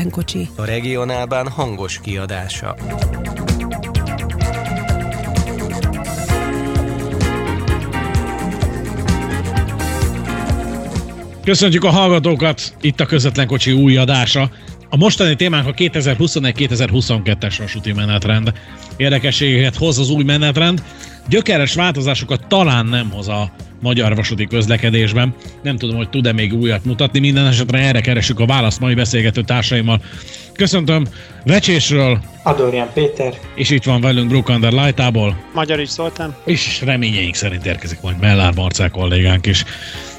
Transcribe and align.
közvetlen 0.00 0.10
kocsi. 0.10 0.48
A 0.56 0.64
regionálban 0.64 1.48
hangos 1.48 2.00
kiadása. 2.00 2.76
Köszöntjük 11.44 11.84
a 11.84 11.90
hallgatókat, 11.90 12.74
itt 12.80 13.00
a 13.00 13.06
közvetlen 13.06 13.46
kocsi 13.46 13.72
új 13.72 13.96
adása. 13.96 14.50
A 14.88 14.96
mostani 14.96 15.36
témánk 15.36 15.66
a 15.66 15.72
2021-2022-es 15.72 17.54
vasúti 17.58 17.92
menetrend. 17.92 18.52
Érdekességeket 18.96 19.76
hoz 19.76 19.98
az 19.98 20.10
új 20.10 20.24
menetrend, 20.24 20.82
gyökeres 21.28 21.74
változásokat 21.74 22.46
talán 22.48 22.86
nem 22.86 23.10
hoz 23.10 23.28
a 23.28 23.50
magyar 23.80 24.14
vasúti 24.14 24.46
közlekedésben. 24.46 25.34
Nem 25.62 25.76
tudom, 25.76 25.96
hogy 25.96 26.08
tud-e 26.08 26.32
még 26.32 26.54
újat 26.54 26.84
mutatni, 26.84 27.18
minden 27.18 27.46
esetre 27.46 27.78
erre 27.78 28.00
keresünk 28.00 28.40
a 28.40 28.46
választ 28.46 28.80
mai 28.80 28.94
beszélgető 28.94 29.42
társaimmal. 29.42 30.00
Köszöntöm 30.52 31.06
Vecsésről. 31.44 32.20
Adorján 32.42 32.90
Péter. 32.94 33.34
És 33.54 33.70
itt 33.70 33.84
van 33.84 34.00
velünk 34.00 34.28
Brukander 34.28 34.72
Lajtából. 34.72 35.44
Magyar 35.54 35.80
is 35.80 35.88
Zoltán. 35.88 36.34
És 36.44 36.80
reményeink 36.84 37.34
szerint 37.34 37.66
érkezik 37.66 38.00
majd 38.00 38.20
Mellár 38.20 38.54
Marcák 38.54 38.90
kollégánk 38.90 39.46
is. 39.46 39.64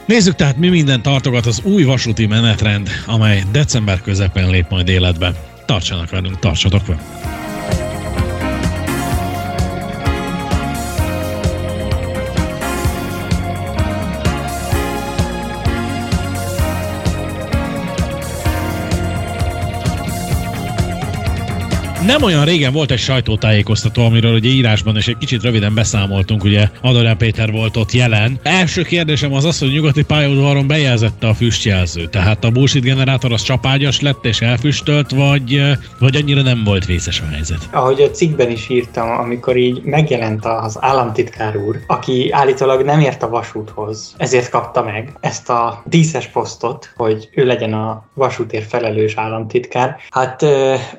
Nézzük 0.05 0.35
tehát, 0.35 0.57
mi 0.57 0.69
minden 0.69 1.01
tartogat 1.01 1.45
az 1.45 1.61
új 1.63 1.83
vasúti 1.83 2.25
menetrend, 2.25 2.89
amely 3.05 3.43
december 3.51 4.01
közepén 4.01 4.49
lép 4.49 4.65
majd 4.69 4.87
életbe. 4.87 5.33
Tartsanak 5.65 6.09
velünk, 6.09 6.39
tartsatok 6.39 6.85
velünk! 6.85 7.40
Nem 22.11 22.23
olyan 22.23 22.45
régen 22.45 22.73
volt 22.73 22.91
egy 22.91 22.99
sajtótájékoztató, 22.99 24.05
amiről 24.05 24.33
ugye 24.33 24.49
írásban 24.49 24.97
és 24.97 25.07
egy 25.07 25.17
kicsit 25.17 25.43
röviden 25.43 25.73
beszámoltunk, 25.73 26.43
ugye 26.43 26.67
Adorján 26.81 27.17
Péter 27.17 27.51
volt 27.51 27.77
ott 27.77 27.91
jelen. 27.91 28.39
Első 28.43 28.81
kérdésem 28.81 29.33
az 29.33 29.45
az, 29.45 29.59
hogy 29.59 29.71
nyugati 29.71 30.03
pályaudvaron 30.03 30.67
bejelzette 30.67 31.27
a 31.27 31.33
füstjelző. 31.33 32.07
Tehát 32.07 32.43
a 32.43 32.49
bullshit 32.49 32.83
generátor 32.83 33.31
az 33.31 33.41
csapágyas 33.41 34.01
lett 34.01 34.25
és 34.25 34.41
elfüstölt, 34.41 35.11
vagy, 35.11 35.61
vagy 35.99 36.15
annyira 36.15 36.41
nem 36.41 36.63
volt 36.63 36.85
vészes 36.85 37.21
a 37.21 37.25
helyzet? 37.31 37.69
Ahogy 37.71 38.01
a 38.01 38.11
cikkben 38.11 38.51
is 38.51 38.69
írtam, 38.69 39.09
amikor 39.09 39.57
így 39.57 39.81
megjelent 39.83 40.45
az 40.45 40.77
államtitkár 40.79 41.57
úr, 41.57 41.79
aki 41.87 42.31
állítólag 42.31 42.81
nem 42.81 42.99
ért 42.99 43.23
a 43.23 43.29
vasúthoz, 43.29 44.13
ezért 44.17 44.49
kapta 44.49 44.83
meg 44.83 45.13
ezt 45.19 45.49
a 45.49 45.83
díszes 45.85 46.27
posztot, 46.27 46.93
hogy 46.95 47.29
ő 47.33 47.45
legyen 47.45 47.73
a 47.73 48.05
vasútért 48.13 48.69
felelős 48.69 49.13
államtitkár. 49.15 49.95
Hát 50.09 50.45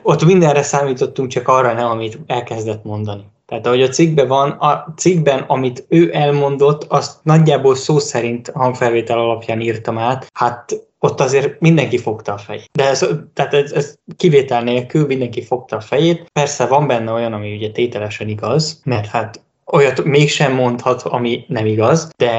ott 0.02 0.24
mindenre 0.24 0.62
számít 0.62 1.00
számítottunk, 1.02 1.30
csak 1.30 1.48
arra 1.48 1.72
nem, 1.72 1.90
amit 1.90 2.18
elkezdett 2.26 2.84
mondani. 2.84 3.24
Tehát 3.46 3.66
ahogy 3.66 3.82
a 3.82 3.88
cikkben 3.88 4.28
van, 4.28 4.50
a 4.50 4.94
cikkben, 4.96 5.44
amit 5.46 5.84
ő 5.88 6.10
elmondott, 6.12 6.84
azt 6.88 7.18
nagyjából 7.22 7.74
szó 7.74 7.98
szerint 7.98 8.50
hangfelvétel 8.54 9.18
alapján 9.18 9.60
írtam 9.60 9.98
át, 9.98 10.26
hát 10.32 10.72
ott 10.98 11.20
azért 11.20 11.60
mindenki 11.60 11.98
fogta 11.98 12.32
a 12.32 12.38
fejét. 12.38 12.70
De 12.72 12.88
ez, 12.88 13.06
tehát 13.34 13.54
ez, 13.54 13.72
ez 13.72 13.94
kivétel 14.16 14.62
nélkül 14.62 15.06
mindenki 15.06 15.42
fogta 15.42 15.76
a 15.76 15.80
fejét. 15.80 16.30
Persze 16.32 16.66
van 16.66 16.86
benne 16.86 17.12
olyan, 17.12 17.32
ami 17.32 17.54
ugye 17.54 17.70
tételesen 17.70 18.28
igaz, 18.28 18.80
mert 18.84 19.06
hát 19.06 19.40
olyat 19.66 20.04
mégsem 20.04 20.52
mondhat, 20.52 21.02
ami 21.02 21.44
nem 21.48 21.66
igaz, 21.66 22.10
de 22.16 22.30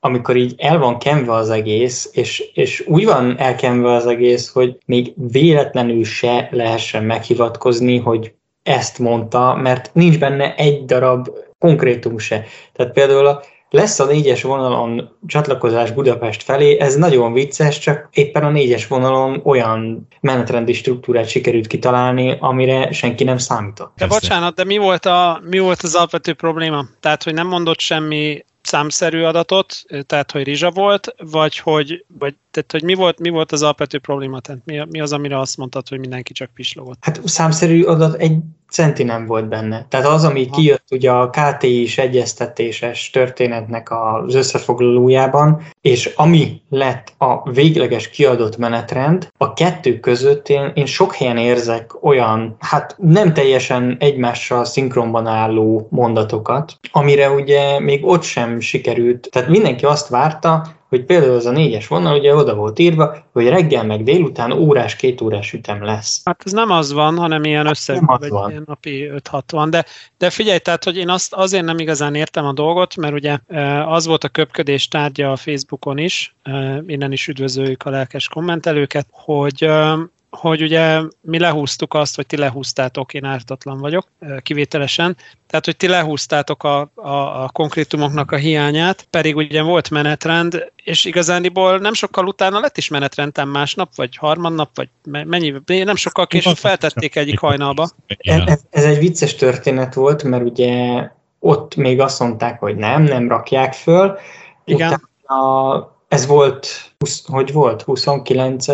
amikor 0.00 0.36
így 0.36 0.54
el 0.58 0.78
van 0.78 0.98
kenve 0.98 1.32
az 1.32 1.50
egész, 1.50 2.10
és, 2.12 2.50
és 2.54 2.84
úgy 2.86 3.04
van 3.04 3.38
elkenve 3.38 3.92
az 3.92 4.06
egész, 4.06 4.52
hogy 4.52 4.76
még 4.86 5.12
véletlenül 5.16 6.04
se 6.04 6.48
lehessen 6.50 7.04
meghivatkozni, 7.04 7.98
hogy 7.98 8.32
ezt 8.62 8.98
mondta, 8.98 9.54
mert 9.54 9.90
nincs 9.92 10.18
benne 10.18 10.54
egy 10.54 10.84
darab 10.84 11.28
konkrétum 11.58 12.18
se. 12.18 12.44
Tehát 12.72 12.92
például 12.92 13.26
a, 13.26 13.42
lesz 13.70 13.98
a 13.98 14.04
négyes 14.04 14.42
vonalon 14.42 15.16
csatlakozás 15.26 15.90
Budapest 15.90 16.42
felé, 16.42 16.78
ez 16.80 16.96
nagyon 16.96 17.32
vicces, 17.32 17.78
csak 17.78 18.08
éppen 18.12 18.44
a 18.44 18.50
négyes 18.50 18.86
vonalon 18.86 19.40
olyan 19.44 20.08
menetrendi 20.20 20.72
struktúrát 20.72 21.28
sikerült 21.28 21.66
kitalálni, 21.66 22.36
amire 22.40 22.92
senki 22.92 23.24
nem 23.24 23.38
számított. 23.38 23.92
De 23.96 24.06
bocsánat, 24.06 24.54
de 24.54 24.64
mi 24.64 24.76
volt, 24.76 25.06
a, 25.06 25.40
mi 25.50 25.58
volt 25.58 25.82
az 25.82 25.94
alapvető 25.94 26.32
probléma? 26.32 26.84
Tehát, 27.00 27.22
hogy 27.22 27.34
nem 27.34 27.46
mondott 27.46 27.80
semmi 27.80 28.44
számszerű 28.68 29.22
adatot, 29.22 29.84
tehát 30.06 30.30
hogy 30.30 30.42
rizsa 30.42 30.70
volt, 30.70 31.14
vagy 31.16 31.58
hogy, 31.58 32.04
vagy, 32.06 32.34
tehát, 32.58 32.72
hogy 32.72 32.82
mi, 32.82 32.94
volt, 32.94 33.18
mi 33.18 33.28
volt 33.28 33.52
az 33.52 33.62
alapvető 33.62 33.98
probléma? 33.98 34.40
Tehát 34.40 34.60
mi, 34.64 34.82
mi 34.90 35.00
az, 35.00 35.12
amire 35.12 35.38
azt 35.38 35.56
mondtad, 35.56 35.88
hogy 35.88 35.98
mindenki 35.98 36.32
csak 36.32 36.50
pislogott? 36.54 36.98
Hát 37.00 37.20
számszerű 37.24 37.82
adat 37.82 38.14
egy 38.14 38.38
centi 38.70 39.02
nem 39.02 39.26
volt 39.26 39.48
benne. 39.48 39.86
Tehát 39.88 40.06
az, 40.06 40.24
ami 40.24 40.46
ha. 40.46 40.56
kijött 40.56 40.84
ugye 40.90 41.10
a 41.10 41.30
KTI-s 41.30 41.98
egyeztetéses 41.98 43.10
történetnek 43.10 43.88
az 43.90 44.34
összefoglalójában, 44.34 45.62
és 45.80 46.12
ami 46.16 46.60
lett 46.68 47.12
a 47.18 47.50
végleges 47.50 48.08
kiadott 48.10 48.56
menetrend, 48.56 49.32
a 49.36 49.52
kettő 49.52 50.00
között 50.00 50.48
én, 50.48 50.72
én 50.74 50.86
sok 50.86 51.14
helyen 51.14 51.36
érzek 51.36 52.04
olyan, 52.04 52.56
hát 52.58 52.96
nem 52.98 53.32
teljesen 53.32 53.96
egymással 54.00 54.64
szinkronban 54.64 55.26
álló 55.26 55.88
mondatokat, 55.90 56.78
amire 56.92 57.30
ugye 57.30 57.80
még 57.80 58.04
ott 58.04 58.22
sem 58.22 58.60
sikerült. 58.60 59.28
Tehát 59.30 59.48
mindenki 59.48 59.84
azt 59.84 60.08
várta, 60.08 60.76
hogy 60.88 61.04
például 61.04 61.34
az 61.34 61.46
a 61.46 61.50
négyes 61.50 61.86
vonal, 61.86 62.18
ugye 62.18 62.34
oda 62.34 62.54
volt 62.54 62.78
írva, 62.78 63.16
hogy 63.32 63.48
reggel 63.48 63.84
meg 63.84 64.02
délután 64.02 64.52
órás, 64.52 64.96
két 64.96 65.20
órás 65.20 65.52
ütem 65.52 65.84
lesz. 65.84 66.20
Hát 66.24 66.42
ez 66.44 66.52
nem 66.52 66.70
az 66.70 66.92
van, 66.92 67.16
hanem 67.18 67.44
ilyen 67.44 67.64
hát 67.64 67.72
össze, 67.72 68.00
vagy 68.00 68.28
van. 68.28 68.50
ilyen 68.50 68.62
napi 68.66 69.10
5-6 69.30 69.42
van. 69.50 69.70
De, 69.70 69.84
de 70.18 70.30
figyelj, 70.30 70.58
tehát, 70.58 70.84
hogy 70.84 70.96
én 70.96 71.08
azt 71.08 71.32
azért 71.32 71.64
nem 71.64 71.78
igazán 71.78 72.14
értem 72.14 72.46
a 72.46 72.52
dolgot, 72.52 72.96
mert 72.96 73.14
ugye 73.14 73.38
e, 73.48 73.88
az 73.88 74.06
volt 74.06 74.24
a 74.24 74.28
köpködés 74.28 74.88
tárgya 74.88 75.32
a 75.32 75.36
Facebookon 75.36 75.98
is, 75.98 76.34
e, 76.42 76.82
innen 76.86 77.12
is 77.12 77.28
üdvözöljük 77.28 77.82
a 77.82 77.90
lelkes 77.90 78.28
kommentelőket, 78.28 79.06
hogy 79.10 79.62
e, 79.64 79.98
hogy 80.30 80.62
ugye 80.62 81.00
mi 81.20 81.38
lehúztuk 81.38 81.94
azt, 81.94 82.16
vagy 82.16 82.26
ti 82.26 82.36
lehúztátok, 82.36 83.14
én 83.14 83.24
ártatlan 83.24 83.78
vagyok, 83.78 84.06
kivételesen, 84.42 85.16
tehát, 85.46 85.64
hogy 85.64 85.76
ti 85.76 85.88
lehúztátok 85.88 86.62
a, 86.64 86.90
a, 86.94 87.42
a 87.42 87.48
konkrétumoknak 87.52 88.30
a 88.30 88.36
hiányát, 88.36 89.06
pedig 89.10 89.36
ugye 89.36 89.62
volt 89.62 89.90
menetrend, 89.90 90.72
és 90.84 91.04
igazániból 91.04 91.78
nem 91.78 91.92
sokkal 91.92 92.26
utána 92.26 92.60
lett 92.60 92.76
is 92.76 92.88
menetrendem 92.88 93.48
másnap, 93.48 93.94
vagy 93.94 94.16
harmadnap, 94.16 94.70
vagy 94.74 94.88
mennyi, 95.02 95.62
nem 95.66 95.96
sokkal 95.96 96.26
később 96.26 96.56
feltették 96.56 97.16
egyik 97.16 97.38
hajnalba. 97.38 97.88
Ez, 98.16 98.60
ez 98.70 98.84
egy 98.84 98.98
vicces 98.98 99.34
történet 99.34 99.94
volt, 99.94 100.22
mert 100.22 100.42
ugye 100.42 101.02
ott 101.38 101.76
még 101.76 102.00
azt 102.00 102.20
mondták, 102.20 102.58
hogy 102.60 102.76
nem, 102.76 103.02
nem 103.02 103.28
rakják 103.28 103.72
föl. 103.72 104.18
Igen. 104.64 105.02
Utána, 105.22 105.96
ez 106.08 106.26
volt, 106.26 106.92
hogy 107.26 107.52
volt, 107.52 107.82
29 107.82 108.66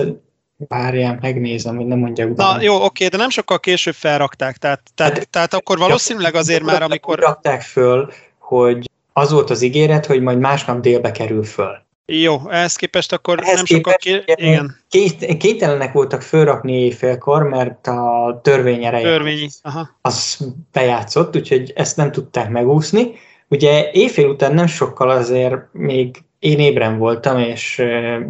Várjál, 0.69 1.19
megnézem, 1.21 1.77
hogy 1.77 1.87
nem 1.87 1.99
mondja 1.99 2.27
utána. 2.27 2.57
Na 2.57 2.63
jó, 2.63 2.85
oké, 2.85 3.07
de 3.07 3.17
nem 3.17 3.31
sokkal 3.31 3.61
később 3.61 3.95
felrakták, 3.95 4.57
tehát, 4.57 4.81
tehát, 4.95 5.17
hát, 5.17 5.29
tehát 5.29 5.55
akkor 5.55 5.79
valószínűleg 5.79 6.35
azért 6.35 6.63
már, 6.63 6.83
amikor... 6.83 7.19
Rakták 7.19 7.63
föl, 7.63 8.13
hogy 8.39 8.91
az 9.13 9.33
volt 9.33 9.51
az 9.51 9.63
ígéret, 9.63 10.07
hogy 10.07 10.23
majd 10.23 10.39
másnap 10.39 10.81
délbe 10.81 11.11
kerül 11.11 11.45
föl. 11.45 11.83
Jó, 12.07 12.51
ehhez 12.51 12.77
képest 12.77 13.13
akkor 13.13 13.41
ehhez 13.43 13.55
nem 13.55 13.65
sokkal 13.65 13.95
ké... 13.95 14.23
igen. 14.27 14.77
Kételenek 15.39 15.93
voltak 15.93 16.23
fölrakni 16.23 16.73
éjfélkor, 16.73 17.43
mert 17.43 17.87
a 17.87 18.41
törvény 18.43 18.85
ereje 18.85 19.05
Törvényi. 19.05 19.49
Aha. 19.63 19.91
az 20.01 20.39
bejátszott, 20.73 21.37
úgyhogy 21.37 21.73
ezt 21.75 21.97
nem 21.97 22.13
tudták 22.13 22.51
megúszni. 22.51 23.13
Ugye 23.49 23.91
éjfél 23.93 24.29
után 24.29 24.55
nem 24.55 24.67
sokkal 24.67 25.11
azért 25.11 25.55
még 25.73 26.23
én 26.39 26.59
ébren 26.59 26.99
voltam, 26.99 27.39
és 27.39 27.83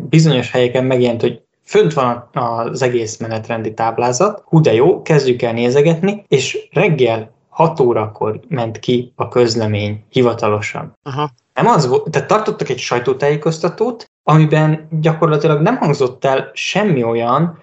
bizonyos 0.08 0.50
helyeken 0.50 0.84
megjelent, 0.84 1.20
hogy 1.20 1.40
fönt 1.64 1.92
van 1.92 2.28
az 2.32 2.82
egész 2.82 3.16
menetrendi 3.16 3.74
táblázat, 3.74 4.42
hú 4.46 4.60
de 4.60 4.74
jó, 4.74 5.02
kezdjük 5.02 5.42
el 5.42 5.52
nézegetni, 5.52 6.24
és 6.28 6.68
reggel 6.72 7.32
6 7.48 7.80
órakor 7.80 8.40
ment 8.48 8.78
ki 8.78 9.12
a 9.16 9.28
közlemény 9.28 10.04
hivatalosan. 10.08 10.98
Aha. 11.02 11.30
Nem 11.54 11.66
az 11.66 11.88
volt, 11.88 12.10
tehát 12.10 12.28
tartottak 12.28 12.68
egy 12.68 12.78
sajtótájékoztatót, 12.78 14.10
amiben 14.22 14.88
gyakorlatilag 14.90 15.60
nem 15.60 15.76
hangzott 15.76 16.24
el 16.24 16.50
semmi 16.52 17.02
olyan, 17.02 17.62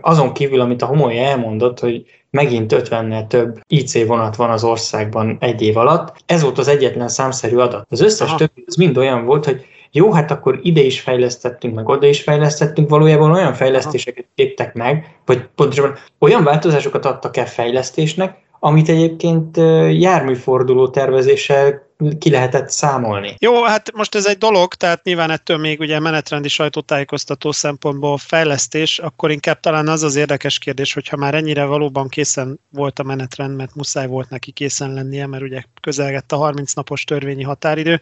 azon 0.00 0.32
kívül, 0.32 0.60
amit 0.60 0.82
a 0.82 0.86
homolya 0.86 1.22
elmondott, 1.22 1.80
hogy 1.80 2.04
megint 2.30 2.74
50-nel 2.76 3.26
több 3.26 3.60
IC 3.66 4.06
vonat 4.06 4.36
van 4.36 4.50
az 4.50 4.64
országban 4.64 5.36
egy 5.40 5.62
év 5.62 5.76
alatt. 5.76 6.16
Ez 6.26 6.42
volt 6.42 6.58
az 6.58 6.68
egyetlen 6.68 7.08
számszerű 7.08 7.56
adat. 7.56 7.86
Az 7.90 8.00
összes 8.00 8.28
Aha. 8.28 8.36
többi 8.36 8.64
az 8.66 8.74
mind 8.74 8.96
olyan 8.96 9.24
volt, 9.24 9.44
hogy 9.44 9.66
jó, 9.92 10.12
hát 10.12 10.30
akkor 10.30 10.58
ide 10.62 10.80
is 10.80 11.00
fejlesztettünk, 11.00 11.74
meg 11.74 11.88
oda 11.88 12.06
is 12.06 12.22
fejlesztettünk, 12.22 12.88
valójában 12.88 13.30
olyan 13.30 13.54
fejlesztéseket 13.54 14.26
léptek 14.34 14.74
meg, 14.74 15.16
vagy 15.24 15.48
pontosabban 15.54 15.98
olyan 16.18 16.44
változásokat 16.44 17.04
adtak 17.04 17.36
el 17.36 17.46
fejlesztésnek, 17.46 18.40
amit 18.64 18.88
egyébként 18.88 19.56
járműforduló 20.00 20.88
tervezéssel 20.88 21.90
ki 22.18 22.30
lehetett 22.30 22.70
számolni. 22.70 23.34
Jó, 23.38 23.62
hát 23.62 23.92
most 23.94 24.14
ez 24.14 24.26
egy 24.26 24.38
dolog, 24.38 24.74
tehát 24.74 25.04
nyilván 25.04 25.30
ettől 25.30 25.56
még 25.56 25.80
ugye 25.80 26.00
menetrendi 26.00 26.48
sajtótájékoztató 26.48 27.52
szempontból 27.52 28.18
fejlesztés, 28.18 28.98
akkor 28.98 29.30
inkább 29.30 29.60
talán 29.60 29.88
az 29.88 30.02
az 30.02 30.16
érdekes 30.16 30.58
kérdés, 30.58 30.92
hogyha 30.92 31.16
már 31.16 31.34
ennyire 31.34 31.64
valóban 31.64 32.08
készen 32.08 32.60
volt 32.70 32.98
a 32.98 33.02
menetrend, 33.02 33.56
mert 33.56 33.74
muszáj 33.74 34.06
volt 34.06 34.30
neki 34.30 34.50
készen 34.50 34.92
lennie, 34.92 35.26
mert 35.26 35.42
ugye 35.42 35.62
közelgett 35.80 36.32
a 36.32 36.36
30 36.36 36.72
napos 36.72 37.04
törvényi 37.04 37.42
határidő, 37.42 38.00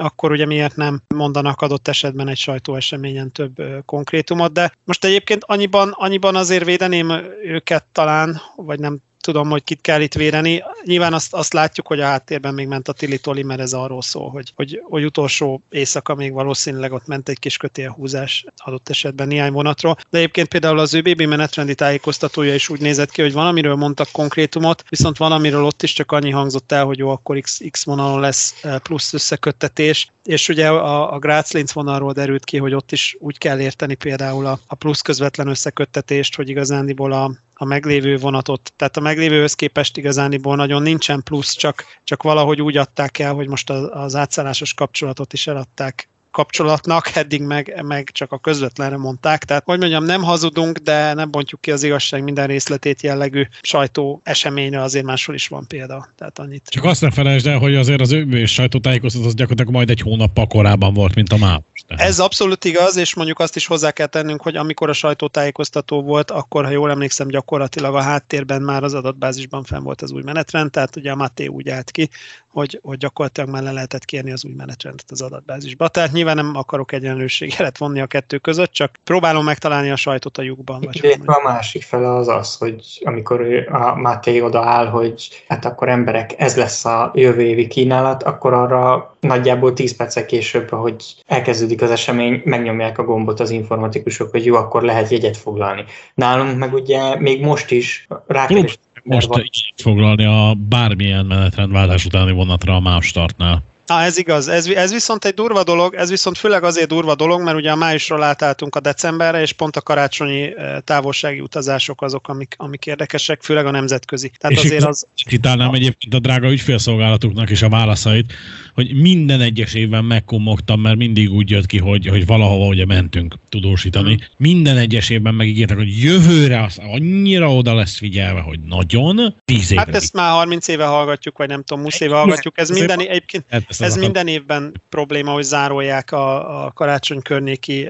akkor 0.00 0.30
ugye 0.30 0.46
miért 0.46 0.76
nem 0.76 1.02
mondanak 1.14 1.60
adott 1.60 1.88
esetben 1.88 2.28
egy 2.28 2.36
sajtóeseményen 2.36 3.30
több 3.30 3.62
konkrétumot, 3.84 4.52
de 4.52 4.72
most 4.84 5.04
egyébként 5.04 5.44
annyiban, 5.44 5.90
annyiban 5.90 6.36
azért 6.36 6.64
védeném 6.64 7.10
őket 7.44 7.84
talán, 7.92 8.40
vagy 8.56 8.80
nem 8.80 8.98
tudom, 9.20 9.50
hogy 9.50 9.64
kit 9.64 9.80
kell 9.80 10.00
itt 10.00 10.14
véreni. 10.14 10.62
Nyilván 10.84 11.12
azt, 11.12 11.34
azt 11.34 11.52
látjuk, 11.52 11.86
hogy 11.86 12.00
a 12.00 12.04
háttérben 12.04 12.54
még 12.54 12.66
ment 12.66 12.88
a 12.88 12.92
Tili 12.92 13.18
Toli, 13.18 13.42
mert 13.42 13.60
ez 13.60 13.72
arról 13.72 14.02
szól, 14.02 14.30
hogy, 14.30 14.52
hogy, 14.54 14.82
hogy 14.84 15.04
utolsó 15.04 15.62
éjszaka 15.70 16.14
még 16.14 16.32
valószínűleg 16.32 16.92
ott 16.92 17.06
ment 17.06 17.28
egy 17.28 17.38
kis 17.38 17.56
kötélhúzás 17.56 18.44
adott 18.56 18.88
esetben 18.88 19.28
néhány 19.28 19.52
vonatról. 19.52 19.96
De 20.10 20.18
egyébként 20.18 20.48
például 20.48 20.78
az 20.78 20.94
ÖBB 20.94 21.22
menetrendi 21.22 21.74
tájékoztatója 21.74 22.54
is 22.54 22.68
úgy 22.68 22.80
nézett 22.80 23.10
ki, 23.10 23.22
hogy 23.22 23.32
valamiről 23.32 23.74
mondtak 23.74 24.08
konkrétumot, 24.12 24.84
viszont 24.88 25.16
valamiről 25.16 25.64
ott 25.64 25.82
is 25.82 25.92
csak 25.92 26.12
annyi 26.12 26.30
hangzott 26.30 26.72
el, 26.72 26.84
hogy 26.84 26.98
jó, 26.98 27.08
akkor 27.08 27.38
X, 27.38 27.60
X 27.70 27.84
vonalon 27.84 28.20
lesz 28.20 28.54
eh, 28.62 28.78
plusz 28.78 29.12
összeköttetés, 29.12 30.10
és 30.24 30.48
ugye 30.48 30.68
a, 30.68 31.12
a 31.12 31.18
Grácz 31.18 31.72
vonalról 31.72 32.12
derült 32.12 32.44
ki, 32.44 32.56
hogy 32.56 32.74
ott 32.74 32.92
is 32.92 33.16
úgy 33.18 33.38
kell 33.38 33.60
érteni 33.60 33.94
például 33.94 34.46
a, 34.46 34.58
a 34.66 34.74
plusz 34.74 35.00
közvetlen 35.00 35.48
összeköttetést, 35.48 36.36
hogy 36.36 36.48
igazándiból 36.48 37.12
a, 37.12 37.32
a 37.62 37.64
meglévő 37.64 38.16
vonatot, 38.16 38.72
tehát 38.76 38.96
a 38.96 39.00
meglévőhöz 39.00 39.54
képest 39.54 39.96
igazániból 39.96 40.56
nagyon 40.56 40.82
nincsen 40.82 41.22
plusz, 41.22 41.56
csak, 41.56 41.84
csak 42.04 42.22
valahogy 42.22 42.62
úgy 42.62 42.76
adták 42.76 43.18
el, 43.18 43.34
hogy 43.34 43.48
most 43.48 43.70
az, 43.70 44.14
átszállásos 44.14 44.74
kapcsolatot 44.74 45.32
is 45.32 45.46
eladták 45.46 46.08
kapcsolatnak, 46.30 47.10
eddig 47.14 47.42
meg, 47.42 47.82
meg 47.82 48.10
csak 48.12 48.32
a 48.32 48.38
közvetlenre 48.38 48.96
mondták. 48.96 49.44
Tehát, 49.44 49.62
hogy 49.64 49.78
mondjam, 49.78 50.04
nem 50.04 50.22
hazudunk, 50.22 50.78
de 50.78 51.14
nem 51.14 51.30
bontjuk 51.30 51.60
ki 51.60 51.70
az 51.70 51.82
igazság 51.82 52.22
minden 52.22 52.46
részletét 52.46 53.02
jellegű 53.02 53.46
sajtó 53.60 54.20
eseményre, 54.24 54.82
azért 54.82 55.04
máshol 55.04 55.34
is 55.34 55.48
van 55.48 55.66
példa. 55.66 56.08
Tehát 56.16 56.38
annyit. 56.38 56.68
Csak 56.68 56.84
azt 56.84 57.00
ne 57.00 57.10
felejtsd 57.10 57.46
el, 57.46 57.58
hogy 57.58 57.74
azért 57.74 58.00
az 58.00 58.12
ő 58.12 58.44
sajtótájékoztató 58.44 59.26
az 59.26 59.34
gyakorlatilag 59.34 59.72
majd 59.72 59.90
egy 59.90 60.00
hónappal 60.00 60.46
korábban 60.46 60.94
volt, 60.94 61.14
mint 61.14 61.32
a 61.32 61.36
MÁV. 61.36 61.60
Ez 61.86 62.20
abszolút 62.20 62.64
igaz, 62.64 62.96
és 62.96 63.14
mondjuk 63.14 63.38
azt 63.38 63.56
is 63.56 63.66
hozzá 63.66 63.90
kell 63.90 64.06
tennünk, 64.06 64.42
hogy 64.42 64.56
amikor 64.56 64.88
a 64.88 64.92
sajtótájékoztató 64.92 66.02
volt, 66.02 66.30
akkor, 66.30 66.64
ha 66.64 66.70
jól 66.70 66.90
emlékszem, 66.90 67.28
gyakorlatilag 67.28 67.94
a 67.94 68.00
háttérben 68.00 68.62
már 68.62 68.82
az 68.82 68.94
adatbázisban 68.94 69.64
fenn 69.64 69.82
volt 69.82 70.02
az 70.02 70.10
új 70.10 70.22
menetrend, 70.22 70.70
tehát 70.70 70.96
ugye 70.96 71.10
a 71.10 71.14
Maté 71.14 71.46
úgy 71.46 71.68
állt 71.68 71.90
ki, 71.90 72.08
hogy, 72.48 72.78
hogy 72.82 72.98
gyakorlatilag 72.98 73.50
már 73.50 73.62
le 73.62 73.72
lehetett 73.72 74.04
kérni 74.04 74.30
az 74.32 74.44
új 74.44 74.52
menetrendet 74.52 75.10
az 75.10 75.20
adatbázisba. 75.20 75.88
Tehát 75.88 76.12
nyilván 76.20 76.44
nem 76.44 76.56
akarok 76.56 76.92
egyenlőséget 76.92 77.78
vonni 77.78 78.00
a 78.00 78.06
kettő 78.06 78.38
között, 78.38 78.72
csak 78.72 78.96
próbálom 79.04 79.44
megtalálni 79.44 79.90
a 79.90 79.96
sajtot 79.96 80.38
a 80.38 80.42
lyukban. 80.42 80.80
Vagy 80.80 81.18
a 81.24 81.40
másik 81.44 81.82
fele 81.82 82.14
az 82.14 82.28
az, 82.28 82.56
hogy 82.56 83.00
amikor 83.04 83.66
a 83.70 83.94
Máté 83.94 84.40
odaáll, 84.40 84.86
hogy 84.86 85.44
hát 85.48 85.64
akkor 85.64 85.88
emberek, 85.88 86.34
ez 86.38 86.56
lesz 86.56 86.84
a 86.84 87.10
jövő 87.14 87.42
évi 87.42 87.66
kínálat, 87.66 88.22
akkor 88.22 88.52
arra 88.52 89.14
nagyjából 89.20 89.72
10 89.72 89.96
perccel 89.96 90.26
később, 90.26 90.70
hogy 90.70 91.04
elkezdődik 91.26 91.82
az 91.82 91.90
esemény, 91.90 92.42
megnyomják 92.44 92.98
a 92.98 93.04
gombot 93.04 93.40
az 93.40 93.50
informatikusok, 93.50 94.30
hogy 94.30 94.44
jó, 94.44 94.54
akkor 94.54 94.82
lehet 94.82 95.10
jegyet 95.10 95.36
foglalni. 95.36 95.84
Nálunk 96.14 96.58
meg 96.58 96.72
ugye 96.72 97.20
még 97.20 97.44
most 97.44 97.70
is 97.70 98.06
rákeres 98.26 98.78
most 99.04 99.38
így 99.38 99.72
foglalni 99.76 100.24
a 100.24 100.54
bármilyen 100.68 101.26
menetrendváltás 101.26 102.04
utáni 102.04 102.32
vonatra 102.32 102.74
a 102.74 102.80
MÁV 102.80 103.02
startnál. 103.02 103.62
Á, 103.90 104.04
ez 104.04 104.18
igaz. 104.18 104.48
Ez, 104.48 104.66
ez 104.66 104.92
viszont 104.92 105.24
egy 105.24 105.34
durva 105.34 105.64
dolog, 105.64 105.94
ez 105.94 106.10
viszont 106.10 106.38
főleg 106.38 106.64
azért 106.64 106.88
durva 106.88 107.14
dolog, 107.14 107.42
mert 107.42 107.56
ugye 107.56 107.70
a 107.70 107.76
májusról 107.76 108.22
átálltunk 108.22 108.74
a 108.76 108.80
decemberre, 108.80 109.40
és 109.40 109.52
pont 109.52 109.76
a 109.76 109.80
karácsonyi 109.80 110.56
eh, 110.56 110.76
távolsági 110.84 111.40
utazások 111.40 112.02
azok, 112.02 112.28
amik, 112.28 112.54
amik 112.56 112.86
érdekesek, 112.86 113.42
főleg 113.42 113.66
a 113.66 113.70
nemzetközi. 113.70 114.30
Tehát 114.38 114.56
és 114.56 114.64
azért 114.64 114.84
az... 114.84 115.06
Kitálnám 115.14 115.74
egyébként 115.74 116.14
a 116.14 116.18
drága 116.18 116.50
ügyfélszolgálatuknak 116.50 117.50
is 117.50 117.62
a 117.62 117.68
válaszait, 117.68 118.32
hogy 118.74 118.94
minden 118.94 119.40
egyes 119.40 119.74
évben 119.74 120.04
megkomogtam, 120.04 120.80
mert 120.80 120.96
mindig 120.96 121.32
úgy 121.32 121.50
jött 121.50 121.66
ki, 121.66 121.78
hogy, 121.78 122.06
hogy 122.06 122.26
valahova 122.26 122.66
ugye 122.66 122.86
mentünk 122.86 123.34
tudósítani. 123.50 124.14
Hmm. 124.14 124.24
Minden 124.36 124.76
egyes 124.76 125.10
évben 125.10 125.34
megígértek, 125.34 125.76
hogy 125.76 126.02
jövőre 126.02 126.62
az 126.62 126.78
annyira 126.78 127.54
oda 127.54 127.74
lesz 127.74 127.96
figyelve, 127.96 128.40
hogy 128.40 128.60
nagyon 128.60 129.34
tíz 129.44 129.70
évre. 129.70 129.84
Hát 129.84 129.94
ezt 129.94 130.12
már 130.12 130.30
30 130.30 130.68
éve 130.68 130.84
hallgatjuk, 130.84 131.38
vagy 131.38 131.48
nem 131.48 131.62
tudom, 131.62 131.82
20 131.82 132.00
éve 132.00 132.14
hallgatjuk. 132.14 132.58
Ez 132.58 132.70
minden, 132.70 133.00
egyébként, 133.00 133.44
hát 133.50 133.64
ez 133.78 133.96
minden 133.96 134.26
évben 134.26 134.82
probléma, 134.88 135.32
hogy 135.32 135.42
zárolják 135.42 136.12
a, 136.12 136.64
a 136.64 136.70
karácsony 136.70 137.22
környéki 137.22 137.88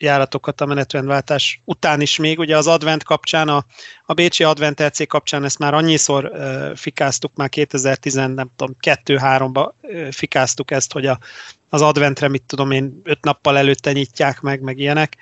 járatokat 0.00 0.60
a 0.60 0.66
menetrendváltás 0.66 1.60
után 1.64 2.00
is 2.00 2.16
még. 2.16 2.38
Ugye 2.38 2.56
az 2.56 2.66
advent 2.66 3.04
kapcsán, 3.04 3.48
a, 3.48 3.64
a 4.06 4.12
Bécsi 4.12 4.44
Advent 4.44 4.80
LC 4.80 5.06
kapcsán 5.06 5.44
ezt 5.44 5.58
már 5.58 5.74
annyiszor 5.74 6.24
uh, 6.24 6.76
fikáztuk, 6.76 7.32
már 7.34 7.48
2010, 7.48 8.14
nem 8.14 8.50
tudom, 8.56 8.76
2-3-ba 8.86 9.70
uh, 9.82 10.10
fikáztuk 10.10 10.70
ezt, 10.70 10.92
hogy 10.92 11.06
a, 11.06 11.18
az 11.70 11.82
adventre, 11.82 12.28
mit 12.28 12.42
tudom 12.46 12.70
én, 12.70 13.00
öt 13.04 13.24
nappal 13.24 13.58
előtte 13.58 13.92
nyitják 13.92 14.40
meg, 14.40 14.60
meg 14.60 14.78
ilyenek. 14.78 15.16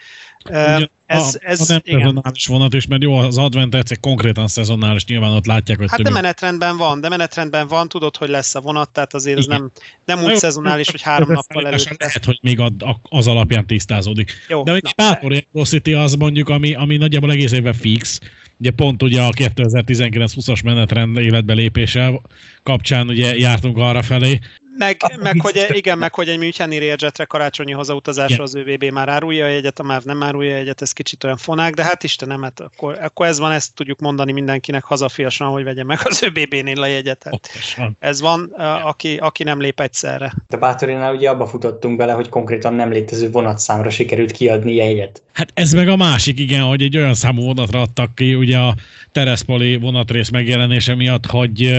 Ugye, 0.44 0.88
ez, 1.06 1.34
a, 1.34 1.38
ez, 1.40 1.60
a 1.60 1.64
nem 1.68 1.80
igen. 1.84 2.00
szezonális 2.00 2.46
vonat 2.46 2.74
is, 2.74 2.86
mert 2.86 3.02
jó, 3.02 3.14
az 3.14 3.38
advent 3.38 3.74
egyszer 3.74 4.00
konkrétan 4.00 4.48
szezonális, 4.48 5.04
nyilván 5.04 5.30
ott 5.30 5.46
látják, 5.46 5.78
hogy... 5.78 5.90
Hát 5.90 6.02
de 6.02 6.10
menetrendben 6.10 6.76
van, 6.76 7.00
de 7.00 7.08
menetrendben 7.08 7.68
van, 7.68 7.88
tudod, 7.88 8.16
hogy 8.16 8.28
lesz 8.28 8.54
a 8.54 8.60
vonat, 8.60 8.90
tehát 8.90 9.14
azért 9.14 9.38
igen. 9.38 9.52
ez 9.52 9.58
nem, 9.58 9.70
nem 10.04 10.24
úgy 10.24 10.30
jó, 10.30 10.36
szezonális, 10.36 10.90
hogy 10.90 11.02
három 11.02 11.32
nappal 11.32 11.66
előtte. 11.66 11.96
Lehet, 11.98 12.24
hogy 12.24 12.38
még 12.42 12.60
az 13.02 13.26
alapján 13.26 13.66
tisztázódik. 13.66 14.32
Jó, 14.48 14.62
de 14.62 14.74
egy 14.74 14.94
Bátor 14.96 15.44
City 15.62 15.92
az 15.92 16.14
mondjuk, 16.14 16.48
ami, 16.48 16.74
ami 16.74 16.96
nagyjából 16.96 17.30
egész 17.30 17.52
évben 17.52 17.74
fix, 17.74 18.20
Ugye 18.60 18.70
pont 18.70 19.02
ugye 19.02 19.22
a 19.22 19.30
2019-20-as 19.30 20.64
menetrend 20.64 21.16
életbe 21.16 21.52
lépése 21.52 22.20
kapcsán 22.62 23.08
ugye 23.08 23.36
jártunk 23.36 23.76
arra 23.76 24.02
felé, 24.02 24.38
meg, 24.78 24.96
meg 25.22 25.40
hogy, 25.40 25.66
igen, 25.68 25.98
meg 25.98 26.14
hogy 26.14 26.28
egy 26.28 26.38
Müncheni 26.38 26.78
Railjetre 26.78 27.24
karácsonyi 27.24 27.72
hazautazásra 27.72 28.42
az 28.42 28.54
ÖVB 28.54 28.84
már 28.84 29.08
árulja 29.08 29.44
a 29.44 29.48
jegyet, 29.48 29.78
a 29.78 29.82
MÁV 29.82 30.04
nem 30.04 30.22
árulja 30.22 30.54
a 30.54 30.56
jegyet, 30.56 30.82
ez 30.82 30.92
kicsit 30.92 31.24
olyan 31.24 31.36
fonák, 31.36 31.74
de 31.74 31.82
hát 31.82 32.02
Istenem, 32.02 32.42
hát 32.42 32.60
akkor, 32.60 32.98
akkor 33.02 33.26
ez 33.26 33.38
van, 33.38 33.52
ezt 33.52 33.74
tudjuk 33.74 34.00
mondani 34.00 34.32
mindenkinek 34.32 34.84
hazafiasan, 34.84 35.48
hogy 35.48 35.64
vegye 35.64 35.84
meg 35.84 35.98
az 36.04 36.22
ÖBB-nél 36.22 36.82
a 36.82 36.86
jegyet. 36.86 37.24
Hát 37.24 37.96
ez 37.98 38.20
van, 38.20 38.52
aki, 38.82 39.16
aki 39.16 39.42
nem 39.42 39.60
lép 39.60 39.80
egyszerre. 39.80 40.34
De 40.48 40.56
Bátorinál 40.56 41.14
ugye 41.14 41.30
abba 41.30 41.46
futottunk 41.46 41.96
bele, 41.96 42.12
hogy 42.12 42.28
konkrétan 42.28 42.74
nem 42.74 42.90
létező 42.90 43.30
vonatszámra 43.30 43.90
sikerült 43.90 44.30
kiadni 44.30 44.74
jegyet. 44.74 45.22
Hát 45.32 45.50
ez 45.54 45.72
meg 45.72 45.88
a 45.88 45.96
másik, 45.96 46.38
igen, 46.38 46.62
hogy 46.62 46.82
egy 46.82 46.96
olyan 46.96 47.14
számú 47.14 47.42
vonatra 47.42 47.80
adtak 47.80 48.14
ki, 48.14 48.34
ugye 48.34 48.58
a 48.58 48.74
Tereszpoli 49.12 49.76
vonatrész 49.76 50.28
megjelenése 50.28 50.94
miatt, 50.94 51.26
hogy 51.26 51.78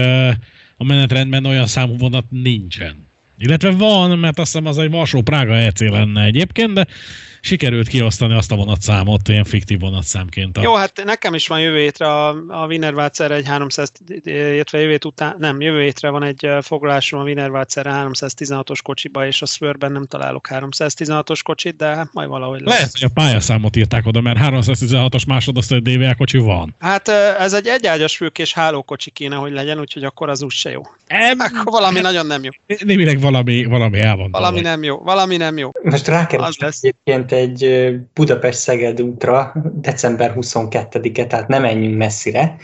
a 0.80 0.84
menetrendben 0.84 1.44
olyan 1.44 1.66
számú 1.66 1.96
vonat 1.96 2.24
nincsen. 2.28 2.94
Illetve 3.38 3.70
van, 3.70 4.18
mert 4.18 4.38
azt 4.38 4.52
hiszem 4.52 4.66
az 4.66 4.78
egy 4.78 4.90
Varsó-Prága 4.90 5.56
EC 5.56 5.80
lenne 5.80 6.24
egyébként, 6.24 6.72
de 6.72 6.86
sikerült 7.40 7.88
kiosztani 7.88 8.34
azt 8.34 8.52
a 8.52 8.56
vonatszámot 8.56 9.28
ilyen 9.28 9.44
fiktív 9.44 9.80
vonatszámként. 9.80 10.56
A... 10.56 10.62
Jó, 10.62 10.74
hát 10.74 11.04
nekem 11.04 11.34
is 11.34 11.46
van 11.46 11.60
jövő 11.60 11.78
hétre 11.78 12.06
a, 12.06 12.28
a 12.48 12.66
Wienerwalzer 12.66 13.30
egy 13.30 13.46
300, 13.46 13.92
illetve 14.22 14.78
jövő 14.78 14.90
hét 14.90 15.04
után, 15.04 15.36
nem, 15.38 15.60
jövő 15.60 15.82
hétre 15.82 16.08
van 16.08 16.24
egy 16.24 16.48
foglalásom 16.60 17.20
a 17.20 17.22
Wienerwalzerre 17.22 18.02
316-os 18.04 18.78
kocsiba, 18.82 19.26
és 19.26 19.42
a 19.42 19.46
Swörben 19.46 19.92
nem 19.92 20.06
találok 20.06 20.48
316-os 20.50 21.40
kocsit, 21.42 21.76
de 21.76 21.86
hát 21.86 22.12
majd 22.12 22.28
valahogy 22.28 22.60
lesz. 22.60 22.74
Lehet, 22.74 22.92
hogy 22.92 23.04
a 23.04 23.20
pályaszámot 23.20 23.76
írták 23.76 24.06
oda, 24.06 24.20
mert 24.20 24.38
316-os 24.42 25.26
másodosztály 25.26 25.80
DVA 25.80 26.14
kocsi 26.14 26.38
van. 26.38 26.74
Hát 26.78 27.08
ez 27.38 27.52
egy 27.52 27.66
egyágyas 27.66 28.16
fülkés 28.16 28.52
hálókocsi 28.52 29.10
kéne, 29.10 29.36
hogy 29.36 29.52
legyen, 29.52 29.80
úgyhogy 29.80 30.04
akkor 30.04 30.28
az 30.28 30.42
úgy 30.42 30.50
se 30.50 30.70
jó. 30.70 30.82
Em, 31.06 31.38
akkor 31.38 31.72
valami 31.72 31.96
em, 31.96 32.02
nagyon 32.02 32.26
nem 32.26 32.44
jó. 32.44 32.50
Némileg 32.84 33.20
valami, 33.20 33.64
valami 33.64 34.00
el 34.00 34.16
van. 34.16 34.30
Valami 34.30 34.60
nem 34.60 34.82
jó, 34.82 34.98
valami 34.98 35.36
nem 35.36 35.58
jó. 35.58 35.70
Most 35.82 36.06
rákerestem 36.06 36.70
egyébként 36.80 37.29
egyébként 37.32 37.62
egy 37.62 38.00
Budapest-Szeged 38.14 39.02
útra 39.02 39.54
december 39.74 40.32
22-e, 40.36 41.26
tehát 41.26 41.48
nem 41.48 41.62
menjünk 41.62 41.96
messzire, 41.96 42.56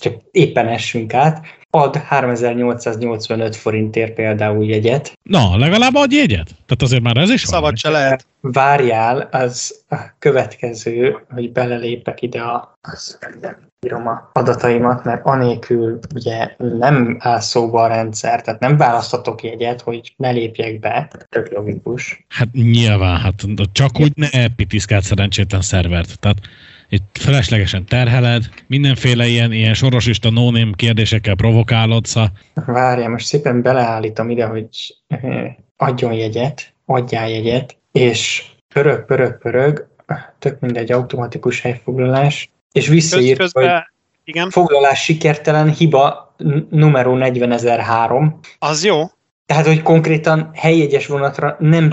csak 0.00 0.14
éppen 0.30 0.68
essünk 0.68 1.14
át, 1.14 1.46
ad 1.70 1.96
3885 1.96 3.56
forintért 3.56 4.12
például 4.14 4.64
jegyet. 4.64 5.18
Na, 5.22 5.56
legalább 5.56 5.94
ad 5.94 6.12
jegyet? 6.12 6.46
Tehát 6.46 6.82
azért 6.82 7.02
már 7.02 7.16
ez 7.16 7.30
is 7.30 7.40
Szabad 7.40 7.62
van. 7.62 7.76
se 7.76 7.88
lehet. 7.88 8.26
Várjál, 8.40 9.28
az 9.30 9.84
a 9.88 9.96
következő, 10.18 11.16
hogy 11.30 11.52
belelépek 11.52 12.22
ide 12.22 12.40
a, 12.40 12.78
az, 12.80 13.18
írom 13.86 14.06
a 14.06 14.30
adataimat, 14.32 15.04
mert 15.04 15.24
anélkül 15.24 15.98
ugye 16.14 16.54
nem 16.58 17.16
áll 17.20 17.40
szóba 17.40 17.82
a 17.82 17.86
rendszer, 17.86 18.42
tehát 18.42 18.60
nem 18.60 18.76
választatok 18.76 19.42
jegyet, 19.42 19.80
hogy 19.80 20.14
ne 20.16 20.30
lépjek 20.30 20.78
be. 20.78 21.10
Tök 21.28 21.52
logikus. 21.52 22.24
Hát 22.28 22.52
nyilván, 22.52 23.16
hát 23.16 23.34
csak 23.72 24.00
úgy 24.00 24.12
ne 24.14 24.48
pitiszkált 24.48 25.04
szerencsétlen 25.04 25.60
szervert. 25.60 26.18
Tehát 26.18 26.38
itt 26.88 27.18
feleslegesen 27.20 27.86
terheled, 27.86 28.44
mindenféle 28.66 29.26
ilyen, 29.26 29.52
ilyen 29.52 29.74
sorosista 29.74 30.30
no 30.30 30.50
kérdésekkel 30.76 31.34
provokálod, 31.34 32.04
szóval... 32.04 32.30
Várjál, 32.66 33.08
most 33.08 33.26
szépen 33.26 33.62
beleállítom 33.62 34.30
ide, 34.30 34.46
hogy 34.46 34.68
adjon 35.76 36.12
jegyet, 36.12 36.72
adjál 36.86 37.30
jegyet, 37.30 37.76
és 37.92 38.44
pörög, 38.74 39.04
pörög, 39.04 39.38
pörög, 39.38 39.88
tök 40.38 40.60
mindegy 40.60 40.92
automatikus 40.92 41.60
helyfoglalás, 41.60 42.50
és 42.78 42.88
visszaír, 42.88 43.36
Közben, 43.36 43.70
hogy 43.70 43.82
igen. 44.24 44.50
foglalás 44.50 45.02
sikertelen, 45.02 45.74
hiba 45.74 46.34
numero 46.70 47.16
40003. 47.16 48.38
Az 48.58 48.84
jó. 48.84 49.02
Tehát, 49.46 49.66
hogy 49.66 49.82
konkrétan 49.82 50.50
helyjegyes 50.54 51.06
vonatra 51.06 51.56
nem 51.58 51.88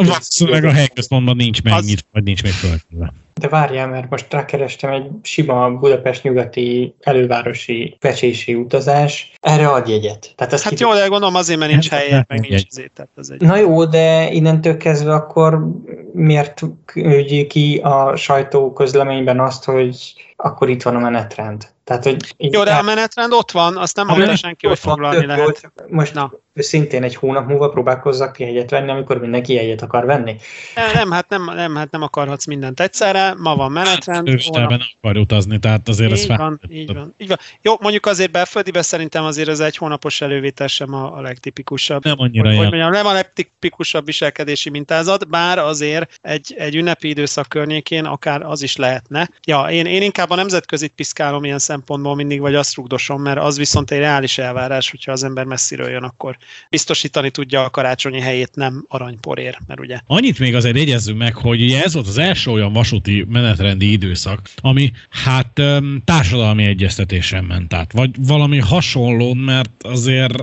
meg 0.49 0.63
a 0.63 0.71
helyközpontban 0.71 1.35
nincs 1.35 1.63
megnyit, 1.63 1.97
az... 1.97 2.05
vagy 2.11 2.23
nincs 2.23 2.43
még 2.43 2.51
föltéve. 2.51 3.13
De 3.41 3.47
várjál, 3.47 3.87
mert 3.87 4.09
most 4.09 4.33
rákerestem 4.33 4.91
egy 4.91 5.09
sima 5.21 5.71
Budapest 5.71 6.23
nyugati 6.23 6.95
elővárosi 7.01 7.97
pecsési 7.99 8.55
utazás. 8.55 9.31
Erre 9.41 9.67
ad 9.67 9.87
jegyet. 9.87 10.33
Tehát 10.35 10.61
hát 10.61 10.79
jó, 10.79 10.93
de 10.93 11.07
gondolom 11.07 11.35
azért, 11.35 11.59
mert 11.59 11.71
nincs 11.71 11.89
helye, 11.89 12.25
meg 12.27 12.39
nincs 12.39 12.63
azért. 12.69 12.91
Tehát 12.91 13.11
ez 13.15 13.29
egy... 13.29 13.41
Na 13.41 13.55
jó, 13.55 13.85
de 13.85 14.31
innentől 14.31 14.77
kezdve 14.77 15.13
akkor 15.13 15.67
miért 16.13 16.61
küldjük 16.85 17.47
ki 17.47 17.77
a 17.83 18.15
sajtó 18.15 18.73
közleményben 18.73 19.39
azt, 19.39 19.63
hogy 19.63 20.13
akkor 20.35 20.69
itt 20.69 20.83
van 20.83 20.95
a 20.95 20.99
menetrend? 20.99 21.73
Tehát, 21.85 22.03
hogy 22.03 22.35
Jó, 22.37 22.63
de 22.63 22.73
a 22.73 22.81
menetrend 22.81 23.33
ott 23.33 23.51
van, 23.51 23.77
azt 23.77 23.95
nem 23.95 24.07
mondja 24.07 24.35
senki, 24.35 24.67
hogy 24.67 24.79
foglalni 24.79 25.25
lehet. 25.25 25.43
Volt. 25.43 25.71
Most 25.87 26.13
Na. 26.13 26.31
szintén 26.55 27.03
egy 27.03 27.15
hónap 27.15 27.47
múlva 27.47 27.69
próbálkozzak 27.69 28.33
ki 28.33 28.43
jegyet 28.43 28.69
venni, 28.69 28.91
amikor 28.91 29.19
mindenki 29.19 29.53
jegyet 29.53 29.81
akar 29.81 30.05
venni. 30.05 30.35
Nem, 30.75 30.91
nem, 30.93 31.11
hát 31.11 31.29
nem, 31.29 31.43
nem, 31.55 31.75
hát 31.75 31.91
nem 31.91 32.01
akarhatsz 32.01 32.45
mindent 32.45 32.79
egyszerre, 32.79 33.24
ma 33.33 33.55
van 33.55 33.71
menetrend. 33.71 34.29
Őstelben 34.29 34.77
nem 34.77 34.87
akar 35.01 35.17
utazni, 35.17 35.59
tehát 35.59 35.89
azért 35.89 36.11
így 36.11 36.17
ez 36.17 36.37
van, 36.37 36.61
így 36.69 36.93
van, 36.93 37.13
így 37.17 37.27
van. 37.27 37.39
Jó, 37.61 37.75
mondjuk 37.79 38.05
azért 38.05 38.31
belföldibe 38.31 38.81
szerintem 38.81 39.23
azért 39.23 39.47
az 39.47 39.59
egy 39.59 39.77
hónapos 39.77 40.21
elővétel 40.21 40.67
sem 40.67 40.93
a, 40.93 41.17
a 41.17 41.21
legtipikusabb. 41.21 42.03
Nem 42.03 42.15
annyira 42.17 42.47
hogy, 42.47 42.57
hogy 42.57 42.67
mondjam, 42.67 42.91
nem 42.91 43.05
a 43.05 43.13
legtipikusabb 43.13 44.05
viselkedési 44.05 44.69
mintázat, 44.69 45.29
bár 45.29 45.57
azért 45.57 46.19
egy, 46.21 46.53
egy 46.57 46.75
ünnepi 46.75 47.07
időszak 47.07 47.49
környékén 47.49 48.05
akár 48.05 48.41
az 48.41 48.61
is 48.61 48.75
lehetne. 48.75 49.29
Ja, 49.45 49.65
én, 49.69 49.85
én 49.85 50.01
inkább 50.01 50.29
a 50.29 50.35
nemzetközit 50.35 50.93
piszkálom 50.95 51.43
ilyen 51.43 51.59
szempontból 51.59 52.15
mindig, 52.15 52.39
vagy 52.39 52.55
azt 52.55 52.75
rugdosom, 52.75 53.21
mert 53.21 53.39
az 53.39 53.57
viszont 53.57 53.91
egy 53.91 53.99
reális 53.99 54.37
elvárás, 54.37 54.89
hogyha 54.89 55.11
az 55.11 55.23
ember 55.23 55.45
messziről 55.45 55.89
jön, 55.89 56.03
akkor 56.03 56.37
biztosítani 56.69 57.29
tudja 57.29 57.63
a 57.63 57.69
karácsonyi 57.69 58.19
helyét, 58.21 58.55
nem 58.55 58.85
aranyporér, 58.87 59.57
mert 59.67 59.79
ugye. 59.79 59.99
Annyit 60.07 60.39
még 60.39 60.55
azért 60.55 60.75
jegyezzünk 60.77 61.17
meg, 61.17 61.35
hogy 61.35 61.61
ugye 61.61 61.83
ez 61.83 61.93
volt 61.93 62.07
az 62.07 62.17
első 62.17 62.51
olyan 62.51 62.73
vasúti 62.73 63.14
menetrendi 63.23 63.91
időszak, 63.91 64.41
ami 64.55 64.91
hát 65.09 65.61
társadalmi 66.05 66.63
egyeztetésen 66.63 67.43
ment 67.43 67.73
át, 67.73 67.91
vagy 67.91 68.09
valami 68.27 68.59
hasonlón, 68.59 69.37
mert 69.37 69.71
azért 69.83 70.33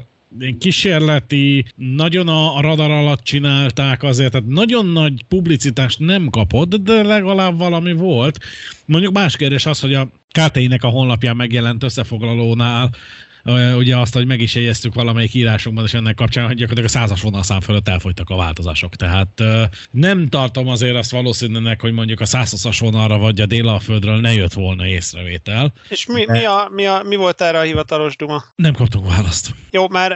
kísérleti, 0.58 1.64
nagyon 1.76 2.28
a 2.28 2.60
radar 2.60 2.90
alatt 2.90 3.22
csinálták 3.22 4.02
azért, 4.02 4.30
tehát 4.30 4.46
nagyon 4.46 4.86
nagy 4.86 5.24
publicitást 5.28 5.98
nem 5.98 6.28
kapott, 6.28 6.74
de 6.74 7.02
legalább 7.02 7.58
valami 7.58 7.92
volt. 7.92 8.38
Mondjuk 8.84 9.12
más 9.12 9.36
kérdés 9.36 9.66
az, 9.66 9.80
hogy 9.80 9.94
a 9.94 10.08
KTI-nek 10.30 10.84
a 10.84 10.88
honlapján 10.88 11.36
megjelent 11.36 11.82
összefoglalónál 11.82 12.90
ugye 13.76 13.96
azt, 13.96 14.14
hogy 14.14 14.26
meg 14.26 14.40
is 14.40 14.54
jegyeztük 14.54 14.94
valamelyik 14.94 15.34
írásunkban, 15.34 15.84
és 15.84 15.94
ennek 15.94 16.14
kapcsán, 16.14 16.46
hogy 16.46 16.56
gyakorlatilag 16.56 16.90
a 16.94 16.98
százas 16.98 17.22
vonalszám 17.22 17.60
fölött 17.60 17.88
elfogytak 17.88 18.30
a 18.30 18.36
változások. 18.36 18.96
Tehát 18.96 19.42
nem 19.90 20.28
tartom 20.28 20.68
azért 20.68 20.96
azt 20.96 21.10
valószínűnek, 21.10 21.80
hogy 21.80 21.92
mondjuk 21.92 22.20
a 22.20 22.26
százas 22.26 22.78
vonalra 22.78 23.18
vagy 23.18 23.40
a 23.40 23.46
Délalföldről 23.46 24.20
ne 24.20 24.32
jött 24.32 24.52
volna 24.52 24.86
észrevétel. 24.86 25.72
És 25.88 26.06
mi, 26.06 26.24
mi, 26.26 26.44
a, 26.44 26.68
mi, 26.70 26.86
a, 26.86 27.02
mi 27.02 27.16
volt 27.16 27.40
erre 27.40 27.58
a 27.58 27.62
hivatalos 27.62 28.16
duma? 28.16 28.44
Nem 28.54 28.72
kaptunk 28.72 29.06
választ. 29.06 29.50
Jó, 29.70 29.88
mert, 29.88 30.14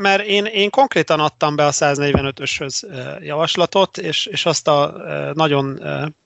mert 0.00 0.22
én, 0.26 0.44
én 0.44 0.70
konkrétan 0.70 1.20
adtam 1.20 1.56
be 1.56 1.66
a 1.66 1.72
145-öshöz 1.72 2.82
javaslatot, 3.22 3.98
és, 3.98 4.26
és 4.26 4.46
azt 4.46 4.68
a 4.68 4.94
nagyon 5.34 5.80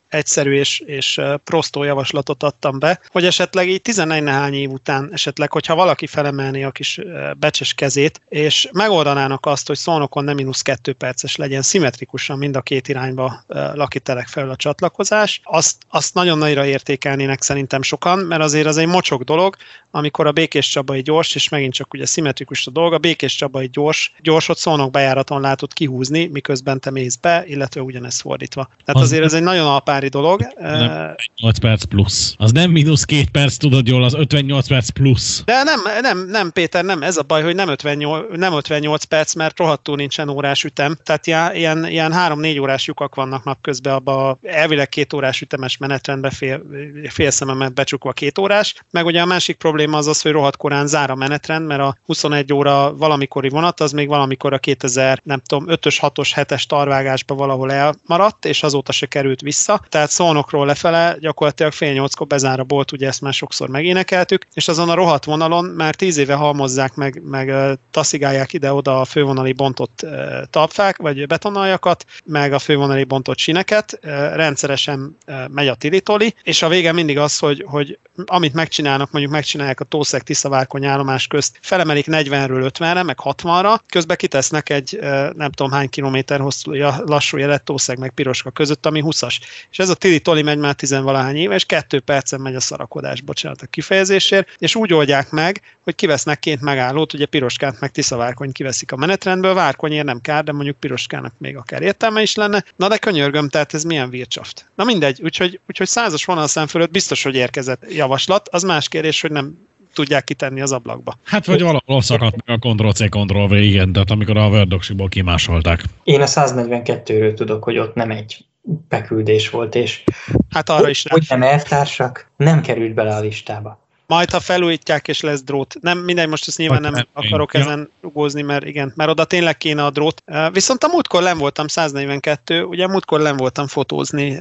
egyszerű 0.08 0.52
és, 0.52 0.78
és 0.78 1.20
prostó 1.44 1.82
javaslatot 1.82 2.42
adtam 2.42 2.78
be, 2.78 3.00
hogy 3.08 3.24
esetleg 3.24 3.68
így 3.68 3.82
11 3.82 4.22
nehány 4.22 4.54
év 4.54 4.70
után 4.70 5.10
esetleg, 5.12 5.52
hogyha 5.52 5.74
valaki 5.74 6.06
felemelné 6.06 6.62
a 6.62 6.70
kis 6.70 7.00
becses 7.36 7.74
kezét, 7.74 8.20
és 8.28 8.68
megoldanának 8.72 9.46
azt, 9.46 9.66
hogy 9.66 9.76
szónokon 9.76 10.24
nem 10.24 10.34
mínusz 10.34 10.62
kettő 10.62 10.92
perces 10.92 11.36
legyen, 11.36 11.62
szimmetrikusan 11.62 12.38
mind 12.38 12.56
a 12.56 12.60
két 12.60 12.88
irányba 12.88 13.44
lakitelek 13.74 14.26
fel 14.26 14.50
a 14.50 14.56
csatlakozás, 14.56 15.40
azt, 15.44 15.76
azt 15.88 16.14
nagyon 16.14 16.38
nagyra 16.38 16.66
értékelnének 16.66 17.42
szerintem 17.42 17.82
sokan, 17.82 18.18
mert 18.18 18.42
azért 18.42 18.66
az 18.66 18.76
egy 18.76 18.86
mocsok 18.86 19.22
dolog, 19.22 19.56
amikor 19.90 20.26
a 20.26 20.32
Békés 20.32 20.68
Csabai 20.68 21.02
gyors, 21.02 21.34
és 21.34 21.48
megint 21.48 21.74
csak 21.74 21.94
ugye 21.94 22.06
szimmetrikus 22.06 22.66
a 22.66 22.70
dolga, 22.70 22.98
Békés 22.98 23.34
Csabai 23.34 23.68
gyors, 23.72 24.12
gyorsot 24.20 24.58
szónok 24.58 24.90
bejáraton 24.90 25.40
látod 25.40 25.72
kihúzni, 25.72 26.26
miközben 26.26 26.80
te 26.80 26.90
mész 26.90 27.16
be, 27.16 27.44
illetve 27.46 27.80
ugyanez 27.80 28.20
fordítva. 28.20 28.70
Tehát 28.84 29.02
azért 29.02 29.24
ez 29.24 29.32
egy 29.32 29.42
nagyon 29.42 29.66
alpár 29.66 29.97
januári 29.98 30.08
dolog. 30.08 30.40
58 30.60 31.58
perc 31.58 31.84
plusz. 31.84 32.34
Az 32.38 32.52
nem 32.52 32.70
mínusz 32.70 33.04
két 33.04 33.30
perc, 33.30 33.56
tudod 33.56 33.86
jól, 33.86 34.04
az 34.04 34.14
58 34.14 34.68
perc 34.68 34.88
plusz. 34.88 35.42
De 35.44 35.62
nem, 35.62 35.80
nem, 36.00 36.26
nem 36.28 36.52
Péter, 36.52 36.84
nem, 36.84 37.02
ez 37.02 37.16
a 37.16 37.22
baj, 37.22 37.42
hogy 37.42 37.54
nem 37.54 37.68
58, 37.68 38.36
nem 38.36 38.52
58 38.52 39.04
perc, 39.04 39.34
mert 39.34 39.58
rohadtul 39.58 39.96
nincsen 39.96 40.28
órás 40.28 40.64
ütem. 40.64 40.96
Tehát 41.02 41.26
ilyen, 41.56 41.86
ilyen 41.86 42.12
3-4 42.16 42.60
órás 42.60 42.86
lyukak 42.86 43.14
vannak 43.14 43.44
napközben, 43.44 43.94
abba 43.94 44.38
elvileg 44.42 44.88
két 44.88 45.12
órás 45.12 45.40
ütemes 45.40 45.76
menetrendbe 45.76 46.30
fél, 46.30 46.62
fél 47.08 47.30
szememet 47.30 47.74
becsukva 47.74 48.12
két 48.12 48.38
órás. 48.38 48.74
Meg 48.90 49.06
ugye 49.06 49.20
a 49.20 49.26
másik 49.26 49.56
probléma 49.56 49.96
az 49.96 50.06
az, 50.06 50.22
hogy 50.22 50.32
rohadt 50.32 50.56
korán 50.56 50.86
zár 50.86 51.10
a 51.10 51.14
menetrend, 51.14 51.66
mert 51.66 51.80
a 51.80 51.96
21 52.06 52.52
óra 52.52 52.96
valamikori 52.96 53.48
vonat, 53.48 53.80
az 53.80 53.92
még 53.92 54.08
valamikor 54.08 54.52
a 54.52 54.58
2000, 54.58 55.20
nem 55.24 55.40
tudom, 55.46 55.64
5-ös, 55.68 55.98
6-os, 56.00 56.30
7-es 56.34 56.62
tarvágásba 56.62 57.34
valahol 57.34 57.72
elmaradt, 57.72 58.44
és 58.44 58.62
azóta 58.62 58.92
se 58.92 59.06
került 59.06 59.40
vissza 59.40 59.80
tehát 59.88 60.10
Szolnokról 60.10 60.66
lefele 60.66 61.16
gyakorlatilag 61.20 61.72
fél 61.72 61.92
nyolckor 61.92 62.26
bezár 62.26 62.60
a 62.60 62.64
bolt, 62.64 62.92
ugye 62.92 63.06
ezt 63.06 63.20
már 63.20 63.32
sokszor 63.32 63.68
megénekeltük, 63.68 64.46
és 64.54 64.68
azon 64.68 64.88
a 64.88 64.94
rohadt 64.94 65.24
vonalon 65.24 65.64
már 65.64 65.94
tíz 65.94 66.16
éve 66.16 66.34
halmozzák 66.34 66.94
meg, 66.94 67.22
meg 67.24 67.78
taszigálják 67.90 68.52
ide-oda 68.52 69.00
a 69.00 69.04
fővonali 69.04 69.52
bontott 69.52 70.06
talpfák, 70.50 70.96
vagy 70.96 71.26
betonaljakat, 71.26 72.04
meg 72.24 72.52
a 72.52 72.58
fővonali 72.58 73.04
bontott 73.04 73.38
sineket, 73.38 73.98
rendszeresen 74.34 75.16
megy 75.50 75.68
a 75.68 75.74
tilitoli, 75.74 76.34
és 76.42 76.62
a 76.62 76.68
vége 76.68 76.92
mindig 76.92 77.18
az, 77.18 77.38
hogy, 77.38 77.64
hogy 77.66 77.98
amit 78.26 78.54
megcsinálnak, 78.54 79.10
mondjuk 79.10 79.34
megcsinálják 79.34 79.80
a 79.80 79.84
Tószeg 79.84 80.22
Tiszavárkony 80.22 80.84
állomás 80.84 81.26
közt, 81.26 81.58
felemelik 81.60 82.06
40-ről 82.08 82.70
50-re, 82.78 83.02
meg 83.02 83.18
60-ra, 83.22 83.78
közben 83.88 84.16
kitesznek 84.16 84.70
egy 84.70 84.98
nem 85.34 85.50
tudom 85.50 85.72
hány 85.72 85.88
kilométer 85.88 86.40
hosszú 86.40 86.72
lassú 87.04 87.36
jelet 87.36 87.62
Tószeg 87.62 87.98
meg 87.98 88.10
Piroska 88.10 88.50
között, 88.50 88.86
ami 88.86 89.02
20-as. 89.06 89.36
És 89.70 89.77
és 89.78 89.84
ez 89.84 89.90
a 89.90 89.94
Tili 89.94 90.20
Toli 90.20 90.42
megy 90.42 90.58
már 90.58 90.74
tizenvalahány 90.74 91.36
éve, 91.36 91.54
és 91.54 91.64
kettő 91.64 92.00
percen 92.00 92.40
megy 92.40 92.54
a 92.54 92.60
szarakodás, 92.60 93.20
bocsánat 93.20 93.62
a 93.62 93.66
kifejezésért, 93.66 94.48
és 94.58 94.74
úgy 94.74 94.92
oldják 94.92 95.30
meg, 95.30 95.60
hogy 95.80 95.94
kivesznek 95.94 96.38
két 96.38 96.60
megállót, 96.60 97.12
ugye 97.12 97.26
Piroskát 97.26 97.80
meg 97.80 97.90
Tiszavárkony 97.90 98.52
kiveszik 98.52 98.92
a 98.92 98.96
menetrendből, 98.96 99.54
Várkonyért 99.54 100.04
nem 100.04 100.20
kár, 100.20 100.44
de 100.44 100.52
mondjuk 100.52 100.76
Piroskának 100.76 101.32
még 101.38 101.56
akár 101.56 101.82
értelme 101.82 102.22
is 102.22 102.34
lenne. 102.34 102.64
Na 102.76 102.88
de 102.88 102.98
könyörgöm, 102.98 103.48
tehát 103.48 103.74
ez 103.74 103.84
milyen 103.84 104.10
vircsaft. 104.10 104.70
Na 104.74 104.84
mindegy, 104.84 105.20
úgyhogy, 105.22 105.60
úgyhogy 105.68 105.88
százas 105.88 106.24
vonalszám 106.24 106.66
fölött 106.66 106.90
biztos, 106.90 107.22
hogy 107.22 107.34
érkezett 107.34 107.84
javaslat. 107.92 108.48
Az 108.48 108.62
más 108.62 108.88
kérdés, 108.88 109.20
hogy 109.20 109.30
nem 109.30 109.58
tudják 109.92 110.24
kitenni 110.24 110.60
az 110.60 110.72
ablakba. 110.72 111.18
Hát 111.24 111.46
vagy 111.46 111.62
valahol 111.62 112.02
szakadt 112.02 112.46
meg 112.46 112.58
a 112.60 112.68
Ctrl-C, 112.68 113.08
Ctrl-V, 113.08 113.52
igen, 113.52 113.92
tehát 113.92 114.10
amikor 114.10 114.36
a 114.36 114.48
Word 114.48 115.08
kimásolták. 115.08 115.82
Én 116.04 116.20
a 116.20 116.26
142-ről 116.26 117.34
tudok, 117.34 117.64
hogy 117.64 117.78
ott 117.78 117.94
nem 117.94 118.10
egy 118.10 118.46
beküldés 118.88 119.50
volt, 119.50 119.74
és 119.74 120.04
hát 120.50 120.68
arra 120.68 120.88
is 120.88 121.04
hogy 121.08 121.26
nem 121.28 121.42
eltársak, 121.42 122.30
nem 122.36 122.60
került 122.60 122.94
bele 122.94 123.14
a 123.14 123.20
listába. 123.20 123.86
Majd, 124.06 124.30
ha 124.30 124.40
felújítják 124.40 125.08
és 125.08 125.20
lesz 125.20 125.42
drót. 125.42 125.74
Nem, 125.80 125.98
mindegy, 125.98 126.28
most 126.28 126.48
ezt 126.48 126.58
nyilván 126.58 126.80
nem, 126.80 127.06
akarok 127.12 127.54
én. 127.54 127.60
ezen 127.60 127.90
ugózni, 128.02 128.42
mert 128.42 128.66
igen, 128.66 128.92
mert 128.96 129.10
oda 129.10 129.24
tényleg 129.24 129.56
kéne 129.56 129.84
a 129.84 129.90
drót. 129.90 130.22
Viszont 130.52 130.84
a 130.84 130.88
múltkor 130.88 131.22
nem 131.22 131.38
voltam 131.38 131.66
142, 131.66 132.62
ugye 132.62 132.86
múltkor 132.86 133.20
nem 133.20 133.36
voltam 133.36 133.66
fotózni 133.66 134.38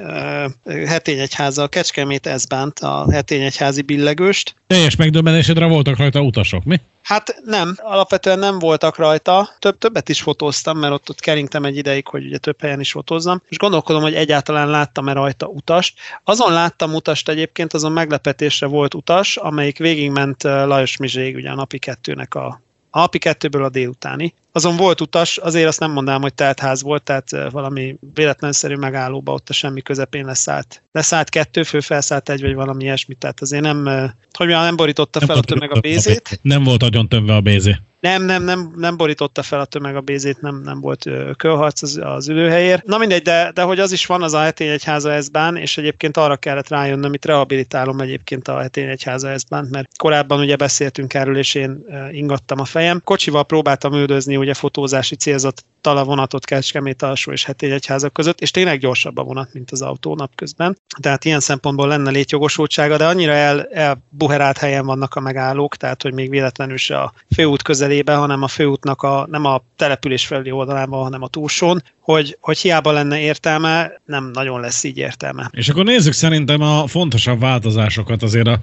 Hetényegyháza, 0.65 1.67
Kecskemét 1.67 2.27
Ezbánt, 2.27 2.79
a 2.79 3.11
Hetényegyházi 3.11 3.81
billegőst. 3.81 4.55
Teljes 4.67 4.95
megdöbbenésedre 4.95 5.65
voltak 5.65 5.97
rajta 5.97 6.21
utasok, 6.21 6.63
mi? 6.63 6.81
Hát 7.07 7.41
nem, 7.43 7.75
alapvetően 7.77 8.39
nem 8.39 8.59
voltak 8.59 8.97
rajta. 8.97 9.49
Több, 9.59 9.77
többet 9.77 10.09
is 10.09 10.21
fotóztam, 10.21 10.77
mert 10.77 10.93
ott, 10.93 11.09
ott 11.09 11.19
keringtem 11.19 11.63
egy 11.63 11.77
ideig, 11.77 12.07
hogy 12.07 12.25
ugye 12.25 12.37
több 12.37 12.61
helyen 12.61 12.79
is 12.79 12.91
fotózzam, 12.91 13.41
és 13.49 13.57
gondolkodom, 13.57 14.01
hogy 14.01 14.13
egyáltalán 14.13 14.69
láttam-e 14.69 15.13
rajta 15.13 15.45
utast. 15.45 15.99
Azon 16.23 16.53
láttam 16.53 16.93
utast 16.93 17.29
egyébként, 17.29 17.73
azon 17.73 17.91
meglepetésre 17.91 18.67
volt 18.67 18.93
utas, 18.93 19.37
amelyik 19.37 19.77
végigment 19.77 20.43
Lajos 20.43 20.97
Mizség, 20.97 21.35
ugye 21.35 21.49
a 21.49 21.55
napi 21.55 21.79
kettőnek 21.79 22.35
a 22.35 22.61
a 22.89 22.99
napi 22.99 23.17
kettőből 23.17 23.63
a 23.63 23.69
délutáni. 23.69 24.33
Azon 24.57 24.77
volt 24.77 25.01
utas, 25.01 25.37
azért 25.37 25.67
azt 25.67 25.79
nem 25.79 25.91
mondanám, 25.91 26.21
hogy 26.21 26.33
teltház 26.33 26.81
volt, 26.81 27.03
tehát 27.03 27.29
valami 27.51 27.95
véletlenszerű 28.13 28.75
megállóba 28.75 29.33
ott 29.33 29.49
a 29.49 29.53
semmi 29.53 29.81
közepén 29.81 30.25
leszállt. 30.25 30.83
leszállt 30.91 31.29
kettő, 31.29 31.63
fő 31.63 31.79
felszállt 31.79 32.29
egy, 32.29 32.41
vagy 32.41 32.53
valami 32.53 32.83
ilyesmi, 32.83 33.15
tehát 33.15 33.41
azért 33.41 33.61
nem, 33.61 34.11
hogy 34.33 34.47
nem 34.47 34.75
borította 34.75 35.19
fel 35.19 35.37
a 35.37 35.41
tömeg 35.41 35.71
a 35.71 35.79
bézét. 35.79 36.39
Nem 36.41 36.63
volt 36.63 36.81
nagyon 36.81 37.09
tömve 37.09 37.35
a 37.35 37.41
bézé. 37.41 37.75
Nem, 37.99 38.23
nem, 38.23 38.43
nem, 38.43 38.73
nem 38.75 38.97
borította 38.97 39.43
fel 39.43 39.59
a 39.59 39.65
tömeg 39.65 39.95
a 39.95 40.01
bézét, 40.01 40.41
nem, 40.41 40.61
nem 40.63 40.81
volt 40.81 41.05
kölharc 41.37 41.81
az, 41.81 41.99
az 42.03 42.29
ülőhelyért. 42.29 42.85
Na 42.85 42.97
mindegy, 42.97 43.21
de, 43.21 43.51
de 43.53 43.61
hogy 43.61 43.79
az 43.79 43.91
is 43.91 44.05
van 44.05 44.21
az 44.21 44.33
a 44.33 44.39
hetény 44.39 44.67
egyháza 44.67 45.11
ezbán, 45.11 45.55
és 45.55 45.77
egyébként 45.77 46.17
arra 46.17 46.35
kellett 46.35 46.67
rájönnöm, 46.67 47.13
itt 47.13 47.25
rehabilitálom 47.25 47.99
egyébként 47.99 48.47
a 48.47 48.59
hetény 48.59 48.87
egyháza 48.87 49.29
ezbán, 49.29 49.67
mert 49.71 49.97
korábban 49.97 50.39
ugye 50.39 50.55
beszéltünk 50.55 51.13
erről, 51.13 51.37
és 51.37 51.55
én 51.55 51.85
ingattam 52.11 52.59
a 52.59 52.65
fejem. 52.65 53.01
Kocsival 53.03 53.43
próbáltam 53.43 53.93
üldözni 53.93 54.37
ugye 54.37 54.53
fotózási 54.53 55.15
célzat 55.15 55.63
tala 55.81 56.03
vonatot 56.03 56.45
Kecskemét 56.45 57.01
alsó 57.01 57.31
és 57.31 57.45
hetény 57.45 57.71
egyházak 57.71 58.13
között, 58.13 58.41
és 58.41 58.51
tényleg 58.51 58.79
gyorsabb 58.79 59.17
a 59.17 59.23
vonat, 59.23 59.53
mint 59.53 59.71
az 59.71 59.81
autó 59.81 60.15
napközben. 60.15 60.77
Tehát 61.01 61.25
ilyen 61.25 61.39
szempontból 61.39 61.87
lenne 61.87 62.09
létjogosultsága, 62.09 62.97
de 62.97 63.05
annyira 63.05 63.31
el, 63.31 63.63
elbuherált 63.65 64.57
helyen 64.57 64.85
vannak 64.85 65.15
a 65.15 65.19
megállók, 65.19 65.75
tehát 65.75 66.01
hogy 66.01 66.13
még 66.13 66.29
véletlenül 66.29 66.77
se 66.77 66.99
a 66.99 67.13
főút 67.35 67.61
közelébe, 67.87 68.15
hanem 68.15 68.43
a 68.43 68.47
főútnak 68.47 69.01
a, 69.01 69.27
nem 69.31 69.45
a 69.45 69.61
település 69.75 70.25
felüli 70.25 70.51
oldalában, 70.51 71.03
hanem 71.03 71.21
a 71.21 71.27
túlsón, 71.27 71.83
hogy, 71.99 72.37
hogy 72.41 72.57
hiába 72.57 72.91
lenne 72.91 73.19
értelme, 73.19 73.91
nem 74.05 74.29
nagyon 74.33 74.59
lesz 74.59 74.83
így 74.83 74.97
értelme. 74.97 75.49
És 75.51 75.69
akkor 75.69 75.83
nézzük 75.83 76.13
szerintem 76.13 76.61
a 76.61 76.87
fontosabb 76.87 77.39
változásokat 77.39 78.23
azért 78.23 78.47
a, 78.47 78.59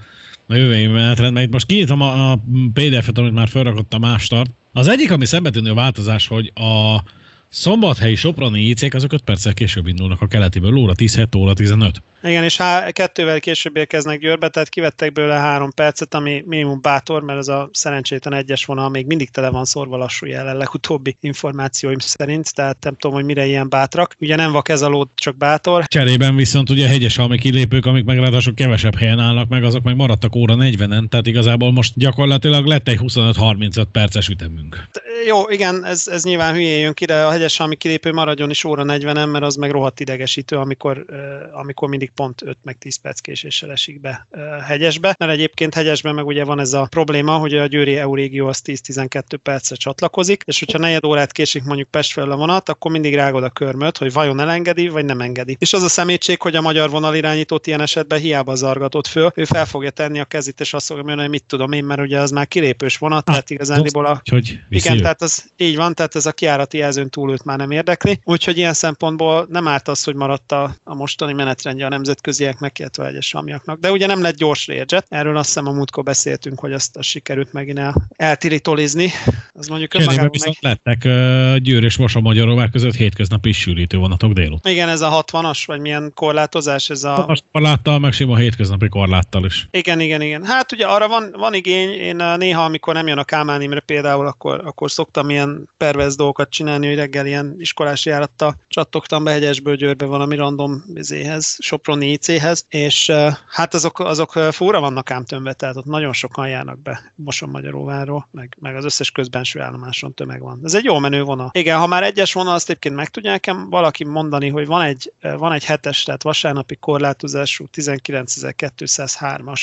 a 0.47 0.55
jövő 0.55 0.77
évi 0.77 0.93
menetrendben. 0.93 1.43
Itt 1.43 1.53
most 1.53 1.67
kiítom 1.67 2.01
a, 2.01 2.31
a 2.31 2.39
PDF-et, 2.73 3.19
amit 3.19 3.33
már 3.33 3.49
felrakott 3.49 3.95
a 3.95 3.99
mástart. 3.99 4.51
Az 4.73 4.89
egyik, 4.89 5.11
ami 5.11 5.25
szembetűnő 5.25 5.75
változás, 5.75 6.27
hogy 6.27 6.53
a 6.55 7.03
szombathelyi 7.49 8.15
Soproni 8.15 8.61
IC-k 8.61 8.95
azok 8.95 9.13
5 9.13 9.23
perccel 9.23 9.55
később 9.55 9.87
indulnak 9.87 10.21
a 10.21 10.27
keletiből, 10.27 10.77
óra 10.77 10.95
10, 10.95 11.17
7 11.17 11.35
óra 11.35 11.53
15. 11.53 12.03
Igen, 12.27 12.45
és 12.45 12.57
há- 12.57 12.93
kettővel 12.93 13.41
később 13.41 13.77
érkeznek 13.77 14.19
Győrbe, 14.19 14.49
tehát 14.49 14.69
kivettek 14.69 15.13
belőle 15.13 15.35
három 15.35 15.73
percet, 15.73 16.15
ami 16.15 16.45
minimum 16.47 16.81
bátor, 16.81 17.23
mert 17.23 17.39
ez 17.39 17.49
a 17.49 17.69
szerencsétlen 17.73 18.35
egyes 18.35 18.65
vonal 18.65 18.89
még 18.89 19.07
mindig 19.07 19.31
tele 19.31 19.49
van 19.49 19.65
szorva 19.65 19.97
lassú 19.97 20.27
jelenleg 20.27 20.69
utóbbi 20.75 21.17
információim 21.21 21.99
szerint, 21.99 22.55
tehát 22.55 22.77
nem 22.81 22.97
tudom, 22.97 23.17
hogy 23.17 23.25
mire 23.25 23.47
ilyen 23.47 23.69
bátrak. 23.69 24.15
Ugye 24.21 24.37
nem 24.37 24.53
vak 24.53 24.69
ez 24.69 24.83
a 24.83 24.89
lód, 24.89 25.09
csak 25.15 25.37
bátor. 25.37 25.85
Cserében 25.87 26.37
viszont 26.37 26.71
ugye 26.71 26.89
hegyes 26.89 27.17
halmi 27.17 27.39
kilépők, 27.39 27.87
amik 27.87 28.05
meg 28.05 28.19
ráadásul 28.19 28.55
kevesebb 28.55 28.97
helyen 28.97 29.19
állnak 29.19 29.49
meg, 29.49 29.65
azok 29.65 29.83
meg 29.83 29.97
maradtak 29.97 30.37
óra 30.37 30.55
40-en, 30.59 31.09
tehát 31.09 31.27
igazából 31.27 31.73
most 31.73 31.93
gyakorlatilag 31.97 32.67
lett 32.67 32.89
egy 32.89 32.99
25-35 33.03 33.85
perces 33.93 34.29
ütemünk. 34.29 34.89
Jó, 35.27 35.49
igen, 35.49 35.85
ez, 35.85 36.09
ez 36.09 36.25
nyilván 36.25 36.55
hülyén 36.55 36.81
jön 36.81 36.95
ki, 36.95 37.05
de 37.05 37.25
a 37.25 37.31
hegyes 37.31 37.57
halmi 37.57 37.77
kilépő 37.77 38.13
maradjon 38.13 38.51
is 38.51 38.65
óra 38.65 38.83
40-en, 38.87 39.31
mert 39.31 39.45
az 39.45 39.57
meg 39.57 39.71
rohadt 39.71 40.01
idegesítő, 40.01 40.57
amikor, 40.57 41.05
amikor 41.53 41.89
mindig 41.89 42.13
pont 42.15 42.43
5 42.43 42.59
meg 42.63 42.79
10 42.79 42.97
perc 42.97 43.21
késéssel 43.21 43.71
esik 43.71 44.01
be 44.01 44.27
hegyesbe, 44.67 45.15
mert 45.19 45.33
egyébként 45.33 45.75
hegyesben 45.75 46.15
meg 46.15 46.27
ugye 46.27 46.45
van 46.45 46.61
ez 46.61 46.73
a 46.73 46.87
probléma, 46.91 47.37
hogy 47.37 47.55
a 47.55 47.67
Győri 47.67 47.97
EU 47.97 48.15
régió 48.15 48.47
az 48.47 48.61
10-12 48.65 49.39
percre 49.43 49.77
csatlakozik, 49.77 50.43
és 50.47 50.59
hogyha 50.59 50.79
negyed 50.79 51.05
órát 51.05 51.33
késik 51.33 51.65
mondjuk 51.65 51.89
Pest 51.89 52.13
fel 52.13 52.31
a 52.31 52.37
vonat, 52.37 52.69
akkor 52.69 52.91
mindig 52.91 53.15
rágod 53.15 53.45
a 53.45 53.51
körmöt, 53.51 53.99
hogy 53.99 54.13
vajon 54.13 54.41
elengedi, 54.41 54.89
vagy 54.89 55.05
nem 55.05 55.21
engedi. 55.21 55.57
És 55.59 55.73
az 55.73 55.83
a 55.83 55.89
szemétség, 55.89 56.41
hogy 56.41 56.57
a 56.57 56.61
magyar 56.61 56.91
vonalirányítót 56.91 57.67
ilyen 57.67 57.81
esetben 57.81 58.19
hiába 58.19 58.55
zargatott 58.55 59.07
föl, 59.07 59.33
ő 59.35 59.45
fel 59.45 59.67
fogja 59.67 59.91
tenni 59.91 60.21
a 60.21 60.25
kezét, 60.25 60.61
és 60.61 60.75
azt 60.75 60.87
fogja 60.87 61.03
mondani, 61.03 61.29
hogy 61.29 61.39
mit 61.39 61.45
tudom 61.45 61.73
én, 61.73 61.85
mert 61.85 62.01
ugye 62.01 62.21
az 62.21 62.31
már 62.31 62.49
kilépős 62.49 62.97
vonat, 62.97 63.25
tehát 63.25 63.51
igazándiból 63.51 64.07
a... 64.07 64.23
Hogy 64.31 64.61
igen, 64.69 64.97
tehát 64.97 65.23
az 65.23 65.51
így 65.57 65.77
van, 65.77 65.95
tehát 65.95 66.15
ez 66.15 66.27
a 66.27 66.33
kiárati 66.33 66.79
jelzőn 66.79 67.11
túl 67.11 67.33
őt 67.33 67.45
már 67.45 67.59
nem 67.59 67.71
érdekli. 67.71 68.21
Úgyhogy 68.25 68.57
ilyen 68.57 68.75
szempontból 68.75 69.47
nem 69.51 69.69
árt 69.69 69.89
az, 69.89 70.05
hogy 70.05 70.15
maradt 70.15 70.53
a, 70.53 70.75
a 70.85 70.95
mostani 70.95 71.33
menetrendje 71.33 71.87
a 71.87 71.89
nemzetközieknek, 72.05 72.79
illetve 72.79 73.07
egyes 73.07 73.35
amiaknak. 73.35 73.79
De 73.79 73.91
ugye 73.91 74.07
nem 74.07 74.23
lett 74.23 74.37
gyors 74.37 74.67
Learjet. 74.67 75.07
Erről 75.09 75.37
azt 75.37 75.47
hiszem 75.47 75.67
a 75.67 75.73
múltkor 75.73 76.03
beszéltünk, 76.03 76.59
hogy 76.61 76.73
azt, 76.73 76.97
azt 76.97 77.09
sikerült 77.09 77.53
megint 77.53 77.79
el, 77.79 78.09
eltiritolizni. 78.17 79.11
Az 79.53 79.69
mondjuk 79.69 79.95
önmagában 79.95 80.31
viszont 80.31 80.57
meg... 80.61 80.81
lettek 80.85 81.05
uh, 81.05 81.57
Győr 81.57 81.85
és 81.85 81.97
Mosomagyaróvár 81.97 82.71
között 82.71 82.95
hétköznapi 82.95 83.53
sűrítő 83.53 83.97
vonatok 83.97 84.33
délután. 84.33 84.73
Igen, 84.73 84.89
ez 84.89 85.01
a 85.01 85.25
60-as, 85.25 85.63
vagy 85.67 85.81
milyen 85.81 86.13
korlátozás? 86.15 86.91
Ez 86.91 87.05
a... 87.05 87.29
a 87.29 87.37
korláttal, 87.53 87.99
meg 87.99 88.13
sima 88.13 88.37
hétköznapi 88.37 88.89
korláttal 88.89 89.45
is. 89.45 89.69
Igen, 89.71 90.01
igen, 90.01 90.21
igen. 90.21 90.45
Hát 90.45 90.73
ugye 90.73 90.87
arra 90.87 91.09
van, 91.09 91.35
van 91.37 91.55
igény, 91.55 91.91
én 91.91 92.17
néha, 92.37 92.65
amikor 92.65 92.95
nem 92.95 93.07
jön 93.07 93.19
a 93.19 93.25
Kálmán 93.25 93.63
Imre 93.63 93.81
például, 93.81 94.27
akkor, 94.27 94.63
akkor 94.65 94.91
szoktam 94.91 95.31
ilyen 95.31 95.69
pervez 95.77 96.17
dolgokat 96.17 96.51
csinálni, 96.51 96.87
hogy 96.87 96.97
reggel 96.97 97.27
ilyen 97.27 97.55
iskolás 97.59 98.07
járatta 98.07 98.57
csattogtam 98.69 99.25
be 99.25 99.31
Hegyesből 99.31 99.77
Győrbe 99.77 100.05
valami 100.05 100.37
random 100.37 100.85
vizéhez, 100.93 101.57
Soproni 101.95 102.13
IC-hez, 102.13 102.67
és 102.69 103.13
hát 103.49 103.75
azok, 103.75 104.01
azok 104.01 104.31
fóra 104.31 104.81
vannak 104.81 105.11
ám 105.11 105.25
tömve, 105.25 105.53
tehát 105.53 105.77
ott 105.77 105.85
nagyon 105.85 106.13
sokan 106.13 106.49
járnak 106.49 106.83
be 106.83 107.13
Moson 107.15 107.49
Magyaróváról, 107.49 108.29
meg, 108.31 108.57
meg 108.61 108.77
az 108.77 108.85
összes 108.85 109.11
közbenső 109.11 109.61
állomáson 109.61 110.15
tömeg 110.15 110.41
van. 110.41 110.61
Ez 110.65 110.75
egy 110.75 110.85
jó 110.85 110.99
menő 110.99 111.23
vonal. 111.23 111.51
Igen, 111.53 111.79
ha 111.79 111.87
már 111.87 112.03
egyes 112.03 112.33
vonal, 112.33 112.55
azt 112.55 112.69
egyébként 112.69 112.95
meg 112.95 113.09
tudják 113.09 113.55
valaki 113.71 114.05
mondani, 114.05 114.49
hogy 114.49 114.67
van 114.67 114.83
egy, 114.83 115.13
van 115.21 115.53
egy 115.53 115.65
hetes, 115.65 116.03
tehát 116.03 116.23
vasárnapi 116.23 116.77
korlátozású 116.77 117.65
19.203-as 117.77 119.61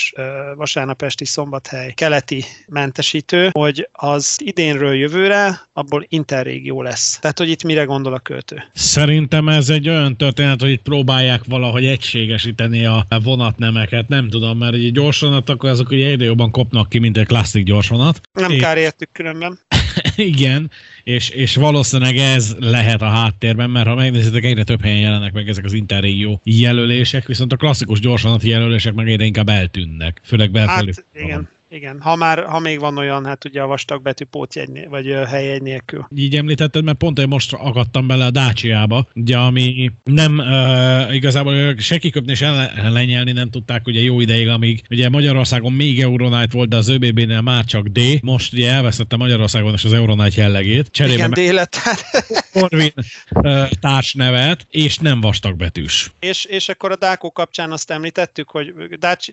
vasárnap 0.55 1.01
esti 1.01 1.25
szombathely 1.25 1.91
keleti 1.91 2.45
mentesítő, 2.67 3.49
hogy 3.51 3.89
az 3.91 4.37
idénről 4.43 4.93
jövőre 4.93 5.61
abból 5.73 6.05
interrégió 6.09 6.81
lesz. 6.81 7.17
Tehát, 7.21 7.37
hogy 7.37 7.49
itt 7.49 7.63
mire 7.63 7.83
gondol 7.83 8.13
a 8.13 8.19
költő? 8.19 8.63
Szerintem 8.73 9.49
ez 9.49 9.69
egy 9.69 9.89
olyan 9.89 10.17
történet, 10.17 10.61
hogy 10.61 10.71
itt 10.71 10.81
próbálják 10.81 11.43
valahogy 11.45 11.85
egységesíteni 12.13 12.85
a 12.85 13.05
vonatnemeket. 13.23 14.07
Nem 14.07 14.29
tudom, 14.29 14.57
mert 14.57 14.73
egy 14.73 14.91
gyorsvonat, 14.91 15.49
akkor 15.49 15.69
azok 15.69 15.89
ugye 15.89 16.07
egyre 16.07 16.25
jobban 16.25 16.51
kopnak 16.51 16.89
ki, 16.89 16.99
mint 16.99 17.17
egy 17.17 17.25
klasszik 17.25 17.63
gyorsvonat. 17.63 18.21
Nem 18.33 18.57
kár 18.57 18.77
értük 18.77 19.09
különben. 19.11 19.59
Igen, 20.15 20.71
és, 21.03 21.29
és 21.29 21.55
valószínűleg 21.55 22.17
ez 22.17 22.55
lehet 22.59 23.01
a 23.01 23.09
háttérben, 23.09 23.69
mert 23.69 23.87
ha 23.87 23.95
megnézitek, 23.95 24.43
egyre 24.43 24.63
több 24.63 24.81
helyen 24.81 24.99
jelennek 24.99 25.33
meg 25.33 25.49
ezek 25.49 25.65
az 25.65 25.73
interrégió 25.73 26.41
jelölések, 26.43 27.27
viszont 27.27 27.53
a 27.53 27.55
klasszikus 27.55 27.99
gyorsvonati 27.99 28.49
jelölések 28.49 28.93
meg 28.93 29.09
egyre 29.09 29.25
inkább 29.25 29.49
eltűnnek, 29.49 30.21
főleg 30.23 30.51
belfelé. 30.51 30.91
Hát, 30.95 31.23
igen. 31.23 31.49
Igen, 31.73 32.01
ha 32.01 32.15
már, 32.15 32.43
ha 32.43 32.59
még 32.59 32.79
van 32.79 32.97
olyan, 32.97 33.25
hát 33.25 33.45
ugye 33.45 33.61
a 33.61 33.67
vastag 33.67 34.01
betű 34.01 34.25
pótjegy, 34.25 34.87
vagy 34.89 35.13
helyegy 35.27 35.61
nélkül. 35.61 36.07
Így 36.15 36.35
említetted, 36.35 36.83
mert 36.83 36.97
pont 36.97 37.19
én 37.19 37.27
most 37.27 37.53
akadtam 37.53 38.07
bele 38.07 38.25
a 38.25 38.31
Dacia-ba, 38.31 39.07
ugye, 39.15 39.37
ami 39.37 39.91
nem 40.03 40.37
uh, 40.37 41.15
igazából 41.15 41.77
se 41.77 41.97
kiköpni, 41.97 42.33
se 42.33 42.71
lenyelni 42.89 43.31
nem 43.31 43.49
tudták 43.49 43.87
ugye 43.87 44.01
jó 44.01 44.19
ideig, 44.19 44.47
amíg 44.47 44.81
ugye 44.89 45.09
Magyarországon 45.09 45.73
még 45.73 46.01
Euronight 46.01 46.51
volt, 46.51 46.69
de 46.69 46.75
az 46.75 46.87
ÖBB-nél 46.87 47.41
már 47.41 47.65
csak 47.65 47.87
D. 47.87 47.99
Most 48.21 48.53
ugye 48.53 48.71
elvesztette 48.71 49.15
Magyarországon 49.15 49.73
is 49.73 49.83
az 49.83 49.93
Euronight 49.93 50.35
jellegét. 50.35 50.87
Cserébe 50.91 51.27
Igen, 51.27 51.51
D 51.51 51.53
lett. 51.53 51.75
Corvin 52.53 52.93
uh, 53.31 53.69
társnevet, 53.69 54.67
és 54.69 54.97
nem 54.97 55.21
vastagbetűs. 55.21 56.11
És, 56.19 56.45
és 56.45 56.69
akkor 56.69 56.91
a 56.91 56.95
Dákó 56.95 57.31
kapcsán 57.31 57.71
azt 57.71 57.91
említettük, 57.91 58.49
hogy 58.49 58.73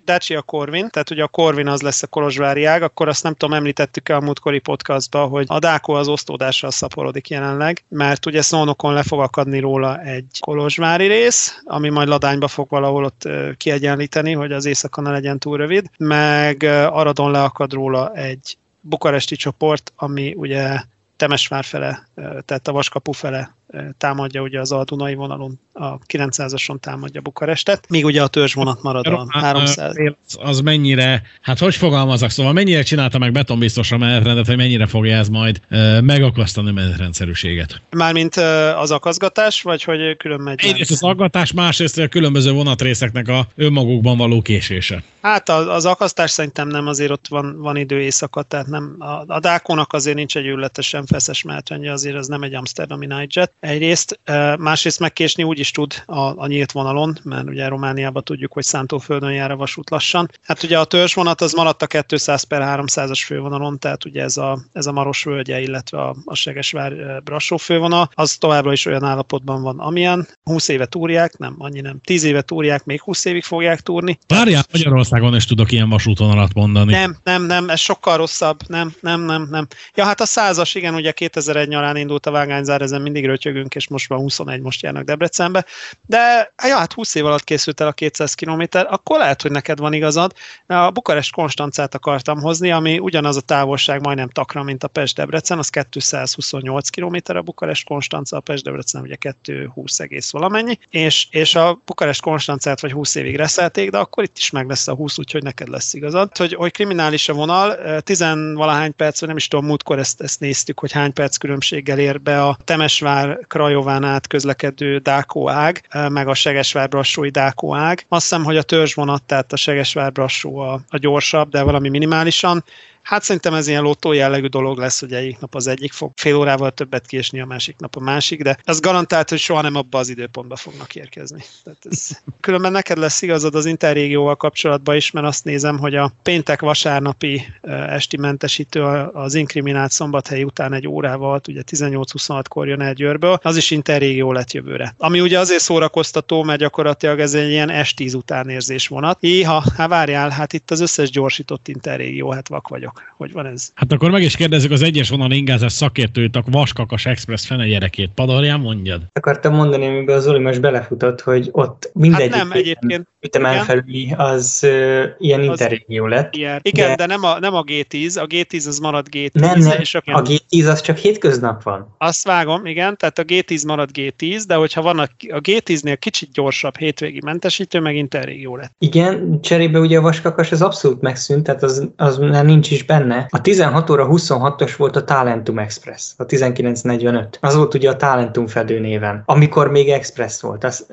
Dacia 0.04 0.42
Corvin, 0.42 0.88
tehát 0.90 1.10
ugye 1.10 1.22
a 1.22 1.28
Corvin 1.28 1.66
az 1.66 1.80
lesz 1.80 2.02
a 2.02 2.06
kolozsvári 2.28 2.64
ág, 2.64 2.82
akkor 2.82 3.08
azt 3.08 3.22
nem 3.22 3.34
tudom, 3.34 3.54
említettük-e 3.54 4.16
a 4.16 4.20
múltkori 4.20 4.58
podcastban, 4.58 5.28
hogy 5.28 5.44
a 5.48 5.58
Dáko 5.58 5.92
az 5.92 6.08
osztódással 6.08 6.70
szaporodik 6.70 7.28
jelenleg, 7.28 7.84
mert 7.88 8.26
ugye 8.26 8.42
Szónokon 8.42 8.92
le 8.92 9.02
fog 9.02 9.20
akadni 9.20 9.58
róla 9.58 10.00
egy 10.00 10.26
kolozsvári 10.40 11.06
rész, 11.06 11.60
ami 11.64 11.88
majd 11.88 12.08
Ladányba 12.08 12.48
fog 12.48 12.68
valahol 12.68 13.04
ott 13.04 13.28
kiegyenlíteni, 13.56 14.32
hogy 14.32 14.52
az 14.52 14.64
éjszaka 14.64 15.00
ne 15.00 15.10
legyen 15.10 15.38
túl 15.38 15.56
rövid, 15.56 15.90
meg 15.98 16.62
Aradon 16.90 17.30
leakad 17.30 17.72
róla 17.72 18.12
egy 18.14 18.58
bukaresti 18.80 19.36
csoport, 19.36 19.92
ami 19.96 20.34
ugye 20.36 20.80
Temesvár 21.16 21.64
fele, 21.64 22.08
tehát 22.44 22.68
a 22.68 22.72
Vaskapu 22.72 23.12
fele 23.12 23.56
támadja 23.98 24.42
ugye 24.42 24.60
az 24.60 24.72
Aldunai 24.72 25.14
vonalon, 25.14 25.60
a 25.72 25.98
900-ason 25.98 26.80
támadja 26.80 27.20
Bukarestet, 27.20 27.88
míg 27.88 28.04
ugye 28.04 28.22
a 28.22 28.26
törzsvonat 28.26 28.82
marad 28.82 29.06
a 29.06 29.26
300. 29.28 29.96
Az 30.38 30.60
mennyire, 30.60 31.22
hát 31.40 31.58
hogy 31.58 31.74
fogalmazok, 31.74 32.30
szóval 32.30 32.52
mennyire 32.52 32.82
csinálta 32.82 33.18
meg 33.18 33.32
betonbiztos 33.32 33.92
a 33.92 33.98
menetrendet, 33.98 34.46
hogy 34.46 34.56
mennyire 34.56 34.86
fogja 34.86 35.16
ez 35.16 35.28
majd 35.28 35.60
megakasztani 36.00 36.68
a 36.68 36.72
menetrendszerűséget? 36.72 37.80
Mármint 37.90 38.36
az 38.76 38.90
akaszgatás, 38.90 39.62
vagy 39.62 39.82
hogy 39.82 40.16
külön 40.16 40.40
megy? 40.40 40.60
Egyrészt 40.62 40.90
az 40.90 41.02
akaszgatás, 41.02 41.52
másrészt 41.52 41.98
a 41.98 42.08
különböző 42.08 42.52
vonatrészeknek 42.52 43.28
a 43.28 43.46
önmagukban 43.56 44.16
való 44.16 44.42
késése. 44.42 45.02
Hát 45.22 45.48
az, 45.48 45.66
az 45.66 45.84
akasztás 45.84 46.30
szerintem 46.30 46.68
nem, 46.68 46.86
azért 46.86 47.10
ott 47.10 47.28
van, 47.28 47.58
van 47.58 47.76
idő 47.76 48.00
éjszaka, 48.00 48.42
tehát 48.42 48.66
nem, 48.66 48.96
a, 48.98 49.24
a 49.26 49.40
Dákónak 49.40 49.92
azért 49.92 50.16
nincs 50.16 50.36
egy 50.36 50.46
ülletesen 50.46 51.06
feszes 51.06 51.42
menetrendje, 51.42 51.92
azért 51.92 52.16
az 52.16 52.26
nem 52.26 52.42
egy 52.42 52.54
Amsterdami 52.54 53.06
Nightjet, 53.06 53.52
egyrészt, 53.60 54.20
másrészt 54.58 55.00
megkésni 55.00 55.42
úgy 55.42 55.58
is 55.58 55.70
tud 55.70 56.02
a, 56.06 56.18
a 56.18 56.46
nyílt 56.46 56.72
vonalon, 56.72 57.18
mert 57.22 57.48
ugye 57.48 57.68
Romániában 57.68 58.24
tudjuk, 58.24 58.52
hogy 58.52 58.64
Szántóföldön 58.64 59.32
jár 59.32 59.50
a 59.50 59.56
vasút 59.56 59.90
lassan. 59.90 60.30
Hát 60.42 60.62
ugye 60.62 60.78
a 60.78 60.84
törzsvonat 60.84 61.40
az 61.40 61.52
maradt 61.52 61.82
a 61.82 61.86
200 62.02 62.42
per 62.42 62.62
300-as 62.64 63.22
fővonalon, 63.24 63.78
tehát 63.78 64.04
ugye 64.04 64.22
ez 64.22 64.36
a, 64.36 64.58
ez 64.72 64.86
a 64.86 64.92
Maros 64.92 65.24
völgye, 65.24 65.60
illetve 65.60 66.00
a, 66.00 66.16
a 66.24 66.34
Segesvár 66.34 67.22
Brassó 67.22 67.56
fővonal, 67.56 68.10
az 68.14 68.36
továbbra 68.36 68.72
is 68.72 68.86
olyan 68.86 69.04
állapotban 69.04 69.62
van, 69.62 69.78
amilyen. 69.78 70.28
20 70.42 70.68
éve 70.68 70.86
túrják, 70.86 71.38
nem, 71.38 71.54
annyi 71.58 71.80
nem. 71.80 72.00
10 72.04 72.24
éve 72.24 72.42
túrják, 72.42 72.84
még 72.84 73.00
20 73.00 73.24
évig 73.24 73.42
fogják 73.42 73.80
túrni. 73.80 74.18
Várjál, 74.26 74.64
Magyarországon 74.72 75.34
is 75.34 75.44
tudok 75.44 75.72
ilyen 75.72 75.88
vasútvonalat 75.88 76.54
mondani. 76.54 76.92
Nem, 76.92 77.16
nem, 77.22 77.42
nem, 77.42 77.70
ez 77.70 77.80
sokkal 77.80 78.16
rosszabb. 78.16 78.60
Nem, 78.66 78.92
nem, 79.00 79.20
nem, 79.20 79.48
nem. 79.50 79.66
Ja, 79.94 80.04
hát 80.04 80.20
a 80.20 80.26
százas, 80.26 80.74
igen, 80.74 80.94
ugye 80.94 81.12
2001 81.12 81.68
nyarán 81.68 81.96
indult 81.96 82.26
a 82.26 82.30
vágányzár, 82.30 82.82
ezen 82.82 83.02
mindig 83.02 83.26
rötyögünk, 83.48 83.74
és 83.74 83.88
most 83.88 84.08
van 84.08 84.18
21, 84.18 84.60
most 84.60 84.82
járnak 84.82 85.04
Debrecenbe. 85.04 85.64
De 86.06 86.52
ja, 86.64 86.76
hát 86.76 86.92
20 86.92 87.14
év 87.14 87.26
alatt 87.26 87.44
készült 87.44 87.80
el 87.80 87.86
a 87.86 87.92
200 87.92 88.34
km, 88.34 88.62
akkor 88.70 89.18
lehet, 89.18 89.42
hogy 89.42 89.50
neked 89.50 89.78
van 89.78 89.92
igazad. 89.92 90.32
A 90.66 90.90
Bukarest 90.90 91.32
Konstancát 91.32 91.94
akartam 91.94 92.40
hozni, 92.40 92.70
ami 92.70 92.98
ugyanaz 92.98 93.36
a 93.36 93.40
távolság 93.40 94.02
majdnem 94.02 94.28
takra, 94.28 94.62
mint 94.62 94.84
a 94.84 94.88
Pest-Debrecen, 94.88 95.58
az 95.58 95.70
228 95.90 96.88
km 96.88 97.16
a 97.24 97.42
Bukarest 97.42 97.86
Konstanca, 97.86 98.36
a 98.36 98.40
Pest-Debrecen 98.40 99.02
ugye 99.02 99.14
220 99.14 99.98
egész 99.98 100.30
valamennyi, 100.30 100.78
és, 100.90 101.26
és 101.30 101.54
a 101.54 101.80
Bukarest 101.84 102.20
Konstancát 102.20 102.80
vagy 102.80 102.92
20 102.92 103.14
évig 103.14 103.36
reszelték, 103.36 103.90
de 103.90 103.98
akkor 103.98 104.24
itt 104.24 104.38
is 104.38 104.50
meg 104.50 104.68
lesz 104.68 104.88
a 104.88 104.94
20, 104.94 105.18
úgyhogy 105.18 105.42
neked 105.42 105.68
lesz 105.68 105.94
igazad. 105.94 106.36
Hogy, 106.36 106.54
hogy 106.54 106.72
kriminális 106.72 107.28
a 107.28 107.32
vonal, 107.32 108.00
tizenvalahány 108.00 108.94
perc, 108.96 109.20
vagy 109.20 109.28
nem 109.28 109.36
is 109.36 109.48
tudom, 109.48 109.66
múltkor 109.66 109.98
ezt, 109.98 110.20
ezt 110.20 110.40
néztük, 110.40 110.80
hogy 110.80 110.92
hány 110.92 111.12
perc 111.12 111.36
különbséggel 111.36 111.98
ér 111.98 112.20
be 112.20 112.42
a 112.42 112.58
Temesvár 112.64 113.37
Krajován 113.46 114.04
át 114.04 114.26
közlekedő 114.26 114.98
Dákó 114.98 115.48
ág, 115.48 115.82
meg 116.08 116.28
a 116.28 116.34
Segesvár 116.34 116.88
Brassói 116.88 117.30
Dákó 117.30 117.74
ág. 117.74 118.04
Azt 118.08 118.22
hiszem, 118.22 118.44
hogy 118.44 118.56
a 118.56 118.62
törzsvonat, 118.62 119.22
tehát 119.22 119.52
a 119.52 119.56
Segesvár 119.56 120.12
Brassó 120.12 120.58
a, 120.58 120.80
a 120.88 120.98
gyorsabb, 120.98 121.50
de 121.50 121.62
valami 121.62 121.88
minimálisan. 121.88 122.64
Hát 123.08 123.22
szerintem 123.22 123.54
ez 123.54 123.68
ilyen 123.68 123.82
lottó 123.82 124.12
jellegű 124.12 124.46
dolog 124.46 124.78
lesz, 124.78 125.00
hogy 125.00 125.12
egyik 125.12 125.38
nap 125.38 125.54
az 125.54 125.66
egyik 125.66 125.92
fog 125.92 126.12
fél 126.16 126.36
órával 126.36 126.70
többet 126.70 127.06
késni, 127.06 127.40
a 127.40 127.46
másik 127.46 127.76
nap 127.78 127.96
a 127.96 128.00
másik, 128.00 128.42
de 128.42 128.58
az 128.64 128.80
garantált, 128.80 129.28
hogy 129.28 129.38
soha 129.38 129.60
nem 129.60 129.74
abba 129.74 129.98
az 129.98 130.08
időpontba 130.08 130.56
fognak 130.56 130.94
érkezni. 130.94 131.42
Tehát 131.64 131.78
ez... 131.90 132.08
Különben 132.40 132.72
neked 132.72 132.98
lesz 132.98 133.22
igazad 133.22 133.54
az 133.54 133.66
interrégióval 133.66 134.36
kapcsolatban 134.36 134.96
is, 134.96 135.10
mert 135.10 135.26
azt 135.26 135.44
nézem, 135.44 135.78
hogy 135.78 135.94
a 135.94 136.12
péntek 136.22 136.60
vasárnapi 136.60 137.42
esti 137.88 138.16
mentesítő 138.16 138.82
az 139.12 139.34
inkriminált 139.34 139.90
szombathely 139.90 140.42
után 140.42 140.72
egy 140.72 140.88
órával, 140.88 141.40
ugye 141.48 141.62
18-26-kor 141.70 142.68
jön 142.68 142.80
el 142.80 142.92
Győrből, 142.92 143.38
az 143.42 143.56
is 143.56 143.70
interrégió 143.70 144.32
lett 144.32 144.52
jövőre. 144.52 144.94
Ami 144.98 145.20
ugye 145.20 145.38
azért 145.38 145.62
szórakoztató, 145.62 146.42
mert 146.42 146.60
gyakorlatilag 146.60 147.20
ez 147.20 147.34
egy 147.34 147.50
ilyen 147.50 147.70
estíz 147.70 148.14
utánérzés 148.14 148.88
vonat. 148.88 149.18
Iha, 149.20 149.64
hát 149.76 149.88
várjál, 149.88 150.28
hát 150.28 150.52
itt 150.52 150.70
az 150.70 150.80
összes 150.80 151.10
gyorsított 151.10 151.68
interrégió, 151.68 152.30
hát 152.30 152.48
vak 152.48 152.68
vagyok. 152.68 152.97
Hogy 153.16 153.32
van 153.32 153.46
ez? 153.46 153.72
Hát 153.74 153.92
akkor 153.92 154.10
meg 154.10 154.22
is 154.22 154.36
kérdezzük 154.36 154.70
az 154.70 154.82
egyes 154.82 155.08
vonal 155.08 155.30
ingázás 155.30 155.72
szakértőt, 155.72 156.36
a 156.36 156.42
Vaskakas 156.46 157.06
Express 157.06 157.46
fene 157.46 157.66
gyerekét. 157.66 158.10
Padarján 158.14 158.60
mondjad? 158.60 159.02
Akartam 159.12 159.54
mondani, 159.54 159.86
amiben 159.86 160.16
az 160.16 160.26
Oli 160.26 160.38
most 160.38 160.60
belefutott, 160.60 161.20
hogy 161.20 161.48
ott 161.52 161.90
mindegy 161.94 162.30
hát 162.30 162.38
nem, 162.38 162.52
egyébként. 162.52 163.08
ütemen 163.20 163.64
felüli 163.64 164.14
az 164.16 164.60
uh, 164.62 165.04
ilyen 165.18 165.42
interrégió 165.42 166.06
lett. 166.06 166.34
Ilyen. 166.34 166.60
Igen, 166.62 166.88
de, 166.88 166.94
de 166.94 167.06
nem, 167.06 167.24
a, 167.24 167.38
nem 167.38 167.54
a 167.54 167.62
G10, 167.64 168.22
a 168.22 168.26
G10 168.26 168.66
az 168.66 168.78
marad 168.78 169.06
G10. 169.10 169.32
Nem, 169.32 169.58
nem, 169.58 169.80
és 169.80 169.94
a, 169.94 170.02
a 170.04 170.22
G10 170.22 170.70
az 170.70 170.80
csak 170.80 170.96
hétköznap 170.96 171.62
van. 171.62 171.94
Azt 171.98 172.24
vágom, 172.24 172.66
igen, 172.66 172.96
tehát 172.96 173.18
a 173.18 173.24
G10 173.24 173.66
marad 173.66 173.90
G10, 173.92 174.42
de 174.46 174.54
hogyha 174.54 174.82
van 174.82 174.98
a, 174.98 175.02
a 175.28 175.40
G10-nél 175.40 175.96
kicsit 175.98 176.32
gyorsabb 176.32 176.76
hétvégi 176.76 177.20
mentesítő, 177.24 177.80
meg 177.80 177.96
interrégió 177.96 178.56
lett. 178.56 178.72
Igen, 178.78 179.40
cserébe 179.40 179.78
ugye 179.78 179.98
a 179.98 180.00
Vaskakas 180.00 180.52
az 180.52 180.62
abszolút 180.62 181.00
megszűnt, 181.00 181.42
tehát 181.42 181.62
az, 181.62 181.88
az 181.96 182.18
már 182.18 182.44
nincs 182.44 182.70
is 182.70 182.84
benne. 182.88 183.26
A 183.30 183.40
16 183.40 183.90
óra 183.90 184.06
26-os 184.10 184.74
volt 184.76 184.96
a 184.96 185.04
Talentum 185.04 185.58
Express, 185.58 186.12
a 186.16 186.24
1945. 186.28 187.38
Az 187.40 187.54
volt 187.54 187.74
ugye 187.74 187.90
a 187.90 187.96
Talentum 187.96 188.46
fedő 188.46 188.78
néven, 188.78 189.22
amikor 189.26 189.70
még 189.70 189.90
Express 189.90 190.40
volt. 190.40 190.64
Az, 190.64 190.86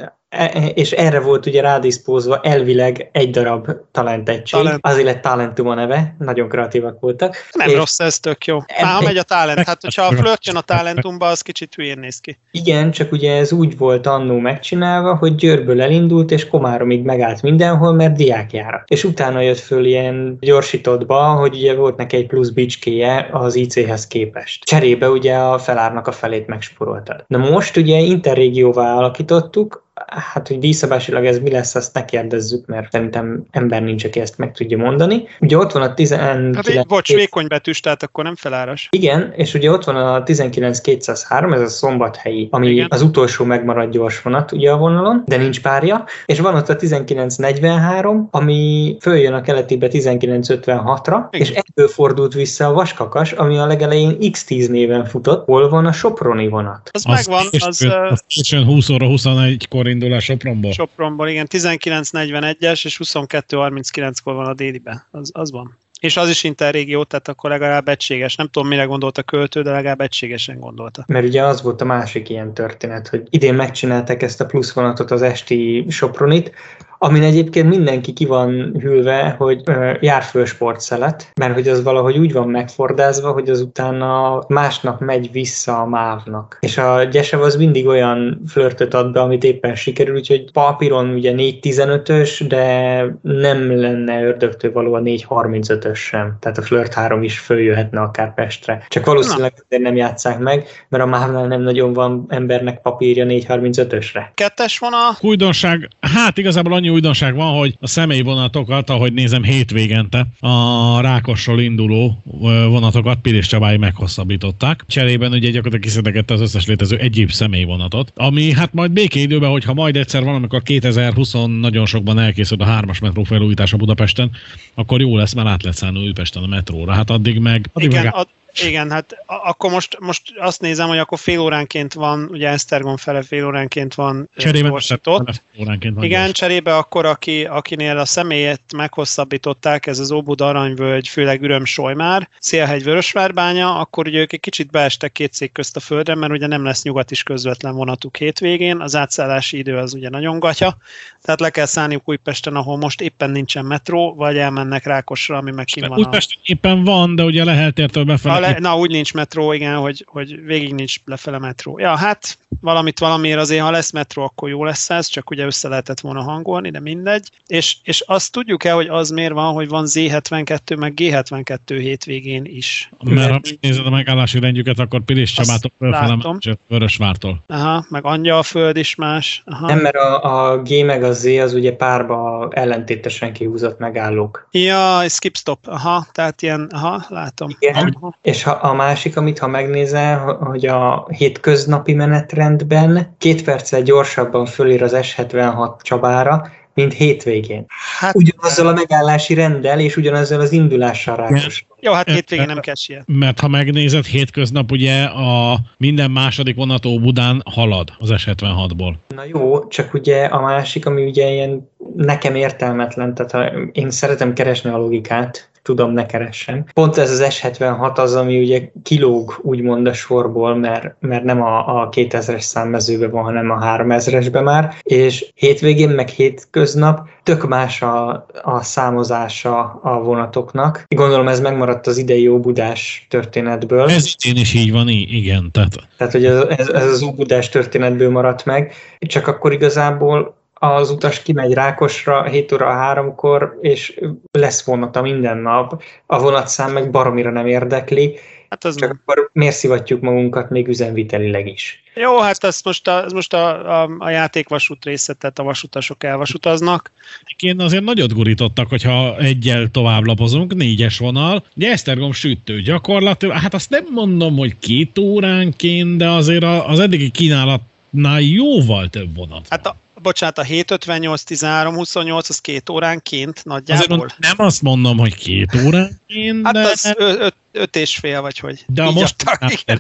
és 0.74 0.92
erre 0.92 1.20
volt 1.20 1.46
ugye 1.46 1.62
rádiszpózva 1.62 2.40
elvileg 2.42 3.10
egy 3.12 3.30
darab 3.30 3.68
talent 3.92 4.30
egység, 4.30 4.60
talent. 4.60 4.80
azért 4.82 5.06
lett 5.06 5.22
Talentum 5.22 5.68
a 5.68 5.74
neve, 5.74 6.16
nagyon 6.20 6.50
kreatívak 6.50 7.00
voltak. 7.00 7.36
Nem 7.52 7.70
és 7.70 7.76
rossz, 7.76 8.00
ez 8.00 8.20
tök 8.20 8.46
jó. 8.46 8.60
Már 8.82 9.04
megy 9.04 9.18
a 9.18 9.24
talent, 9.24 9.66
hát 9.66 9.82
hogyha 9.82 10.04
a 10.04 10.16
flört 10.16 10.46
jön 10.46 10.56
a 10.56 10.62
talentumba, 10.62 11.28
az 11.28 11.42
kicsit 11.42 11.76
hülyén 11.76 12.00
néz 12.00 12.20
ki. 12.20 12.40
Igen, 12.52 12.92
csak 12.92 13.12
ugye 13.12 13.36
ez 13.36 13.52
úgy 13.52 13.78
volt 13.78 14.08
annó 14.08 14.38
megcsinálva, 14.38 15.16
hogy 15.16 15.36
Győrből 15.36 15.82
elindult, 15.82 16.32
és 16.32 16.48
Komáromig 16.48 17.04
megállt 17.04 17.42
mindenhol, 17.42 17.94
mert 17.94 18.16
diákjára. 18.16 18.84
És 18.88 19.04
utána 19.04 19.42
jött 19.42 19.60
föl 19.60 19.86
ilyen 19.86 20.38
gyorsítottba, 20.40 21.24
hogy 21.24 21.56
ugye 21.56 21.76
volt 21.76 21.98
neki 21.98 22.16
egy 22.16 22.28
plusz 22.28 22.50
bicskéje 22.50 23.30
az 23.32 23.56
IC-hez 23.56 24.08
képest. 24.08 24.64
Cserébe 24.64 25.10
ugye 25.10 25.36
a 25.36 25.60
felárnak 25.60 26.08
a 26.08 26.12
felét 26.12 26.48
megsporoltad. 26.48 27.24
Na 27.28 27.38
most 27.38 27.78
ugye 27.78 27.98
interrégióvá 27.98 28.94
alakítottuk, 28.94 29.85
hát, 30.06 30.48
hogy 30.48 30.60
díjszabásilag 30.60 31.26
ez 31.26 31.40
mi 31.40 31.52
lesz, 31.52 31.76
azt 31.76 31.94
ne 31.94 32.06
kérdezzük, 32.06 32.66
mert 32.66 32.92
szerintem 32.92 33.46
ember 33.52 33.82
nincs, 33.82 34.04
aki 34.04 34.20
ezt 34.20 34.38
meg 34.38 34.52
tudja 34.52 34.78
mondani. 34.78 35.28
Ugye 35.40 35.58
ott 35.58 35.72
van 35.72 35.82
a 35.82 35.94
19... 35.94 36.56
Hát 36.56 36.68
egy, 36.68 36.86
bocs, 36.86 37.14
vékony 37.14 37.48
betűs, 37.48 37.80
tehát 37.80 38.04
akkor 38.04 38.24
nem 38.24 38.36
feláras. 38.36 38.88
Igen, 38.92 39.34
és 39.36 39.54
ugye 39.54 39.72
ott 39.72 39.84
van 39.84 39.96
a 39.96 40.24
19203, 40.24 41.54
ez 41.54 41.62
a 41.62 41.68
szombathelyi, 41.68 42.48
ami 42.52 42.68
Igen. 42.68 42.88
az 42.90 43.02
utolsó 43.02 43.46
megmaradt 43.46 43.92
gyors 43.92 44.22
vonat 44.22 44.52
ugye 44.52 44.72
a 44.72 44.78
vonalon, 44.78 45.24
de 45.26 45.38
nincs 45.38 45.62
párja, 45.62 46.04
és 46.26 46.40
van 46.40 46.56
ott 46.56 46.70
a 46.70 46.76
1943, 46.80 48.28
ami 48.32 48.96
följön 49.02 49.34
a 49.34 49.42
keletibe 49.42 49.88
1956-ra, 49.92 51.18
és 51.30 51.50
ebből 51.50 51.88
fordult 51.88 52.34
vissza 52.34 52.68
a 52.68 52.74
Vaskakas, 52.74 53.32
ami 53.32 53.58
a 53.58 53.66
legelején 53.66 54.18
X10 54.20 54.70
néven 54.70 55.06
futott. 55.06 55.46
Hol 55.46 55.70
van 55.70 55.86
a 55.86 55.92
Soproni 55.92 56.48
vonat? 56.48 56.90
Az, 56.92 57.04
az 57.08 57.26
megvan, 57.26 57.48
az... 57.52 57.88
az, 58.10 58.24
az 58.28 58.64
20 58.66 58.90
óra 58.90 59.08
21-kor 59.10 59.85
mikor 59.86 60.04
indul 60.04 60.18
a 60.18 60.20
Sopronból? 60.20 60.72
Sopronból, 60.72 61.28
igen, 61.28 61.48
19.41-es 61.50 62.86
és 62.86 63.00
22.39-kor 63.04 64.34
van 64.34 64.46
a 64.46 64.54
délibe. 64.54 65.08
Az, 65.12 65.32
az 65.34 65.52
van. 65.52 65.78
És 66.00 66.18
az 66.18 66.30
is 66.30 66.44
interrégió, 66.44 67.04
tehát 67.04 67.28
akkor 67.28 67.50
legalább 67.50 67.88
egységes. 67.88 68.36
Nem 68.36 68.48
tudom, 68.48 68.68
mire 68.68 68.84
gondolt 68.84 69.18
a 69.18 69.24
költő, 69.24 69.62
de 69.62 69.72
legalább 69.72 70.02
egységesen 70.02 70.60
gondolta. 70.60 71.04
Mert 71.08 71.26
ugye 71.26 71.44
az 71.44 71.62
volt 71.62 71.82
a 71.82 71.86
másik 71.86 72.30
ilyen 72.30 72.54
történet, 72.54 73.08
hogy 73.08 73.28
idén 73.30 73.54
megcsinálták 73.54 74.22
ezt 74.22 74.42
a 74.42 74.46
pluszvonatot, 74.46 75.12
az 75.12 75.22
esti 75.22 75.86
Sopronit, 75.90 76.52
amin 76.98 77.24
egyébként 77.24 77.70
mindenki 77.70 78.14
ki 78.14 78.26
van 78.26 78.76
hűlve, 78.80 79.36
hogy 79.38 79.62
jár 80.00 80.24
föl 80.24 80.46
sportszelet, 80.46 81.32
mert 81.40 81.54
hogy 81.54 81.68
az 81.68 81.84
valahogy 81.84 82.18
úgy 82.18 82.34
van 82.34 82.50
megfordázva, 82.50 83.32
hogy 83.32 83.50
az 83.50 83.62
utána 83.62 84.44
másnap 84.48 85.00
megy 85.00 85.32
vissza 85.32 85.80
a 85.82 85.86
mávnak. 85.86 86.58
És 86.60 86.78
a 86.78 87.04
Gyesev 87.04 87.42
az 87.42 87.56
mindig 87.56 87.88
olyan 87.88 88.42
flörtöt 88.48 88.94
ad 88.94 89.12
be, 89.12 89.20
amit 89.22 89.44
éppen 89.44 89.76
sikerül, 89.76 90.16
úgyhogy 90.16 90.52
papíron 90.52 91.10
ugye 91.10 91.32
4.15-ös, 91.32 92.46
de 92.48 93.06
nem 93.22 93.80
lenne 93.80 94.24
ördögtől 94.24 94.72
való 94.72 94.94
a 94.94 95.00
4.35-ös 95.00 95.96
sem. 95.96 96.38
Tehát 96.40 96.58
a 96.58 96.62
flirt 96.62 96.94
3 96.94 97.24
is 97.24 97.40
följöhetne 97.40 98.02
akár 98.02 98.34
Pestre. 98.34 98.86
Csak 98.88 99.06
valószínűleg 99.06 99.54
azért 99.68 99.84
nem 99.84 99.96
játszák 99.96 100.40
meg, 100.40 100.66
mert 100.90 101.04
a 101.04 101.08
mávnál 101.08 101.48
nem 101.48 101.62
nagyon 101.62 101.94
van 101.94 102.26
embernek 102.28 102.82
papírja 102.82 103.26
4.35-ösre. 103.26 104.22
Kettes 104.34 104.80
van 104.80 104.94
a... 104.94 105.18
Újdonság, 105.22 105.90
hát 106.00 106.38
igazából 106.38 106.74
annyi 106.74 106.85
újdonság 106.90 107.36
van, 107.36 107.58
hogy 107.58 107.78
a 107.80 107.88
személyvonatokat, 107.88 108.90
ahogy 108.90 109.14
nézem 109.14 109.44
hétvégente, 109.44 110.28
a 110.40 111.02
Rákosról 111.02 111.62
induló 111.62 112.22
vonatokat 112.70 113.20
Pilis 113.22 113.48
Csabái 113.48 113.78
meghosszabbították. 113.78 114.84
Cserében 114.88 115.32
ugye 115.32 115.48
gyakorlatilag 115.48 115.84
kiszedegette 115.84 116.34
az 116.34 116.42
összes 116.42 116.66
létező 116.66 116.98
egyéb 116.98 117.32
személyvonatot, 117.32 118.12
ami 118.16 118.52
hát 118.52 118.74
majd 118.74 118.92
békéidőben, 118.92 119.50
hogyha 119.50 119.74
majd 119.74 119.96
egyszer 119.96 120.24
valamikor 120.24 120.64
2020 120.64 121.34
nagyon 121.60 121.86
sokban 121.86 122.20
elkészül 122.20 122.62
a 122.62 122.66
hármas 122.66 123.00
metró 123.00 123.24
felújítása 123.24 123.78
Budapesten, 123.78 124.32
akkor 124.74 125.02
jó 125.02 125.18
lesz, 125.18 125.34
mert 125.34 125.48
át 125.48 125.62
lehet 125.62 125.78
szállni 125.78 126.06
Újpesten 126.06 126.44
a 126.44 126.48
metróra. 126.48 126.94
Hát 126.94 127.10
addig 127.10 127.40
meg... 127.40 127.70
Addig 127.74 127.90
Igen, 127.90 128.04
meg... 128.04 128.16
ad, 128.16 128.28
igen, 128.64 128.92
hát 128.92 129.18
akkor 129.26 129.72
most, 129.72 129.98
most 130.00 130.22
azt 130.38 130.62
nézem, 130.62 130.88
hogy 130.88 130.98
akkor 130.98 131.20
fél 131.20 131.40
óránként 131.40 131.94
van, 131.94 132.28
ugye 132.32 132.50
Esztergom 132.50 132.98
fele 132.98 133.22
fél 133.22 133.46
óránként 133.46 133.94
van 133.94 134.30
cserébe 134.38 134.68
gyorsított. 134.68 135.42
Óránként 135.60 135.96
van 135.96 136.04
Igen, 136.04 136.26
gyors. 136.26 136.38
cserébe 136.38 136.78
akkor, 136.78 137.06
aki, 137.06 137.46
akinél 137.46 137.98
a 137.98 138.06
személyet 138.06 138.62
meghosszabbították, 138.76 139.88
ez 139.88 140.00
az 140.00 140.12
Óbuda 140.12 140.48
Aranyvölgy, 140.48 141.08
főleg 141.08 141.42
Üröm 141.42 141.66
Solymár, 141.66 142.30
Szélhegy 142.40 142.84
Vörösvárbánya, 142.84 143.76
akkor 143.80 144.08
ugye 144.08 144.20
ők 144.20 144.34
egy 144.34 144.40
kicsit 144.40 144.72
beestek 144.72 145.12
két 145.12 145.34
cég 145.34 145.52
közt 145.52 145.76
a 145.76 145.80
földre, 145.80 146.16
mert 146.16 146.32
ugye 146.32 146.48
nem 146.48 146.64
lesz 146.64 146.84
nyugat 146.84 147.12
is 147.12 147.24
közvetlen 147.24 147.74
vonatuk 147.76 148.18
hétvégén, 148.18 148.80
az 148.80 148.96
átszállási 148.96 149.58
idő 149.58 149.78
az 149.78 149.94
ugye 149.94 150.10
nagyon 150.10 150.40
gatya, 150.40 150.78
tehát 151.22 151.40
le 151.40 151.50
kell 151.50 151.66
szállniuk 151.66 152.10
Újpesten, 152.10 152.56
ahol 152.56 152.78
most 152.78 153.02
éppen 153.02 153.30
nincsen 153.30 153.66
metró, 153.66 154.14
vagy 154.14 154.38
elmennek 154.38 154.86
Rákosra, 154.86 155.38
ami 155.38 155.52
meg 155.52 155.66
kim 155.66 155.88
van. 155.88 155.98
Újpesten 155.98 156.38
a... 156.42 156.46
éppen 156.46 156.84
van, 156.84 157.16
de 157.16 157.24
ugye 157.24 157.44
lehet 157.44 157.80
értől 157.80 158.04
befelé 158.04 158.45
lefele, 158.48 158.70
na 158.70 158.78
úgy 158.78 158.90
nincs 158.90 159.14
metró, 159.14 159.54
igen, 159.54 159.76
hogy, 159.76 160.06
hogy 160.08 160.44
végig 160.46 160.74
nincs 160.74 160.96
lefele 161.06 161.40
metró. 161.40 161.80
Ja, 161.80 161.96
hát 161.96 162.38
valamit 162.62 163.00
valamiért 163.00 163.40
azért, 163.40 163.62
ha 163.62 163.72
lesz 163.72 163.92
metró, 163.92 164.24
akkor 164.24 164.50
jó 164.50 164.64
lesz 164.64 164.90
ez, 164.90 165.08
csak 165.08 165.30
ugye 165.30 165.46
össze 165.46 165.68
lehetett 165.68 166.00
volna 166.00 166.22
hangolni, 166.22 166.70
de 166.70 166.80
mindegy. 166.80 167.30
És, 167.48 167.76
és 167.84 168.02
azt 168.02 168.32
tudjuk 168.32 168.64
el, 168.64 168.76
hogy 168.76 168.88
az 168.88 169.10
miért 169.10 169.34
van, 169.34 169.54
hogy 169.54 169.68
van 169.68 169.86
Z72, 169.88 170.80
meg 170.80 170.94
G72 170.96 171.78
hétvégén 171.80 172.46
is. 172.46 172.90
Mert 173.04 173.32
ha 173.32 173.40
nézed 173.62 173.86
a 173.86 173.90
megállási 173.90 174.40
rendjüket, 174.40 174.80
akkor 174.80 175.02
Pilis 175.02 175.34
Csabától 175.34 175.72
fölfele 175.78 176.58
Vörösvártól. 176.68 177.44
Aha, 177.48 177.86
meg 177.90 178.04
Föld 178.44 178.78
is 178.78 178.96
más. 178.96 179.44
Aha. 179.46 179.68
Nem, 179.68 179.80
mert 179.80 179.96
a, 179.96 180.52
a 180.52 180.62
G 180.62 180.86
meg 180.86 181.04
a 181.04 181.12
Z 181.12 181.26
az 181.26 181.54
ugye 181.54 181.72
párba 181.72 182.48
ellentétesen 182.52 183.34
kihúzott 183.34 183.80
megállók. 183.80 184.48
Ja, 184.52 185.10
skip 185.10 185.36
stop, 185.36 185.60
aha, 185.64 186.08
tehát 186.12 186.42
ilyen, 186.42 186.70
aha, 186.74 187.06
látom. 187.10 187.50
Igen, 187.60 187.98
aha. 188.00 188.18
és 188.22 188.35
ha, 188.44 188.52
a 188.52 188.74
másik, 188.74 189.18
amit 189.18 189.40
ha 189.40 189.48
megnézel, 189.48 190.18
hogy 190.20 190.66
a 190.66 191.08
hétköznapi 191.18 191.94
menetrendben 191.94 193.16
két 193.18 193.44
perccel 193.44 193.82
gyorsabban 193.82 194.46
fölír 194.46 194.84
az 194.84 194.96
S76 194.96 195.82
Csabára, 195.82 196.52
mint 196.74 196.94
hétvégén. 196.94 197.66
Hát, 198.00 198.16
ugyanazzal 198.16 198.68
a 198.68 198.74
megállási 198.74 199.34
rendel, 199.34 199.80
és 199.80 199.98
ugyanazzal 199.98 200.40
az 200.40 200.52
indulással 200.52 201.16
rákos. 201.16 201.66
Jó, 201.80 201.94
hát 201.94 202.10
hétvégén 202.10 202.46
nem 202.46 202.60
kell 202.60 202.76
siet. 202.76 203.04
Mert 203.06 203.40
ha 203.40 203.48
megnézed, 203.48 204.06
hétköznap 204.06 204.72
ugye 204.72 205.04
a 205.04 205.60
minden 205.78 206.12
második 206.12 206.56
vonató 206.56 207.00
Budán 207.00 207.44
halad 207.54 207.90
az 207.98 208.10
S76-ból. 208.14 208.94
Na 209.08 209.24
jó, 209.28 209.68
csak 209.68 209.94
ugye 209.94 210.26
a 210.26 210.42
másik, 210.42 210.86
ami 210.86 211.06
ugye 211.06 211.30
ilyen 211.30 211.72
nekem 211.96 212.36
értelmetlen, 212.36 213.14
tehát 213.14 213.32
ha 213.32 213.60
én 213.72 213.92
szeretem 213.92 214.34
keresni 214.34 214.70
a 214.70 214.78
logikát, 214.78 215.50
tudom, 215.66 215.92
ne 215.92 216.06
keressen. 216.06 216.70
Pont 216.74 216.98
ez 216.98 217.12
az 217.12 217.26
S76 217.30 217.98
az, 217.98 218.16
ami 218.16 218.40
ugye 218.40 218.70
kilóg 218.84 219.40
úgymond 219.42 219.88
a 219.88 219.94
sorból, 219.94 220.56
mert, 220.56 220.96
mert 221.00 221.24
nem 221.24 221.42
a, 221.42 221.82
a 221.82 221.90
2000-es 221.90 222.40
számmezőben 222.40 223.12
van, 223.12 223.24
hanem 223.24 223.50
a 223.50 223.60
3000-esben 223.60 224.44
már, 224.44 224.74
és 224.84 225.26
hétvégén 225.36 225.90
meg 225.90 226.08
hétköznap 226.08 227.08
tök 227.24 227.48
más 227.48 227.82
a, 227.82 228.26
a 228.44 228.64
számozása 228.64 229.80
a 229.84 230.00
vonatoknak. 230.00 230.84
Gondolom 230.88 231.28
ez 231.28 231.40
megmaradt 231.40 231.88
az 231.88 231.98
idei 231.98 232.28
Óbudás 232.28 233.06
történetből. 233.10 233.90
Ez 233.90 234.14
én 234.26 234.36
is 234.36 234.54
így 234.54 234.72
van, 234.72 234.88
igen. 234.90 235.52
Tehát, 235.52 235.76
tehát 235.98 236.14
hogy 236.14 236.26
ez, 236.26 236.42
ez, 236.58 236.68
ez 236.68 236.88
az 236.92 237.04
Óbudás 237.04 237.50
történetből 237.50 238.12
maradt 238.12 238.46
meg, 238.46 238.74
csak 239.00 239.28
akkor 239.28 239.54
igazából 239.54 240.44
az 240.60 240.90
utas 240.90 241.22
kimegy 241.22 241.54
Rákosra 241.54 242.24
7 242.24 242.52
óra 242.52 242.94
3-kor, 242.96 243.58
és 243.62 244.00
lesz 244.32 244.66
vonata 244.66 245.02
minden 245.02 245.38
nap, 245.38 245.84
a 246.06 246.20
vonatszám 246.20 246.72
meg 246.72 246.92
baromira 246.92 247.32
nem 247.32 247.48
érdekli, 247.48 248.20
hát 248.50 248.66
az 248.66 248.76
csak 248.76 248.88
nem. 248.88 249.02
akkor 249.02 249.30
miért 249.34 249.56
szivatjuk 249.56 250.02
magunkat 250.02 250.50
még 250.50 250.68
üzemvitelileg 250.68 251.48
is? 251.48 251.84
Jó, 251.96 252.20
hát 252.20 252.44
ez 252.44 252.62
most 252.64 252.88
a, 252.88 253.04
ez 253.04 253.12
most 253.12 253.34
a, 253.34 253.82
a, 253.82 253.90
a 254.00 254.10
játékvasút 254.10 254.86
része, 254.86 255.14
tehát 255.14 255.40
a 255.40 255.44
vasutasok 255.44 256.04
elvasutaznak. 256.04 256.92
Én 257.40 257.60
azért 257.60 257.84
nagyot 257.84 258.14
gurítottak, 258.14 258.70
hogyha 258.70 259.18
egyel 259.18 259.68
tovább 259.72 260.06
lapozunk, 260.06 260.56
négyes 260.56 260.98
vonal. 260.98 261.44
Ugye 261.56 261.72
Esztergom 261.72 262.12
sütő 262.12 262.62
gyakorlatilag, 262.62 263.38
hát 263.38 263.54
azt 263.54 263.70
nem 263.70 263.86
mondom, 263.92 264.38
hogy 264.38 264.60
két 264.60 264.98
óránként, 264.98 265.98
de 265.98 266.10
azért 266.10 266.44
az 266.44 266.80
eddigi 266.80 267.10
kínálatnál 267.10 268.22
jóval 268.22 268.90
több 268.90 269.16
vonat. 269.16 269.46
Hát 269.50 269.66
a, 269.66 269.76
bocsánat, 270.02 270.38
a 270.38 270.44
758, 270.44 271.24
13, 271.24 271.76
28 271.76 272.30
az 272.30 272.40
két 272.40 272.70
óránként 272.70 273.46
nagyjából. 273.46 273.98
Azért 273.98 274.20
nem 274.20 274.46
azt 274.46 274.62
mondom, 274.62 274.98
hogy 274.98 275.16
két 275.16 275.56
óránként, 275.66 276.46
Hát 276.46 276.54
de... 276.54 276.62
az 276.62 276.94
ö, 276.98 277.14
öt, 277.20 277.36
öt 277.52 277.76
és 277.76 277.96
fél, 277.96 278.22
vagy 278.22 278.40
hogy. 278.40 278.64
De 278.68 278.84
a 278.84 278.92
most 278.92 279.16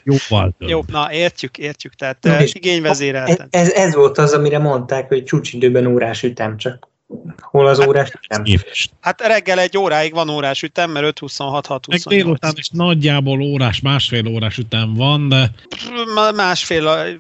jóval 0.04 0.56
több. 0.60 0.69
Jó, 0.69 0.84
na 0.88 1.13
értjük, 1.13 1.58
értjük, 1.58 1.93
tehát 1.93 2.17
na, 2.21 2.43
igényvezérelten. 2.43 3.47
Ez, 3.49 3.71
ez 3.71 3.95
volt 3.95 4.17
az, 4.17 4.34
amire 4.34 4.60
mondták, 4.60 5.08
hogy 5.08 5.23
csúcsidőben 5.23 5.86
órás 5.86 6.23
ütem, 6.23 6.58
csak 6.58 6.88
Hol 7.41 7.67
az 7.67 7.80
órás 7.80 8.12
ütem? 8.23 8.43
Hát 9.01 9.21
reggel 9.21 9.60
egy 9.60 9.78
óráig 9.78 10.13
van 10.13 10.30
órás 10.30 10.63
ütem, 10.63 10.91
mert 10.91 11.19
5.26, 11.19 11.63
6.28. 11.67 11.88
Meg 11.88 11.99
délután 11.99 12.54
is 12.56 12.69
nagyjából 12.69 13.41
órás, 13.41 13.82
másfél 13.82 14.28
órás 14.28 14.58
ütem 14.58 14.93
van, 14.93 15.30
de... 15.30 15.51
Másfél, 16.36 17.17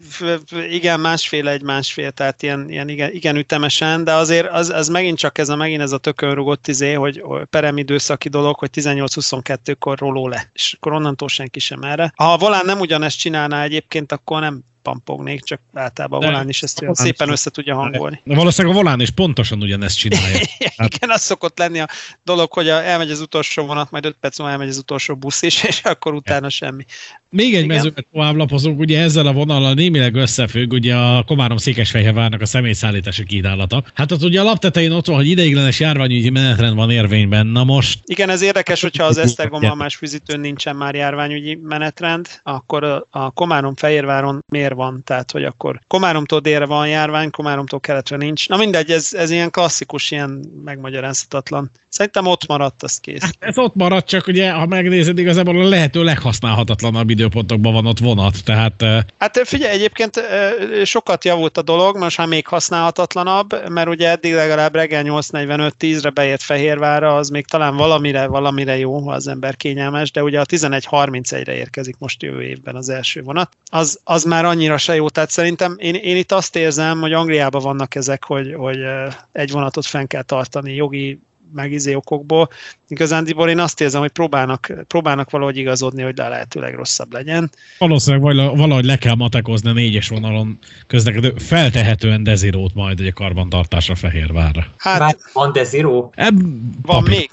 igen, 0.69 0.99
másfél, 0.99 1.47
egy 1.47 1.61
másfél, 1.61 2.11
tehát 2.11 2.43
ilyen, 2.43 2.69
ilyen 2.69 2.89
igen, 2.89 3.11
igen 3.11 3.35
ütemesen, 3.35 4.03
de 4.03 4.13
azért 4.13 4.47
az, 4.47 4.69
az 4.69 4.87
megint 4.87 5.17
csak 5.17 5.37
ez 5.37 5.49
a, 5.49 5.55
megint 5.55 5.81
ez 5.81 5.91
a 5.91 5.97
tökönrugott 5.97 6.67
izé, 6.67 6.93
hogy 6.93 7.23
perem 7.49 7.77
időszaki 7.77 8.29
dolog, 8.29 8.55
hogy 8.55 8.69
18-22-kor 8.73 9.97
roló 9.97 10.27
le, 10.27 10.49
és 10.53 10.73
akkor 10.73 10.91
onnantól 10.91 11.27
senki 11.27 11.59
sem 11.59 11.81
erre. 11.81 12.13
Ha 12.15 12.33
a 12.33 12.37
volán 12.37 12.65
nem 12.65 12.79
ugyanezt 12.79 13.19
csinálná 13.19 13.63
egyébként, 13.63 14.11
akkor 14.11 14.41
nem 14.41 14.63
pampognék, 14.85 15.43
csak 15.43 15.59
általában 15.73 16.23
a 16.23 16.25
volán 16.25 16.49
is 16.49 16.61
ezt 16.61 16.81
olyan 16.81 16.93
szépen 16.93 17.29
össze 17.29 17.49
tudja 17.49 17.75
hangolni. 17.75 18.21
De 18.23 18.35
valószínűleg 18.35 18.77
a 18.77 18.79
volán 18.79 18.99
is 18.99 19.09
pontosan 19.09 19.61
ugyanezt 19.61 19.97
csinálja. 19.97 20.37
hát. 20.77 20.93
Igen, 20.93 21.09
az 21.09 21.21
szokott 21.21 21.57
lenni 21.57 21.79
a 21.79 21.87
dolog, 22.23 22.53
hogy 22.53 22.69
a, 22.69 22.83
elmegy 22.83 23.11
az 23.11 23.19
utolsó 23.19 23.65
vonat, 23.65 23.91
majd 23.91 24.05
5 24.05 24.15
perc 24.19 24.37
múlva 24.37 24.53
elmegy 24.53 24.69
az 24.69 24.77
utolsó 24.77 25.15
busz 25.15 25.41
is, 25.41 25.63
és 25.63 25.81
akkor 25.81 26.13
utána 26.13 26.49
semmi. 26.49 26.85
Még 27.35 27.55
egy 27.55 27.67
mezőt 27.67 28.07
tovább 28.13 28.35
lapozunk, 28.35 28.79
ugye 28.79 29.01
ezzel 29.01 29.27
a 29.27 29.33
vonallal 29.33 29.73
némileg 29.73 30.15
összefügg, 30.15 30.71
ugye 30.71 30.95
a 30.95 31.23
Komárom 31.23 31.57
Székesfehérvárnak 31.57 32.41
a 32.41 32.45
személyszállítási 32.45 33.23
kínálata. 33.23 33.83
Hát 33.93 34.11
ott 34.11 34.23
ugye 34.23 34.41
a 34.41 34.43
laptetején 34.43 34.91
ott 34.91 35.05
van, 35.05 35.15
hogy 35.15 35.27
ideiglenes 35.27 35.79
járványügyi 35.79 36.29
menetrend 36.29 36.75
van 36.75 36.91
érvényben. 36.91 37.47
Na 37.47 37.63
most... 37.63 37.99
Igen, 38.05 38.29
ez 38.29 38.41
érdekes, 38.41 38.81
hogyha 38.81 39.03
az 39.03 39.17
Esztergom 39.17 39.77
más 39.77 39.95
fűzítőn 39.95 40.39
nincsen 40.39 40.75
már 40.75 40.95
járványügyi 40.95 41.59
menetrend, 41.63 42.27
akkor 42.43 43.05
a 43.09 43.31
Komárom 43.31 43.75
Fehérváron 43.75 44.43
miért 44.51 44.73
van, 44.73 45.01
tehát 45.03 45.31
hogy 45.31 45.43
akkor 45.43 45.79
Komáromtól 45.87 46.39
délre 46.39 46.65
van 46.65 46.87
járvány, 46.87 47.29
Komáromtól 47.29 47.79
keletre 47.79 48.17
nincs. 48.17 48.49
Na 48.49 48.57
mindegy, 48.57 48.89
ez, 48.89 49.13
ez 49.13 49.29
ilyen 49.29 49.51
klasszikus, 49.51 50.11
ilyen 50.11 50.51
megmagyarázhatatlan. 50.65 51.71
Szerintem 51.89 52.25
ott 52.25 52.47
maradt, 52.47 52.83
az 52.83 52.99
kész. 52.99 53.21
Hát 53.21 53.35
ez 53.39 53.57
ott 53.57 53.75
maradt, 53.75 54.07
csak 54.07 54.27
ugye, 54.27 54.51
ha 54.51 54.65
megnézed, 54.65 55.17
igazából 55.17 55.65
a 55.65 55.69
lehető 55.69 56.03
leghasználhatatlanabb 56.03 57.09
időpontokban 57.25 57.73
van 57.73 57.85
ott 57.85 57.99
vonat, 57.99 58.43
tehát... 58.43 58.83
Hát 59.17 59.41
figyelj, 59.43 59.73
egyébként 59.73 60.21
sokat 60.83 61.25
javult 61.25 61.57
a 61.57 61.61
dolog, 61.61 61.97
most 61.97 62.17
már 62.17 62.27
még 62.27 62.47
használhatatlanabb, 62.47 63.69
mert 63.69 63.87
ugye 63.87 64.09
eddig 64.09 64.33
legalább 64.33 64.75
reggel 64.75 65.03
8.45-10-re 65.05 66.09
beért 66.09 66.41
Fehérvárra, 66.41 67.15
az 67.15 67.29
még 67.29 67.45
talán 67.45 67.75
valamire, 67.75 68.27
valamire 68.27 68.77
jó, 68.77 68.99
ha 68.99 69.13
az 69.13 69.27
ember 69.27 69.57
kényelmes, 69.57 70.11
de 70.11 70.23
ugye 70.23 70.39
a 70.39 70.45
11.31-re 70.45 71.55
érkezik 71.55 71.95
most 71.99 72.23
jövő 72.23 72.41
évben 72.41 72.75
az 72.75 72.89
első 72.89 73.21
vonat. 73.21 73.51
Az, 73.71 73.99
az 74.03 74.23
már 74.23 74.45
annyira 74.45 74.77
se 74.77 74.95
jó, 74.95 75.09
tehát 75.09 75.29
szerintem 75.29 75.75
én, 75.79 75.95
én 75.95 76.17
itt 76.17 76.31
azt 76.31 76.55
érzem, 76.55 76.99
hogy 76.99 77.13
Angliában 77.13 77.61
vannak 77.61 77.95
ezek, 77.95 78.23
hogy, 78.23 78.53
hogy 78.57 78.77
egy 79.31 79.51
vonatot 79.51 79.85
fenn 79.85 80.05
kell 80.05 80.23
tartani 80.23 80.73
jogi 80.73 81.19
meg 81.53 81.71
izé 81.71 81.93
okokból. 81.93 82.49
Igazándiból 82.87 83.49
én 83.49 83.59
azt 83.59 83.81
érzem, 83.81 84.01
hogy 84.01 84.09
próbálnak, 84.09 84.73
próbálnak 84.87 85.29
valahogy 85.29 85.57
igazodni, 85.57 86.01
hogy 86.01 86.17
le 86.17 86.27
lehetőleg 86.27 86.75
rosszabb 86.75 87.13
legyen. 87.13 87.51
Valószínűleg 87.77 88.35
valahogy 88.57 88.85
le 88.85 88.97
kell 88.97 89.15
matekozni 89.15 89.69
a 89.69 89.73
négyes 89.73 90.07
vonalon 90.07 90.57
közlekedő, 90.87 91.33
feltehetően 91.37 92.23
dezirót 92.23 92.73
majd 92.73 92.99
egy 92.99 93.13
karbantartásra 93.13 93.95
Fehérvárra. 93.95 94.67
Hát, 94.77 94.99
Már 94.99 95.15
van 95.33 95.51
deziró? 95.51 96.13
Eb, 96.15 96.41
van 96.81 97.03
papír, 97.03 97.09
még? 97.09 97.29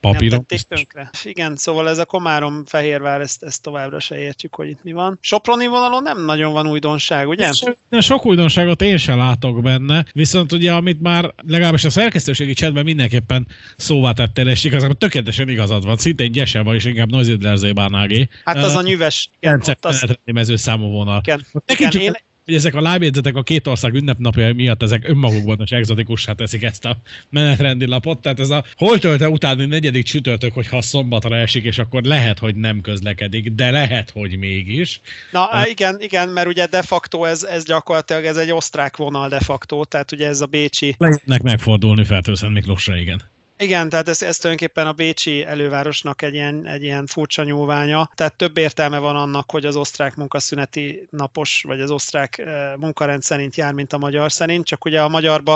Papíron. 0.00 0.46
tönkre. 0.68 1.10
Igen, 1.24 1.56
szóval 1.56 1.88
ez 1.88 1.98
a 1.98 2.04
Komárom 2.04 2.64
Fehérvár, 2.66 3.20
ezt, 3.20 3.42
ezt 3.42 3.62
továbbra 3.62 4.00
se 4.00 4.18
értjük, 4.18 4.54
hogy 4.54 4.68
itt 4.68 4.82
mi 4.82 4.92
van. 4.92 5.18
Soproni 5.20 5.66
vonalon 5.66 6.02
nem 6.02 6.24
nagyon 6.24 6.52
van 6.52 6.66
újdonság, 6.66 7.28
ugye? 7.28 7.52
So, 7.52 8.00
sok 8.00 8.26
újdonságot 8.26 8.82
én 8.82 8.96
sem 8.96 9.18
látok 9.18 9.62
benne, 9.62 10.04
viszont 10.12 10.52
ugye, 10.52 10.72
amit 10.72 11.00
már 11.00 11.34
legalábbis 11.46 11.84
a 11.84 11.90
szerkesztőségi 11.90 12.52
csetben 12.52 12.84
mindenképpen 12.84 13.46
szóvá 13.76 14.12
tettél, 14.12 14.48
és 14.48 14.64
igazából 14.90 14.94
tökéletesen 14.96 15.48
igazad 15.48 15.84
van, 15.84 15.96
szinte 15.96 16.22
egy 16.22 16.30
gyese 16.30 16.62
van, 16.62 16.74
és 16.74 16.84
inkább 16.84 17.10
Noizidler 17.10 17.56
Zébánágé. 17.56 18.28
Hát 18.44 18.56
az 18.56 18.74
a 18.74 18.82
nyüves. 18.82 19.30
Igen, 19.40 19.62
az... 19.80 20.04
mezőszámú 20.24 20.90
vonal. 20.90 21.20
Igen. 21.24 21.46
Igen, 21.66 21.92
én, 21.92 22.12
hogy 22.44 22.54
ezek 22.54 22.74
a 22.74 22.80
lábjegyzetek 22.80 23.34
a 23.36 23.42
két 23.42 23.66
ország 23.66 23.94
ünnepnapja 23.94 24.54
miatt 24.54 24.82
ezek 24.82 25.08
önmagukban 25.08 25.60
is 25.62 25.70
exotikussá 25.70 26.32
teszik 26.32 26.62
ezt 26.62 26.84
a 26.84 26.96
menetrendi 27.28 27.86
lapot. 27.86 28.18
Tehát 28.18 28.40
ez 28.40 28.50
a 28.50 28.64
hol 28.76 28.98
tölte 28.98 29.28
utáni 29.28 29.66
negyedik 29.66 30.04
csütörtök, 30.04 30.54
hogyha 30.54 30.82
szombatra 30.82 31.36
esik, 31.36 31.64
és 31.64 31.78
akkor 31.78 32.02
lehet, 32.02 32.38
hogy 32.38 32.54
nem 32.54 32.80
közlekedik, 32.80 33.52
de 33.52 33.70
lehet, 33.70 34.10
hogy 34.10 34.38
mégis. 34.38 35.00
Na 35.32 35.48
uh, 35.52 35.70
igen, 35.70 36.00
igen, 36.00 36.28
mert 36.28 36.46
ugye 36.46 36.66
de 36.66 36.82
facto 36.82 37.24
ez, 37.24 37.42
ez 37.42 37.64
gyakorlatilag 37.64 38.24
ez 38.24 38.36
egy 38.36 38.50
osztrák 38.50 38.96
vonal 38.96 39.28
de 39.28 39.40
facto, 39.40 39.84
tehát 39.84 40.12
ugye 40.12 40.26
ez 40.26 40.40
a 40.40 40.46
Bécsi. 40.46 40.94
Lehetnek 40.98 41.42
megfordulni 41.42 42.04
Fertőszent 42.04 42.52
Miklósra, 42.52 42.96
igen. 42.96 43.22
Igen, 43.62 43.88
tehát 43.88 44.08
ez, 44.08 44.22
ez 44.22 44.36
tulajdonképpen 44.36 44.86
a 44.86 44.92
Bécsi 44.92 45.44
elővárosnak 45.44 46.22
egy 46.22 46.34
ilyen, 46.34 46.66
egy 46.66 46.82
ilyen 46.82 47.06
furcsa 47.06 47.44
nyúlványa. 47.44 48.10
Tehát 48.14 48.36
több 48.36 48.58
értelme 48.58 48.98
van 48.98 49.16
annak, 49.16 49.50
hogy 49.50 49.66
az 49.66 49.76
osztrák 49.76 50.16
munkaszüneti 50.16 51.08
napos, 51.10 51.62
vagy 51.66 51.80
az 51.80 51.90
osztrák 51.90 52.42
munkarend 52.78 53.22
szerint 53.22 53.56
jár, 53.56 53.72
mint 53.72 53.92
a 53.92 53.98
magyar 53.98 54.32
szerint, 54.32 54.66
csak 54.66 54.84
ugye 54.84 55.02
a 55.02 55.08
magyarba, 55.08 55.52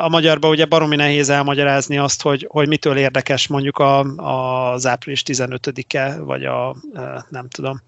a 0.00 0.08
magyarba 0.08 0.48
ugye 0.48 0.64
baromi 0.64 0.96
nehéz 0.96 1.28
elmagyarázni 1.28 1.98
azt, 1.98 2.22
hogy, 2.22 2.46
hogy 2.48 2.68
mitől 2.68 2.96
érdekes 2.96 3.46
mondjuk 3.46 3.78
a, 3.78 3.98
a, 4.16 4.72
az 4.72 4.86
április 4.86 5.22
15-e, 5.26 6.18
vagy 6.18 6.44
a 6.44 6.76
nem 7.28 7.48
tudom, 7.48 7.82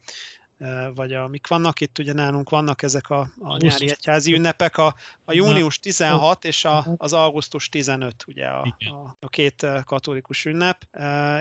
vagy 0.95 1.13
amik 1.13 1.47
vannak 1.47 1.81
itt, 1.81 1.99
ugye 1.99 2.13
nálunk 2.13 2.51
vannak 2.51 2.83
ezek 2.83 3.11
a, 3.11 3.31
a 3.39 3.57
nyári 3.57 3.91
egyházi 3.91 4.35
ünnepek, 4.35 4.77
a, 4.77 4.95
a 5.25 5.33
június 5.33 5.79
16 5.79 6.45
és 6.45 6.65
a, 6.65 6.87
az 6.97 7.13
augusztus 7.13 7.69
15, 7.69 8.25
ugye 8.27 8.47
a, 8.47 8.77
a, 8.79 9.17
a 9.21 9.29
két 9.29 9.67
katolikus 9.85 10.45
ünnep, 10.45 10.87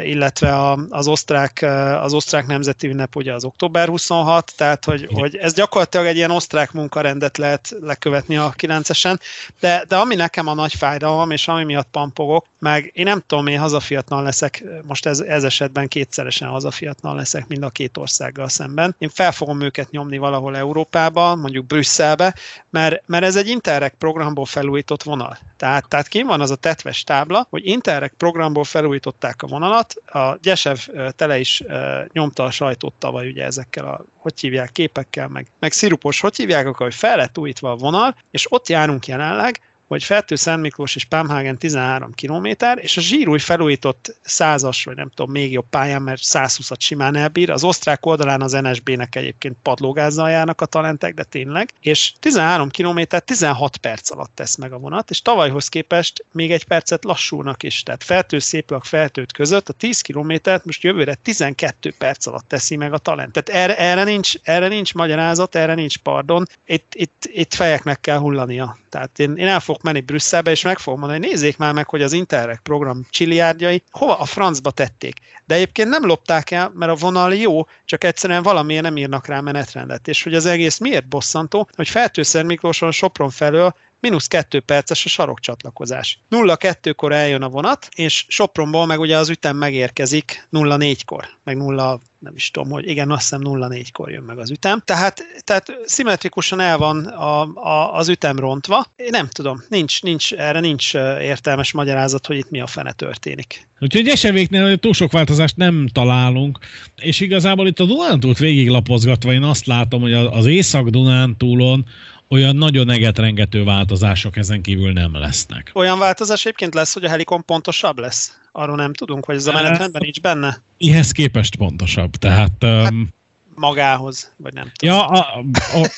illetve 0.04 0.56
a, 0.56 0.80
az, 0.90 1.08
osztrák, 1.08 1.62
az 2.02 2.14
osztrák 2.14 2.48
nemzeti 2.48 2.88
ünnep 2.88 3.16
ugye 3.16 3.34
az 3.34 3.44
október 3.44 3.88
26, 3.88 4.54
tehát 4.56 4.86
hogy, 4.86 5.08
hogy 5.14 5.36
ez 5.36 5.54
gyakorlatilag 5.54 6.06
egy 6.06 6.16
ilyen 6.16 6.32
osztrák 6.32 6.72
munkarendet 6.72 7.38
lehet 7.38 7.76
lekövetni 7.82 8.38
a 8.38 8.54
9-esen, 8.58 9.20
de, 9.60 9.84
de 9.88 9.96
ami 9.96 10.16
nekem 10.16 10.48
a 10.48 10.54
nagy 10.54 10.74
fájdalom, 10.74 11.32
és 11.32 11.48
ami 11.48 11.64
miatt 11.64 11.88
pampogok, 11.92 12.46
meg 12.60 12.92
én 12.94 13.06
nem 13.06 13.24
tudom, 13.28 13.48
én 13.48 13.60
hazafiatlan 13.60 14.24
leszek, 14.24 14.64
most 14.88 15.06
ez, 15.06 15.20
ez 15.20 15.44
esetben 15.44 15.88
kétszeresen 15.88 16.50
hazafiatlan 16.50 17.16
leszek 17.16 17.48
mind 17.48 17.64
a 17.64 17.70
két 17.70 17.98
országgal 17.98 18.50
szemben. 18.50 18.96
Én 18.98 19.07
fel 19.10 19.32
fogom 19.32 19.62
őket 19.62 19.90
nyomni 19.90 20.18
valahol 20.18 20.58
Európába, 20.58 21.36
mondjuk 21.36 21.66
Brüsszelbe, 21.66 22.36
mert, 22.70 23.08
mert 23.08 23.24
ez 23.24 23.36
egy 23.36 23.48
Interreg 23.48 23.94
programból 23.94 24.46
felújított 24.46 25.04
vonal. 25.04 25.38
Tehát, 25.58 25.88
tehát 25.88 26.08
kim 26.08 26.28
van 26.28 26.42
az 26.42 26.52
a 26.52 26.56
tetves 26.56 27.04
tábla, 27.04 27.48
hogy 27.50 27.66
Interreg 27.66 28.14
programból 28.18 28.64
felújították 28.64 29.42
a 29.42 29.48
vonalat, 29.48 29.94
a 30.06 30.38
Gyesev 30.42 30.78
tele 31.16 31.40
is 31.40 31.64
nyomta 32.12 32.44
a 32.44 32.52
sajtót 32.52 32.94
tavaly 32.94 33.28
ugye 33.28 33.44
ezekkel 33.44 33.86
a, 33.86 34.06
hogy 34.18 34.40
hívják, 34.40 34.72
képekkel, 34.72 35.28
meg, 35.28 35.48
meg 35.60 35.72
szirupos, 35.72 36.20
hogy 36.20 36.36
hívják, 36.36 36.68
akkor 36.68 36.86
hogy 36.86 36.96
fel 36.96 37.18
lett 37.18 37.38
újítva 37.38 37.72
a 37.72 37.76
vonal, 37.76 38.16
és 38.32 38.52
ott 38.52 38.68
járunk 38.68 39.08
jelenleg, 39.08 39.62
hogy 39.88 40.04
Fertő, 40.04 40.36
Szent 40.36 40.62
Miklós 40.62 40.96
és 40.96 41.06
Pámhágen 41.06 41.58
13 41.58 42.12
km, 42.14 42.48
és 42.76 42.98
a 42.98 43.02
zsírúj 43.02 43.40
felújított 43.40 44.16
százas, 44.22 44.84
vagy 44.84 44.96
nem 44.96 45.10
tudom, 45.10 45.32
még 45.32 45.52
jobb 45.52 45.66
pályán, 45.70 46.02
mert 46.02 46.22
120-at 46.24 46.80
simán 46.80 47.16
elbír. 47.16 47.50
Az 47.50 47.64
osztrák 47.64 48.06
oldalán 48.06 48.42
az 48.42 48.52
NSB-nek 48.52 49.16
egyébként 49.16 49.58
padlógázzal 49.62 50.30
járnak 50.30 50.62
a 50.62 50.66
talentek, 50.66 51.14
de 51.14 51.24
tényleg. 51.24 51.70
És 51.82 52.14
13 52.20 52.70
km 52.70 53.00
16 53.26 53.78
perc 53.78 54.12
alatt 54.12 54.32
tesz 54.36 54.56
meg 54.56 54.74
a 54.74 54.78
vonat, 54.78 55.10
és 55.10 55.22
tavalyhoz 55.22 55.68
képest 55.68 56.26
még 56.32 56.52
egy 56.52 56.66
percet 56.66 57.04
lassulnak 57.04 57.64
is. 57.64 57.84
Tehát 57.84 58.04
Fertő, 58.04 58.40
Széplag, 58.40 58.84
Fertőt 58.84 59.32
között 59.32 59.70
a 59.70 59.74
10 59.74 60.02
kilométert 60.02 60.66
most 60.66 60.84
jövőre 60.84 61.16
12 61.16 61.94
perc 61.98 62.26
alatt 62.26 62.48
teszi 62.48 62.76
meg 62.76 62.94
a 62.94 62.98
talent. 62.98 63.32
Tehát 63.32 63.64
erre, 63.64 63.78
erre, 63.78 64.04
nincs, 64.04 64.34
erre 64.44 64.68
nincs 64.68 64.94
magyarázat, 64.94 65.56
erre 65.56 65.74
nincs 65.74 65.98
pardon. 65.98 66.48
Itt, 66.66 66.94
itt, 66.96 67.30
itt 67.32 67.54
fejeknek 67.54 68.02
kell 68.02 68.18
hullania. 68.18 68.78
Tehát 68.90 69.20
én, 69.20 69.36
én 69.36 69.48
el 69.48 69.60
fogok 69.78 69.94
menni 69.94 70.06
Brüsszelbe, 70.06 70.52
és 70.52 70.62
meg 70.62 70.78
fogom 70.80 71.00
mondani, 71.00 71.20
hogy 71.20 71.30
nézzék 71.30 71.58
már 71.58 71.74
meg, 71.74 71.90
hogy 71.90 72.02
az 72.02 72.14
Interreg 72.14 72.60
program 72.60 73.06
csiliárdjai 73.10 73.84
hova 73.92 74.20
a 74.20 74.26
francba 74.26 74.72
tették. 74.72 75.20
De 75.46 75.56
egyébként 75.56 75.90
nem 75.90 76.06
lopták 76.06 76.52
el, 76.52 76.72
mert 76.76 76.92
a 76.92 76.96
vonal 76.96 77.36
jó, 77.36 77.68
csak 77.86 78.04
egyszerűen 78.04 78.44
valamiért 78.44 78.84
nem 78.84 78.98
írnak 78.98 79.28
rá 79.28 79.42
menetrendet. 79.42 80.08
És 80.08 80.24
hogy 80.24 80.34
az 80.34 80.46
egész 80.46 80.78
miért 80.78 81.08
bosszantó, 81.08 81.70
hogy 81.76 81.90
Fertőszer 81.90 82.44
Miklóson 82.44 82.92
Sopron 82.92 83.30
felől 83.30 83.76
mínusz 84.00 84.28
kettő 84.28 84.60
perces 84.60 85.06
a 85.06 85.10
sarokcsatlakozás. 85.10 86.20
0-2-kor 86.32 87.12
eljön 87.12 87.42
a 87.42 87.50
vonat, 87.50 87.88
és 87.96 88.26
Sopronból 88.28 88.86
meg 88.86 89.00
ugye 89.00 89.18
az 89.18 89.30
ütem 89.30 89.58
megérkezik 89.58 90.48
0-4-kor, 90.52 91.28
meg 91.44 91.58
0 91.58 92.00
nem 92.20 92.36
is 92.36 92.52
tudom, 92.52 92.70
hogy 92.70 92.90
igen, 92.90 93.12
azt 93.12 93.22
hiszem 93.22 93.42
0-4-kor 93.44 94.12
jön 94.12 94.24
meg 94.24 94.38
az 94.38 94.52
ütem. 94.52 94.82
Tehát, 94.86 95.24
tehát 95.44 95.78
szimmetrikusan 95.86 96.60
el 96.60 96.78
van 96.78 97.06
a, 97.06 97.42
a, 97.54 97.94
az 97.94 98.10
ütem 98.10 98.40
rontva. 98.40 98.86
Én 98.96 99.08
nem 99.12 99.28
tudom, 99.28 99.64
nincs, 99.70 100.02
nincs, 100.02 100.34
erre 100.34 100.60
nincs 100.60 100.94
értelmes 101.22 101.72
magyarázat, 101.72 102.26
hogy 102.26 102.38
itt 102.38 102.50
mi 102.50 102.60
a 102.60 102.68
fene 102.68 102.92
történik. 102.92 103.68
Úgyhogy 103.80 104.08
eseméknél 104.08 104.78
túl 104.78 104.94
sok 104.94 105.12
változást 105.12 105.58
nem 105.58 105.90
találunk, 105.94 106.60
és 106.96 107.20
igazából 107.20 107.68
itt 107.68 107.80
a 107.80 107.86
Dunántúlt 107.86 108.38
végiglapozgatva 108.38 109.34
én 109.34 109.44
azt 109.44 109.66
látom, 109.66 110.02
hogy 110.02 110.14
az 110.14 110.46
Észak-Dunántúlon 110.46 111.86
olyan 112.28 112.56
nagyon 112.56 112.90
egetrengető 112.90 113.64
változások 113.64 114.38
ezen 114.38 114.62
kívül 114.62 114.92
nem 114.92 115.16
lesznek. 115.18 115.72
Olyan 115.74 116.00
változás 116.00 116.46
egyébként 116.46 116.74
lesz, 116.74 116.94
hogy 116.94 117.04
a 117.06 117.10
helikon 117.10 117.46
pontosabb 117.46 118.00
lesz? 118.00 118.40
Arról 118.52 118.76
nem 118.76 118.94
tudunk, 118.94 119.26
hogy 119.26 119.36
ez 119.36 119.48
a 119.48 119.52
menetrendben 119.52 120.02
nincs 120.04 120.22
benne? 120.22 120.62
Ihez 120.78 121.12
képest 121.12 121.56
pontosabb, 121.56 122.12
tehát... 122.12 122.52
Hát, 122.64 122.92
um, 122.92 123.08
magához, 123.56 124.32
vagy 124.38 124.54
nem 124.54 124.72
tudom. 124.76 124.96
Ja, 124.96 125.06
a, 125.06 125.44
a, 125.74 125.80
a, 125.80 125.90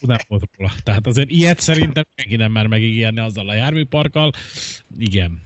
nem 0.00 0.18
volt 0.28 0.50
róla. 0.56 0.72
Tehát 0.82 1.06
azért 1.06 1.30
ilyet 1.30 1.60
szerintem 1.60 2.04
senki 2.16 2.36
nem 2.36 2.52
mer 2.52 2.66
megígérni 2.66 3.20
azzal 3.20 3.48
a 3.48 3.54
járműparkkal. 3.54 4.32
Igen. 4.98 5.42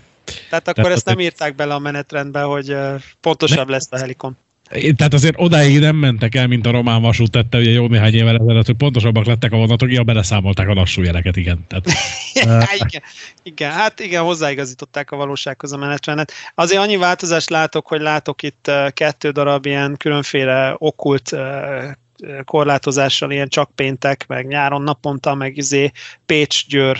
Tehát 0.48 0.68
akkor 0.68 0.83
Tehát 0.83 0.96
ezt 0.96 1.07
nem 1.07 1.20
írták 1.20 1.55
bele 1.55 1.74
a 1.74 1.79
menetrendbe, 1.79 2.42
hogy 2.42 2.76
pontosabb 3.20 3.68
lesz 3.68 3.88
a 3.90 3.96
helikon. 3.96 4.37
Tehát 4.96 5.14
azért 5.14 5.35
odáig 5.38 5.78
nem 5.78 5.96
mentek 5.96 6.35
el, 6.35 6.46
mint 6.46 6.66
a 6.66 6.70
román 6.70 7.02
vasút 7.02 7.30
tette, 7.30 7.59
ugye 7.59 7.70
jó 7.70 7.87
néhány 7.87 8.14
évvel 8.14 8.37
ezelőtt, 8.37 8.66
hogy 8.66 8.76
pontosabbak 8.76 9.24
lettek 9.24 9.52
a 9.52 9.56
vonatok, 9.56 9.92
ja, 9.92 10.02
beleszámolták 10.02 10.68
a 10.68 10.74
lassú 10.74 11.02
jeleket, 11.02 11.37
igen. 11.37 11.66
Tehát, 11.68 11.85
igen, 12.87 13.02
igen, 13.42 13.70
hát 13.70 14.00
igen, 14.00 14.22
hozzáigazították 14.22 15.11
a 15.11 15.16
valósághoz 15.16 15.72
a 15.72 15.76
menetrendet. 15.76 16.33
Azért 16.54 16.80
annyi 16.80 16.96
változást 16.96 17.50
látok, 17.50 17.87
hogy 17.87 18.00
látok 18.00 18.42
itt 18.42 18.70
kettő 18.92 19.30
darab 19.30 19.66
ilyen 19.66 19.96
különféle 19.96 20.74
okult 20.78 21.37
korlátozással, 22.44 23.30
ilyen 23.30 23.48
csak 23.48 23.70
péntek, 23.74 24.24
meg 24.26 24.46
nyáron 24.46 24.83
naponta, 24.83 25.35
meg 25.35 25.56
izé 25.56 25.90
Pécs-Győr 26.26 26.98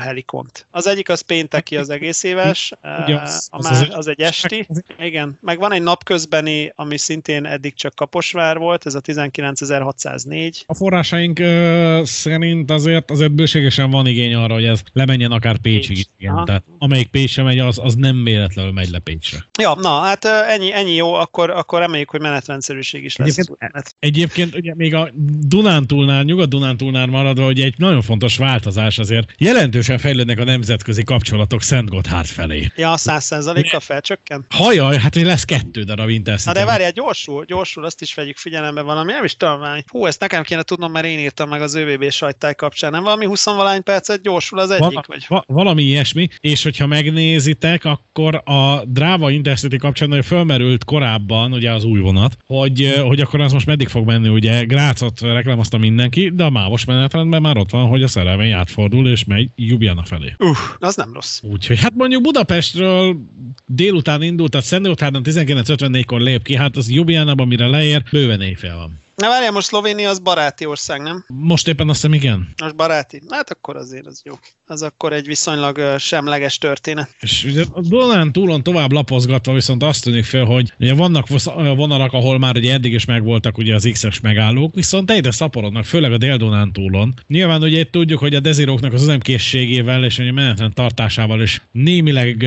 helikont. 0.00 0.66
Az 0.70 0.86
egyik 0.86 1.08
az 1.08 1.20
pénteki, 1.20 1.76
az 1.76 1.90
egész 1.90 2.22
éves, 2.22 2.72
a 3.50 3.62
más, 3.62 3.88
az 3.88 4.06
egy 4.06 4.20
esti, 4.20 4.68
igen. 4.98 5.38
Meg 5.40 5.58
van 5.58 5.72
egy 5.72 5.82
napközbeni, 5.82 6.72
ami 6.74 6.98
szintén 6.98 7.44
eddig 7.44 7.74
csak 7.74 7.94
Kaposvár 7.94 8.58
volt, 8.58 8.86
ez 8.86 8.94
a 8.94 9.00
19604. 9.00 10.64
A 10.66 10.74
forrásaink 10.74 11.38
uh, 11.38 12.02
szerint 12.02 12.70
azért 12.70 13.10
azért 13.10 13.32
bőségesen 13.32 13.90
van 13.90 14.06
igény 14.06 14.34
arra, 14.34 14.54
hogy 14.54 14.64
ez 14.64 14.82
lemenjen 14.92 15.32
akár 15.32 15.58
Pécsig. 15.58 15.96
Pécs. 15.96 16.06
Igen. 16.18 16.44
Tehát 16.44 16.62
amelyik 16.78 17.08
Pécsre 17.08 17.42
megy, 17.42 17.58
az, 17.58 17.78
az 17.82 17.94
nem 17.94 18.24
véletlenül 18.24 18.72
megy 18.72 18.90
le 18.90 18.98
Pécsre. 18.98 19.48
Ja, 19.58 19.74
na, 19.74 20.00
hát 20.00 20.24
ennyi, 20.24 20.72
ennyi 20.72 20.94
jó, 20.94 21.14
akkor, 21.14 21.50
akkor 21.50 21.80
reméljük, 21.80 22.10
hogy 22.10 22.20
menetrendszerűség 22.20 23.04
is 23.04 23.16
lesz. 23.16 23.36
Egyébként, 23.36 24.54
egyébként 24.54 24.54
ugye 24.58 24.74
még 24.74 24.94
a 24.94 25.10
Dunántúlnál, 25.48 26.22
Nyugat-Dunántúlnál 26.22 27.06
maradva, 27.06 27.44
hogy 27.44 27.60
egy 27.60 27.74
nagyon 27.76 28.02
fontos 28.02 28.36
változás 28.36 28.98
azért 28.98 29.34
jelentősen 29.38 29.98
fejlődnek 29.98 30.38
a 30.38 30.44
nemzetközi 30.44 31.02
kapcsolatok 31.02 31.62
Szent 31.62 31.88
Gotthárd 31.88 32.26
felé. 32.26 32.70
Ja, 32.76 32.96
száz 32.96 33.24
százalékkal 33.24 33.80
felcsökken? 33.80 34.44
Hajaj, 34.48 34.98
hát 34.98 35.14
hogy 35.14 35.24
lesz 35.24 35.44
kettő 35.44 35.82
darab 35.82 36.08
Intercity. 36.08 36.46
Na 36.46 36.52
de 36.52 36.64
várjál, 36.64 36.90
gyorsul, 36.90 37.44
gyorsul, 37.44 37.84
azt 37.84 38.00
is 38.02 38.14
vegyük 38.14 38.36
figyelembe 38.36 38.80
valami, 38.80 39.12
nem 39.12 39.24
is 39.24 39.36
tudom, 39.36 39.60
hú, 39.86 40.06
ezt 40.06 40.20
nekem 40.20 40.42
kéne 40.42 40.62
tudnom, 40.62 40.92
mert 40.92 41.06
én 41.06 41.18
írtam 41.18 41.48
meg 41.48 41.62
az 41.62 41.74
ÖVB 41.74 42.10
sajtály 42.10 42.54
kapcsán, 42.54 42.90
nem 42.90 43.02
valami 43.02 43.24
20 43.24 43.44
valány 43.44 43.82
percet 43.82 44.22
gyorsul 44.22 44.58
az 44.58 44.70
egyik? 44.70 44.92
Val- 44.92 45.06
vagy? 45.06 45.24
Va- 45.28 45.44
valami 45.46 45.82
ilyesmi, 45.82 46.28
és 46.40 46.62
hogyha 46.62 46.86
megnézitek, 46.86 47.84
akkor 47.84 48.42
a 48.44 48.84
Dráva 48.84 49.30
Intercity 49.30 49.76
kapcsán 49.76 50.10
hogy 50.10 50.26
fölmerült 50.26 50.84
korábban, 50.84 51.52
ugye 51.52 51.72
az 51.72 51.84
új 51.84 52.00
vonat, 52.00 52.38
hogy, 52.46 52.94
hogy 53.02 53.20
akkor 53.20 53.40
az 53.40 53.52
most 53.52 53.66
meddig 53.66 53.88
fog 53.88 54.06
menni, 54.06 54.28
ugye 54.28 54.47
Grácot 54.66 55.20
reklámozta 55.20 55.78
mindenki, 55.78 56.30
de 56.30 56.44
a 56.44 56.50
mávos 56.50 56.84
menetrendben 56.84 57.42
már 57.42 57.56
ott 57.56 57.70
van, 57.70 57.86
hogy 57.88 58.02
a 58.02 58.08
szerelmény 58.08 58.52
átfordul 58.52 59.08
és 59.08 59.24
megy 59.24 59.48
Ljubljana 59.56 60.02
felé. 60.04 60.34
Uh, 60.38 60.56
az 60.78 60.96
nem 60.96 61.12
rossz. 61.12 61.40
Úgyhogy 61.42 61.80
hát 61.80 61.94
mondjuk 61.94 62.22
Budapestről 62.22 63.16
délután 63.66 64.22
indult, 64.22 64.50
tehát 64.50 64.66
Szentdélután 64.66 65.20
1954-kor 65.24 66.20
lép 66.20 66.42
ki, 66.42 66.56
hát 66.56 66.76
az 66.76 66.90
Ljubljanában 66.90 67.46
mire 67.46 67.66
leér, 67.66 68.02
bőven 68.10 68.40
éjfél 68.40 68.76
van. 68.76 68.98
Na 69.18 69.28
várjál, 69.28 69.52
most 69.52 69.66
Szlovénia 69.66 70.08
az 70.08 70.18
baráti 70.18 70.66
ország, 70.66 71.00
nem? 71.00 71.24
Most 71.26 71.68
éppen 71.68 71.88
azt 71.88 72.00
hiszem, 72.00 72.14
igen. 72.16 72.48
Most 72.62 72.76
baráti. 72.76 73.22
Hát 73.28 73.50
akkor 73.50 73.76
azért 73.76 74.06
az 74.06 74.22
jó. 74.24 74.34
Az 74.66 74.82
akkor 74.82 75.12
egy 75.12 75.26
viszonylag 75.26 75.80
semleges 75.98 76.58
történet. 76.58 77.14
És 77.20 77.44
ugye 77.44 77.64
a 77.72 77.80
Donán 77.80 78.32
túlon 78.32 78.62
tovább 78.62 78.92
lapozgatva 78.92 79.52
viszont 79.52 79.82
azt 79.82 80.04
tűnik 80.04 80.24
fel, 80.24 80.44
hogy 80.44 80.72
ugye 80.78 80.94
vannak 80.94 81.26
vonalak, 81.54 82.12
ahol 82.12 82.38
már 82.38 82.56
ugye 82.56 82.72
eddig 82.72 82.92
is 82.92 83.04
megvoltak 83.04 83.58
ugye 83.58 83.74
az 83.74 83.88
X-es 83.92 84.20
megállók, 84.20 84.74
viszont 84.74 85.10
egyre 85.10 85.30
szaporodnak, 85.30 85.84
főleg 85.84 86.12
a 86.12 86.18
Dél-Donán 86.18 86.72
túlon. 86.72 87.14
Nyilván 87.26 87.62
ugye 87.62 87.78
itt 87.78 87.90
tudjuk, 87.90 88.18
hogy 88.18 88.34
a 88.34 88.40
deziróknak 88.40 88.92
az 88.92 89.02
üzemkészségével 89.02 90.04
és 90.04 90.18
a 90.18 90.32
menetrend 90.32 90.74
tartásával 90.74 91.42
is 91.42 91.62
némileg 91.72 92.46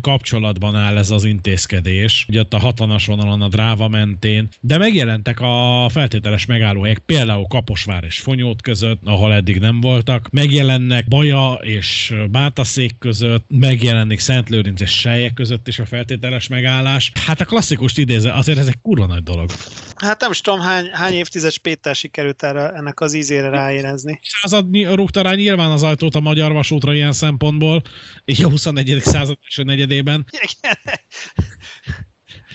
kapcsolatban 0.00 0.76
áll 0.76 0.96
ez 0.96 1.10
az 1.10 1.24
intézkedés. 1.24 2.24
Ugye 2.28 2.40
ott 2.40 2.54
a 2.54 2.72
60-as 2.72 3.02
vonalon 3.06 3.42
a 3.42 3.48
dráva 3.48 3.88
mentén, 3.88 4.48
de 4.60 4.78
megjelentek 4.78 5.40
a 5.40 5.86
fel 5.88 6.08
feltételes 6.10 6.46
megállóhelyek, 6.46 6.98
például 6.98 7.46
Kaposvár 7.46 8.04
és 8.04 8.18
Fonyót 8.18 8.62
között, 8.62 9.00
ahol 9.04 9.34
eddig 9.34 9.58
nem 9.58 9.80
voltak, 9.80 10.28
megjelennek 10.30 11.08
Baja 11.08 11.52
és 11.52 12.14
Bátaszék 12.30 12.98
között, 12.98 13.44
megjelenik 13.48 14.18
Szent 14.18 14.48
Lőrinc 14.48 14.80
és 14.80 14.90
Sejek 14.90 15.32
között 15.32 15.68
is 15.68 15.78
a 15.78 15.86
feltételes 15.86 16.48
megállás. 16.48 17.12
Hát 17.26 17.40
a 17.40 17.44
klasszikust 17.44 17.98
idézve, 17.98 18.32
azért 18.32 18.58
ez 18.58 18.66
egy 18.66 18.80
kurva 18.82 19.06
nagy 19.06 19.22
dolog. 19.22 19.50
Hát 19.96 20.20
nem 20.20 20.30
is 20.30 20.40
tudom, 20.40 20.60
hány, 20.60 20.90
hány 20.92 21.12
évtized 21.12 21.56
Péter 21.56 21.94
sikerült 21.94 22.42
erre, 22.42 22.68
ennek 22.68 23.00
az 23.00 23.14
ízére 23.14 23.48
ráérezni. 23.48 24.20
Századnyi 24.22 24.94
rúgta 24.94 25.22
rá 25.22 25.34
nyilván 25.34 25.70
az 25.70 25.82
ajtót 25.82 26.14
a 26.14 26.20
magyar 26.20 26.52
vasútra 26.52 26.94
ilyen 26.94 27.12
szempontból, 27.12 27.82
így 28.24 28.44
a 28.44 28.48
21. 28.48 29.00
század 29.00 29.38
első 29.42 29.62
negyedében. 29.62 30.26
Igen. 30.30 30.98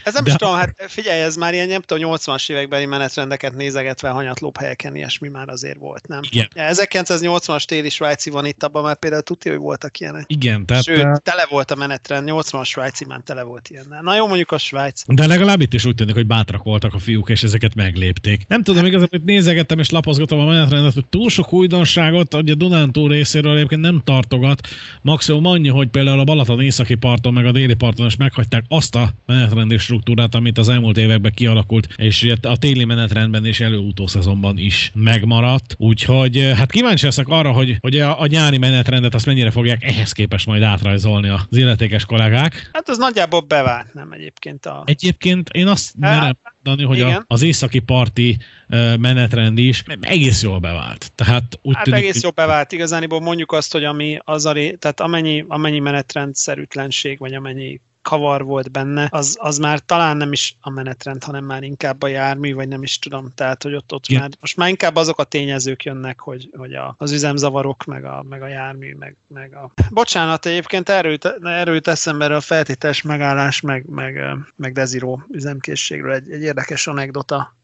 Ez 0.05 0.13
nem 0.13 0.23
De... 0.23 0.29
is 0.29 0.35
tudom, 0.35 0.55
hát 0.55 0.75
figyelj, 0.87 1.21
ez 1.21 1.35
már 1.35 1.53
ilyen, 1.53 1.67
nem 1.67 1.81
tudom, 1.81 2.11
80-as 2.15 2.49
évekbeli 2.49 2.85
menetrendeket 2.85 3.55
nézegetve 3.55 4.09
hanyatlóbb 4.09 4.57
helyeken 4.57 4.95
ilyesmi 4.95 5.27
már 5.27 5.49
azért 5.49 5.77
volt, 5.77 6.07
nem? 6.07 6.19
Igen. 6.29 6.47
1980-as 6.55 7.63
téli 7.63 7.89
svájci 7.89 8.29
van 8.29 8.45
itt, 8.45 8.63
abban 8.63 8.83
már 8.83 8.95
például 8.95 9.21
tudja, 9.21 9.51
hogy 9.51 9.59
voltak 9.59 9.99
ilyenek. 9.99 10.23
Igen, 10.27 10.65
tehát... 10.65 10.83
Sőt, 10.83 11.21
tele 11.21 11.45
volt 11.49 11.71
a 11.71 11.75
menetrend, 11.75 12.29
80-as 12.31 12.65
svájci 12.65 13.05
már 13.05 13.19
tele 13.23 13.43
volt 13.43 13.69
ilyen. 13.69 13.85
Na 14.01 14.15
jó, 14.15 14.27
mondjuk 14.27 14.51
a 14.51 14.57
Svájc. 14.57 15.01
De 15.07 15.27
legalább 15.27 15.61
itt 15.61 15.73
is 15.73 15.85
úgy 15.85 15.95
tűnik, 15.95 16.13
hogy 16.13 16.27
bátrak 16.27 16.63
voltak 16.63 16.93
a 16.93 16.99
fiúk, 16.99 17.29
és 17.29 17.43
ezeket 17.43 17.75
meglépték. 17.75 18.47
Nem 18.47 18.63
tudom, 18.63 18.85
igazából, 18.85 19.19
hogy 19.19 19.23
nézegettem 19.23 19.79
és 19.79 19.89
lapozgatom 19.89 20.39
a 20.39 20.45
menetrendet, 20.45 20.93
hogy 20.93 21.05
túl 21.05 21.29
sok 21.29 21.53
újdonságot, 21.53 22.33
hogy 22.33 22.49
a 22.49 22.55
Dunántúl 22.55 23.09
részéről 23.09 23.55
egyébként 23.55 23.81
nem 23.81 24.01
tartogat. 24.03 24.67
Maximum 25.01 25.45
annyi, 25.45 25.67
hogy 25.67 25.87
például 25.87 26.19
a 26.19 26.23
Balaton 26.23 26.61
északi 26.61 26.95
parton, 26.95 27.33
meg 27.33 27.45
a 27.45 27.51
déli 27.51 27.73
parton 27.73 28.05
is 28.05 28.15
meghagyták 28.15 28.63
azt 28.67 28.95
a 28.95 29.09
menetrendés 29.25 29.89
struktúrát, 29.95 30.35
amit 30.35 30.57
az 30.57 30.69
elmúlt 30.69 30.97
években 30.97 31.33
kialakult, 31.33 31.87
és 31.95 32.33
a 32.41 32.57
téli 32.57 32.85
menetrendben 32.85 33.45
és 33.45 33.59
előutó 33.59 34.07
szezonban 34.07 34.57
is 34.57 34.91
megmaradt. 34.93 35.75
Úgyhogy 35.77 36.37
eh, 36.37 36.57
hát 36.57 36.71
kíváncsi 36.71 37.05
leszek 37.05 37.27
arra, 37.27 37.51
hogy, 37.51 37.77
hogy 37.81 37.99
a, 37.99 38.21
a 38.21 38.25
nyári 38.25 38.57
menetrendet 38.57 39.13
azt 39.13 39.25
mennyire 39.25 39.51
fogják 39.51 39.83
ehhez 39.83 40.11
képest 40.11 40.45
majd 40.45 40.61
átrajzolni 40.61 41.29
az 41.29 41.57
illetékes 41.57 42.05
kollégák. 42.05 42.69
Hát 42.73 42.89
az 42.89 42.97
nagyjából 42.97 43.39
bevált, 43.39 43.93
nem 43.93 44.11
egyébként 44.11 44.65
a... 44.65 44.83
Egyébként 44.85 45.49
én 45.49 45.67
azt 45.67 45.93
hát, 46.01 46.19
merem 46.19 46.37
mondani, 46.63 46.87
hogy 46.87 47.01
a, 47.01 47.23
az 47.27 47.41
északi 47.41 47.79
parti 47.79 48.37
uh, 48.69 48.97
menetrend 48.97 49.57
is 49.57 49.83
egész 50.01 50.43
jól 50.43 50.59
bevált. 50.59 51.11
Tehát 51.15 51.59
úgy 51.61 51.75
hát 51.75 51.83
tűnik, 51.83 51.99
egész 51.99 52.21
jól 52.21 52.31
bevált. 52.31 52.71
Igazániból 52.71 53.19
mondjuk 53.19 53.51
azt, 53.51 53.71
hogy 53.71 53.83
ami 53.83 54.19
az 54.23 54.45
a 54.45 54.53
tehát 54.53 54.99
amennyi, 54.99 55.45
amennyi 55.47 55.79
menetrendszerűtlenség, 55.79 57.19
vagy 57.19 57.33
amennyi 57.33 57.79
kavar 58.05 58.43
volt 58.43 58.71
benne, 58.71 59.07
az, 59.11 59.37
az 59.39 59.57
már 59.57 59.79
talán 59.79 60.17
nem 60.17 60.31
is 60.31 60.57
a 60.61 60.69
menetrend, 60.69 61.23
hanem 61.23 61.45
már 61.45 61.63
inkább 61.63 62.01
a 62.03 62.07
jármű, 62.07 62.53
vagy 62.53 62.67
nem 62.67 62.83
is 62.83 62.99
tudom. 62.99 63.31
Tehát, 63.35 63.63
hogy 63.63 63.73
ott, 63.73 63.93
ott 63.93 64.09
már, 64.09 64.29
most 64.39 64.57
már 64.57 64.69
inkább 64.69 64.95
azok 64.95 65.19
a 65.19 65.23
tényezők 65.23 65.83
jönnek, 65.83 66.19
hogy, 66.19 66.49
hogy 66.57 66.73
a, 66.73 66.95
az 66.97 67.11
üzemzavarok, 67.11 67.85
meg 67.85 68.05
a, 68.05 68.25
meg 68.29 68.41
a 68.41 68.47
jármű, 68.47 68.95
meg, 68.95 69.15
meg 69.27 69.53
a... 69.53 69.71
Bocsánat, 69.89 70.45
egyébként 70.45 70.89
erőt, 70.89 71.25
erőt 71.43 71.87
eszembe 71.87 72.25
a 72.25 72.41
feltétes 72.41 73.01
megállás, 73.01 73.61
meg, 73.61 73.85
meg, 73.85 74.19
meg 74.55 74.73
Desiro 74.73 75.19
üzemkészségről 75.31 76.13
egy, 76.13 76.31
egy 76.31 76.41
érdekes 76.41 76.87
anekdota 76.87 77.55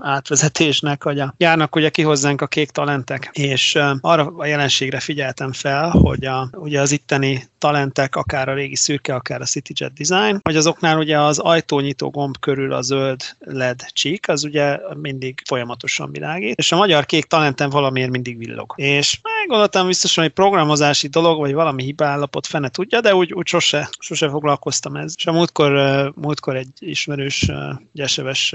átvezetésnek, 0.00 1.02
hogy 1.02 1.20
a, 1.20 1.34
járnak 1.36 1.76
ugye 1.76 1.88
kihozzánk 1.88 2.40
a 2.40 2.46
kék 2.46 2.70
talentek, 2.70 3.30
és 3.32 3.78
arra 4.00 4.32
a 4.36 4.46
jelenségre 4.46 5.00
figyeltem 5.00 5.52
fel, 5.52 5.90
hogy 5.90 6.24
a, 6.24 6.48
ugye 6.52 6.80
az 6.80 6.92
itteni 6.92 7.48
talentek, 7.58 8.16
akár 8.16 8.48
a 8.48 8.54
régi 8.54 8.76
szürke, 8.76 9.14
akár 9.14 9.40
a 9.40 9.46
CityJet 9.90 10.20
Design, 10.20 10.40
hogy 10.42 10.56
azoknál 10.56 10.98
ugye 10.98 11.20
az 11.20 11.38
ajtónyitó 11.38 12.10
gomb 12.10 12.38
körül 12.38 12.72
a 12.72 12.82
zöld 12.82 13.22
LED 13.38 13.86
csík, 13.92 14.28
az 14.28 14.44
ugye 14.44 14.78
mindig 14.94 15.42
folyamatosan 15.46 16.12
világít, 16.12 16.58
és 16.58 16.72
a 16.72 16.76
magyar 16.76 17.06
kék 17.06 17.24
talenten 17.24 17.70
valamiért 17.70 18.10
mindig 18.10 18.38
villog. 18.38 18.72
És 18.76 19.20
gondoltam 19.46 19.86
biztos, 19.86 20.14
hogy 20.14 20.28
programozási 20.28 21.08
dolog, 21.08 21.38
vagy 21.38 21.52
valami 21.52 21.82
hibállapot 21.82 22.46
fene 22.46 22.68
tudja, 22.68 23.00
de 23.00 23.14
úgy, 23.14 23.32
úgy 23.32 23.46
sose, 23.46 23.90
sose 23.98 24.28
foglalkoztam 24.28 24.96
ez. 24.96 25.14
És 25.16 25.26
a 25.26 25.32
múltkor, 25.32 26.12
múltkor 26.16 26.56
egy 26.56 26.68
ismerős 26.78 27.50
gyeseves 27.92 28.54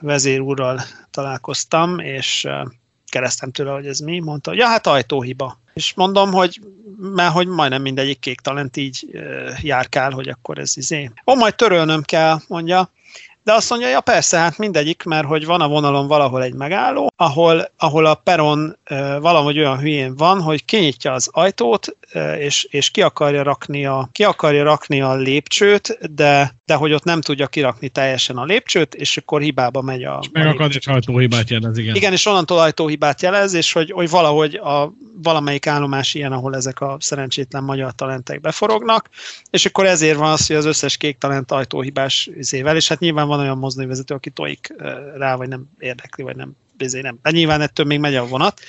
vezér 0.00 0.40
úrral 0.40 0.80
találkoztam, 1.10 1.98
és 1.98 2.48
keresztem 3.06 3.50
tőle, 3.50 3.70
hogy 3.70 3.86
ez 3.86 3.98
mi, 3.98 4.18
mondta, 4.18 4.52
ja, 4.54 4.66
hát 4.66 4.86
ajtóhiba. 4.86 5.58
És 5.78 5.94
mondom, 5.94 6.32
hogy 6.32 6.60
mert 6.96 7.32
hogy 7.32 7.46
majdnem 7.46 7.82
mindegyik 7.82 8.18
kék 8.18 8.40
talent 8.40 8.76
így 8.76 9.06
járkál, 9.62 10.10
hogy 10.10 10.28
akkor 10.28 10.58
ez 10.58 10.76
izé. 10.76 11.10
Ó, 11.26 11.34
majd 11.34 11.54
törölnöm 11.54 12.02
kell, 12.02 12.38
mondja. 12.48 12.90
De 13.42 13.52
azt 13.52 13.70
mondja, 13.70 13.88
ja 13.88 14.00
persze, 14.00 14.38
hát 14.38 14.58
mindegyik, 14.58 15.02
mert 15.02 15.26
hogy 15.26 15.46
van 15.46 15.60
a 15.60 15.68
vonalon 15.68 16.06
valahol 16.06 16.42
egy 16.42 16.54
megálló, 16.54 17.12
ahol, 17.16 17.70
ahol 17.76 18.06
a 18.06 18.14
peron 18.14 18.78
e, 18.84 19.18
valahogy 19.18 19.58
olyan 19.58 19.78
hülyén 19.78 20.16
van, 20.16 20.40
hogy 20.40 20.64
kinyitja 20.64 21.12
az 21.12 21.28
ajtót, 21.32 21.96
e, 22.12 22.38
és, 22.38 22.64
és 22.64 22.90
ki, 22.90 23.02
akarja 23.02 23.42
rakni 23.42 23.86
a, 23.86 24.08
ki 24.12 24.24
akarja 24.24 24.64
rakni 24.64 25.00
a 25.00 25.14
lépcsőt, 25.14 26.14
de, 26.14 26.54
de 26.68 26.74
hogy 26.74 26.92
ott 26.92 27.04
nem 27.04 27.20
tudja 27.20 27.46
kirakni 27.46 27.88
teljesen 27.88 28.36
a 28.36 28.44
lépcsőt, 28.44 28.94
és 28.94 29.16
akkor 29.16 29.40
hibába 29.40 29.82
megy 29.82 30.04
a... 30.04 30.18
És 30.22 30.28
megakad, 30.32 30.74
és 30.74 30.86
ajtóhibát 30.86 31.50
jelez, 31.50 31.78
igen. 31.78 31.94
Igen, 31.94 32.12
és 32.12 32.26
onnantól 32.26 32.58
ajtóhibát 32.58 33.22
jelez, 33.22 33.54
és 33.54 33.72
hogy, 33.72 33.90
hogy 33.90 34.10
valahogy 34.10 34.54
a 34.54 34.92
valamelyik 35.22 35.66
állomás 35.66 36.14
ilyen, 36.14 36.32
ahol 36.32 36.56
ezek 36.56 36.80
a 36.80 36.96
szerencsétlen 37.00 37.64
magyar 37.64 37.92
talentek 37.94 38.40
beforognak, 38.40 39.08
és 39.50 39.66
akkor 39.66 39.86
ezért 39.86 40.18
van 40.18 40.30
az, 40.30 40.46
hogy 40.46 40.56
az 40.56 40.64
összes 40.64 40.96
kék 40.96 41.18
talent 41.18 41.52
ajtóhibás 41.52 42.30
izével, 42.36 42.76
és 42.76 42.88
hát 42.88 42.98
nyilván 42.98 43.26
van 43.26 43.40
olyan 43.40 43.58
mozdonyvezető, 43.58 44.14
aki 44.14 44.30
tojik 44.30 44.74
rá, 45.16 45.34
vagy 45.34 45.48
nem 45.48 45.68
érdekli, 45.78 46.22
vagy 46.22 46.36
nem 46.36 46.56
bizony 46.78 47.02
nem. 47.02 47.18
De 47.22 47.30
nyilván 47.30 47.60
ettől 47.60 47.86
még 47.86 47.98
megy 47.98 48.14
a 48.14 48.26
vonat, 48.26 48.60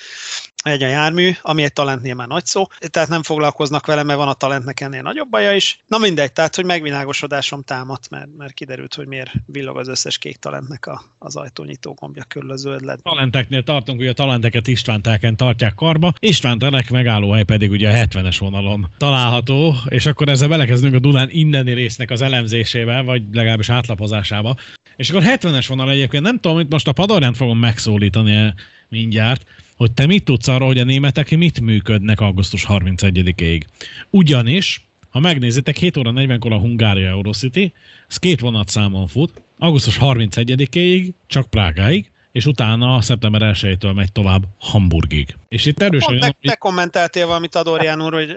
egy 0.62 0.82
a 0.82 0.86
jármű, 0.86 1.30
ami 1.42 1.62
egy 1.62 1.72
talentnél 1.72 2.14
már 2.14 2.28
nagy 2.28 2.44
szó, 2.44 2.66
tehát 2.90 3.08
nem 3.08 3.22
foglalkoznak 3.22 3.86
vele, 3.86 4.02
mert 4.02 4.18
van 4.18 4.28
a 4.28 4.32
talentnek 4.32 4.80
ennél 4.80 5.02
nagyobb 5.02 5.28
baja 5.28 5.52
is. 5.52 5.78
Na 5.86 5.98
mindegy, 5.98 6.32
tehát 6.32 6.56
hogy 6.56 6.64
megvilágosodásom 6.64 7.62
támadt, 7.62 8.10
mert, 8.10 8.28
mert 8.38 8.52
kiderült, 8.52 8.94
hogy 8.94 9.06
miért 9.06 9.32
villog 9.46 9.78
az 9.78 9.88
összes 9.88 10.18
kék 10.18 10.36
talentnek 10.36 10.86
a, 10.86 11.02
az 11.18 11.36
ajtónyitó 11.36 11.92
gombja 11.92 12.24
körül 12.28 12.50
a 12.50 12.56
zöld 12.56 12.84
led. 12.84 13.02
Talenteknél 13.02 13.62
tartunk, 13.62 13.98
hogy 13.98 14.08
a 14.08 14.12
talenteket 14.12 14.66
István 14.66 15.02
telken 15.02 15.36
tartják 15.36 15.74
karba, 15.74 16.12
István 16.18 16.58
telek 16.58 16.90
megállóhely 16.90 17.44
pedig 17.44 17.70
ugye 17.70 17.90
a 17.90 18.06
70-es 18.06 18.36
vonalon 18.38 18.88
található, 18.96 19.74
és 19.88 20.06
akkor 20.06 20.28
ezzel 20.28 20.48
belekezdünk 20.48 20.94
a 20.94 20.98
Dunán 20.98 21.28
inneni 21.30 21.72
résznek 21.72 22.10
az 22.10 22.22
elemzésével, 22.22 23.02
vagy 23.02 23.22
legalábbis 23.32 23.68
átlapozásába. 23.68 24.56
És 24.96 25.10
akkor 25.10 25.22
70-es 25.26 25.64
vonal 25.68 25.90
egyébként 25.90 26.22
nem 26.22 26.40
tudom, 26.40 26.58
itt 26.58 26.70
most 26.70 26.88
a 26.88 26.92
Padorján 26.92 27.34
fogom 27.34 27.58
megszólítani 28.00 28.54
mindjárt, 28.88 29.44
hogy 29.76 29.92
te 29.92 30.06
mit 30.06 30.24
tudsz 30.24 30.48
arról, 30.48 30.66
hogy 30.66 30.78
a 30.78 30.84
németek 30.84 31.36
mit 31.36 31.60
működnek 31.60 32.20
augusztus 32.20 32.66
31-ig. 32.68 33.62
Ugyanis, 34.10 34.84
ha 35.10 35.20
megnézitek, 35.20 35.76
7 35.76 35.96
óra 35.96 36.12
40-kor 36.14 36.52
a 36.52 36.58
Hungária 36.58 37.08
Eurocity, 37.08 37.72
ez 38.08 38.16
két 38.16 38.40
vonatszámon 38.40 39.06
fut, 39.06 39.42
augusztus 39.58 39.98
31-ig, 40.00 41.10
csak 41.26 41.50
Prágáig, 41.50 42.10
és 42.32 42.46
utána 42.46 43.00
szeptember 43.00 43.42
1-től 43.54 43.94
megy 43.94 44.12
tovább 44.12 44.42
Hamburgig. 44.60 45.36
És 45.48 45.66
itt 45.66 45.82
erősen... 45.82 46.18
Te, 46.18 46.36
te 46.40 46.54
kommentáltél 46.54 47.26
valamit 47.26 47.54
Adorján 47.54 48.02
úr, 48.02 48.12
hogy 48.12 48.36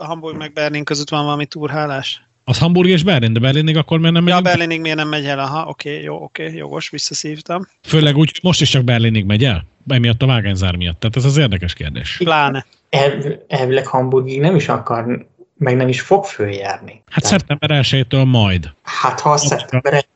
Hamburg 0.00 0.36
meg 0.36 0.52
Berlin 0.52 0.84
között 0.84 1.08
van 1.08 1.24
valami 1.24 1.46
túrhálás? 1.46 2.23
Az 2.44 2.58
Hamburg 2.58 2.88
és 2.88 3.02
Berlin, 3.02 3.32
de 3.32 3.40
Berlinig 3.40 3.76
akkor 3.76 3.98
miért 3.98 4.14
nem 4.14 4.24
megy? 4.24 4.34
Ja, 4.34 4.40
Berlinig 4.40 4.80
miért 4.80 4.96
nem 4.96 5.08
megy 5.08 5.26
el? 5.26 5.38
Aha, 5.38 5.66
oké, 5.68 5.90
okay, 5.90 6.02
jó, 6.02 6.14
oké, 6.14 6.44
okay, 6.44 6.56
jogos, 6.56 6.90
visszaszívtam. 6.90 7.66
Főleg 7.82 8.16
úgy, 8.16 8.38
most 8.42 8.60
is 8.60 8.70
csak 8.70 8.84
Berlinig 8.84 9.24
megy 9.24 9.44
el? 9.44 9.64
Emiatt 9.88 10.22
a 10.22 10.26
vágányzár 10.26 10.76
miatt. 10.76 11.00
Tehát 11.00 11.16
ez 11.16 11.24
az 11.24 11.36
érdekes 11.36 11.72
kérdés. 11.72 12.16
Pláne. 12.16 12.66
El, 12.90 13.44
elvileg 13.48 13.86
Hamburgig 13.86 14.40
nem 14.40 14.54
is 14.54 14.68
akar, 14.68 15.26
meg 15.56 15.76
nem 15.76 15.88
is 15.88 16.00
fog 16.00 16.24
följárni. 16.24 17.02
Hát 17.10 17.22
Tehát, 17.22 17.38
szeptember 17.38 17.70
1 17.70 18.26
majd. 18.26 18.72
Hát 18.82 19.20
ha 19.20 19.30
a 19.30 19.36
szeptember 19.36 19.92
1 19.92 20.06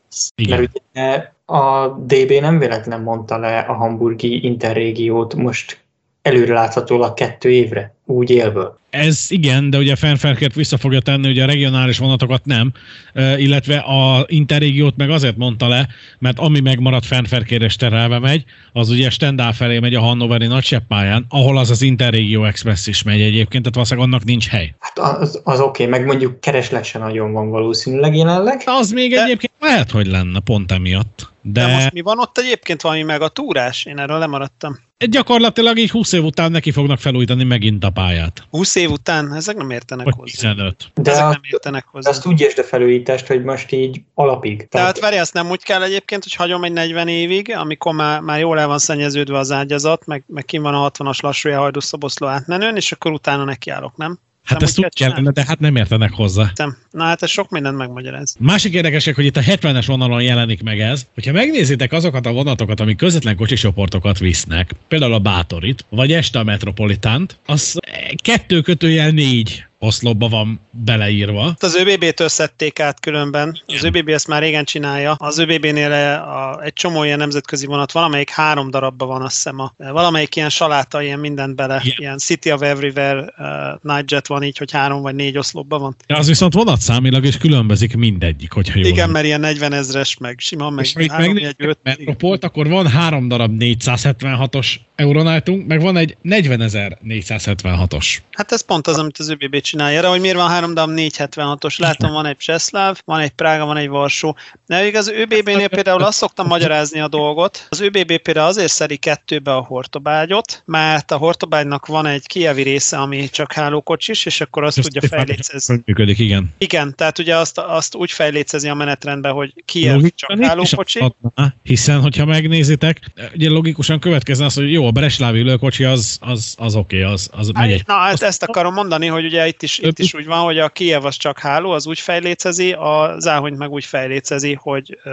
mert 0.49 0.61
ugye 0.61 1.33
a 1.45 1.89
DB 1.89 2.33
nem 2.41 2.59
véletlen 2.59 3.01
mondta 3.01 3.39
le 3.39 3.59
a 3.59 3.73
hamburgi 3.73 4.45
interrégiót 4.45 5.35
most 5.35 5.81
előreláthatólag 6.23 7.15
kettő 7.15 7.51
évre, 7.51 7.95
úgy 8.05 8.31
élve. 8.31 8.77
Ez 8.91 9.27
igen, 9.29 9.71
de 9.71 9.79
ugye 9.79 9.97
Fernferkert 9.97 10.55
vissza 10.55 10.79
fogja 10.79 11.01
tenni, 11.01 11.29
ugye 11.29 11.43
a 11.43 11.47
regionális 11.47 11.99
vonatokat 11.99 12.45
nem, 12.45 12.73
illetve 13.15 13.77
a 13.77 14.25
interrégiót 14.29 14.97
meg 14.97 15.11
azért 15.11 15.37
mondta 15.37 15.69
le, 15.69 15.89
mert 16.19 16.39
ami 16.39 16.61
megmaradt 16.61 17.07
Fernferkér 17.07 17.63
és 17.63 17.77
terelve 17.77 18.19
megy, 18.19 18.45
az 18.73 18.91
ugye 18.91 19.11
Stendál 19.11 19.53
felé 19.53 19.79
megy 19.79 19.95
a 19.95 20.01
Hannoveri 20.01 20.47
nagyseppályán, 20.47 21.25
ahol 21.29 21.59
az 21.59 21.71
az 21.71 21.83
Interrégió 21.83 22.45
Express 22.45 22.87
is 22.87 23.03
megy 23.03 23.21
egyébként, 23.21 23.51
tehát 23.51 23.75
valószínűleg 23.75 24.09
annak 24.09 24.25
nincs 24.25 24.49
hely. 24.49 24.75
Hát 24.79 24.99
az, 24.99 25.41
az 25.45 25.61
oké, 25.61 25.85
okay, 25.85 25.99
meg 25.99 26.07
mondjuk 26.07 26.41
kereslet 26.41 26.85
sem 26.85 27.03
nagyon 27.03 27.33
van 27.33 27.51
valószínűleg 27.51 28.17
jelenleg. 28.17 28.63
Az 28.65 28.91
még 28.91 29.11
de... 29.11 29.25
egyébként 29.25 29.53
lehet, 29.61 29.91
hogy 29.91 30.07
lenne 30.07 30.41
pont 30.41 30.73
emiatt. 30.73 31.33
De... 31.43 31.65
de 31.65 31.73
most 31.73 31.93
mi 31.93 32.01
van 32.01 32.19
ott 32.19 32.39
egyébként 32.39 32.83
valami 32.83 33.03
meg 33.03 33.23
a 33.23 33.29
túrás? 33.29 33.85
Én 33.85 33.99
erről 33.99 34.19
lemaradtam. 34.19 34.87
Gyakorlatilag 35.07 35.79
így 35.79 35.91
20 35.91 36.13
év 36.13 36.25
után 36.25 36.51
neki 36.51 36.71
fognak 36.71 36.99
felújítani 36.99 37.45
megint 37.45 37.85
a 37.85 37.91
pályát. 37.91 38.47
20 38.51 38.75
év 38.75 38.91
után? 38.91 39.35
Ezek 39.35 39.57
nem 39.57 39.71
értenek 39.71 40.05
Vagy 40.05 40.15
hozzá. 40.15 40.55
15. 40.55 40.91
De 40.95 41.11
Ezek 41.11 41.23
nem 41.23 41.41
értenek 41.51 41.87
hozzá. 41.87 42.11
azt 42.11 42.27
úgy 42.27 42.41
értsd 42.41 42.59
a 42.59 42.63
felújítást, 42.63 43.27
hogy 43.27 43.45
most 43.45 43.73
így 43.73 44.01
alapig. 44.15 44.69
Tehát 44.69 45.01
várj, 45.01 45.19
azt 45.19 45.33
nem 45.33 45.51
úgy 45.51 45.63
kell 45.63 45.83
egyébként, 45.83 46.23
hogy 46.23 46.35
hagyom 46.35 46.65
egy 46.65 46.73
40 46.73 47.09
évig, 47.09 47.51
amikor 47.51 47.95
már, 47.95 48.21
már 48.21 48.39
jól 48.39 48.59
el 48.59 48.67
van 48.67 48.79
szennyeződve 48.79 49.39
az 49.39 49.53
ágyazat, 49.53 50.07
meg, 50.07 50.25
meg 50.27 50.45
kim 50.45 50.63
van 50.63 50.75
a 50.75 50.91
60-as 50.91 51.21
lassú 51.21 51.51
hajdúszoboszló 51.51 52.27
átmenőn, 52.27 52.77
és 52.77 52.93
akkor 52.93 53.13
utána 53.13 53.45
nekiállok, 53.45 53.97
nem? 53.97 54.19
Hát 54.49 54.59
Nem 54.59 54.69
ezt 54.69 54.79
úgy 54.79 54.85
úgy 54.85 54.95
kell 54.95 55.09
kellene, 55.09 55.31
de 55.31 55.45
hát 55.47 55.59
nem 55.59 55.77
értenek 55.77 56.13
hozzá. 56.13 56.43
Értem. 56.43 56.77
Na 56.91 57.05
hát 57.05 57.23
ez 57.23 57.31
sok 57.31 57.51
mindent 57.51 57.77
megmagyaráz. 57.77 58.37
Másik 58.39 58.73
érdekesség, 58.73 59.15
hogy 59.15 59.25
itt 59.25 59.37
a 59.37 59.41
70-es 59.41 59.85
vonalon 59.87 60.23
jelenik 60.23 60.63
meg 60.63 60.81
ez. 60.81 61.07
Hogyha 61.15 61.33
megnézitek 61.33 61.93
azokat 61.93 62.27
a 62.27 62.33
vonatokat, 62.33 62.81
amik 62.81 62.97
közvetlen 62.97 63.37
kocsicsoportokat 63.37 64.19
visznek, 64.19 64.71
például 64.89 65.13
a 65.13 65.19
Bátorit, 65.19 65.85
vagy 65.89 66.13
este 66.13 66.39
a 66.39 66.45
Metropolitánt, 66.45 67.39
az 67.47 67.79
kettő 68.23 68.61
kötőjel 68.61 69.11
négy 69.11 69.68
oszlopba 69.79 70.29
van 70.29 70.61
beleírva. 70.71 71.57
Az 71.59 71.75
ÖBB-től 71.75 72.29
szedték 72.29 72.81
át 72.81 73.01
különben. 73.01 73.63
Az 73.67 73.85
ÖBB 73.85 74.09
ezt 74.09 74.29
már 74.29 74.43
régen 74.43 74.65
csinálja. 74.65 75.13
Az 75.19 75.39
ÖBB-nél 75.39 75.93
a, 75.93 76.63
egy 76.63 76.73
csomó 76.73 77.05
ilyen 77.05 77.19
nemzetközi 77.19 77.67
vonat, 77.67 77.93
valamelyik 77.93 78.31
három 78.31 78.71
darabban 78.71 79.09
van, 79.09 79.23
azt 79.23 79.35
hiszem. 79.35 79.59
A, 79.61 79.73
valamelyik 79.77 80.37
ilyen 80.37 80.49
saláta, 80.49 81.03
ilyen 81.03 81.19
mindent 81.19 81.55
bele. 81.55 81.81
Igen. 81.85 81.97
Ilyen 81.99 82.19
City 82.19 82.53
of 82.53 82.63
Everywhere 82.63 83.21
uh, 83.21 83.95
Nightjet 83.95 84.27
van 84.27 84.43
így, 84.43 84.59
hogy 84.59 84.71
három 84.71 85.03
vagy 85.03 85.15
négy 85.15 85.39
oszlopban 85.39 85.81
van. 85.81 85.97
De 86.07 86.17
az 86.17 86.27
viszont 86.27 86.55
vonatszámilag 86.55 87.25
is 87.25 87.39
különbözik 87.39 87.97
mindegyik, 87.97 88.53
hogyha 88.53 88.79
jól 88.79 88.87
Igen, 88.87 89.09
emlékszem. 89.09 89.11
mert 89.11 89.25
ilyen 89.25 89.41
40 89.41 89.73
ezres, 89.73 90.17
meg 90.17 90.39
sima, 90.39 90.71
meg 90.71 90.85
És 90.85 90.95
három, 91.09 91.33
megnézzük 91.33 91.71
a 91.71 91.77
Metropolt, 91.83 92.45
akkor 92.45 92.69
van 92.69 92.87
három 92.87 93.29
darab 93.29 93.55
476-os 93.59 94.75
Euronightunk, 94.95 95.67
meg 95.67 95.81
van 95.81 95.97
egy 95.97 96.17
40 96.23 96.61
476-os. 97.09 98.17
Hát 98.33 98.53
ez 98.53 98.61
pont 98.61 98.87
az, 98.87 98.99
amit 98.99 99.19
az 99.19 99.29
ÖBB 99.29 99.61
csinálja. 99.69 99.99
Erre, 99.99 100.09
hogy 100.09 100.21
miért 100.21 100.37
van 100.37 100.49
három 100.49 100.75
darab 100.75 100.91
476-os. 100.97 101.79
Látom, 101.79 102.13
van 102.13 102.27
egy 102.27 102.37
Cseszláv, 102.37 103.01
van 103.05 103.21
egy 103.21 103.31
Prága, 103.31 103.65
van 103.65 103.77
egy 103.77 103.89
Varsó. 103.89 104.37
De 104.67 104.83
még 104.83 104.97
az 104.97 105.09
ÖBB-nél 105.09 105.69
például 105.69 106.03
azt 106.03 106.19
szoktam 106.19 106.47
magyarázni 106.47 107.01
a 107.01 107.09
dolgot. 107.09 107.67
Az 107.69 107.81
ÖBB 107.81 108.17
például 108.17 108.47
azért 108.47 108.73
szeri 108.73 108.97
kettőbe 108.97 109.55
a 109.55 109.61
hortobágyot, 109.61 110.63
mert 110.65 111.11
a 111.11 111.17
hortobágynak 111.17 111.87
van 111.87 112.07
egy 112.07 112.27
kievi 112.27 112.63
része, 112.63 112.97
ami 112.99 113.29
csak 113.29 113.53
hálókocsis, 113.53 114.27
és 114.27 114.41
akkor 114.41 114.65
azt 114.65 114.81
tudja 114.81 115.01
fejlécezni. 115.09 115.83
Működik, 115.85 116.19
igen. 116.19 116.55
Igen, 116.59 116.95
tehát 116.95 117.19
ugye 117.19 117.37
azt, 117.37 117.59
azt 117.59 117.95
úgy 117.95 118.11
fejlécezi 118.11 118.69
a 118.69 118.75
menetrendben, 118.75 119.33
hogy 119.33 119.53
Kiev 119.65 120.03
csak 120.15 120.39
is 120.39 120.47
hálókocsi. 120.47 120.99
adná, 120.99 121.55
Hiszen, 121.63 122.01
hogyha 122.01 122.25
megnézitek, 122.25 123.01
ugye 123.35 123.49
logikusan 123.49 124.01
következne 124.01 124.45
az, 124.45 124.55
hogy 124.55 124.73
jó, 124.73 124.87
a 124.87 124.91
Breslávi 124.91 125.39
ülőkocsi 125.39 125.85
az, 125.85 126.19
az, 126.21 126.55
az 126.59 126.75
oké, 126.75 127.01
okay, 127.01 127.13
az, 127.13 127.31
az 127.33 127.49
megy 127.49 127.73
egy 127.73 127.83
Na, 127.87 127.95
hát 127.95 128.23
ezt 128.23 128.43
akarom 128.43 128.75
mondani, 128.75 129.07
hogy 129.07 129.25
ugye 129.25 129.47
itt 129.47 129.58
is, 129.63 129.79
itt 129.79 129.99
is 129.99 130.15
úgy 130.15 130.27
van, 130.27 130.41
hogy 130.41 130.59
a 130.59 130.69
Kiev 130.69 131.05
az 131.05 131.17
csak 131.17 131.39
háló, 131.39 131.71
az 131.71 131.87
úgy 131.87 132.01
fejlécezi, 132.01 132.73
a 132.73 133.15
Záhonyt 133.19 133.59
meg 133.59 133.71
úgy 133.71 133.85
fejlécezi, 133.85 134.59
hogy 134.61 134.99
uh, 135.05 135.13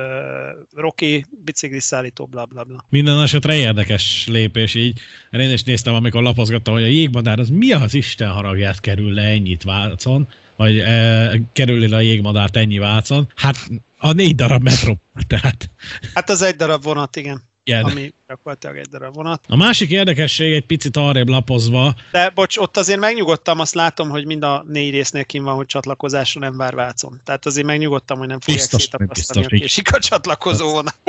Rocky 0.74 1.26
bicikliszállító, 1.44 2.26
bla 2.26 2.46
bla 2.46 2.64
bla. 2.64 2.86
Minden 2.90 3.22
esetre 3.22 3.56
érdekes 3.56 4.28
lépés 4.28 4.76
így. 4.76 5.00
Én 5.32 5.52
is 5.52 5.64
néztem, 5.64 5.94
amikor 5.94 6.22
lapozgattam, 6.22 6.74
hogy 6.74 6.84
a 6.84 6.88
jégmadár 6.88 7.40
az 7.40 7.50
mi 7.50 7.72
az 7.72 7.94
Isten 7.94 8.30
haragját 8.30 8.80
kerül 8.80 9.14
le 9.14 9.24
ennyit 9.24 9.64
Vácon, 9.64 10.28
vagy 10.56 10.80
e, 10.80 11.32
kerül 11.54 11.90
le 11.90 11.96
a 11.96 12.00
jégmadárt 12.00 12.56
ennyi 12.56 12.78
Vácon. 12.78 13.28
Hát 13.36 13.70
a 13.98 14.12
négy 14.12 14.36
darab 14.36 14.64
metró, 14.64 15.00
tehát 15.28 15.70
Hát 16.14 16.30
az 16.30 16.42
egy 16.42 16.56
darab 16.56 16.84
vonat, 16.84 17.16
igen. 17.16 17.44
Igen. 17.66 17.84
Ami 17.84 18.14
gyakorlatilag 18.28 18.78
egy 18.78 18.88
darab 18.88 19.14
vonat. 19.14 19.46
A 19.48 19.56
másik 19.56 19.90
érdekesség 19.90 20.54
egy 20.54 20.66
picit 20.66 20.98
arrébb 20.98 21.28
lapozva, 21.28 21.96
De 22.12 22.30
bocs, 22.30 22.58
ott 22.58 22.78
azért 22.78 23.00
megnyugodtam, 23.00 23.60
azt 23.60 23.74
látom, 23.74 24.10
hogy 24.10 24.26
mind 24.26 24.44
a 24.44 24.66
négy 24.68 24.92
résznél 24.92 25.26
kim 25.26 25.44
van, 25.44 25.56
hogy 25.56 25.66
csatlakozásra 25.66 26.40
nem 26.40 26.58
vár 26.58 26.76
Vácon. 26.76 27.22
Tehát 27.24 27.46
azért 27.46 27.66
megnyugodtam, 27.66 28.18
hogy 28.18 28.28
nem 28.28 28.40
fogják 28.40 28.60
Biztos, 28.62 28.82
szétapasztani, 28.82 29.40
biztos, 29.40 29.60
hogy 29.60 29.60
késik 29.60 29.96
a 29.96 30.00
csatlakozó 30.00 30.72
vonat. 30.72 31.00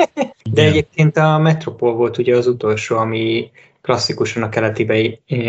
De 0.51 0.63
egyébként 0.63 1.17
a 1.17 1.37
Metropol 1.37 1.93
volt 1.93 2.17
ugye 2.17 2.35
az 2.35 2.47
utolsó, 2.47 2.97
ami 2.97 3.51
klasszikusan 3.81 4.43
a 4.43 4.49
keletibe 4.49 4.95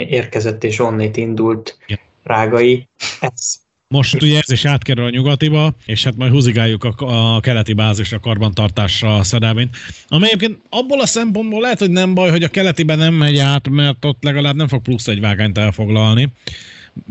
érkezett 0.09 0.65
és 0.65 0.79
onnét 0.79 1.17
indult 1.17 1.79
Igen. 1.87 2.01
rágai. 2.23 2.89
Ez 3.21 3.61
Most 3.95 4.23
ugye 4.23 4.39
ez 4.39 4.51
is 4.51 4.65
átkerül 4.65 5.05
a 5.05 5.11
nyugatiba, 5.11 5.73
és 5.85 6.05
hát 6.05 6.17
majd 6.17 6.33
húzigáljuk 6.33 6.85
a, 6.85 6.95
a 7.37 7.41
keleti 7.41 7.73
bázisra, 7.73 8.21
karbantartásra 8.21 9.17
a 9.17 9.25
Szedávint. 9.25 9.77
Ami 10.09 10.27
egyébként 10.27 10.61
abból 10.71 11.01
a 11.01 11.07
szempontból 11.07 11.61
lehet, 11.61 11.79
hogy 11.79 11.91
nem 11.91 12.15
baj, 12.15 12.31
hogy 12.31 12.43
a 12.43 12.49
keletiben 12.49 12.99
nem 12.99 13.15
megy 13.15 13.39
át, 13.39 13.69
mert 13.69 14.05
ott 14.05 14.23
legalább 14.23 14.57
nem 14.57 14.69
fog 14.69 14.83
plusz 14.83 15.07
egy 15.07 15.21
vágányt 15.21 15.59
elfoglalni. 15.59 16.29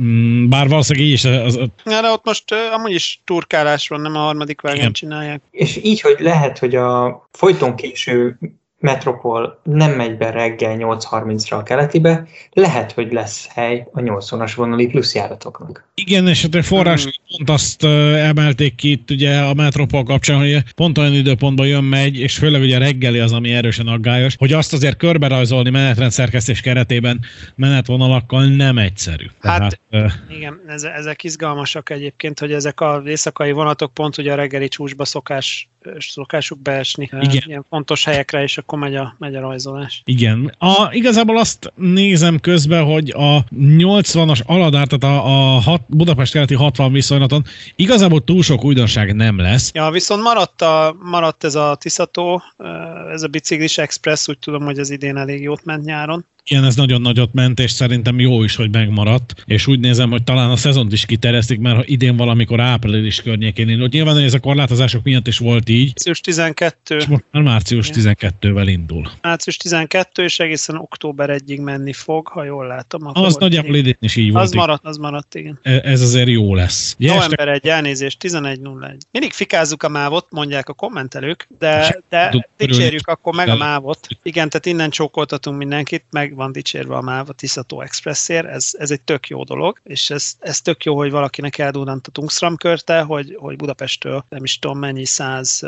Mm, 0.02 0.50
Bár 0.50 0.68
valószínűleg 0.68 1.08
így 1.08 1.14
is 1.14 1.26
az, 1.26 1.56
az, 1.56 1.70
Ja, 1.86 2.02
de 2.02 2.10
ott 2.10 2.26
most 2.26 2.52
uh, 2.52 2.74
amúgy 2.74 2.94
is 2.94 3.22
turkálás 3.26 3.88
van, 3.88 4.02
nem 4.02 4.16
a 4.16 4.20
harmadik 4.20 4.60
Igen. 4.64 4.76
vágán 4.76 4.94
csinálják. 4.94 5.42
És 5.52 5.80
így, 5.84 6.02
hogy 6.02 6.16
lehet, 6.20 6.58
hogy 6.58 6.76
a 6.76 7.28
folyton 7.32 7.76
késő 7.76 8.38
Metropol 8.80 9.60
nem 9.64 9.92
megy 9.92 10.18
be 10.18 10.30
reggel 10.32 10.76
8.30-ra 10.80 11.52
a 11.58 11.64
keletibe, 11.64 12.28
lehet, 12.54 12.92
hogy 12.92 13.12
lesz 13.14 13.48
hely 13.54 13.88
a 13.92 14.00
80-as 14.00 14.52
vonali 14.56 14.88
pluszjáratoknak. 14.88 15.86
Igen, 15.94 16.28
és 16.28 16.42
hát 16.42 16.56
a 16.56 16.64
forrás 16.64 17.04
Mhm. 17.06 17.14
pont 17.38 17.50
azt 17.50 17.84
emelték 18.16 18.76
ki 18.76 18.92
itt 18.92 19.10
ugye 19.12 19.40
a 19.40 19.54
Metropol 19.54 20.04
kapcsán, 20.04 20.38
hogy 20.38 20.64
pont 20.76 20.98
olyan 20.98 21.14
időpontban 21.14 21.68
jön 21.68 21.84
megy, 21.84 22.20
és 22.20 22.38
főleg 22.38 22.62
ugye 22.62 22.78
reggeli 22.78 23.20
az, 23.20 23.32
ami 23.34 23.54
erősen 23.54 23.88
aggályos, 23.88 24.36
hogy 24.38 24.54
azt 24.54 24.74
azért 24.74 24.98
körberajzolni 24.98 25.70
menetrend 25.70 26.12
szerkesztés 26.12 26.62
keretében 26.62 27.20
menetvonalakkal 27.56 28.46
nem 28.46 28.78
egyszerű. 28.78 29.26
Hát- 29.40 29.58
Tehát, 29.90 30.14
ö, 30.30 30.34
Igen, 30.36 30.62
eze- 30.68 30.94
ezek 30.94 31.24
izgalmasak 31.24 31.90
egyébként, 31.90 32.40
hogy 32.40 32.52
ezek 32.52 32.80
a 32.80 33.02
éjszakai 33.06 33.52
vonatok 33.52 33.94
pont 33.94 34.18
ugye 34.18 34.32
a 34.32 34.36
reggeli 34.36 34.68
csúcsba 34.68 35.06
szokás, 35.06 35.70
szokásuk 36.00 36.62
beesni. 36.62 37.10
Igen. 37.22 37.44
Ilyen 37.46 37.66
fontos 37.70 38.04
helyekre, 38.06 38.44
és 38.44 38.58
akkor 38.68 38.80
megy 38.80 38.96
a, 38.96 39.16
megy 39.18 39.36
a 39.36 39.40
rajzolás. 39.40 40.02
Igen. 40.06 40.56
A, 40.60 40.90
igazából 40.92 41.38
azt 41.38 41.74
nézem 41.76 42.40
közben, 42.40 42.84
hogy 42.84 43.10
a 43.10 43.44
80-as 43.56 44.46
aladár, 44.46 44.88
tehát 44.88 45.18
a, 45.18 45.56
a 45.56 45.60
hat, 45.60 45.82
Budapest 45.88 46.32
keleti 46.32 46.54
60 46.54 46.92
viszonylaton 46.92 47.44
igazából 47.76 48.24
túl 48.24 48.44
sok 48.44 48.64
újdonság 48.64 49.16
nem 49.16 49.40
lesz. 49.40 49.72
Ja, 49.74 49.90
viszont 49.90 50.24
maradt, 50.24 50.62
a, 50.62 50.96
maradt 51.00 51.44
ez 51.44 51.56
a 51.56 51.76
Tiszató, 51.80 52.42
ez 53.12 53.24
a 53.24 53.28
Biciklis 53.28 53.78
Express, 53.78 54.28
úgy 54.28 54.40
tudom, 54.40 54.64
hogy 54.64 54.80
az 54.80 54.90
idén 54.90 55.18
elég 55.18 55.42
jót 55.42 55.66
ment 55.66 55.84
nyáron. 55.84 56.26
Igen, 56.50 56.64
ez 56.64 56.76
nagyon 56.76 57.02
nagyot 57.02 57.34
ment, 57.34 57.60
és 57.60 57.72
szerintem 57.72 58.20
jó 58.20 58.44
is, 58.44 58.56
hogy 58.56 58.72
megmaradt. 58.72 59.34
És 59.46 59.68
úgy 59.68 59.80
nézem, 59.80 60.10
hogy 60.10 60.24
talán 60.24 60.50
a 60.50 60.56
szezont 60.56 60.94
is 60.94 61.06
kiterjesztik, 61.06 61.60
mert 61.60 61.76
ha 61.76 61.84
idén 61.86 62.18
valamikor 62.18 62.60
április 62.60 63.22
környékén 63.22 63.70
indult. 63.70 63.92
Nyilván 63.92 64.18
ez 64.18 64.34
a 64.34 64.40
korlátozások 64.40 65.04
miatt 65.04 65.28
is 65.28 65.38
volt 65.38 65.70
így, 65.70 65.86
Március 65.86 66.20
12, 66.22 66.96
és 66.96 67.06
most 67.06 67.24
már 67.32 67.44
március 67.44 67.90
Igen. 67.90 68.16
12-vel 68.20 68.66
indul. 68.68 69.12
március 69.22 69.58
12 69.58 70.24
és 70.24 70.40
egészen 70.40 70.76
október 70.76 71.42
1-ig 71.46 71.62
menni 71.64 71.94
fog, 71.94 72.28
ha 72.28 72.44
jól 72.44 72.68
látom. 72.68 73.08
akkor 73.08 73.26
Az 73.26 73.36
nagyjából 73.36 73.76
idén 73.76 73.98
is 74.00 74.16
így 74.16 74.32
volt. 74.32 74.44
Az 74.44 74.52
maradt, 74.52 74.86
az 74.86 74.98
maradt, 74.98 75.36
igen. 75.36 75.60
E- 75.62 75.82
Ez 75.84 76.02
azért 76.02 76.28
jó 76.28 76.56
lesz. 76.56 76.96
November 76.98 77.48
1, 77.48 77.68
elnézést, 77.68 78.18
11.01. 78.24 78.98
Mindig 79.12 79.32
fikázzuk 79.34 79.84
a 79.84 79.90
mávot, 79.90 80.28
mondják 80.30 80.70
a 80.70 80.74
kommentelők, 80.74 81.48
de, 81.60 82.02
de 82.10 82.46
dicsérjük 82.58 83.08
akkor 83.08 83.36
meg 83.36 83.48
a 83.48 83.56
mávot. 83.56 84.08
Igen, 84.24 84.50
tehát 84.50 84.66
innen 84.66 84.90
csókoltatunk 84.90 85.58
mindenkit, 85.58 86.04
meg 86.12 86.36
van 86.38 86.52
dicsérve 86.52 86.96
a 86.96 87.02
máv 87.02 87.30
a 87.30 87.34
Tiszató 87.34 87.82
Expressért, 87.82 88.46
ez, 88.46 88.70
ez 88.78 88.92
egy 88.92 89.02
tök 89.02 89.28
jó 89.28 89.44
dolog, 89.44 89.80
és 89.84 90.10
ez, 90.10 90.34
ez 90.40 90.62
tök 90.62 90.84
jó, 90.84 90.96
hogy 90.96 91.12
valakinek 91.12 91.58
eldurrant 91.58 92.08
a 92.08 92.12
Tungsram 92.12 92.56
körte, 92.56 93.02
hogy, 93.02 93.38
hogy 93.40 93.56
Budapesttől 93.56 94.26
nem 94.30 94.44
is 94.44 94.60
tudom 94.60 94.80
mennyi, 94.80 95.06
100 95.06 95.60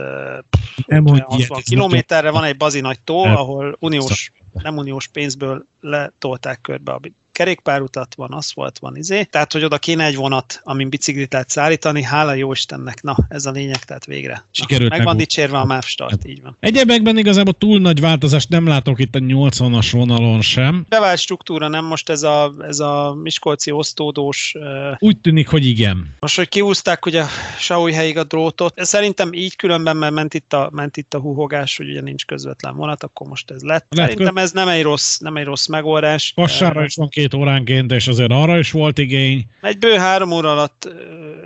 Nem 0.86 1.04
mondj 1.04 1.22
60 1.22 1.38
ilyet, 1.38 1.52
ez 1.52 1.64
kilométerre 1.64 2.30
van 2.30 2.44
egy 2.44 2.58
bazi 2.58 2.80
nagy 2.80 3.00
tó, 3.00 3.24
ahol 3.24 3.78
uniós, 3.80 4.32
nem 4.54 4.78
uniós 4.78 5.08
pénzből 5.08 5.66
letolták 5.80 6.62
körbe 6.62 6.92
a 6.92 7.00
kerékpárutat, 7.40 8.16
van 8.16 8.32
aszfalt, 8.32 8.80
van 8.80 8.96
izé. 8.96 9.24
Tehát, 9.24 9.52
hogy 9.52 9.64
oda 9.64 9.78
kéne 9.78 10.06
egy 10.06 10.16
vonat, 10.16 10.60
amin 10.64 10.90
biciklit 10.90 11.34
lehet 11.34 11.50
szállítani, 11.50 12.04
hála 12.04 12.34
jó 12.34 12.52
Istennek, 12.52 13.02
na, 13.02 13.18
ez 13.28 13.46
a 13.46 13.52
lényeg, 13.52 13.86
tehát 13.86 14.06
végre. 14.06 14.34
Na, 14.34 14.44
Sikerült 14.52 14.90
meg 14.90 15.04
van 15.04 15.18
dicsérve 15.18 15.58
a 15.58 15.66
MÁV 15.66 15.84
start, 15.84 16.28
így 16.28 16.42
van. 16.42 16.58
Egyebekben 16.60 17.18
igazából 17.18 17.54
túl 17.54 17.80
nagy 17.80 18.00
változást 18.00 18.50
nem 18.50 18.68
látok 18.68 19.00
itt 19.00 19.16
a 19.16 19.20
80-as 19.20 19.88
vonalon 19.92 20.42
sem. 20.42 20.86
Bevált 20.90 21.20
struktúra, 21.20 21.68
nem 21.68 21.86
most 21.86 22.10
ez 22.10 22.24
a, 22.24 22.54
ez 22.60 22.80
a 22.80 23.18
Miskolci 23.24 23.72
osztódós, 23.72 24.56
Úgy 24.98 25.18
tűnik, 25.18 25.48
hogy 25.48 25.66
igen. 25.66 26.16
most, 26.20 26.36
hogy 26.36 26.50
kiúzták 26.50 27.06
ugye 27.06 27.24
Saújhelyig 27.60 28.18
a 28.18 28.24
drótot, 28.24 28.86
szerintem 28.86 29.34
így 29.34 29.56
különben, 29.56 29.98
mert 29.98 30.14
ment 30.14 30.34
itt 30.34 30.54
a, 30.54 30.70
ment 30.74 30.98
itt 30.98 31.14
a 31.14 31.20
huhogás, 31.20 31.78
hogy 31.78 31.90
ugye 31.90 32.02
nincs 32.02 32.26
közvetlen 32.26 32.76
vonat, 32.76 33.04
akkor 33.04 33.28
most 33.28 33.52
ez 33.52 33.62
lett. 33.62 33.86
Szerintem 33.90 34.38
ez 34.38 34.52
nem 34.52 34.68
egy 34.68 34.82
rossz, 34.82 35.18
nem 35.18 35.38
egy 35.38 35.46
rossz 35.46 35.68
megoldás. 35.68 36.32
Vassára 36.36 36.84
is 36.84 36.96
van 36.96 37.10
két 37.10 37.29
két 37.30 37.40
óránként, 37.40 37.92
és 37.92 38.08
azért 38.08 38.32
arra 38.32 38.58
is 38.58 38.72
volt 38.72 38.98
igény. 38.98 39.46
Egy 39.62 39.78
bő 39.78 39.94
három 39.98 40.32
óra 40.32 40.52
alatt 40.52 40.90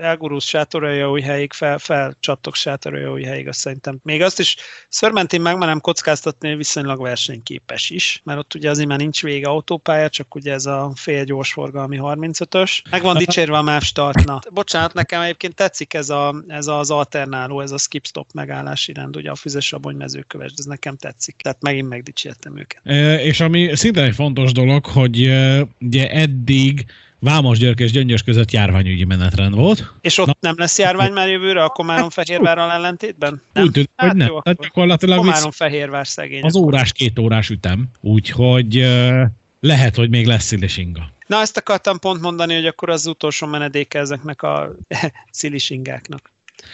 elgurulsz 0.02 0.46
sátorolja 0.46 1.10
új 1.10 1.22
helyig, 1.22 1.54
fel, 1.54 1.78
felcsattok 1.78 2.56
sátorolja 2.56 3.12
új 3.12 3.24
helyig, 3.24 3.48
azt 3.48 3.60
szerintem. 3.60 4.00
Még 4.04 4.22
azt 4.22 4.40
is 4.40 4.56
szörmentén 4.90 5.42
megmerem 5.42 5.80
kockáztatni, 5.80 6.56
viszonylag 6.56 7.02
versenyképes 7.02 7.90
is, 7.90 8.22
mert 8.24 8.40
ott 8.40 8.56
ugye 8.56 8.70
azért 8.70 8.88
már 8.88 8.98
nincs 8.98 9.22
vége 9.22 9.48
autópálya, 9.48 10.10
csak 10.10 10.36
ugye 10.36 10.54
ez 10.54 10.66
a 10.66 10.92
fél 10.96 11.24
gyors 11.24 11.52
forgalmi 11.52 11.98
35-ös. 12.02 12.82
Meg 12.90 13.02
van 13.02 13.18
dicsérve 13.18 13.58
a 13.58 13.62
MÁV 13.62 13.82
startna. 13.82 14.40
Bocsánat, 14.52 14.94
nekem 14.94 15.22
egyébként 15.22 15.56
tetszik 15.56 15.94
ez, 15.94 16.10
a, 16.10 16.44
ez 16.48 16.68
az 16.68 16.92
alternáló, 16.92 17.62
ez 17.62 17.72
a 17.72 17.78
skip-stop 17.78 18.28
megállási 18.34 18.94
rend, 18.94 19.16
ugye 19.16 19.30
a 19.30 19.36
füzes 19.36 19.74
abony 19.74 19.96
mezőköves, 19.96 20.52
ez 20.58 20.66
nekem 20.66 20.98
tetszik. 20.98 21.36
Tehát 21.36 21.62
megint 21.62 21.90
megdicsértem 21.90 22.58
őket. 22.58 22.82
E, 22.84 23.24
és 23.24 23.40
ami 23.40 23.76
szintén 23.76 24.04
egy 24.04 24.16
fontos 24.16 24.52
dolog, 24.52 24.86
hogy 24.86 25.32
ugye 25.80 26.10
eddig 26.10 26.86
Vámos 27.24 27.58
György 27.58 27.80
és 27.80 27.92
Gyöngyös 27.92 28.24
között 28.24 28.52
járványügyi 28.52 29.04
menetrend 29.04 29.56
volt. 29.56 29.94
És 30.02 30.18
ott 30.18 30.28
Na, 30.28 30.34
nem 30.40 30.56
lesz 30.58 30.80
járvány 30.80 31.12
már 31.12 31.30
jövőre 31.30 31.64
a 31.64 31.70
Komárom-Fehérvárral 31.70 32.72
ellentétben? 32.72 33.42
Nem? 33.54 33.64
Úgy 33.64 33.72
tűnik, 33.72 33.90
hát 33.96 34.10
hogy 34.10 34.18
nem. 34.18 34.28
Jó, 34.28 34.40
hát 34.46 34.62
gyakorlatilag 34.62 35.18
Komárom-Fehérvár 35.18 36.08
szegény. 36.08 36.44
Az 36.44 36.56
órás, 36.56 36.92
két 36.92 37.20
órás 37.20 37.50
ütem, 37.50 37.88
úgyhogy 38.02 38.78
uh, 38.78 39.22
lehet, 39.60 39.96
hogy 39.96 40.10
még 40.10 40.26
lesz 40.26 40.44
szilisinga. 40.44 41.12
Na, 41.28 41.40
ezt 41.40 41.58
akartam 41.58 42.00
pont 42.00 42.22
mondani, 42.22 42.54
hogy 42.54 42.66
akkor 42.66 42.90
az 42.90 43.06
utolsó 43.06 43.48
menedéke 43.48 44.00
ezeknek 44.00 44.42
a 44.42 44.76
szilisingáknak. 45.32 46.32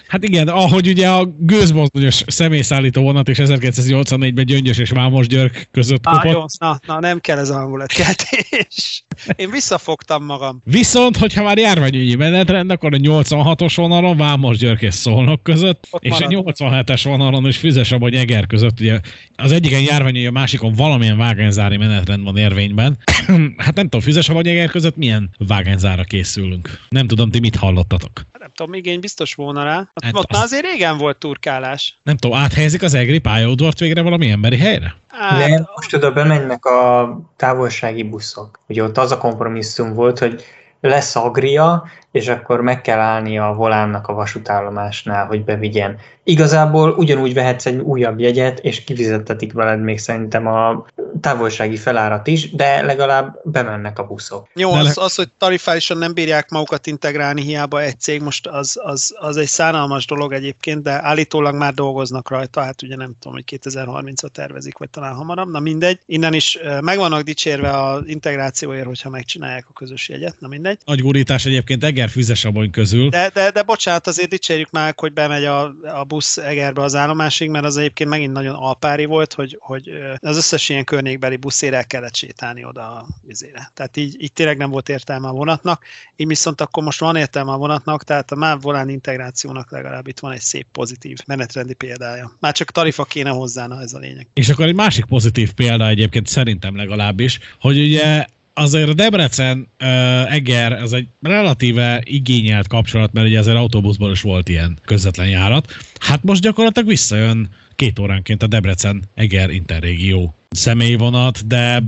Hát 0.08 0.24
igen, 0.24 0.48
ahogy 0.48 0.88
ugye 0.88 1.10
a 1.10 1.26
gőzmozdonyos 1.38 2.24
személyszállító 2.28 3.02
vonat 3.02 3.30
és 3.30 3.38
1984-ben 3.42 4.46
Gyöngyös 4.46 4.78
és 4.78 4.90
Vámos 4.90 5.28
Györg 5.28 5.68
között 5.72 6.06
ah, 6.06 6.32
Jó, 6.32 6.46
na, 6.60 6.80
na, 6.86 7.00
nem 7.00 7.20
kell 7.20 7.38
ez 7.38 7.50
a 7.50 7.54
hangulatkeltés. 7.54 9.04
Én 9.36 9.50
visszafogtam 9.50 10.26
magam. 10.26 10.62
Viszont, 10.64 11.18
hogyha 11.18 11.44
már 11.44 11.58
járványügyi 11.58 12.16
menetrend, 12.16 12.72
akkor 12.72 12.94
a 12.94 12.98
86-os 12.98 13.74
vonalon 13.76 14.18
Vámos 14.18 14.58
Györg 14.58 14.82
és 14.82 14.94
Szolnok 14.94 15.44
között, 15.44 15.88
Ott 15.92 16.04
és 16.04 16.10
marad. 16.10 16.34
a 16.34 16.54
87-es 16.54 17.02
vonalon 17.04 17.48
is 17.48 17.58
Füzes 17.58 17.90
vagy 17.90 18.14
Eger 18.14 18.48
között, 18.48 18.80
ugye 18.80 19.00
az 19.36 19.52
egyiken 19.52 19.82
járványügyi, 19.82 20.26
a 20.26 20.32
másikon 20.32 20.74
valamilyen 20.74 21.18
vágányzári 21.18 21.78
menetrend 21.78 22.24
van 22.24 22.38
érvényben. 22.38 22.98
hát 23.66 23.76
nem 23.76 23.84
tudom, 23.84 24.02
Füzes 24.02 24.28
vagy 24.28 24.48
Eger 24.48 24.70
között 24.70 24.96
milyen 24.96 25.30
vágányzára 25.38 26.04
készülünk. 26.04 26.80
Nem 26.90 27.08
tudom, 27.08 27.32
ti 27.32 27.40
mit 27.40 27.56
hallottatok. 27.56 28.26
Tudom, 28.60 28.74
igény 28.74 29.00
biztos 29.00 29.34
volna 29.34 29.64
rá. 29.64 29.80
Ott, 29.80 30.04
hát 30.04 30.16
ott 30.16 30.32
az... 30.32 30.42
azért 30.42 30.66
régen 30.66 30.98
volt 30.98 31.18
turkálás. 31.18 32.00
Nem 32.04 32.18
tudom, 32.18 32.38
áthelyezik 32.38 32.82
az 32.82 32.94
egri 32.94 33.20
pályaudvart 33.20 33.80
végre 33.80 34.02
valami 34.02 34.30
emberi 34.30 34.58
helyre? 34.58 34.96
Hát... 35.08 35.48
Nem, 35.48 35.68
most 35.76 35.94
oda 35.94 36.12
bemennek 36.12 36.66
a 36.66 37.10
távolsági 37.36 38.04
buszok. 38.04 38.60
Ugye 38.68 38.84
ott 38.84 38.98
az 38.98 39.12
a 39.12 39.18
kompromisszum 39.18 39.94
volt, 39.94 40.20
hogy 40.20 40.44
lesz 40.82 41.16
agria, 41.16 41.84
és 42.12 42.28
akkor 42.28 42.62
meg 42.62 42.82
kell 42.82 43.00
állni 43.00 43.40
a 43.40 43.54
volánnak 43.54 44.08
a 44.08 44.14
vasútállomásnál, 44.14 45.26
hogy 45.26 45.44
bevigyen. 45.44 45.98
Igazából 46.24 46.92
ugyanúgy 46.92 47.34
vehetsz 47.34 47.66
egy 47.66 47.78
újabb 47.78 48.20
jegyet, 48.20 48.60
és 48.60 48.84
kifizettetik 48.84 49.54
veled 49.54 49.82
még 49.82 50.00
szerintem 50.00 50.48
a 50.48 50.86
távolsági 51.22 51.78
felárat 51.78 52.28
is, 52.28 52.52
de 52.52 52.82
legalább 52.82 53.40
bemennek 53.44 54.00
a 54.00 54.04
buszok. 54.04 54.48
Jó, 54.54 54.72
az, 54.72 54.98
az, 54.98 55.16
hogy 55.16 55.30
tarifálisan 55.38 55.98
nem 55.98 56.14
bírják 56.14 56.50
magukat 56.50 56.88
integrálni, 56.88 57.42
hiába 57.42 57.82
egy 57.82 58.00
cég 58.00 58.22
most 58.22 58.48
az, 58.48 58.80
az, 58.84 59.16
az 59.20 59.38
egy 59.38 59.48
szánalmas 59.48 60.06
dolog 60.06 60.34
egyébként, 60.34 60.82
de 60.82 60.92
állítólag 61.04 61.56
már 61.56 61.74
dolgoznak 61.74 62.30
rajta, 62.30 62.62
hát 62.62 62.82
ugye 62.82 62.96
nem 62.96 63.14
tudom, 63.20 63.34
hogy 63.34 63.60
2030-ra 63.64 64.28
tervezik, 64.28 64.78
vagy 64.78 64.90
talán 64.90 65.14
hamarabb, 65.14 65.52
na 65.52 65.60
mindegy. 65.60 66.00
Innen 66.06 66.34
is 66.34 66.60
meg 66.82 66.98
vannak 66.98 67.22
dicsérve 67.22 67.84
az 67.84 68.02
integrációért, 68.06 68.86
hogyha 68.86 69.10
megcsinálják 69.10 69.66
a 69.70 69.74
közös 69.74 70.10
jegyet, 70.10 70.40
na 70.40 70.48
mindegy. 70.48 70.69
Nagy 70.86 71.02
gurítás 71.02 71.46
egyébként 71.46 71.84
Eger 71.84 72.10
füzesabony 72.10 72.72
közül. 72.72 73.10
De, 73.10 73.30
de, 73.34 73.52
de 73.52 73.64
bocsánat, 73.64 74.08
azért 74.08 74.30
dicsérjük 74.30 74.72
már, 74.72 74.94
hogy 74.98 75.14
bemegy 75.14 75.46
a, 75.46 75.64
a 75.84 76.04
busz 76.04 76.38
Egerbe 76.38 76.82
az 76.82 76.96
állomásig, 76.96 77.50
mert 77.50 77.66
az 77.66 77.78
egyébként 77.78 78.10
megint 78.10 78.32
nagyon 78.32 78.56
alpári 78.56 79.06
volt, 79.06 79.34
hogy, 79.34 79.58
hogy 79.60 79.90
az 80.20 80.38
összes 80.38 80.70
ilyen 80.70 80.84
környékbeli 80.84 81.36
buszére 81.36 81.78
el 81.78 81.86
kellett 81.86 82.16
sétálni 82.16 82.66
oda 82.66 82.82
a 82.82 83.08
vizére. 83.22 83.72
Tehát 83.74 83.98
így, 83.98 84.24
így 84.24 84.34
tényleg 84.34 84.58
nem 84.58 84.70
volt 84.70 84.90
értelme 84.90 85.28
a 85.28 85.32
vonatnak, 85.32 85.86
így 86.16 86.28
viszont 86.28 86.62
akkor 86.62 86.84
most 86.84 87.00
van 87.00 87.16
értelme 87.16 87.52
a 87.52 87.58
vonatnak, 87.58 88.04
tehát 88.04 88.32
a 88.32 88.36
MÁV 88.36 88.62
volán 88.62 88.90
integrációnak 88.90 89.72
legalább 89.72 90.08
itt 90.08 90.20
van 90.20 90.32
egy 90.32 90.40
szép 90.40 90.68
pozitív 90.72 91.18
menetrendi 91.26 91.74
példája. 91.74 92.38
Már 92.40 92.54
csak 92.54 92.72
tarifa 92.72 93.04
kéne 93.04 93.30
hozzá, 93.30 93.68
na 93.68 93.82
ez 93.82 93.94
a 93.94 94.00
lényeg. 94.00 94.28
És 94.34 94.50
akkor 94.50 94.66
egy 94.66 94.76
másik 94.76 95.06
pozitív 95.06 95.52
példa 95.52 95.88
egyébként 95.88 96.28
szerintem 96.28 96.76
legalábbis, 96.76 97.40
hogy 97.60 97.80
ugye 97.80 98.26
azért 98.60 98.96
Debrecen 98.96 99.68
uh, 99.80 100.34
Eger, 100.34 100.72
ez 100.72 100.92
egy 100.92 101.08
relatíve 101.22 102.02
igényelt 102.06 102.68
kapcsolat, 102.68 103.14
mert 103.14 103.28
ugye 103.28 103.40
azért 103.40 103.58
autóbuszból 103.58 104.12
is 104.12 104.22
volt 104.22 104.50
ilyen 104.50 104.78
közvetlen 104.86 105.28
járat. 105.28 105.76
Hát 106.00 106.24
most 106.24 106.42
gyakorlatilag 106.42 106.88
visszajön 106.88 107.50
két 107.76 108.00
óránként 108.00 108.44
a 108.44 108.48
Debrecen 108.48 109.04
Eger 109.16 109.50
interrégió 109.50 110.34
személyvonat, 110.50 111.48
de 111.48 111.84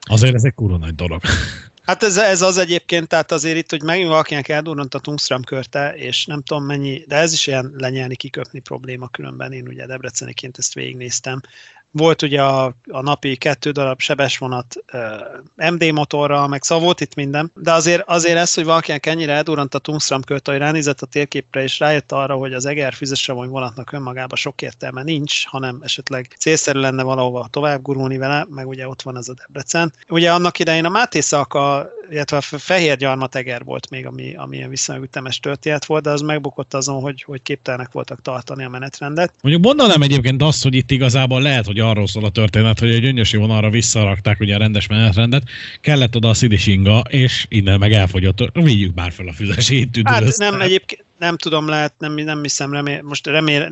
azért 0.00 0.34
ez 0.34 0.44
egy 0.44 0.54
kurva 0.54 0.76
nagy 0.76 0.94
dolog. 0.94 1.20
Hát 1.82 2.02
ez, 2.02 2.16
ez 2.16 2.42
az 2.42 2.58
egyébként, 2.58 3.08
tehát 3.08 3.32
azért 3.32 3.56
itt, 3.56 3.70
hogy 3.70 3.82
megint 3.82 4.08
valakinek 4.08 4.48
eldurrant 4.48 4.94
a 4.94 4.98
Tungström 4.98 5.42
körte, 5.42 5.94
és 5.96 6.24
nem 6.24 6.42
tudom 6.42 6.64
mennyi, 6.64 7.04
de 7.06 7.16
ez 7.16 7.32
is 7.32 7.46
ilyen 7.46 7.74
lenyelni, 7.76 8.16
kiköpni 8.16 8.60
probléma 8.60 9.08
különben, 9.08 9.52
én 9.52 9.68
ugye 9.68 9.86
Debreceniként 9.86 10.58
ezt 10.58 10.74
végignéztem, 10.74 11.40
volt 11.96 12.22
ugye 12.22 12.42
a, 12.42 12.64
a 12.90 13.02
napi 13.02 13.36
kettő 13.36 13.70
darab 13.70 14.00
sebesvonat 14.00 14.74
uh, 14.92 15.70
MD 15.70 15.92
motorral, 15.92 16.48
meg 16.48 16.62
szóval 16.62 16.84
volt 16.84 17.00
itt 17.00 17.14
minden, 17.14 17.52
de 17.54 17.72
azért, 17.72 18.02
azért 18.06 18.36
ez, 18.36 18.54
hogy 18.54 18.64
valakinek 18.64 19.06
ennyire 19.06 19.32
eldurrant 19.32 19.74
a 19.74 19.78
Tungstram 19.78 20.22
költ, 20.22 20.48
hogy 20.48 20.58
ránézett 20.58 21.00
a 21.00 21.06
térképre, 21.06 21.62
és 21.62 21.78
rájött 21.78 22.12
arra, 22.12 22.34
hogy 22.34 22.52
az 22.52 22.66
Eger 22.66 22.92
füzesravony 22.92 23.48
vonatnak 23.48 23.92
önmagában 23.92 24.36
sok 24.36 24.62
értelme 24.62 25.02
nincs, 25.02 25.46
hanem 25.46 25.78
esetleg 25.82 26.34
célszerű 26.38 26.78
lenne 26.78 27.02
valahova 27.02 27.48
tovább 27.50 27.82
gurulni 27.82 28.16
vele, 28.16 28.46
meg 28.50 28.68
ugye 28.68 28.88
ott 28.88 29.02
van 29.02 29.16
ez 29.16 29.28
a 29.28 29.34
Debrecen. 29.34 29.92
Ugye 30.08 30.32
annak 30.32 30.58
idején 30.58 30.84
a 30.84 30.88
Máté 30.88 31.20
Szalka, 31.20 31.90
illetve 32.10 32.36
a 32.36 32.40
Fehér 32.40 32.96
Gyarmat-Eger 32.96 33.64
volt 33.64 33.90
még, 33.90 34.06
ami, 34.06 34.34
ami 34.36 34.56
ilyen 34.56 34.68
viszonylag 34.68 35.04
ütemes 35.04 35.40
történet 35.40 35.84
volt, 35.84 36.02
de 36.02 36.10
az 36.10 36.20
megbukott 36.20 36.74
azon, 36.74 37.00
hogy, 37.00 37.22
hogy 37.22 37.42
képtelenek 37.42 37.92
voltak 37.92 38.22
tartani 38.22 38.64
a 38.64 38.68
menetrendet. 38.68 39.34
Mondjuk 39.42 39.64
mondanám 39.64 40.02
egyébként 40.02 40.42
azt, 40.42 40.62
hogy 40.62 40.74
itt 40.74 40.90
igazából 40.90 41.42
lehet, 41.42 41.66
hogy 41.66 41.78
arról 41.78 42.06
szól 42.06 42.24
a 42.24 42.30
történet, 42.30 42.78
hogy 42.78 42.94
a 42.94 42.98
gyöngyösi 42.98 43.36
vonalra 43.36 43.70
visszarakták 43.70 44.40
ugye 44.40 44.54
a 44.54 44.58
rendes 44.58 44.86
menetrendet, 44.86 45.42
kellett 45.80 46.16
oda 46.16 46.28
a 46.28 46.34
szidisinga, 46.34 47.00
és 47.08 47.46
innen 47.48 47.78
meg 47.78 47.92
elfogyott. 47.92 48.50
Vigyük 48.52 48.94
már 48.94 49.12
fel 49.12 49.28
a 49.28 49.32
füzesét. 49.32 50.00
Hát 50.04 50.36
nem, 50.36 50.60
egyébként 50.60 51.04
nem 51.18 51.36
tudom, 51.36 51.68
lehet, 51.68 51.94
nem, 51.98 52.12
nem 52.12 52.42
hiszem, 52.42 52.72
remél, 52.72 53.02
most 53.02 53.26
remél, 53.26 53.70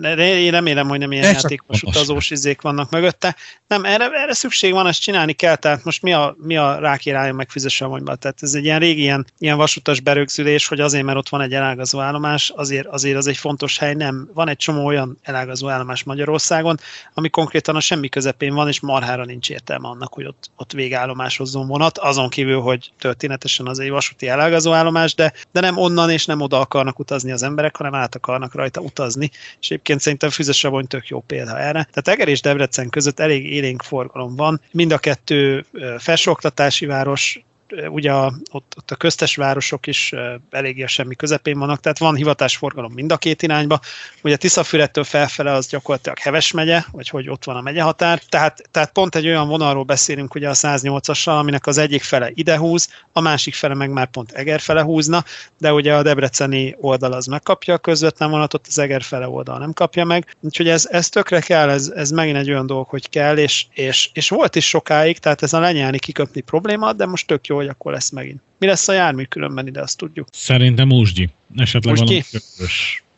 remélem, 0.51 0.89
hogy 0.89 0.99
nem 0.99 1.13
ilyen 1.13 1.33
játékos 1.33 1.83
utazós 1.83 2.31
izék 2.31 2.61
vannak 2.61 2.91
mögötte. 2.91 3.37
Nem, 3.67 3.85
erre, 3.85 4.11
erre 4.11 4.35
szükség 4.35 4.73
van, 4.73 4.87
ezt 4.87 5.01
csinálni 5.01 5.33
kell, 5.33 5.57
tehát 5.57 5.85
most 5.85 6.03
mi 6.03 6.13
a, 6.13 6.37
mi 6.39 6.57
a 6.57 6.79
rákirálya 6.79 7.33
meg 7.33 7.51
fizesavonyba? 7.51 8.15
Tehát 8.15 8.43
ez 8.43 8.55
egy 8.55 8.65
ilyen 8.65 8.79
régi 8.79 9.01
ilyen, 9.01 9.27
ilyen 9.39 9.57
vasutas 9.57 10.01
berögzülés, 10.01 10.67
hogy 10.67 10.81
azért, 10.81 11.05
mert 11.05 11.19
ott 11.19 11.29
van 11.29 11.41
egy 11.41 11.55
elágazó 11.55 12.01
állomás, 12.01 12.53
azért, 12.57 12.87
azért 12.87 13.17
az 13.17 13.27
egy 13.27 13.37
fontos 13.37 13.79
hely, 13.79 13.95
nem. 13.95 14.31
Van 14.35 14.49
egy 14.49 14.57
csomó 14.57 14.85
olyan 14.85 15.19
elágazó 15.23 15.69
állomás 15.69 16.03
Magyarországon, 16.03 16.79
ami 17.15 17.29
konkrétan 17.29 17.77
a 17.77 17.81
semmi 17.81 18.09
közepén 18.09 18.55
van, 18.55 18.69
és 18.69 18.81
marhára 18.81 19.25
nincs 19.25 19.51
értelme 19.51 19.89
annak, 19.89 20.15
hogy 20.15 20.27
ott, 20.27 20.51
ott 20.57 20.73
végállomásozzon 20.73 21.67
vonat, 21.67 21.99
azon 21.99 22.29
kívül, 22.29 22.61
hogy 22.61 22.93
történetesen 22.99 23.67
az 23.67 23.79
egy 23.79 23.91
vasúti 23.91 24.29
elágazó 24.29 24.73
állomás, 24.73 25.15
de, 25.15 25.33
de 25.53 25.61
nem 25.61 25.77
onnan 25.77 26.11
és 26.11 26.25
nem 26.25 26.41
oda 26.41 26.61
akarnak 26.61 26.99
utazni 26.99 27.33
az 27.35 27.43
emberek, 27.43 27.77
hanem 27.77 27.95
át 27.95 28.15
akarnak 28.15 28.55
rajta 28.55 28.81
utazni, 28.81 29.31
és 29.61 29.71
egyébként 29.71 30.01
szerintem 30.01 30.31
Füzesabony 30.31 30.87
tök 30.87 31.09
jó 31.09 31.21
példa 31.21 31.59
erre. 31.59 31.89
Tehát 31.93 32.09
Eger 32.09 32.29
és 32.29 32.41
Debrecen 32.41 32.89
között 32.89 33.21
elég 33.21 33.53
élénk 33.53 33.83
forgalom 33.83 34.37
van, 34.37 34.61
mind 34.73 34.93
a 34.93 34.99
kettő 34.99 35.65
felsőoktatási 35.99 36.87
város, 36.87 37.41
ugye 37.89 38.13
a, 38.13 38.35
ott, 38.53 38.75
ott 38.77 38.91
a 38.91 38.97
köztes 38.97 39.37
városok 39.37 39.87
is 39.87 40.15
eléggé 40.51 40.83
a 40.83 40.87
semmi 40.87 41.15
közepén 41.15 41.59
vannak, 41.59 41.81
tehát 41.81 41.99
van 41.99 42.15
hivatásforgalom 42.15 42.93
mind 42.93 43.13
a 43.13 43.17
két 43.17 43.43
irányba. 43.43 43.81
Ugye 44.23 44.37
Tiszafürettől 44.37 45.05
felfele 45.05 45.53
az 45.53 45.69
gyakorlatilag 45.69 46.19
Heves 46.19 46.51
megye, 46.51 46.83
vagy 46.91 47.09
hogy 47.09 47.29
ott 47.29 47.45
van 47.45 47.57
a 47.57 47.61
megyehatár. 47.61 48.23
Tehát, 48.29 48.63
tehát 48.71 48.93
pont 48.93 49.15
egy 49.15 49.27
olyan 49.27 49.49
vonalról 49.49 49.83
beszélünk 49.85 50.35
ugye 50.35 50.49
a 50.49 50.55
108-assal, 50.55 51.39
aminek 51.39 51.67
az 51.67 51.79
egyik 51.79 52.03
fele 52.03 52.31
ide 52.35 52.59
húz, 52.59 52.89
a 53.13 53.21
másik 53.21 53.55
fele 53.55 53.75
meg 53.75 53.91
már 53.91 54.07
pont 54.07 54.33
Eger 54.33 54.61
fele 54.61 54.83
húzna, 54.83 55.25
de 55.59 55.73
ugye 55.73 55.95
a 55.95 56.03
debreceni 56.03 56.77
oldal 56.81 57.13
az 57.13 57.27
megkapja 57.27 57.75
a 57.75 57.79
közvetlen 57.79 58.31
vonatot, 58.31 58.67
az 58.67 58.79
Eger 58.79 59.03
fele 59.03 59.29
oldal 59.29 59.59
nem 59.59 59.73
kapja 59.73 60.05
meg. 60.05 60.37
Úgyhogy 60.41 60.69
ez, 60.69 60.89
ez 60.91 61.09
tökre 61.09 61.41
kell, 61.41 61.71
ez, 61.71 61.93
ez 61.95 62.11
megint 62.11 62.37
egy 62.37 62.51
olyan 62.51 62.67
dolog, 62.67 62.89
hogy 62.89 63.09
kell, 63.09 63.37
és, 63.37 63.67
és, 63.71 64.11
és 64.13 64.29
volt 64.29 64.57
is 64.57 64.69
sokáig, 64.69 65.19
tehát 65.19 65.43
ez 65.43 65.53
a 65.53 65.61
lenyelni, 65.61 65.99
kiköpni 65.99 66.41
probléma, 66.41 66.93
de 66.93 67.07
most 67.07 67.27
tök 67.27 67.47
jó, 67.47 67.54
hogy 67.57 67.69
akkor 67.69 67.93
lesz 67.93 68.11
megint. 68.11 68.41
Mi 68.59 68.67
lesz 68.67 68.89
a 68.89 68.93
jármű 68.93 69.23
különben 69.23 69.67
ide, 69.67 69.81
azt 69.81 69.99
tudjuk. 69.99 70.29
Szerintem 70.33 70.93
Úsgyi. 70.93 71.29
Esetleg 71.57 71.95
Úsgyi? 71.95 72.25
valami 72.31 72.73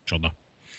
csoda. 0.05 0.35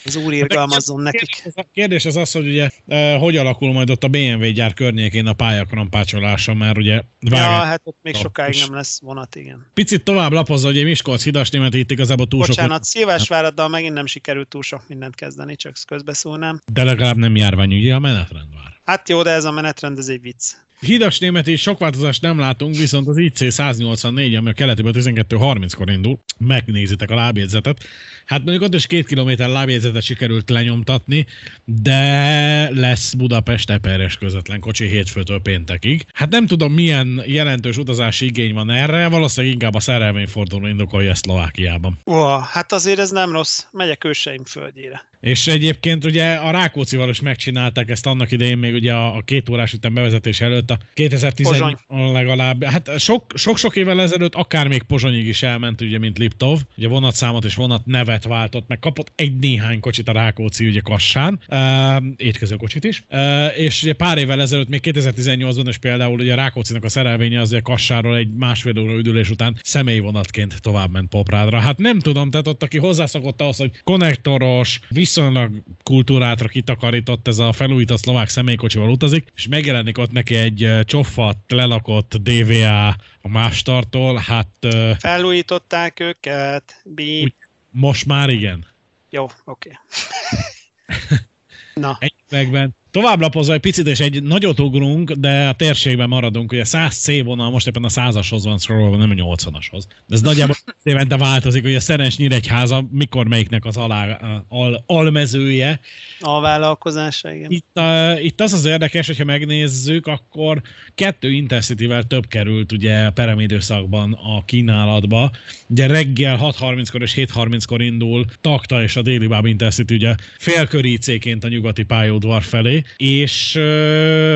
Az 0.05 0.15
úr 0.15 0.33
irgalmazzon 0.33 1.01
nekik. 1.01 1.43
A 1.55 1.65
kérdés 1.73 2.05
az 2.05 2.15
az, 2.15 2.31
hogy 2.31 2.47
ugye 2.47 2.69
eh, 2.87 3.19
hogy 3.19 3.37
alakul 3.37 3.73
majd 3.73 3.89
ott 3.89 4.03
a 4.03 4.07
BMW 4.07 4.51
gyár 4.51 4.73
környékén 4.73 5.27
a 5.27 5.33
pályakrampácsolása, 5.33 6.53
mert 6.53 6.77
ugye 6.77 7.01
Ja, 7.21 7.37
hát 7.37 7.81
ott 7.83 7.97
még 8.01 8.15
sokáig 8.15 8.55
nem 8.59 8.73
lesz 8.73 8.99
vonat, 9.01 9.35
igen. 9.35 9.69
Picit 9.73 10.03
tovább 10.03 10.31
lapozza, 10.31 10.67
hogy 10.67 10.83
Miskolc 10.83 11.23
hidas 11.23 11.49
német 11.49 11.73
itt 11.73 11.91
igazából 11.91 12.27
túl 12.27 12.45
Bocsánat, 12.45 12.75
sok... 12.75 12.85
Szilvásváraddal 12.85 13.67
megint 13.67 13.93
nem 13.93 14.05
sikerült 14.05 14.47
túl 14.47 14.61
sok 14.61 14.87
mindent 14.87 15.15
kezdeni, 15.15 15.55
csak 15.55 15.75
közbeszólnám. 15.87 16.59
De 16.73 16.83
legalább 16.83 17.17
nem 17.17 17.35
járványügyi 17.35 17.91
a 17.91 17.99
menetrend 17.99 18.53
már. 18.53 18.77
Hát 18.85 19.09
jó, 19.09 19.21
de 19.21 19.29
ez 19.29 19.45
a 19.45 19.51
menetrend, 19.51 19.97
ez 19.97 20.07
egy 20.07 20.21
vicc. 20.21 20.53
Hidas 20.79 21.19
német 21.19 21.47
is 21.47 21.61
sok 21.61 21.79
változást 21.79 22.21
nem 22.21 22.39
látunk, 22.39 22.75
viszont 22.75 23.07
az 23.07 23.17
IC 23.17 23.53
184, 23.53 24.35
ami 24.35 24.49
a 24.49 24.53
keletében 24.53 24.93
12.30-kor 24.95 25.89
indul, 25.89 26.19
megnézitek 26.37 27.11
a 27.11 27.15
lábjegyzetet. 27.15 27.83
Hát 28.25 28.43
mondjuk 28.43 28.63
ott 28.63 28.73
is 28.73 28.87
két 28.87 29.07
kilométer 29.07 29.49
lábjegyzetet 29.49 30.01
sikerült 30.01 30.49
lenyomtatni, 30.49 31.25
de 31.65 32.69
lesz 32.69 33.13
Budapest 33.13 33.69
eperes 33.69 34.17
közvetlen 34.17 34.59
kocsi 34.59 34.87
hétfőtől 34.87 35.41
péntekig. 35.41 36.05
Hát 36.13 36.29
nem 36.29 36.45
tudom, 36.45 36.73
milyen 36.73 37.23
jelentős 37.25 37.77
utazási 37.77 38.25
igény 38.25 38.53
van 38.53 38.69
erre, 38.69 39.07
valószínűleg 39.07 39.53
inkább 39.53 39.73
a 39.73 39.79
szerelvényforduló 39.79 40.67
indokolja 40.67 41.09
ezt 41.09 41.23
Szlovákiában. 41.23 41.97
Ó, 42.05 42.37
hát 42.37 42.71
azért 42.71 42.99
ez 42.99 43.09
nem 43.09 43.31
rossz. 43.31 43.63
Megyek 43.71 44.03
őseim 44.03 44.43
földjére. 44.45 45.09
És 45.19 45.47
egyébként 45.47 46.05
ugye 46.05 46.33
a 46.33 46.51
Rákócival 46.51 47.09
is 47.09 47.21
megcsinálták 47.21 47.89
ezt 47.89 48.05
annak 48.05 48.31
idején 48.31 48.57
még 48.57 48.73
ugye 48.73 48.93
a, 48.93 49.15
a 49.15 49.21
két 49.21 49.49
órás 49.49 49.73
ütem 49.73 49.93
bevezetés 49.93 50.41
előtt, 50.41 50.66
a 50.71 50.79
2010 50.93 51.63
legalább, 51.87 52.63
hát 52.63 52.91
sok-sok 53.35 53.75
évvel 53.75 54.01
ezelőtt 54.01 54.35
akár 54.35 54.67
még 54.67 54.83
Pozsonyig 54.83 55.27
is 55.27 55.43
elment, 55.43 55.81
ugye, 55.81 55.99
mint 55.99 56.17
Liptov, 56.17 56.59
ugye 56.77 56.87
vonatszámot 56.87 57.45
és 57.45 57.55
vonat 57.55 57.85
nevet 57.85 58.23
váltott, 58.23 58.67
meg 58.67 58.79
kapott 58.79 59.11
egy 59.15 59.35
néhány 59.37 59.79
kocsit 59.79 60.09
a 60.09 60.11
Rákóczi 60.11 60.67
ugye 60.67 60.79
Kassán, 60.79 61.39
uh, 61.49 62.03
étkezőkocsit 62.17 62.83
is, 62.83 63.03
uh, 63.09 63.59
és 63.59 63.83
ugye 63.83 63.93
pár 63.93 64.17
évvel 64.17 64.41
ezelőtt, 64.41 64.69
még 64.69 64.81
2018-ban 64.83 65.65
is 65.67 65.77
például 65.77 66.19
ugye 66.19 66.33
a 66.33 66.35
Rákócinak 66.35 66.83
a 66.83 66.89
szerelvénye 66.89 67.41
az 67.41 67.51
ugye 67.51 67.59
Kassáról 67.59 68.17
egy 68.17 68.29
másfél 68.33 68.79
óra 68.79 68.93
üdülés 68.93 69.29
után 69.29 69.57
személyvonatként 69.63 70.61
tovább 70.61 70.91
ment 70.91 71.09
Poprádra. 71.09 71.59
Hát 71.59 71.77
nem 71.77 71.99
tudom, 71.99 72.29
tehát 72.29 72.47
ott 72.47 72.63
aki 72.63 72.77
hozzászokott 72.77 73.41
ahhoz, 73.41 73.57
hogy 73.57 73.71
konnektoros, 73.83 74.79
viszonylag 74.89 75.51
kultúrátra 75.83 76.47
kitakarított 76.47 77.27
ez 77.27 77.37
a 77.37 77.51
felújított 77.51 77.97
szlovák 77.97 78.29
személykocsival 78.29 78.89
utazik, 78.89 79.27
és 79.35 79.47
megjelenik 79.47 79.97
ott 79.97 80.11
neki 80.11 80.35
egy 80.35 80.56
csofat, 80.83 81.37
lelakott 81.47 82.15
DVA 82.15 82.87
a 83.21 83.27
mástartól, 83.27 84.15
hát... 84.15 84.67
Felújították 84.99 85.99
őket, 85.99 86.81
bí. 86.83 87.23
Úgy, 87.23 87.33
most 87.69 88.05
már 88.05 88.29
igen. 88.29 88.65
Jó, 89.09 89.23
oké. 89.45 89.71
Okay. 89.71 91.17
Na. 91.83 91.97
Egy 91.99 92.13
megben 92.29 92.75
Tovább 92.97 93.21
lapozva 93.21 93.53
egy 93.53 93.59
picit, 93.59 93.87
és 93.87 93.99
egy 93.99 94.23
nagyot 94.23 94.59
ugrunk, 94.59 95.11
de 95.11 95.47
a 95.47 95.53
térségben 95.53 96.09
maradunk. 96.09 96.51
Ugye 96.51 96.63
100 96.63 96.97
C 96.97 97.23
vonal 97.23 97.49
most 97.49 97.67
éppen 97.67 97.83
a 97.83 97.87
100-ashoz 97.87 98.41
van 98.43 98.57
scrollolva, 98.57 98.97
nem 98.97 99.09
a 99.09 99.13
80-ashoz. 99.13 99.83
De 100.07 100.15
ez 100.15 100.21
nagyjából 100.21 100.55
évente 100.83 101.17
változik, 101.17 101.63
hogy 101.63 101.75
a 101.75 101.79
Szerencs 101.79 102.17
Nyíregyháza 102.17 102.87
mikor 102.91 103.27
melyiknek 103.27 103.65
az 103.65 103.77
alá, 103.77 104.19
al, 104.49 104.83
almezője. 104.85 105.79
A 106.19 106.39
vállalkozása, 106.39 107.33
igen. 107.33 107.51
Itt, 107.51 107.77
a, 107.77 108.19
itt 108.19 108.41
az 108.41 108.53
az 108.53 108.65
érdekes, 108.65 109.07
hogyha 109.07 109.25
megnézzük, 109.25 110.07
akkor 110.07 110.61
kettő 110.95 111.31
Intercity-vel 111.31 112.03
több 112.03 112.27
került 112.27 112.71
ugye 112.71 113.05
a 113.05 113.11
perem 113.11 113.39
időszakban 113.39 114.13
a 114.13 114.45
kínálatba. 114.45 115.31
Ugye 115.67 115.87
reggel 115.87 116.37
6.30-kor 116.41 117.01
és 117.01 117.13
7.30-kor 117.13 117.81
indul 117.81 118.25
Takta 118.41 118.83
és 118.83 118.95
a 118.95 119.01
Déli 119.01 119.27
Báb 119.27 119.45
Intercity 119.45 119.93
ugye 119.93 120.15
félköri 120.37 120.99
a 121.41 121.47
nyugati 121.47 121.83
pályaudvar 121.83 122.43
felé, 122.43 122.83
és 122.95 123.55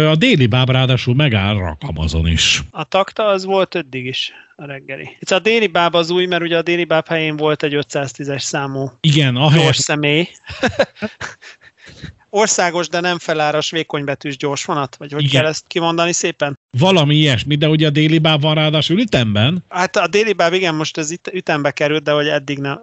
a 0.10 0.16
déli 0.16 0.46
báb 0.46 0.70
ráadásul 0.70 1.16
megáll 1.16 1.56
Rakamazon 1.56 2.28
is. 2.28 2.62
A 2.72 2.84
takta 2.84 3.26
az 3.26 3.46
volt 3.46 3.76
eddig 3.76 4.06
is 4.06 4.32
a 4.56 4.66
reggeli. 4.66 5.18
Itt 5.20 5.32
a 5.32 5.40
déli 5.40 5.68
báb 5.68 5.96
az 5.96 6.10
új, 6.10 6.26
mert 6.26 6.42
ugye 6.42 6.58
a 6.58 6.62
déli 6.62 6.84
báb 6.84 7.08
helyén 7.08 7.38
volt 7.38 7.64
egy 7.64 7.78
510-es 7.90 8.42
számú 8.42 8.92
Igen, 9.00 9.36
a 9.36 9.50
helyes... 9.50 9.78
személy. 9.78 10.28
Országos, 12.34 12.90
de 12.90 13.00
nem 13.00 13.20
feláras, 13.20 13.72
vékonybetűs 13.72 14.38
gyors 14.38 14.66
vonat? 14.66 14.96
Vagy 14.96 15.12
hogy 15.12 15.24
Igen. 15.24 15.42
kell 15.42 15.50
ezt 15.50 15.68
kimondani 15.68 16.12
szépen? 16.12 16.60
Valami 16.78 17.16
ilyesmi, 17.16 17.56
de 17.56 17.70
ugye 17.70 17.88
a 17.88 17.90
déli 17.90 18.20
báb 18.20 18.42
van 18.42 18.56
ráadásul 18.56 19.00
ütemben. 19.00 19.64
Hát 19.70 19.96
a 19.96 20.08
déli 20.08 20.34
báb, 20.34 20.54
igen, 20.54 20.76
most 20.76 20.98
ez 20.98 21.12
itt 21.12 21.30
ütembe 21.34 21.72
került, 21.72 22.04
de 22.04 22.12
hogy 22.12 22.28
eddig 22.28 22.60
ne, 22.60 22.76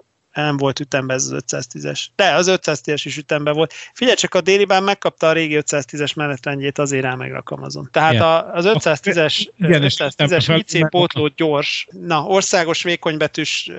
nem 0.43 0.57
volt 0.57 0.81
ütemben 0.81 1.17
ez 1.17 1.25
az 1.25 1.45
510-es. 1.49 2.05
De 2.17 2.35
az 2.35 2.51
510-es 2.51 3.01
is 3.05 3.17
ütemben 3.17 3.55
volt. 3.55 3.73
Figyelj 3.93 4.17
csak, 4.17 4.35
a 4.35 4.41
Délibán 4.41 4.83
megkapta 4.83 5.29
a 5.29 5.33
régi 5.33 5.59
510-es 5.61 6.17
menetrendjét, 6.17 6.79
azért 6.79 7.03
rá 7.03 7.15
megrakam 7.15 7.63
Tehát 7.91 8.13
yeah. 8.13 8.27
a, 8.27 8.53
az 8.53 8.65
510-es, 8.69 9.49
510-es 9.61 10.63
IC 10.67 10.89
pótló 10.89 11.31
gyors, 11.37 11.89
na, 11.91 12.23
országos 12.23 12.83
vékonybetűs 12.83 13.71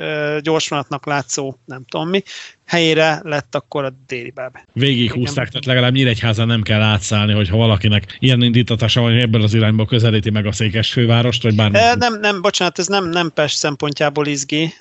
gyorsvonatnak 0.42 1.06
látszó, 1.06 1.56
nem 1.66 1.86
tudom 1.86 2.10
mi, 2.10 2.24
helyére 2.70 3.20
lett 3.24 3.56
akkor 3.56 3.84
a 3.84 3.94
déli 4.08 4.32
báb. 4.32 4.58
Végig 4.74 5.12
húzták, 5.12 5.48
tehát 5.48 5.66
legalább 5.66 5.94
Nyíregyházan 5.94 6.48
nem 6.48 6.62
kell 6.62 6.82
átszállni, 6.82 7.34
hogyha 7.34 7.58
valakinek 7.58 8.18
ilyen 8.20 8.42
indítatása 8.42 9.02
van, 9.02 9.12
hogy 9.12 9.22
ebből 9.22 9.42
az 9.42 9.54
irányból 9.54 9.86
közelíti 9.86 10.30
meg 10.30 10.46
a 10.46 10.52
székes 10.52 10.92
fővárost, 10.92 11.44
vagy 11.44 11.56
bármi. 11.56 11.78
E, 11.78 11.96
nem, 11.96 12.20
nem, 12.20 12.42
bocsánat, 12.42 12.80
ez 12.80 12.88
nem, 12.88 13.10
nem 13.10 13.32
Pest 13.34 13.58
szempontjából 13.58 14.28
izgi, 14.28 14.74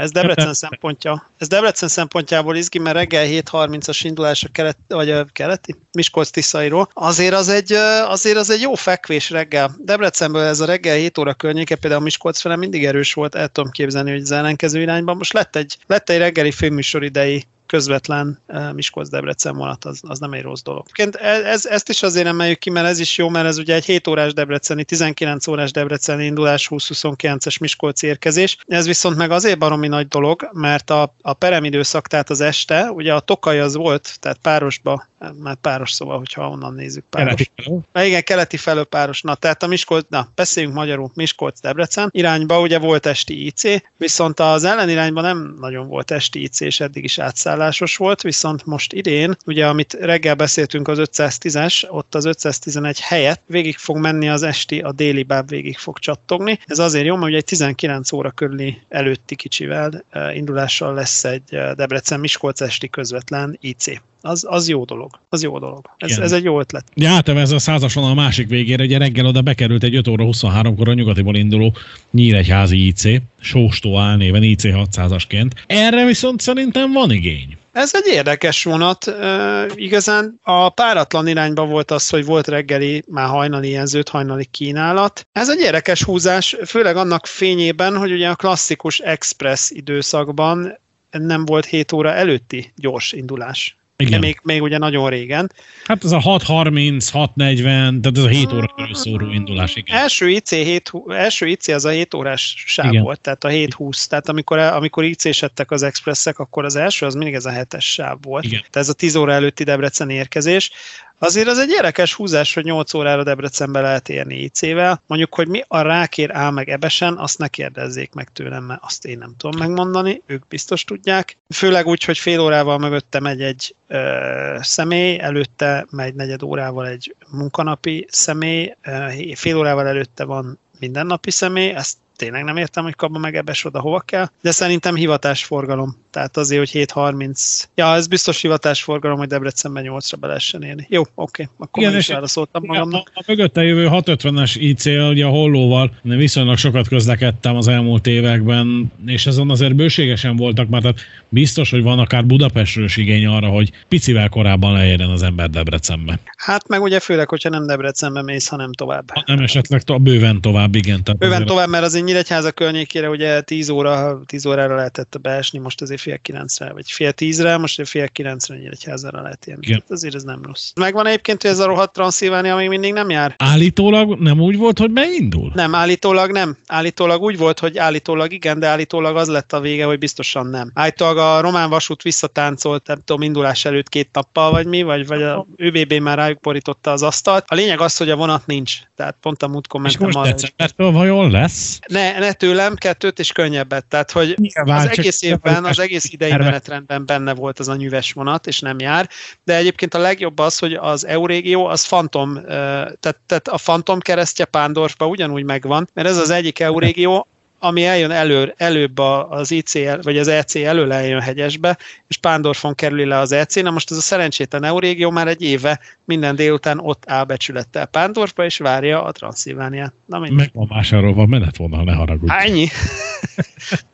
ez 0.00 0.10
Debrecen 0.10 0.54
szempontja. 0.54 1.30
Ez 1.38 1.48
Debrecen 1.48 1.88
szempontjából 1.88 2.56
izgi, 2.56 2.78
mert 2.78 2.96
reggel 2.96 3.26
7.30-as 3.26 4.00
indulás 4.02 4.44
a 4.44 4.48
kelet, 4.52 4.78
vagy 4.88 5.10
a 5.10 5.24
keleti, 5.24 5.74
Miskolc 5.96 6.30
Tiszairól. 6.30 6.88
Azért 6.92 7.34
az 7.34 7.48
egy, 7.48 7.72
azért 8.06 8.36
az 8.36 8.50
egy 8.50 8.60
jó 8.60 8.74
fekvés 8.74 9.30
reggel. 9.30 9.74
Debrecenből 9.78 10.42
ez 10.42 10.60
a 10.60 10.66
reggel 10.66 10.96
7 10.96 11.18
óra 11.18 11.34
környéke, 11.34 11.76
például 11.76 12.02
Miskolc 12.02 12.40
fele 12.40 12.56
mindig 12.56 12.84
erős 12.84 13.12
volt, 13.12 13.34
el 13.34 13.48
tudom 13.48 13.70
képzelni, 13.70 14.10
hogy 14.10 14.20
az 14.20 14.30
ellenkező 14.30 14.80
irányban. 14.80 15.16
Most 15.16 15.32
lett 15.32 15.56
egy, 15.56 15.76
lett 15.86 16.10
egy 16.10 16.18
reggeli 16.18 16.50
főműsor 16.50 17.04
idei 17.04 17.46
közvetlen 17.66 18.38
eh, 18.46 18.72
Miskolc-Debrecen 18.72 19.56
vonat, 19.56 19.84
az, 19.84 20.00
az 20.02 20.18
nem 20.18 20.32
egy 20.32 20.42
rossz 20.42 20.62
dolog. 20.62 20.86
E, 20.94 21.28
ez, 21.28 21.66
ezt 21.66 21.88
is 21.88 22.02
azért 22.02 22.26
emeljük 22.26 22.58
ki, 22.58 22.70
mert 22.70 22.86
ez 22.86 22.98
is 22.98 23.18
jó, 23.18 23.28
mert 23.28 23.46
ez 23.46 23.58
ugye 23.58 23.74
egy 23.74 23.84
7 23.84 24.06
órás 24.06 24.32
debreceni, 24.32 24.84
19 24.84 25.46
órás 25.46 25.70
debreceni 25.70 26.24
indulás, 26.24 26.68
20-29-es 26.70 27.60
Miskolc 27.60 28.02
érkezés. 28.02 28.56
Ez 28.66 28.86
viszont 28.86 29.16
meg 29.16 29.30
azért 29.30 29.58
baromi 29.58 29.88
nagy 29.88 30.08
dolog, 30.08 30.48
mert 30.52 30.90
a, 30.90 31.14
a 31.20 31.32
peremidőszak, 31.32 32.06
tehát 32.06 32.30
az 32.30 32.40
este, 32.40 32.90
ugye 32.90 33.14
a 33.14 33.20
Tokaj 33.20 33.60
az 33.60 33.74
volt, 33.74 34.16
tehát 34.20 34.38
párosba 34.42 35.06
már 35.42 35.54
páros 35.54 35.92
szóval, 35.92 36.18
hogyha 36.18 36.48
onnan 36.48 36.74
nézzük. 36.74 37.04
Páros. 37.10 37.34
Keleti 37.34 37.50
felől. 37.92 38.06
Igen, 38.06 38.22
keleti 38.22 38.56
felől 38.56 38.84
páros. 38.84 39.22
Na, 39.22 39.34
tehát 39.34 39.62
a 39.62 39.66
Miskolc, 39.66 40.06
na, 40.08 40.28
beszéljünk 40.34 40.74
magyarul, 40.74 41.10
Miskolc-Debrecen 41.14 42.08
irányba 42.12 42.60
ugye 42.60 42.78
volt 42.78 43.06
esti 43.06 43.46
IC, 43.46 43.62
viszont 43.96 44.40
az 44.40 44.64
ellenirányban 44.64 45.24
nem 45.24 45.56
nagyon 45.60 45.88
volt 45.88 46.10
esti 46.10 46.42
IC, 46.42 46.60
és 46.60 46.80
eddig 46.80 47.04
is 47.04 47.18
átszállásos 47.56 47.96
volt, 47.96 48.22
viszont 48.22 48.66
most 48.66 48.92
idén, 48.92 49.36
ugye 49.46 49.66
amit 49.66 49.92
reggel 49.92 50.34
beszéltünk 50.34 50.88
az 50.88 50.98
510-es, 51.00 51.84
ott 51.88 52.14
az 52.14 52.24
511 52.24 53.00
helyett 53.00 53.42
végig 53.46 53.76
fog 53.76 53.96
menni 53.96 54.28
az 54.28 54.42
esti, 54.42 54.78
a 54.80 54.92
déli 54.92 55.22
báb 55.22 55.48
végig 55.48 55.76
fog 55.76 55.98
csattogni. 55.98 56.58
Ez 56.66 56.78
azért 56.78 57.06
jó, 57.06 57.14
mert 57.14 57.26
ugye 57.26 57.36
egy 57.36 57.44
19 57.44 58.12
óra 58.12 58.30
körüli 58.30 58.80
előtti 58.88 59.34
kicsivel 59.34 60.04
eh, 60.10 60.36
indulással 60.36 60.94
lesz 60.94 61.24
egy 61.24 61.54
eh, 61.54 61.72
Debrecen-Miskolc 61.72 62.60
esti 62.60 62.88
közvetlen 62.88 63.58
IC 63.60 63.86
az, 64.20 64.46
az 64.48 64.68
jó 64.68 64.84
dolog. 64.84 65.10
Az 65.28 65.42
jó 65.42 65.58
dolog. 65.58 65.90
Ez, 65.96 66.18
ez 66.18 66.32
egy 66.32 66.44
jó 66.44 66.60
ötlet. 66.60 66.84
Ja, 66.94 67.08
hát 67.08 67.28
ez 67.28 67.50
a 67.50 67.58
százason 67.58 68.04
a 68.04 68.14
másik 68.14 68.48
végére, 68.48 68.84
ugye 68.84 68.98
reggel 68.98 69.26
oda 69.26 69.42
bekerült 69.42 69.82
egy 69.82 69.96
5 69.96 70.08
óra 70.08 70.24
23-kor 70.26 70.88
a 70.88 70.94
nyugatiból 70.94 71.36
induló 71.36 71.74
Nyíregyházi 72.10 72.86
IC, 72.86 73.02
Sóstó 73.40 73.98
álnéven 73.98 74.42
IC 74.42 74.62
600-asként. 74.64 75.50
Erre 75.66 76.04
viszont 76.04 76.40
szerintem 76.40 76.92
van 76.92 77.10
igény. 77.10 77.56
Ez 77.72 77.90
egy 77.94 78.06
érdekes 78.06 78.64
vonat. 78.64 79.06
E, 79.06 79.66
igazán 79.74 80.40
a 80.42 80.68
páratlan 80.68 81.26
irányba 81.26 81.66
volt 81.66 81.90
az, 81.90 82.08
hogy 82.08 82.24
volt 82.24 82.48
reggeli, 82.48 83.04
már 83.08 83.28
hajnali 83.28 83.70
jelzőt, 83.70 84.08
hajnali 84.08 84.44
kínálat. 84.44 85.26
Ez 85.32 85.48
egy 85.48 85.60
érdekes 85.60 86.02
húzás, 86.02 86.56
főleg 86.66 86.96
annak 86.96 87.26
fényében, 87.26 87.96
hogy 87.96 88.12
ugye 88.12 88.28
a 88.28 88.34
klasszikus 88.34 88.98
express 88.98 89.70
időszakban 89.70 90.78
nem 91.10 91.44
volt 91.44 91.64
7 91.64 91.92
óra 91.92 92.12
előtti 92.12 92.72
gyors 92.76 93.12
indulás. 93.12 93.75
Igen. 93.98 94.20
De 94.20 94.26
még, 94.26 94.40
még 94.42 94.62
ugye 94.62 94.78
nagyon 94.78 95.10
régen. 95.10 95.52
Hát 95.84 96.04
ez 96.04 96.12
a 96.12 96.18
6.30, 96.18 97.08
6.40, 97.12 97.62
tehát 98.00 98.16
ez 98.16 98.22
a 98.22 98.28
7 98.28 98.52
óra 98.52 98.66
körül 98.76 98.94
szóró 98.94 99.30
indulás. 99.30 99.74
Igen. 99.76 99.96
Első 99.96 100.28
IC, 100.28 100.50
7, 100.50 100.92
első 101.08 101.46
IC 101.46 101.68
az 101.68 101.84
a 101.84 101.88
7 101.88 102.14
órás 102.14 102.64
sáv 102.66 102.92
igen. 102.92 103.02
volt, 103.02 103.20
tehát 103.20 103.44
a 103.44 103.48
7.20. 103.48 104.06
Tehát 104.06 104.28
amikor, 104.28 104.58
amikor 104.58 105.04
IC-settek 105.04 105.70
az 105.70 105.82
expresszek, 105.82 106.38
akkor 106.38 106.64
az 106.64 106.76
első 106.76 107.06
az 107.06 107.14
mindig 107.14 107.34
ez 107.34 107.46
a 107.46 107.50
7-es 107.50 107.80
sáv 107.80 108.18
volt. 108.22 108.44
Igen. 108.44 108.58
Tehát 108.58 108.76
ez 108.76 108.88
a 108.88 108.92
10 108.92 109.16
óra 109.16 109.32
előtti 109.32 109.64
Debrecen 109.64 110.10
érkezés. 110.10 110.70
Azért 111.18 111.48
az 111.48 111.58
egy 111.58 111.70
érdekes 111.70 112.14
húzás, 112.14 112.54
hogy 112.54 112.64
8 112.64 112.94
órára 112.94 113.22
Debrecenbe 113.22 113.80
lehet 113.80 114.08
érni 114.08 114.34
IC-vel. 114.34 115.02
Mondjuk, 115.06 115.34
hogy 115.34 115.48
mi 115.48 115.64
a 115.68 115.80
rákér 115.80 116.30
áll 116.32 116.50
meg 116.50 116.68
ebesen, 116.68 117.16
azt 117.16 117.38
ne 117.38 117.48
kérdezzék 117.48 118.12
meg 118.12 118.28
tőlem, 118.32 118.64
mert 118.64 118.82
azt 118.84 119.04
én 119.04 119.18
nem 119.18 119.34
tudom 119.36 119.58
megmondani, 119.58 120.22
ők 120.26 120.46
biztos 120.48 120.84
tudják. 120.84 121.36
Főleg 121.54 121.86
úgy, 121.86 122.04
hogy 122.04 122.18
fél 122.18 122.40
órával 122.40 122.78
mögötte 122.78 123.20
megy 123.20 123.42
egy 123.42 123.74
ö, 123.88 124.56
személy, 124.60 125.18
előtte 125.18 125.86
megy 125.90 126.14
negyed 126.14 126.42
órával 126.42 126.86
egy 126.86 127.14
munkanapi 127.30 128.06
személy, 128.10 128.74
ö, 128.82 129.08
fél 129.34 129.56
órával 129.56 129.86
előtte 129.86 130.24
van 130.24 130.58
mindennapi 130.78 131.30
személy, 131.30 131.70
ezt 131.70 131.96
tényleg 132.16 132.44
nem 132.44 132.56
értem, 132.56 132.84
hogy 132.84 132.94
kabba 132.94 133.18
meg 133.18 133.36
ebes 133.36 133.64
oda 133.64 133.80
hova 133.80 134.00
kell, 134.00 134.28
de 134.42 134.50
szerintem 134.50 134.94
hivatásforgalom. 134.94 135.96
Tehát 136.10 136.36
azért, 136.36 136.70
hogy 136.72 136.86
7.30. 136.94 137.64
Ja, 137.74 137.94
ez 137.94 138.06
biztos 138.06 138.40
hivatásforgalom, 138.40 139.18
hogy 139.18 139.28
Debrecenben 139.28 139.84
8-ra 139.86 140.14
be 140.20 140.26
lehessen 140.26 140.62
érni. 140.62 140.86
Jó, 140.90 141.02
oké, 141.14 141.48
akkor 141.58 141.82
igen, 141.82 141.96
is 141.96 142.08
válaszoltam 142.08 142.62
magamnak. 142.66 143.10
A, 143.14 143.20
a 143.20 143.24
mögötte 143.26 143.62
jövő 143.62 143.88
650-es 143.90 144.54
IC, 144.58 144.84
ugye 144.86 145.24
a 145.24 145.28
hollóval 145.28 145.92
viszonylag 146.02 146.56
sokat 146.56 146.88
közlekedtem 146.88 147.56
az 147.56 147.68
elmúlt 147.68 148.06
években, 148.06 148.92
és 149.06 149.26
azon 149.26 149.50
azért 149.50 149.74
bőségesen 149.74 150.36
voltak, 150.36 150.68
mert 150.68 150.82
tehát 150.82 150.98
biztos, 151.28 151.70
hogy 151.70 151.82
van 151.82 151.98
akár 151.98 152.26
Budapestről 152.26 152.84
is 152.84 152.96
igény 152.96 153.26
arra, 153.26 153.48
hogy 153.48 153.70
picivel 153.88 154.28
korábban 154.28 154.72
leérjen 154.72 155.10
az 155.10 155.22
ember 155.22 155.50
Debrecenbe. 155.50 156.18
Hát 156.36 156.68
meg 156.68 156.82
ugye 156.82 157.00
főleg, 157.00 157.28
hogyha 157.28 157.48
nem 157.48 157.66
Debrecenbe 157.66 158.22
mész, 158.22 158.48
hanem 158.48 158.72
tovább. 158.72 159.10
Ha 159.10 159.22
nem 159.26 159.38
esetleg 159.38 159.82
to- 159.82 160.02
bőven 160.02 160.40
tovább, 160.40 160.74
igen. 160.74 161.04
Tehát 161.04 161.20
bőven 161.20 161.46
tovább, 161.46 161.68
mert 161.68 161.84
azért 161.84 162.04
Nyíregyháza 162.06 162.50
környékére 162.50 163.08
ugye 163.08 163.40
10 163.40 163.68
óra, 163.68 164.20
10 164.26 164.46
órára 164.46 164.74
lehetett 164.74 165.18
beesni, 165.20 165.58
most 165.58 165.82
azért 165.82 166.00
fél 166.00 166.18
kilencre, 166.18 166.72
vagy 166.72 166.90
fél 166.90 167.12
tízre, 167.12 167.56
most 167.56 167.88
fél 167.88 168.08
kilencre 168.08 168.56
Nyíregyházára 168.56 169.22
lehet 169.22 169.46
jönni. 169.46 169.66
Igen. 169.66 169.82
azért 169.88 170.14
ez 170.14 170.22
nem 170.22 170.42
rossz. 170.42 170.70
Megvan 170.74 171.06
egyébként, 171.06 171.42
hogy 171.42 171.50
ez 171.50 171.58
a 171.58 171.66
rohadt 171.66 171.92
Transzilvánia 171.92 172.56
még 172.56 172.68
mindig 172.68 172.92
nem 172.92 173.10
jár? 173.10 173.34
Állítólag 173.38 174.18
nem 174.18 174.40
úgy 174.40 174.56
volt, 174.56 174.78
hogy 174.78 174.90
beindul? 174.90 175.50
Nem, 175.54 175.74
állítólag 175.74 176.30
nem. 176.30 176.56
Állítólag 176.66 177.22
úgy 177.22 177.38
volt, 177.38 177.58
hogy 177.58 177.78
állítólag 177.78 178.32
igen, 178.32 178.58
de 178.58 178.66
állítólag 178.66 179.16
az 179.16 179.28
lett 179.28 179.52
a 179.52 179.60
vége, 179.60 179.84
hogy 179.84 179.98
biztosan 179.98 180.46
nem. 180.46 180.70
Állítólag 180.74 181.18
a 181.18 181.40
román 181.40 181.70
vasút 181.70 182.02
visszatáncolt, 182.02 182.86
nem 182.86 182.98
tudom, 183.04 183.22
indulás 183.22 183.64
előtt 183.64 183.88
két 183.88 184.08
nappal, 184.12 184.50
vagy 184.50 184.66
mi, 184.66 184.82
vagy, 184.82 185.06
vagy 185.06 185.22
a 185.22 185.46
ÖBB 185.56 185.92
már 185.92 186.16
rájuk 186.16 186.40
borította 186.40 186.90
az 186.90 187.02
asztalt. 187.02 187.44
A 187.48 187.54
lényeg 187.54 187.80
az, 187.80 187.96
hogy 187.96 188.10
a 188.10 188.16
vonat 188.16 188.46
nincs. 188.46 188.78
Tehát 188.96 189.16
pont 189.20 189.42
a 189.42 189.48
múltkor 189.48 189.80
mentem 189.80 190.08
És 190.08 190.14
most 190.14 190.30
decembertől 190.30 190.90
vajon 190.90 191.30
lesz? 191.30 191.78
Ne, 191.96 192.18
ne 192.18 192.32
tőlem, 192.32 192.74
kettőt 192.74 193.18
és 193.18 193.32
könnyebbet. 193.32 193.84
Tehát, 193.84 194.10
hogy 194.10 194.34
Nyilván, 194.38 194.78
az 194.78 194.98
egész 194.98 195.22
évben, 195.22 195.64
az 195.64 195.78
egész 195.78 196.12
idei 196.12 196.30
menetrendben 196.30 197.06
benne 197.06 197.34
volt 197.34 197.58
az 197.58 197.68
a 197.68 197.76
nyüves 197.76 198.12
vonat, 198.12 198.46
és 198.46 198.60
nem 198.60 198.78
jár. 198.78 199.08
De 199.44 199.56
egyébként 199.56 199.94
a 199.94 199.98
legjobb 199.98 200.38
az, 200.38 200.58
hogy 200.58 200.72
az 200.72 201.06
Eurégió 201.06 201.66
az 201.66 201.84
Fantom, 201.84 202.34
tehát, 202.44 203.18
tehát 203.26 203.48
a 203.48 203.58
Fantom 203.58 203.98
keresztje 204.00 204.44
Pándorfba 204.44 205.06
ugyanúgy 205.06 205.44
megvan, 205.44 205.88
mert 205.94 206.08
ez 206.08 206.16
az 206.16 206.30
egyik 206.30 206.60
Eurégió, 206.60 207.28
ami 207.58 207.84
eljön 207.84 208.10
elő, 208.10 208.54
előbb 208.56 208.98
az 209.28 209.50
ICL, 209.50 209.98
vagy 210.02 210.18
az 210.18 210.28
EC 210.28 210.54
elől 210.54 210.92
eljön 210.92 211.20
hegyesbe, 211.20 211.78
és 212.08 212.16
Pándorfon 212.16 212.74
kerüli 212.74 213.04
le 213.04 213.18
az 213.18 213.32
EC. 213.32 213.54
Na 213.54 213.70
most 213.70 213.90
ez 213.90 213.96
a 213.96 214.00
szerencsétlen 214.00 214.64
Eurégió 214.64 215.10
már 215.10 215.28
egy 215.28 215.42
éve 215.42 215.80
minden 216.04 216.36
délután 216.36 216.78
ott 216.78 217.04
áll 217.06 217.24
becsülettel 217.24 217.86
Pándorfba, 217.86 218.44
és 218.44 218.58
várja 218.58 219.04
a 219.04 219.12
Transzilvániát. 219.12 219.94
Na, 220.06 220.18
Meg 220.18 220.50
van 220.54 220.68
vásárolva 220.68 221.26
menetvonal, 221.26 221.84
ne 221.84 221.92
haragudj. 221.92 222.32
Ennyi. 222.36 222.68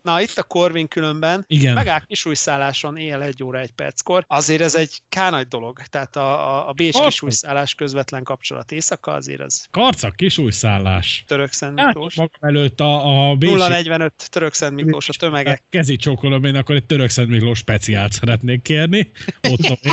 Na, 0.02 0.20
itt 0.20 0.36
a 0.36 0.42
Corvin 0.42 0.88
különben, 0.88 1.44
Igen. 1.46 1.74
megáll 1.74 2.00
kisújszálláson 2.06 2.96
éjjel 2.96 3.22
egy 3.22 3.42
óra 3.42 3.58
egy 3.58 3.70
perckor. 3.70 4.24
Azért 4.26 4.60
ez 4.60 4.74
egy 4.74 4.98
kánagy 5.08 5.48
dolog. 5.48 5.78
Tehát 5.78 6.16
a, 6.16 6.56
a, 6.56 6.68
a 6.68 6.72
Bécs 6.72 6.98
kisújszállás 7.00 7.74
közvetlen 7.74 8.22
kapcsolat 8.22 8.72
éjszaka 8.72 9.12
azért 9.12 9.40
az. 9.40 9.68
Karcak 9.70 10.16
kisújszállás. 10.16 11.24
Török 11.26 11.52
Szent 11.52 11.84
Miklós. 11.84 12.14
Magam 12.14 12.38
előtt 12.40 12.80
a, 12.80 13.30
a 13.30 13.34
Bécs 13.34 13.51
045 13.56 14.12
Török 14.30 14.54
Szent 14.54 14.74
Miklós 14.74 15.08
a 15.08 15.12
tömegek. 15.12 15.62
Kezi 15.70 15.96
csókolom, 15.96 16.44
én 16.44 16.54
akkor 16.54 16.74
egy 16.74 16.84
Török 16.84 17.10
Szent 17.10 17.28
Miklós 17.28 17.58
speciált 17.58 18.12
szeretnék 18.12 18.62
kérni. 18.62 19.10
Ott 19.50 19.78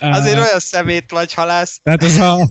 Azért 0.00 0.38
olyan 0.38 0.58
szemét 0.58 1.10
vagy 1.10 1.34
halász. 1.34 1.80
Tehát 1.82 2.02
ez 2.02 2.18
a... 2.18 2.48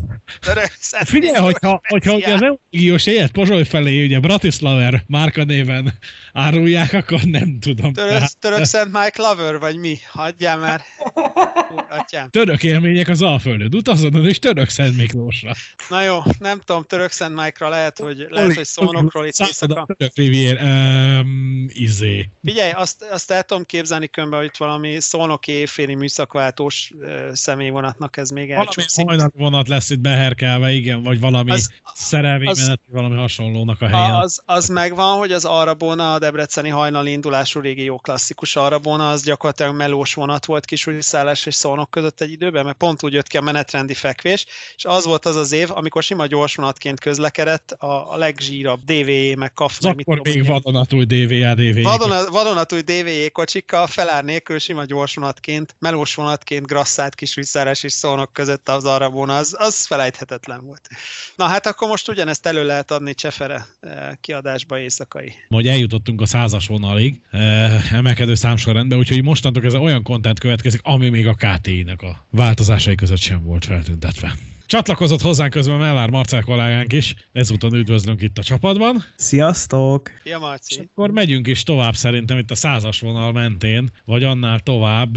Figyelj, 0.89 1.43
hogyha, 1.43 1.81
hogyha 1.87 2.13
az 2.13 2.41
Eugiós 2.41 3.05
élet 3.05 3.31
Pozsoly 3.31 3.63
felé 3.63 4.05
ugye 4.05 4.19
Bratislaver 4.19 5.03
márkanéven 5.07 5.93
árulják, 6.33 6.93
akkor 6.93 7.21
nem 7.21 7.59
tudom. 7.59 7.93
Török 8.39 8.63
Szent 8.63 8.91
Mike 8.91 9.21
Lover, 9.21 9.59
vagy 9.59 9.77
mi? 9.77 9.97
Hagyjál 10.11 10.57
már. 10.57 10.81
Atyám. 11.89 12.29
Török 12.29 12.63
élmények 12.63 13.07
az 13.07 13.21
Alföldön, 13.21 13.69
utazodon 13.73 14.27
és 14.27 14.39
Török 14.39 14.69
Szent 14.69 14.97
Miklósra. 14.97 15.53
Na 15.89 16.03
jó, 16.03 16.19
nem 16.39 16.59
tudom, 16.59 16.83
Török 16.83 17.11
Szent 17.11 17.35
Mike-ra 17.35 17.69
lehet, 17.69 17.99
hogy, 17.99 18.25
lehet, 18.29 18.53
hogy 18.53 18.65
szónokról 18.65 19.25
itt 19.25 19.37
éjszaka. 19.37 19.87
Török 19.97 20.15
Rivier, 20.15 20.61
um, 20.61 21.65
izé. 21.73 22.29
Figyelj, 22.43 22.71
azt, 22.71 23.05
azt 23.11 23.31
el 23.31 23.43
tudom 23.43 23.63
képzelni 23.63 24.07
könyvbe, 24.07 24.37
hogy 24.37 24.51
valami 24.57 24.99
szónoki 24.99 25.51
évféli 25.51 25.95
műszakváltós 25.95 26.91
személyvonatnak 27.31 28.17
ez 28.17 28.29
még 28.29 28.51
elcsúszik. 28.51 29.05
Valami 29.05 29.29
vonat 29.35 29.67
lesz 29.67 29.89
itt 29.89 29.99
beherkelve, 29.99 30.71
igen, 30.71 31.03
vagy 31.03 31.19
valami 31.19 31.51
szerelvénymenet, 31.93 32.79
valami 32.91 33.15
hasonlónak 33.15 33.81
a 33.81 33.87
helyen. 33.87 34.15
Az, 34.15 34.41
az 34.45 34.67
megvan, 34.67 35.17
hogy 35.17 35.31
az 35.31 35.45
Arabona, 35.45 36.13
a 36.13 36.19
debreceni 36.19 36.69
hajnali 36.69 37.11
indulású 37.11 37.59
régió 37.59 37.97
klasszikus 37.97 38.55
Arabona, 38.55 39.09
az 39.09 39.23
gyakorlatilag 39.23 39.75
melós 39.75 40.13
vonat 40.13 40.45
volt 40.45 40.65
kisújszállás 40.65 41.45
és 41.45 41.55
szónok 41.63 41.91
között 41.91 42.21
egy 42.21 42.31
időben, 42.31 42.65
mert 42.65 42.77
pont 42.77 43.03
úgy 43.03 43.13
jött 43.13 43.27
ki 43.27 43.37
a 43.37 43.41
menetrendi 43.41 43.93
fekvés, 43.93 44.45
és 44.75 44.85
az 44.85 45.05
volt 45.05 45.25
az 45.25 45.35
az 45.35 45.51
év, 45.51 45.71
amikor 45.71 46.03
sima 46.03 46.25
gyorsvonatként 46.25 46.99
közlekedett 46.99 47.71
a, 47.71 48.13
a 48.13 48.17
legzsírabb 48.17 48.79
DVE, 48.83 49.35
meg 49.35 49.53
KAF, 49.53 49.79
meg 49.79 49.95
akkor 49.99 50.15
mit 50.15 50.35
még 50.35 50.47
vadonatúj 50.47 51.05
DVA, 51.05 51.53
DVE. 51.53 51.81
Vadona, 51.81 52.31
vadonatúj 52.31 52.81
DVE 52.81 53.29
kocsikkal 53.29 53.87
felár 53.87 54.23
nélkül 54.23 54.59
sima 54.59 54.85
gyorsvonatként, 54.85 55.75
melós 55.79 56.15
vonatként 56.15 56.67
grasszált 56.67 57.15
kis 57.15 57.33
visszárás 57.35 57.83
és 57.83 57.91
szónok 57.91 58.33
között 58.33 58.69
az 58.69 58.85
arabona, 58.85 59.35
az, 59.37 59.55
az 59.59 59.85
felejthetetlen 59.85 60.61
volt. 60.65 60.89
Na 61.35 61.45
hát 61.45 61.67
akkor 61.67 61.87
most 61.87 62.09
ugyanezt 62.09 62.45
elő 62.45 62.65
lehet 62.65 62.91
adni 62.91 63.13
Csefere 63.13 63.65
eh, 63.79 64.09
kiadásba 64.21 64.79
éjszakai. 64.79 65.33
Majd 65.47 65.65
eljutottunk 65.65 66.21
a 66.21 66.25
százas 66.25 66.67
vonalig, 66.67 67.21
eh, 67.31 67.93
emelkedő 67.93 68.35
számsorrendben, 68.35 68.97
úgyhogy 68.97 69.23
mostantól 69.23 69.65
ez 69.65 69.75
olyan 69.75 70.03
kontent 70.03 70.39
következik, 70.39 70.81
ami 70.83 71.09
még 71.09 71.27
a 71.27 71.35
KTI-nek 71.57 72.01
a 72.01 72.25
változásai 72.29 72.95
között 72.95 73.17
sem 73.17 73.43
volt 73.43 73.65
feltüntetve. 73.65 74.35
Csatlakozott 74.65 75.21
hozzánk 75.21 75.51
közben 75.51 75.77
Mellár 75.77 76.09
Marcel 76.09 76.41
kollégánk 76.41 76.93
is. 76.93 77.15
Ezúton 77.31 77.73
üdvözlünk 77.73 78.21
itt 78.21 78.37
a 78.37 78.43
csapatban. 78.43 79.03
Sziasztok! 79.15 80.11
Szia 80.23 80.39
Marci! 80.39 80.79
És 80.79 80.85
akkor 80.91 81.11
megyünk 81.11 81.47
is 81.47 81.63
tovább 81.63 81.95
szerintem 81.95 82.37
itt 82.37 82.51
a 82.51 82.55
százas 82.55 82.99
vonal 82.99 83.31
mentén, 83.31 83.89
vagy 84.05 84.23
annál 84.23 84.59
tovább. 84.59 85.15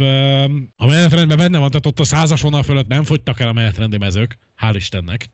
A 0.75 0.85
menetrendben 0.85 1.37
benne 1.37 1.57
van, 1.57 1.69
tehát 1.69 1.85
ott 1.85 1.99
a 1.99 2.03
százas 2.03 2.41
vonal 2.41 2.63
fölött 2.63 2.87
nem 2.87 3.03
fogytak 3.03 3.39
el 3.39 3.47
a 3.47 3.53
menetrendi 3.53 3.97
mezők. 3.97 4.37
Hál' 4.61 4.73
Istennek. 4.75 5.29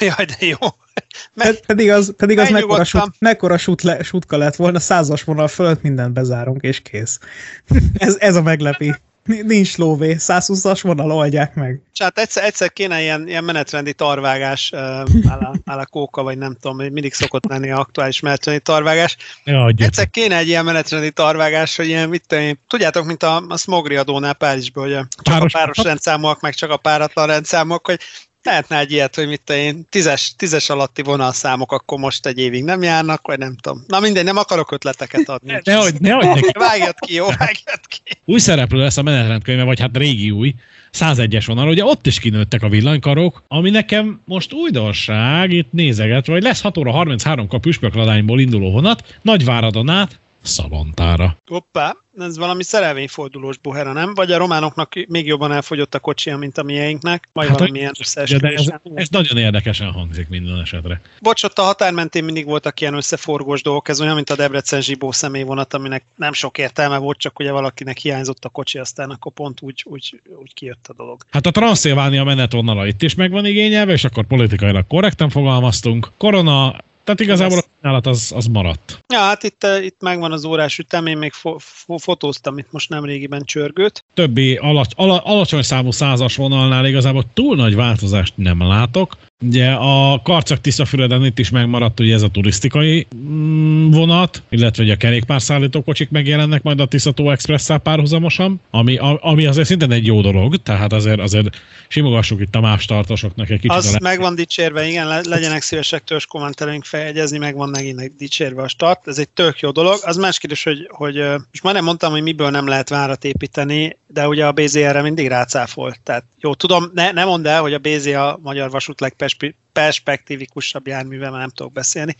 Jaj, 0.00 0.24
de 0.24 0.46
jó. 0.46 0.56
Mert 1.34 1.66
pedig 1.66 1.90
az, 1.90 2.14
pedig 2.16 2.38
az 2.38 2.50
mekkora, 2.50 2.84
sut, 2.84 3.10
mekkora 3.18 3.58
sut 3.58 3.82
le, 3.82 4.02
sutka 4.02 4.36
lett 4.36 4.56
volna, 4.56 4.80
százas 4.80 5.24
vonal 5.24 5.48
fölött 5.48 5.82
mindent 5.82 6.12
bezárunk, 6.12 6.62
és 6.62 6.80
kész. 6.80 7.18
ez, 7.94 8.16
ez 8.18 8.36
a 8.36 8.42
meglepi. 8.42 8.94
Nincs 9.26 9.76
lóvé, 9.76 10.16
120-as 10.18 10.80
vonal, 10.82 11.10
oldják 11.10 11.54
meg. 11.54 11.80
Hát 11.98 12.18
egyszer, 12.18 12.44
egyszer 12.44 12.72
kéne 12.72 13.00
ilyen, 13.02 13.28
ilyen 13.28 13.44
menetrendi 13.44 13.92
tarvágás, 13.92 14.70
uh, 14.72 14.80
áll, 15.28 15.38
a, 15.38 15.54
áll 15.64 15.78
a 15.78 15.86
kóka, 15.86 16.22
vagy 16.22 16.38
nem 16.38 16.56
tudom, 16.60 16.76
mindig 16.76 17.14
szokott 17.14 17.44
lenni 17.48 17.70
a 17.70 17.78
aktuális 17.78 18.20
menetrendi 18.20 18.62
tarvágás. 18.62 19.16
Ja, 19.44 19.72
egyszer 19.76 20.10
kéne 20.10 20.36
egy 20.36 20.48
ilyen 20.48 20.64
menetrendi 20.64 21.10
tarvágás, 21.10 21.76
hogy 21.76 21.86
ilyen, 21.86 22.08
mit 22.08 22.24
tudom, 22.26 22.58
tudjátok, 22.68 23.04
mint 23.04 23.22
a, 23.22 23.44
a 23.48 23.56
Smogri 23.56 23.96
adónál 23.96 24.34
Párizsban, 24.34 24.84
hogy 24.84 24.92
csak 24.92 25.08
páros, 25.22 25.54
a 25.54 25.58
páros 25.58 25.78
rendszámok, 25.78 26.40
meg 26.40 26.54
csak 26.54 26.70
a 26.70 26.76
páratlan 26.76 27.26
rendszámok, 27.26 27.86
hogy 27.86 28.00
lehetne 28.46 28.78
egy 28.78 28.92
ilyet, 28.92 29.14
hogy 29.14 29.28
mit 29.28 29.50
én, 29.50 29.86
tízes, 29.88 30.34
tízes 30.36 30.68
alatti 30.68 31.02
vonalszámok 31.02 31.72
akkor 31.72 31.98
most 31.98 32.26
egy 32.26 32.38
évig 32.38 32.64
nem 32.64 32.82
járnak, 32.82 33.26
vagy 33.26 33.38
nem 33.38 33.56
tudom. 33.56 33.84
Na 33.86 34.00
mindegy, 34.00 34.24
nem 34.24 34.36
akarok 34.36 34.72
ötleteket 34.72 35.28
adni. 35.28 35.60
Nehogy, 35.64 35.94
nehogy 36.00 36.26
neki. 36.26 36.50
Vágjad 36.58 36.94
ki, 36.98 37.14
jó, 37.14 37.26
vágjad 37.38 37.80
ki. 37.86 38.00
Új 38.24 38.38
szereplő 38.38 38.78
lesz 38.78 38.96
a 38.96 39.02
menetrendkönyve, 39.02 39.62
vagy 39.62 39.80
hát 39.80 39.96
régi 39.96 40.30
új, 40.30 40.54
101-es 40.92 41.44
vonal, 41.46 41.68
ugye 41.68 41.84
ott 41.84 42.06
is 42.06 42.18
kinőttek 42.18 42.62
a 42.62 42.68
villanykarok, 42.68 43.42
ami 43.48 43.70
nekem 43.70 44.20
most 44.24 44.52
újdonság, 44.52 45.52
itt 45.52 45.72
nézeget, 45.72 46.26
vagy 46.26 46.42
lesz 46.42 46.60
6 46.60 46.76
óra 46.76 46.90
33 46.90 47.46
a 47.50 47.58
püspökladányból 47.58 48.40
induló 48.40 48.70
vonat, 48.70 49.18
Nagyváradon 49.22 49.88
át, 49.88 50.18
Szalontára. 50.46 51.36
Hoppá, 51.46 51.96
ez 52.18 52.38
valami 52.38 52.62
szerelvényfordulós 52.62 53.58
buhera, 53.58 53.92
nem? 53.92 54.14
Vagy 54.14 54.32
a 54.32 54.38
románoknak 54.38 54.92
még 55.08 55.26
jobban 55.26 55.52
elfogyott 55.52 55.94
a 55.94 55.98
kocsia, 55.98 56.36
mint 56.36 56.58
a 56.58 56.62
mieinknek? 56.62 57.28
Vagy 57.32 57.48
hát, 57.48 57.58
valamilyen 57.58 57.92
összeesküvés. 58.00 58.60
Ez, 58.60 58.72
ez 58.94 59.08
nagyon 59.08 59.36
érdekesen 59.36 59.90
hangzik 59.90 60.28
minden 60.28 60.60
esetre. 60.60 61.00
Bocs, 61.20 61.42
ott 61.42 61.58
a 61.58 61.62
határ 61.62 61.92
mentén 61.92 62.24
mindig 62.24 62.44
voltak 62.44 62.80
ilyen 62.80 62.94
összeforgós 62.94 63.62
dolgok, 63.62 63.88
ez 63.88 64.00
olyan, 64.00 64.14
mint 64.14 64.30
a 64.30 64.36
Debrecen 64.36 64.80
zsibó 64.80 65.12
személyvonat, 65.12 65.74
aminek 65.74 66.04
nem 66.16 66.32
sok 66.32 66.58
értelme 66.58 66.96
volt, 66.96 67.18
csak 67.18 67.38
ugye 67.38 67.52
valakinek 67.52 67.96
hiányzott 67.98 68.44
a 68.44 68.48
kocsi, 68.48 68.78
aztán 68.78 69.10
akkor 69.10 69.32
pont 69.32 69.60
úgy, 69.60 69.82
úgy, 69.84 70.20
úgy 70.36 70.54
kijött 70.54 70.86
a 70.88 70.94
dolog. 70.94 71.20
Hát 71.30 71.46
a 71.46 71.50
Transzilvánia 71.50 72.24
menetvonala 72.24 72.86
itt 72.86 73.02
is 73.02 73.14
meg 73.14 73.30
van 73.30 73.46
igényelve, 73.46 73.92
és 73.92 74.04
akkor 74.04 74.24
politikailag 74.24 74.86
korrekten 74.86 75.30
fogalmaztunk. 75.30 76.10
Korona 76.16 76.76
tehát 77.06 77.20
igazából 77.20 77.58
a 77.58 77.62
kínálat 77.80 78.06
az, 78.06 78.32
az 78.34 78.46
maradt. 78.46 79.00
Ja, 79.12 79.18
hát 79.18 79.42
itt, 79.42 79.64
eh, 79.64 79.84
itt 79.84 79.96
megvan 80.00 80.32
az 80.32 80.44
órás 80.44 80.78
ütem, 80.78 81.06
én 81.06 81.18
még 81.18 81.32
fo- 81.32 81.62
fo- 81.62 82.02
fotóztam 82.02 82.58
itt 82.58 82.72
most 82.72 82.88
nem 82.88 83.04
régiben 83.04 83.44
csörgőt. 83.44 84.04
Többi 84.14 84.56
alacs, 84.56 84.92
ala, 84.96 85.18
alacsony 85.18 85.62
számú 85.62 85.90
százas 85.90 86.36
vonalnál 86.36 86.86
igazából 86.86 87.24
túl 87.34 87.56
nagy 87.56 87.74
változást 87.74 88.32
nem 88.36 88.62
látok. 88.62 89.16
Ugye 89.44 89.70
a 89.70 90.20
Karcak 90.22 90.60
Tiszafüreden 90.60 91.24
itt 91.24 91.38
is 91.38 91.50
megmaradt 91.50 92.00
ugye 92.00 92.14
ez 92.14 92.22
a 92.22 92.28
turisztikai 92.28 93.06
mm, 93.16 93.90
vonat, 93.90 94.42
illetve 94.48 94.82
ugye 94.82 94.92
a 94.92 94.96
kerékpárszállító 94.96 95.82
kocsik 95.82 96.10
megjelennek 96.10 96.62
majd 96.62 96.80
a 96.80 96.86
Tiszató 96.86 97.30
express 97.30 97.70
párhuzamosan, 97.82 98.60
ami, 98.70 98.98
ami 99.20 99.46
azért 99.46 99.66
szintén 99.66 99.92
egy 99.92 100.06
jó 100.06 100.20
dolog, 100.20 100.56
tehát 100.56 100.92
azért, 100.92 101.20
azért 101.20 101.56
simogassuk 101.88 102.40
itt 102.40 102.54
a 102.54 102.60
más 102.60 102.84
tartosoknak 102.84 103.50
egy 103.50 103.60
kicsit. 103.60 103.76
Az 103.76 103.96
meg 104.00 104.20
van 104.20 104.34
dicsérve, 104.34 104.86
igen, 104.86 105.06
le, 105.06 105.20
legyenek 105.24 105.62
szívesek 105.62 106.04
törzs 106.04 106.26
kommentelőink 106.26 106.84
feljegyezni, 106.84 107.38
meg 107.38 107.56
van 107.56 107.68
megint 107.68 108.16
dicsérve 108.16 108.62
a 108.62 108.68
start, 108.68 109.08
ez 109.08 109.18
egy 109.18 109.28
tök 109.28 109.60
jó 109.60 109.70
dolog. 109.70 109.98
Az 110.02 110.16
más 110.16 110.38
kérdés, 110.38 110.62
hogy, 110.62 110.88
hogy 110.88 111.14
most 111.50 111.62
már 111.62 111.74
nem 111.74 111.84
mondtam, 111.84 112.10
hogy 112.10 112.22
miből 112.22 112.50
nem 112.50 112.66
lehet 112.66 112.88
várat 112.88 113.24
építeni, 113.24 113.96
de 114.06 114.28
ugye 114.28 114.46
a 114.46 114.52
BZR-re 114.52 115.02
mindig 115.02 115.28
rácáfolt. 115.28 116.00
Tehát 116.02 116.24
jó, 116.38 116.54
tudom, 116.54 116.90
ne, 116.94 117.12
ne 117.12 117.24
mondd 117.24 117.46
el, 117.46 117.60
hogy 117.60 117.74
a 117.74 117.78
BZ 117.78 118.06
a 118.06 118.38
Magyar 118.42 118.70
Vasút 118.70 119.00
legperspektívikusabb 119.26 120.86
járművel, 120.86 121.30
már 121.30 121.40
nem 121.40 121.50
tudok 121.50 121.72
beszélni, 121.72 122.16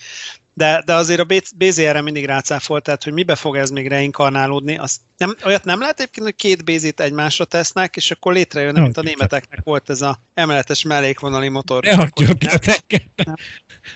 de, 0.57 0.83
de 0.85 0.95
azért 0.95 1.21
a 1.21 1.27
BZR-re 1.57 2.01
mindig 2.01 2.25
rácáfolt, 2.25 2.83
tehát 2.83 3.05
hogy 3.05 3.13
mibe 3.13 3.35
fog 3.35 3.57
ez 3.57 3.71
még 3.71 3.89
reinkarnálódni, 3.89 4.77
azt 4.79 5.01
nem, 5.17 5.37
olyat 5.45 5.65
nem 5.65 5.81
lehet 5.81 6.01
egyébként, 6.01 6.27
hogy 6.27 6.35
két 6.35 6.65
bézét 6.65 7.01
egymásra 7.01 7.45
tesznek, 7.45 7.97
és 7.97 8.11
akkor 8.11 8.33
létrejön, 8.33 8.81
mint 8.81 8.97
a 8.97 9.03
németeknek 9.03 9.61
volt 9.65 9.91
ez 9.91 10.03
a 10.03 10.19
emeletes 10.35 10.83
mellékvonali 10.83 11.49
motor. 11.49 11.85
Ne 11.85 11.95
hagyjuk 11.95 12.39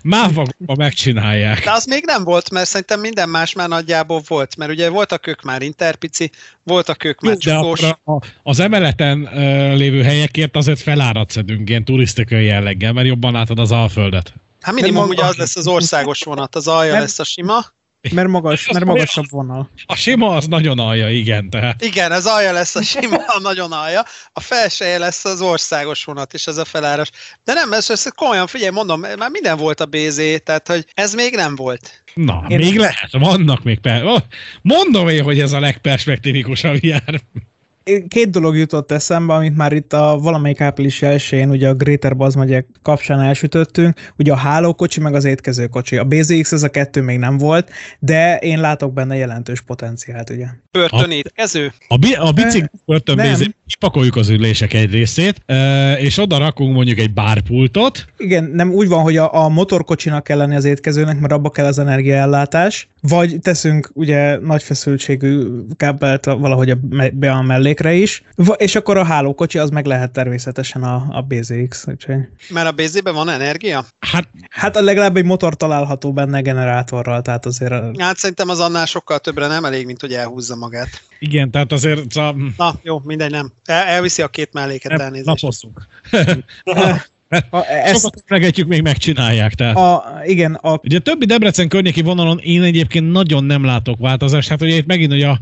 Mávakban 0.03 0.77
megcsinálják. 0.79 1.65
De 1.65 1.73
az 1.73 1.85
még 1.85 2.03
nem 2.07 2.25
volt, 2.25 2.51
mert 2.51 2.69
szerintem 2.69 3.01
minden 3.01 3.29
más 3.29 3.53
már 3.53 3.69
nagyjából 3.69 4.23
volt, 4.29 4.57
mert 4.57 4.71
ugye 4.71 4.89
voltak 4.89 5.27
ők 5.27 5.43
már 5.43 5.63
interpici, 5.63 6.31
voltak 6.63 7.05
ők 7.05 7.21
már 7.21 7.37
csukós. 7.37 7.83
A, 7.83 8.19
az 8.43 8.61
emeleten 8.61 9.21
uh, 9.21 9.33
lévő 9.77 10.03
helyekért 10.03 10.57
azért 10.57 10.81
felárat 10.81 11.31
szedünk 11.31 11.69
ilyen 11.69 11.85
turisztikai 11.85 12.45
jelleggel, 12.45 12.93
mert 12.93 13.07
jobban 13.07 13.33
látod 13.33 13.59
az 13.59 13.73
Alföldet. 13.73 14.35
Hát 14.61 14.75
minimum 14.75 15.09
ugye 15.09 15.25
az 15.25 15.37
lesz 15.37 15.57
az 15.57 15.67
országos 15.67 16.23
vonat, 16.23 16.57
az 16.57 16.69
alja 16.69 16.99
lesz 16.99 17.19
a 17.19 17.25
sima, 17.25 17.67
mert, 18.13 18.29
magas, 18.29 18.71
mert 18.71 18.85
magasabb 18.85 19.31
vonal. 19.31 19.71
A 19.87 19.95
sima 19.95 20.29
az 20.29 20.47
nagyon 20.47 20.79
alja, 20.79 21.11
igen. 21.11 21.51
Tehát. 21.51 21.85
Igen, 21.85 22.13
az 22.13 22.27
alja 22.27 22.53
lesz 22.53 22.75
a 22.75 22.83
sima, 22.83 23.17
a 23.17 23.41
nagyon 23.41 23.73
alja. 23.73 24.05
A 24.33 24.41
felseje 24.41 24.99
lesz 24.99 25.25
az 25.25 25.41
országos 25.41 26.05
vonat, 26.05 26.35
és 26.35 26.47
ez 26.47 26.57
a 26.57 26.65
feláras. 26.65 27.11
De 27.45 27.53
nem, 27.53 27.73
ez, 27.73 27.91
ez 27.91 28.05
komolyan, 28.15 28.47
figyelj, 28.47 28.71
mondom, 28.71 29.01
már 29.01 29.31
minden 29.31 29.57
volt 29.57 29.81
a 29.81 29.87
BZ, 29.87 30.21
tehát 30.45 30.69
hogy 30.69 30.87
ez 30.95 31.15
még 31.15 31.35
nem 31.35 31.55
volt. 31.55 32.03
Na, 32.15 32.45
Én 32.49 32.59
még 32.59 32.79
lehet, 32.79 33.09
vannak 33.13 33.63
még 33.63 33.79
per... 33.81 34.25
Mondom 34.63 35.09
én, 35.09 35.23
hogy 35.23 35.41
ez 35.41 35.53
a 35.53 35.61
legperspektívikusabb 35.61 36.85
jár 36.85 37.23
két 38.09 38.31
dolog 38.31 38.57
jutott 38.57 38.93
eszembe, 38.93 39.35
amit 39.35 39.57
már 39.57 39.73
itt 39.73 39.93
a 39.93 40.19
valamelyik 40.23 40.61
április 40.61 41.03
elsőjén 41.03 41.51
ugye 41.51 41.69
a 41.69 41.75
Greater 41.75 42.17
Buzz 42.17 42.35
megyek 42.35 42.67
kapcsán 42.83 43.21
elsütöttünk, 43.21 44.13
ugye 44.19 44.33
a 44.33 44.37
hálókocsi 44.37 45.01
meg 45.01 45.15
az 45.15 45.25
étkezőkocsi. 45.25 45.97
A 45.97 46.05
BZX 46.05 46.53
ez 46.53 46.63
a 46.63 46.69
kettő 46.69 47.03
még 47.03 47.19
nem 47.19 47.39
volt, 47.39 47.71
de 47.99 48.39
én 48.39 48.61
látok 48.61 48.93
benne 48.93 49.17
jelentős 49.17 49.61
potenciált, 49.61 50.31
ugye. 50.31 50.47
Börtön 50.71 51.11
étkező? 51.11 51.73
A, 51.89 51.97
bi- 51.97 52.15
a 52.15 52.33
bicikli 52.33 52.81
börtön 52.87 53.17
BZX, 53.17 53.49
pakoljuk 53.77 54.17
az 54.17 54.29
ülések 54.29 54.73
egy 54.73 54.91
részét, 54.91 55.43
és 55.99 56.19
oda 56.19 56.39
rakunk 56.39 56.75
mondjuk 56.75 56.99
egy 56.99 57.13
bárpultot. 57.13 58.07
Igen, 58.17 58.45
nem 58.45 58.73
úgy 58.73 58.89
van, 58.89 59.03
hogy 59.03 59.17
a, 59.17 59.35
a 59.35 59.49
motorkocsinak 59.49 60.25
kell 60.25 60.37
lenni 60.37 60.57
az 60.57 60.65
étkezőnek, 60.65 61.21
mert 61.21 61.33
abba 61.33 61.51
kell 61.51 61.67
az 61.67 61.79
energiaellátás, 61.79 62.89
vagy 63.01 63.39
teszünk 63.41 63.91
ugye 63.93 64.39
nagy 64.39 64.63
feszültségű 64.63 65.47
kábelt 65.77 66.25
valahogy 66.25 66.71
a, 66.71 66.79
be 67.13 67.31
a 67.31 67.43
mellékre 67.43 67.93
is, 67.93 68.23
és 68.57 68.75
akkor 68.75 68.97
a 68.97 69.05
hálókocsi 69.05 69.59
az 69.59 69.71
meg 69.71 69.87
lehet 69.87 70.11
természetesen 70.11 70.83
a, 70.83 71.07
a 71.11 71.23
BZX. 71.23 71.87
Úgyhogy. 71.87 72.17
Mert 72.49 72.69
a 72.69 72.73
BZ-ben 72.73 73.15
van 73.15 73.29
energia? 73.29 73.85
Hát, 73.99 74.29
hát 74.51 74.81
legalább 74.81 75.17
egy 75.17 75.25
motor 75.25 75.57
található 75.57 76.13
benne 76.13 76.41
generátorral, 76.41 77.23
tehát 77.23 77.47
azért... 77.47 78.01
Hát 78.01 78.17
szerintem 78.17 78.49
az 78.49 78.61
annál 78.61 78.87
sokkal 78.87 79.19
többre 79.19 79.47
nem 79.47 79.65
elég, 79.65 79.87
mint 79.87 80.01
hogy 80.01 80.13
elhúzza 80.13 80.57
magát. 80.57 80.89
Igen, 81.19 81.51
tehát 81.51 81.73
azért... 81.73 82.17
A... 82.17 82.35
Na, 82.57 82.75
jó, 82.83 83.01
mindegy, 83.05 83.31
nem. 83.31 83.53
El, 83.71 83.83
elviszi 83.83 84.23
a 84.23 84.29
két 84.29 84.53
melléket 84.53 85.01
elnézést. 85.01 85.27
Napozzuk. 85.27 85.87
A, 87.51 87.65
ezt, 87.67 88.11
Sokat 88.27 88.67
még 88.67 88.83
megcsinálják. 88.83 89.55
Tehát. 89.55 89.77
A, 89.77 90.21
igen. 90.25 90.55
A... 90.55 90.81
Ugye 90.83 90.97
a 90.97 91.01
többi 91.01 91.25
Debrecen 91.27 91.69
környéki 91.69 92.03
vonalon 92.03 92.39
én 92.39 92.63
egyébként 92.63 93.13
nagyon 93.13 93.45
nem 93.45 93.65
látok 93.65 93.99
változást. 93.99 94.49
Hát 94.49 94.63
ugye 94.63 94.77
itt 94.77 94.87
megint 94.87 95.13
ugye 95.13 95.29
a, 95.29 95.39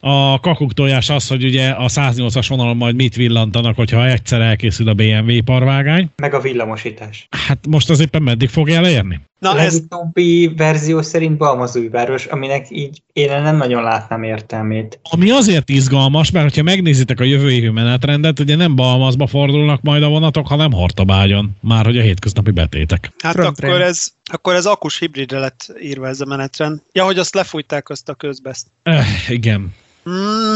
a 0.00 0.40
kakuk 0.40 0.72
tojás 0.72 1.10
az, 1.10 1.28
hogy 1.28 1.44
ugye 1.44 1.68
a 1.68 1.88
108-as 1.88 2.46
vonalon 2.48 2.76
majd 2.76 2.94
mit 2.94 3.14
villantanak, 3.14 3.76
hogyha 3.76 4.06
egyszer 4.06 4.40
elkészül 4.40 4.88
a 4.88 4.94
BMW 4.94 5.42
parvágány. 5.44 6.10
Meg 6.16 6.34
a 6.34 6.40
villamosítás. 6.40 7.26
Hát 7.46 7.66
most 7.68 7.90
az 7.90 8.00
éppen 8.00 8.22
meddig 8.22 8.48
fog 8.48 8.70
elérni? 8.70 9.20
Na 9.42 9.50
a 9.50 9.60
ez... 9.60 9.74
utóbbi 9.74 10.52
verzió 10.56 11.02
szerint 11.02 11.36
Balmazújváros, 11.36 12.26
aminek 12.26 12.66
így 12.70 13.02
én 13.12 13.42
nem 13.42 13.56
nagyon 13.56 13.82
látnám 13.82 14.22
értelmét. 14.22 15.00
Ami 15.02 15.30
azért 15.30 15.68
izgalmas, 15.68 16.30
mert 16.30 16.54
ha 16.54 16.62
megnézitek 16.62 17.20
a 17.20 17.24
jövő 17.24 17.50
évi 17.50 17.68
menetrendet, 17.68 18.38
ugye 18.38 18.56
nem 18.56 18.76
Balmazba 18.76 19.26
fordulnak 19.26 19.82
majd 19.82 20.02
a 20.02 20.08
vonatok, 20.08 20.48
hanem 20.48 20.72
Hortabágyon, 20.72 21.50
már 21.60 21.84
hogy 21.84 21.98
a 21.98 22.02
hétköznapi 22.02 22.50
betétek. 22.50 23.12
Hát 23.18 23.36
akkor 23.36 23.80
ez, 23.80 24.08
akkor 24.24 24.54
ez 24.54 24.66
akus 24.66 24.98
hibridre 24.98 25.38
lett 25.38 25.72
írva 25.80 26.08
ez 26.08 26.20
a 26.20 26.26
menetrend. 26.26 26.82
Ja, 26.92 27.04
hogy 27.04 27.18
azt 27.18 27.34
lefújták 27.34 27.88
azt 27.88 28.08
a 28.08 28.14
közbeszt. 28.14 28.66
Eh, 28.82 29.06
igen. 29.28 29.74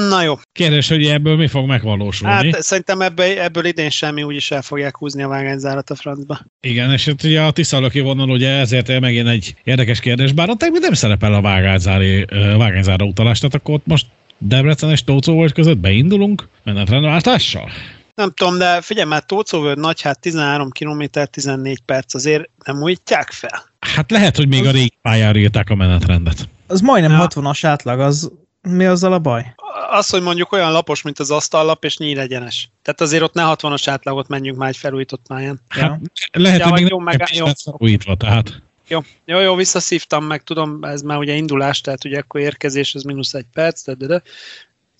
Na 0.08 0.22
jó. 0.22 0.34
Kérdés, 0.52 0.88
hogy 0.88 1.06
ebből 1.06 1.36
mi 1.36 1.46
fog 1.46 1.66
megvalósulni? 1.66 2.52
Hát 2.52 2.62
szerintem 2.62 3.00
ebből, 3.00 3.38
ebből 3.38 3.64
idén 3.64 3.90
semmi, 3.90 4.22
úgyis 4.22 4.50
el 4.50 4.62
fogják 4.62 4.96
húzni 4.96 5.22
a 5.22 5.28
vágányzárat 5.28 5.90
a 5.90 5.94
francba. 5.94 6.40
Igen, 6.60 6.92
és 6.92 7.04
hát 7.04 7.22
ugye 7.22 7.40
a 7.42 7.50
Tiszaloki 7.50 8.00
vonal 8.00 8.30
ugye 8.30 8.50
ezért 8.50 9.00
megint 9.00 9.28
egy 9.28 9.54
érdekes 9.64 10.00
kérdés, 10.00 10.32
bár 10.32 10.48
ott 10.48 10.70
nem 10.80 10.92
szerepel 10.92 11.34
a 11.34 11.40
vágányzári, 11.40 12.26
vágányzára 12.56 13.04
utalás, 13.04 13.38
tehát 13.38 13.54
akkor 13.54 13.74
ott 13.74 13.86
most 13.86 14.06
Debrecen 14.38 14.90
és 14.90 15.04
Tócó 15.04 15.48
között 15.54 15.78
beindulunk 15.78 16.48
menetrendváltással? 16.64 17.70
Nem 18.14 18.30
tudom, 18.30 18.58
de 18.58 18.80
figyelj 18.80 19.08
már, 19.08 19.24
Tócóvölgy 19.24 19.78
nagy, 19.78 20.00
hát 20.00 20.20
13 20.20 20.70
km, 20.70 21.02
14 21.30 21.80
perc, 21.80 22.14
azért 22.14 22.50
nem 22.64 22.82
újítják 22.82 23.30
fel. 23.30 23.64
Hát 23.80 24.10
lehet, 24.10 24.36
hogy 24.36 24.48
még 24.48 24.66
a 24.66 24.70
régi 24.70 24.92
pályára 25.02 25.38
írták 25.38 25.70
a 25.70 25.74
menetrendet. 25.74 26.48
Az 26.66 26.80
majdnem 26.80 27.10
ja. 27.10 27.26
60-as 27.28 27.58
átlag, 27.62 28.00
az 28.00 28.32
mi 28.68 28.84
azzal 28.86 29.12
a 29.12 29.18
baj? 29.18 29.54
Az, 29.90 30.08
hogy 30.08 30.22
mondjuk 30.22 30.52
olyan 30.52 30.72
lapos, 30.72 31.02
mint 31.02 31.18
az 31.18 31.30
asztallap, 31.30 31.84
és 31.84 31.96
nyíl 31.96 32.18
egyenes. 32.18 32.70
Tehát 32.82 33.00
azért 33.00 33.22
ott 33.22 33.34
ne 33.34 33.42
60-as 33.46 33.82
átlagot 33.86 34.28
menjünk 34.28 34.58
már 34.58 34.68
egy 34.68 34.76
felújított 34.76 35.22
pályán. 35.26 35.60
Hát, 35.68 36.00
ja. 36.32 36.40
Lehet, 36.40 36.58
ja, 36.58 36.68
hogy 36.68 36.80
még 36.80 36.90
jó, 36.90 36.98
meg, 36.98 37.28
jó. 37.32 37.46
újítva, 37.64 38.14
tehát. 38.14 38.62
Jó, 38.88 39.00
jó, 39.24 39.38
jó, 39.38 39.54
visszaszívtam, 39.54 40.24
meg 40.24 40.42
tudom, 40.42 40.84
ez 40.84 41.02
már 41.02 41.18
ugye 41.18 41.34
indulás, 41.34 41.80
tehát 41.80 42.04
ugye 42.04 42.18
akkor 42.18 42.40
érkezés, 42.40 42.94
az 42.94 43.02
mínusz 43.02 43.34
egy 43.34 43.46
perc, 43.52 43.84
de, 43.84 43.94
de, 43.94 44.06
de 44.06 44.22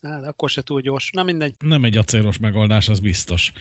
Hát, 0.06 0.24
akkor 0.24 0.50
se 0.50 0.62
túl 0.62 0.80
gyors. 0.80 1.10
Na 1.12 1.22
mindegy. 1.22 1.54
Nem 1.58 1.84
egy 1.84 1.96
acélos 1.96 2.38
megoldás, 2.38 2.88
az 2.88 3.00
biztos. 3.00 3.52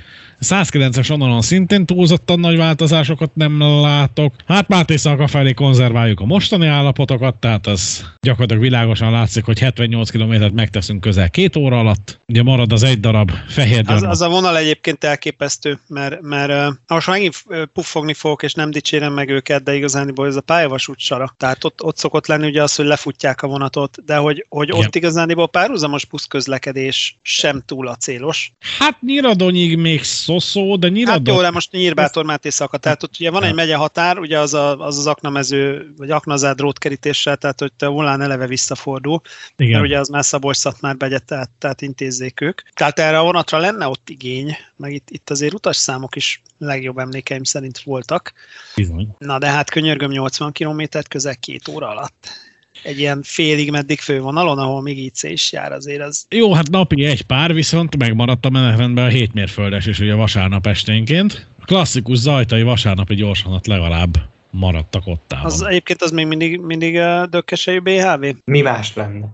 109-es 0.41 1.11
onnan 1.11 1.41
szintén 1.41 1.85
túlzottan 1.85 2.39
nagy 2.39 2.57
változásokat 2.57 3.35
nem 3.35 3.59
látok. 3.59 4.33
Hát 4.47 4.67
Máté 4.67 4.95
Szalka 4.95 5.27
felé 5.27 5.53
konzerváljuk 5.53 6.19
a 6.19 6.25
mostani 6.25 6.67
állapotokat, 6.67 7.35
tehát 7.35 7.67
az 7.67 8.05
gyakorlatilag 8.21 8.61
világosan 8.61 9.11
látszik, 9.11 9.45
hogy 9.45 9.59
78 9.59 10.09
kilométert 10.09 10.53
megteszünk 10.53 11.01
közel 11.01 11.29
két 11.29 11.55
óra 11.55 11.79
alatt. 11.79 12.19
Ugye 12.27 12.43
marad 12.43 12.71
az 12.71 12.83
egy 12.83 12.99
darab 12.99 13.31
fehér 13.47 13.83
az, 13.87 14.03
az 14.03 14.21
a 14.21 14.29
vonal 14.29 14.57
egyébként 14.57 15.03
elképesztő, 15.03 15.79
mert, 15.87 16.21
mert 16.21 16.79
most 16.87 17.07
megint 17.07 17.43
puffogni 17.73 18.13
fogok, 18.13 18.43
és 18.43 18.53
nem 18.53 18.71
dicsérem 18.71 19.13
meg 19.13 19.29
őket, 19.29 19.63
de 19.63 19.75
igazán 19.75 20.13
ez 20.17 20.35
a 20.35 20.41
pályavasút 20.41 20.99
sara. 20.99 21.33
Tehát 21.37 21.63
ott, 21.63 21.83
ott 21.83 21.97
szokott 21.97 22.27
lenni 22.27 22.47
ugye 22.47 22.63
az, 22.63 22.75
hogy 22.75 22.85
lefutják 22.85 23.41
a 23.41 23.47
vonatot, 23.47 24.05
de 24.05 24.15
hogy, 24.15 24.45
hogy 24.49 24.71
ott 24.71 24.95
igazániból 24.95 25.47
párhuzamos 25.47 26.05
puszka 26.05 26.34
közlekedés 26.35 27.17
sem 27.21 27.63
túl 27.65 27.87
acélos. 27.87 28.51
Hát 28.79 29.01
Nyíradonyig 29.01 29.77
még 29.77 30.03
szoszó, 30.03 30.75
de 30.75 30.87
Nyíradony... 30.87 31.25
Hát 31.25 31.35
jó, 31.35 31.41
de 31.41 31.51
most 31.51 31.71
Nyírbátor 31.71 32.25
Máté 32.25 32.49
szakadt. 32.49 32.83
Tehát 32.83 33.03
ott 33.03 33.15
ugye 33.19 33.29
van 33.29 33.43
egy 33.43 33.53
megye 33.53 33.75
határ, 33.75 34.19
ugye 34.19 34.39
az 34.39 34.53
az, 34.53 34.75
az, 34.79 34.97
az 34.97 35.07
aknamező, 35.07 35.93
vagy 35.97 36.11
aknazád 36.11 36.55
drótkerítéssel, 36.55 37.37
tehát 37.37 37.59
hogy 37.59 37.71
a 37.77 37.85
volán 37.85 38.21
eleve 38.21 38.47
visszafordul. 38.47 39.21
Igen. 39.57 39.71
Mert 39.71 39.83
ugye 39.83 39.99
az 39.99 40.07
már 40.07 40.25
szabolcs 40.25 40.59
már 40.81 40.97
begye, 40.97 41.19
tehát, 41.19 41.49
tehát 41.59 41.81
intézzék 41.81 42.41
ők. 42.41 42.61
Tehát 42.73 42.99
erre 42.99 43.19
a 43.19 43.23
vonatra 43.23 43.57
lenne 43.57 43.87
ott 43.87 44.09
igény, 44.09 44.57
meg 44.75 44.93
itt, 44.93 45.09
itt 45.09 45.29
azért 45.29 45.53
utasszámok 45.53 46.15
is 46.15 46.41
legjobb 46.57 46.97
emlékeim 46.97 47.43
szerint 47.43 47.79
voltak. 47.79 48.33
Bizony. 48.75 49.15
Na 49.17 49.37
de 49.37 49.47
hát 49.47 49.69
könyörgöm 49.69 50.11
80 50.11 50.51
kilométert 50.51 51.07
közel 51.07 51.35
két 51.35 51.67
óra 51.67 51.87
alatt 51.87 52.44
egy 52.85 52.99
ilyen 52.99 53.21
félig 53.23 53.71
meddig 53.71 53.99
fővonalon, 53.99 54.57
ahol 54.57 54.81
még 54.81 54.97
IC 54.97 55.23
is 55.23 55.51
jár 55.51 55.71
azért 55.71 56.01
az. 56.01 56.25
Jó, 56.29 56.53
hát 56.53 56.69
napi 56.69 57.05
egy 57.05 57.21
pár, 57.21 57.53
viszont 57.53 57.97
megmaradt 57.97 58.45
a 58.45 58.49
menetrendben 58.49 59.05
a 59.05 59.09
hétmérföldes 59.09 59.85
is 59.85 59.99
ugye 59.99 60.13
vasárnap 60.13 60.67
esténként. 60.67 61.47
A 61.61 61.65
klasszikus 61.65 62.17
zajtai 62.17 62.63
vasárnapi 62.63 63.15
gyorsanat 63.15 63.67
legalább 63.67 64.34
maradtak 64.55 65.07
ott. 65.07 65.35
Az 65.43 65.61
egyébként 65.61 66.01
az 66.01 66.11
még 66.11 66.25
mindig, 66.25 66.59
mindig 66.59 66.97
a 66.97 67.27
dökkesei 67.27 67.79
BHV? 67.79 68.25
Mi 68.45 68.61
más 68.61 68.93
lenne? 68.93 69.25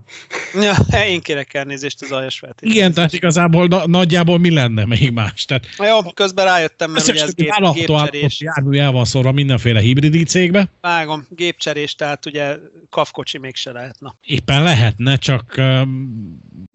Ja, 0.60 0.74
én 1.12 1.20
kérek 1.20 1.54
elnézést 1.54 2.02
az 2.02 2.12
aljas 2.12 2.38
feltétel. 2.38 2.74
Igen, 2.74 2.92
tehát 2.92 3.12
igazából 3.12 3.66
na, 3.66 3.86
nagyjából 3.86 4.38
mi 4.38 4.50
lenne 4.50 4.84
még 4.84 5.10
más? 5.10 5.44
Tehát, 5.44 5.66
Na 5.78 5.86
jó, 5.86 5.98
közben 6.14 6.44
rájöttem, 6.44 6.90
mert 6.90 7.08
ugye 7.08 7.22
ez 7.22 7.34
gép, 7.34 7.52
gépcserés. 7.74 8.40
Jármű 8.54 8.78
el 8.78 8.90
van 8.90 9.04
szorva 9.04 9.32
mindenféle 9.32 9.80
hibridi 9.80 10.22
cégbe. 10.22 10.68
Vágom, 10.80 11.26
gépcserés, 11.30 11.94
tehát 11.94 12.26
ugye 12.26 12.56
kafkocsi 12.90 13.38
mégse 13.38 13.72
lehetne. 13.72 14.14
Éppen 14.24 14.62
lehetne, 14.62 15.16
csak 15.16 15.56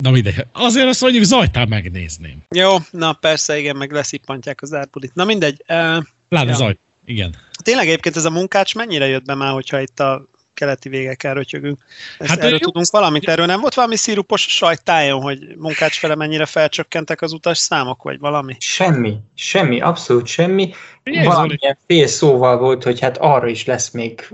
na 0.04 0.12
mindegy. 0.12 0.46
Azért 0.52 0.88
azt 0.88 1.02
mondjuk 1.02 1.24
zajtán 1.24 1.68
megnézném. 1.68 2.44
Jó, 2.56 2.76
na 2.92 3.14
persze, 3.14 3.60
igen, 3.60 3.76
meg 3.76 3.92
leszippantják 3.92 4.62
az 4.62 4.74
árpulit. 4.74 5.16
Na 5.16 5.26
mindegy. 5.26 5.64
Uh, 5.68 6.04
Pláne 6.30 6.50
ja. 6.50 6.56
zaj. 6.56 6.78
Igen. 7.08 7.36
Tényleg 7.64 7.88
egyébként 7.88 8.16
ez 8.16 8.26
a 8.26 8.30
munkács 8.30 8.76
mennyire 8.76 9.08
jött 9.08 9.26
be 9.26 9.36
már, 9.36 9.54
hogyha 9.54 9.80
itt 9.82 10.00
a 10.00 10.26
keleti 10.54 10.90
végekkel 10.90 11.34
rötyögünk. 11.34 11.84
Ezt 12.20 12.30
hát 12.30 12.44
erről 12.44 12.60
tudunk 12.60 12.90
valamit? 12.90 13.28
Erről 13.28 13.46
nem 13.46 13.60
volt 13.60 13.74
valami 13.74 13.96
szírupos 13.96 14.42
sajtájon, 14.42 15.22
hogy 15.22 15.56
munkács 15.58 16.00
fele 16.00 16.16
mennyire 16.16 16.46
felcsökkentek 16.46 17.22
az 17.22 17.32
utas 17.32 17.58
számok, 17.58 18.04
vagy 18.04 18.20
valami? 18.20 18.56
Semmi, 18.60 19.18
semmi, 19.36 19.82
abszolút 19.82 20.26
semmi. 20.28 20.74
Valamilyen 21.04 21.78
fél 21.88 22.08
szóval 22.08 22.58
volt, 22.58 22.84
hogy 22.84 23.00
hát 23.00 23.18
arra 23.18 23.48
is 23.48 23.66
lesz 23.66 23.90
még 23.90 24.28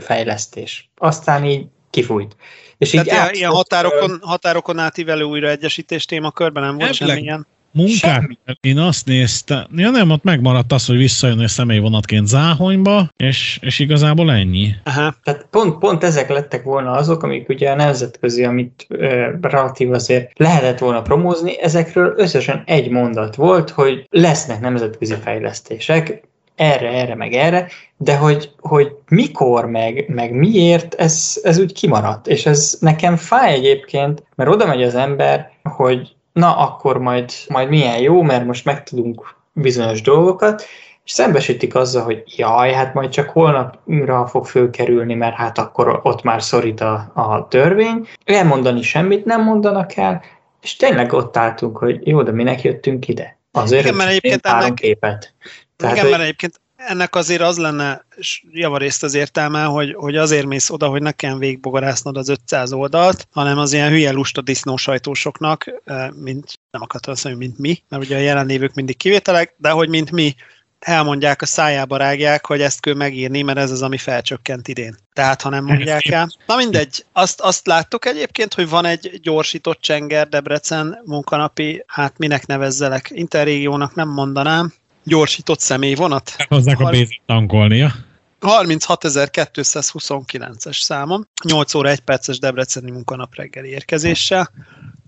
fejlesztés. 0.00 0.90
Aztán 0.96 1.44
így 1.44 1.66
kifújt. 1.90 2.36
És 2.78 2.90
Tehát 2.90 3.06
így 3.06 3.12
ilyen, 3.12 3.30
ilyen 3.32 3.50
határokon, 3.50 4.18
határokon 4.22 4.78
átívelő 4.78 5.22
újraegyesítés 5.22 6.04
témakörben 6.04 6.62
nem 6.62 6.78
volt 6.78 6.94
semmilyen? 6.94 7.46
Munkát, 7.76 8.20
Semmi. 8.20 8.36
én 8.60 8.78
azt 8.78 9.06
néztem, 9.06 9.66
ja 9.74 9.90
nem, 9.90 10.10
ott 10.10 10.22
megmaradt 10.22 10.72
az, 10.72 10.86
hogy 10.86 10.96
visszajönni 10.96 11.48
személyvonatként 11.48 12.26
Záhonyba, 12.26 13.08
és, 13.16 13.58
és 13.62 13.78
igazából 13.78 14.32
ennyi. 14.32 14.74
Aha. 14.84 15.14
Tehát 15.22 15.46
pont, 15.50 15.78
pont 15.78 16.04
ezek 16.04 16.28
lettek 16.28 16.62
volna 16.62 16.90
azok, 16.90 17.22
amik 17.22 17.48
ugye 17.48 17.70
a 17.70 17.74
nemzetközi, 17.74 18.44
amit 18.44 18.86
ö, 18.88 19.30
relatív 19.40 19.92
azért 19.92 20.38
lehetett 20.38 20.78
volna 20.78 21.02
promózni, 21.02 21.60
ezekről 21.60 22.14
összesen 22.16 22.62
egy 22.66 22.90
mondat 22.90 23.34
volt, 23.34 23.70
hogy 23.70 24.06
lesznek 24.10 24.60
nemzetközi 24.60 25.14
fejlesztések, 25.22 26.24
erre, 26.56 26.88
erre, 26.88 27.14
meg 27.14 27.32
erre, 27.32 27.68
de 27.96 28.16
hogy, 28.16 28.50
hogy 28.58 28.92
mikor, 29.08 29.66
meg, 29.66 30.04
meg 30.08 30.32
miért, 30.32 30.94
ez, 30.94 31.40
ez 31.42 31.58
úgy 31.58 31.72
kimaradt. 31.72 32.26
És 32.26 32.46
ez 32.46 32.76
nekem 32.80 33.16
fáj 33.16 33.54
egyébként, 33.54 34.22
mert 34.34 34.50
oda 34.50 34.66
megy 34.66 34.82
az 34.82 34.94
ember, 34.94 35.50
hogy 35.62 36.15
na 36.36 36.56
akkor 36.56 36.98
majd, 36.98 37.30
majd 37.48 37.68
milyen 37.68 37.98
jó, 37.98 38.22
mert 38.22 38.44
most 38.44 38.64
megtudunk 38.64 39.34
bizonyos 39.52 40.02
dolgokat, 40.02 40.62
és 41.04 41.10
szembesítik 41.10 41.74
azzal, 41.74 42.02
hogy 42.02 42.22
jaj, 42.26 42.72
hát 42.72 42.94
majd 42.94 43.10
csak 43.10 43.28
holnapra 43.28 44.26
fog 44.26 44.46
fölkerülni, 44.46 45.14
mert 45.14 45.34
hát 45.34 45.58
akkor 45.58 46.00
ott 46.02 46.22
már 46.22 46.42
szorít 46.42 46.80
a, 46.80 47.10
a 47.14 47.48
törvény. 47.48 48.08
Elmondani 48.24 48.82
semmit 48.82 49.24
nem 49.24 49.42
mondanak 49.42 49.96
el, 49.96 50.22
és 50.62 50.76
tényleg 50.76 51.12
ott 51.12 51.36
álltunk, 51.36 51.78
hogy 51.78 52.06
jó, 52.06 52.22
de 52.22 52.32
minek 52.32 52.62
jöttünk 52.62 53.08
ide? 53.08 53.38
Azért, 53.50 53.84
Igen, 53.84 53.96
mert 53.96 54.08
egyébként 54.08 54.46
ennek, 54.46 54.74
képet. 54.74 55.34
Tehát, 55.76 55.96
Igen, 55.96 56.10
mert 56.10 56.22
egyébként 56.22 56.60
ennek 56.86 57.14
azért 57.14 57.40
az 57.40 57.58
lenne 57.58 58.06
javarészt 58.50 59.02
az 59.02 59.14
értelme, 59.14 59.64
hogy, 59.64 59.94
hogy 59.94 60.16
azért 60.16 60.46
mész 60.46 60.70
oda, 60.70 60.88
hogy 60.88 61.02
ne 61.02 61.12
kelljen 61.12 61.38
végigbogarásznod 61.38 62.16
az 62.16 62.28
500 62.28 62.72
oldalt, 62.72 63.28
hanem 63.30 63.58
az 63.58 63.72
ilyen 63.72 63.90
hülye 63.90 64.12
lusta 64.12 64.40
disznósajtósoknak, 64.40 65.82
mint 66.14 66.58
nem 66.70 66.82
akartam 66.82 67.12
azt 67.12 67.24
mondani, 67.24 67.46
mint 67.46 67.58
mi, 67.58 67.82
mert 67.88 68.04
ugye 68.04 68.16
a 68.16 68.20
jelenlévők 68.20 68.74
mindig 68.74 68.96
kivételek, 68.96 69.54
de 69.56 69.70
hogy 69.70 69.88
mint 69.88 70.10
mi, 70.10 70.34
elmondják, 70.78 71.42
a 71.42 71.46
szájába 71.46 71.96
rágják, 71.96 72.46
hogy 72.46 72.60
ezt 72.60 72.80
kell 72.80 72.94
megírni, 72.94 73.42
mert 73.42 73.58
ez 73.58 73.70
az, 73.70 73.82
ami 73.82 73.98
felcsökkent 73.98 74.68
idén. 74.68 74.96
Tehát, 75.12 75.42
ha 75.42 75.48
nem 75.48 75.64
mondják 75.64 76.08
el. 76.08 76.28
Na 76.46 76.56
mindegy, 76.56 77.04
azt, 77.12 77.40
azt 77.40 77.66
láttuk 77.66 78.06
egyébként, 78.06 78.54
hogy 78.54 78.68
van 78.68 78.84
egy 78.84 79.20
gyorsított 79.22 79.80
Csenger 79.80 80.28
Debrecen 80.28 80.98
munkanapi, 81.04 81.84
hát 81.86 82.18
minek 82.18 82.46
nevezzelek, 82.46 83.10
interrégiónak 83.12 83.94
nem 83.94 84.08
mondanám, 84.08 84.72
gyorsított 85.06 85.60
személyvonat. 85.60 86.36
Hozzák 86.48 86.80
a 86.80 86.90
bézét 86.90 87.20
tankolnia. 87.26 87.94
36.229-es 88.40 90.80
számon, 90.80 91.28
8 91.44 91.74
óra 91.74 91.88
1 91.88 92.00
perces 92.00 92.38
debreceni 92.38 92.90
munkanap 92.90 93.34
reggeli 93.34 93.68
érkezéssel, 93.68 94.50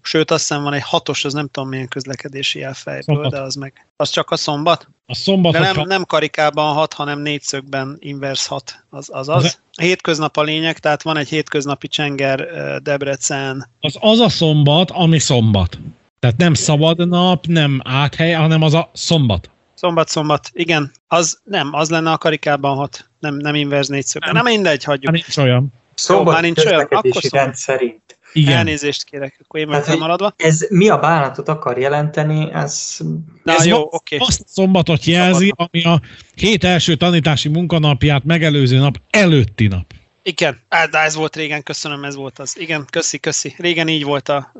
sőt 0.03 0.31
azt 0.31 0.49
hiszem 0.49 0.63
van 0.63 0.73
egy 0.73 0.83
hatos, 0.83 1.25
az 1.25 1.33
nem 1.33 1.49
tudom 1.49 1.69
milyen 1.69 1.89
közlekedési 1.89 2.63
elfejből, 2.63 3.03
szombat. 3.03 3.31
de 3.31 3.41
az 3.41 3.55
meg, 3.55 3.87
az 3.97 4.11
csak 4.11 4.31
a 4.31 4.37
szombat? 4.37 4.89
A 5.07 5.15
szombat. 5.15 5.53
De 5.53 5.59
nem, 5.59 5.77
ha... 5.77 5.85
nem 5.85 6.05
karikában 6.05 6.75
hat, 6.75 6.93
hanem 6.93 7.21
négyszögben 7.21 7.97
inverse 7.99 8.49
hat, 8.49 8.85
az 8.91 9.09
az. 9.13 9.29
az. 9.29 9.59
a 9.73 9.83
hétköznap 9.83 10.37
a 10.37 10.43
lényeg, 10.43 10.79
tehát 10.79 11.03
van 11.03 11.17
egy 11.17 11.29
hétköznapi 11.29 11.89
Csenger 11.89 12.49
Debrecen. 12.83 13.71
Az 13.81 13.97
az 14.01 14.19
a 14.19 14.29
szombat, 14.29 14.91
ami 14.91 15.19
szombat. 15.19 15.79
Tehát 16.19 16.37
nem 16.37 16.55
szabad 16.55 17.09
nap, 17.09 17.47
nem 17.47 17.81
áthely, 17.85 18.33
hanem 18.33 18.63
az 18.63 18.75
a 18.75 18.91
szombat. 18.93 19.51
Szombat-szombat, 19.79 20.51
igen, 20.53 20.91
az 21.07 21.39
nem, 21.45 21.69
az 21.73 21.91
lenne 21.91 22.11
a 22.11 22.19
karikában 22.19 22.77
hat, 22.77 23.09
nem, 23.19 23.35
nem 23.35 23.55
inverz 23.55 23.89
négyszög. 23.89 24.25
Nem, 24.25 24.35
nem 24.35 24.45
mindegy, 24.45 24.85
hagyjuk. 24.85 25.13
Nincs 25.13 25.37
olyan. 25.37 25.73
Szombat 25.95 26.35
Jó, 26.35 26.41
nincs 26.41 26.65
olyan, 26.65 26.81
akkor 26.81 27.23
rend 27.31 27.55
szerint. 27.55 28.19
Igen. 28.33 28.57
Elnézést 28.57 29.05
kérek, 29.05 29.39
akkor 29.43 29.61
én 29.61 29.69
meg 29.69 29.99
maradva. 29.99 30.35
Ez 30.37 30.67
mi 30.69 30.89
a 30.89 30.99
bánatot 30.99 31.49
akar 31.49 31.79
jelenteni, 31.79 32.49
ez... 32.53 32.97
Na 33.43 33.53
ez 33.53 33.67
jó, 33.67 33.81
oké. 33.81 34.15
Okay. 34.15 34.27
Azt 34.29 34.43
szombatot 34.47 35.05
jelzi, 35.05 35.53
ami 35.57 35.85
a 35.85 36.01
hét 36.35 36.65
első 36.65 36.95
tanítási 36.95 37.49
munkanapját 37.49 38.25
megelőző 38.25 38.79
nap 38.79 39.01
előtti 39.11 39.67
nap. 39.67 39.93
Igen, 40.29 40.59
de 40.91 40.99
ez 40.99 41.15
volt 41.15 41.37
régen, 41.37 41.63
köszönöm, 41.63 42.05
ez 42.05 42.15
volt 42.15 42.39
az. 42.39 42.57
Igen, 42.59 42.85
köszi, 42.91 43.19
köszi. 43.19 43.55
Régen 43.59 43.89
így 43.89 44.05
volt 44.05 44.29
a, 44.29 44.53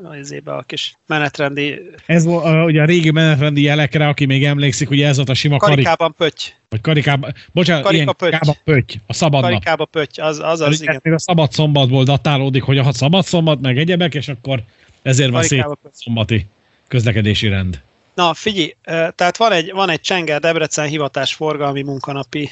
a, 0.45 0.49
a 0.51 0.61
kis 0.61 0.97
menetrendi... 1.07 1.81
Ez 2.05 2.25
volt 2.25 2.45
a, 2.45 2.63
ugye 2.63 2.81
a 2.81 2.85
régi 2.85 3.11
menetrendi 3.11 3.61
jelekre, 3.61 4.07
aki 4.07 4.25
még 4.25 4.45
emlékszik, 4.45 4.87
hogy 4.87 5.01
ez 5.01 5.15
volt 5.15 5.29
a 5.29 5.33
sima 5.33 5.57
karikában 5.57 6.13
karik... 6.17 6.33
pötty. 6.33 6.53
Vagy 6.69 6.81
karikában, 6.81 7.33
bocsánat, 7.51 7.83
Karika 7.83 8.01
ilyen 8.03 8.15
pötty. 8.15 8.29
karikában 8.29 8.55
pötty, 8.63 8.93
a 9.07 9.13
szabad 9.13 9.41
Karikába 9.41 9.77
nap. 9.77 9.89
pötty, 9.91 10.21
az 10.21 10.39
az, 10.39 10.61
az 10.61 10.81
igen. 10.81 10.99
Még 11.03 11.13
a 11.13 11.19
szabad 11.19 11.51
szombatból 11.51 12.03
datálódik, 12.03 12.63
hogy 12.63 12.77
a 12.77 12.93
szabad 12.93 13.25
szombat, 13.25 13.61
meg 13.61 13.77
egyebek, 13.77 14.13
és 14.13 14.27
akkor 14.27 14.63
ezért 15.01 15.31
van 15.31 15.43
szép 15.43 15.65
szombati 15.91 16.45
közlekedési 16.87 17.47
rend. 17.47 17.81
Na, 18.19 18.33
figyelj, 18.33 18.75
tehát 19.15 19.37
van 19.37 19.51
egy, 19.51 19.71
van 19.71 19.89
egy 19.89 19.99
Csenger 20.01 20.39
Debrecen 20.39 20.87
hivatás 20.87 21.33
forgalmi 21.33 21.81
munkanapi 21.81 22.51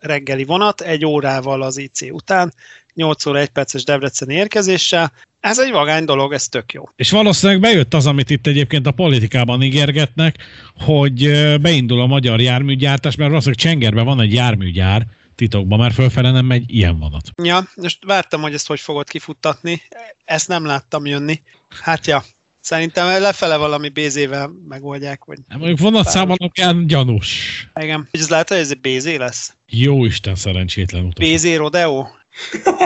reggeli 0.00 0.44
vonat, 0.44 0.80
egy 0.80 1.04
órával 1.04 1.62
az 1.62 1.76
IC 1.76 2.02
után, 2.02 2.54
8 2.94 3.26
óra 3.26 3.38
1 3.38 3.48
perces 3.48 3.84
Debrecen 3.84 4.30
érkezéssel. 4.30 5.12
Ez 5.40 5.58
egy 5.58 5.70
vagány 5.70 6.04
dolog, 6.04 6.32
ez 6.32 6.48
tök 6.48 6.72
jó. 6.72 6.84
És 6.96 7.10
valószínűleg 7.10 7.60
bejött 7.60 7.94
az, 7.94 8.06
amit 8.06 8.30
itt 8.30 8.46
egyébként 8.46 8.86
a 8.86 8.90
politikában 8.90 9.62
ígérgetnek, 9.62 10.36
hogy 10.78 11.30
beindul 11.60 12.00
a 12.00 12.06
magyar 12.06 12.40
járműgyártás, 12.40 13.16
mert 13.16 13.28
valószínűleg 13.28 13.64
Csengerben 13.64 14.04
van 14.04 14.20
egy 14.20 14.32
járműgyár, 14.32 15.06
titokban, 15.34 15.78
mert 15.78 15.94
fölfele 15.94 16.30
nem 16.30 16.46
megy 16.46 16.74
ilyen 16.74 16.98
vonat. 16.98 17.30
Ja, 17.42 17.68
most 17.74 18.04
vártam, 18.04 18.40
hogy 18.40 18.54
ezt 18.54 18.66
hogy 18.66 18.80
fogod 18.80 19.08
kifuttatni. 19.08 19.82
Ezt 20.24 20.48
nem 20.48 20.64
láttam 20.64 21.06
jönni. 21.06 21.42
Hát 21.82 22.06
ja, 22.06 22.24
Szerintem 22.62 23.20
lefele 23.20 23.56
valami 23.56 23.88
BZ-vel 23.88 24.50
megoldják. 24.68 25.24
Vagy 25.24 25.38
nem, 25.48 25.58
mondjuk 25.58 25.78
vonatszámon 25.78 26.36
alapján 26.38 26.86
gyanús. 26.86 27.68
Igen. 27.80 28.08
És 28.10 28.20
ez 28.20 28.28
lehet, 28.28 28.48
hogy 28.48 28.58
ez 28.58 28.70
egy 28.70 28.80
BZ 28.80 29.16
lesz? 29.16 29.56
Jó 29.68 30.04
Isten 30.04 30.34
szerencsétlen 30.34 31.04
utas. 31.04 31.32
BZ 31.32 31.56
Rodeo? 31.56 32.06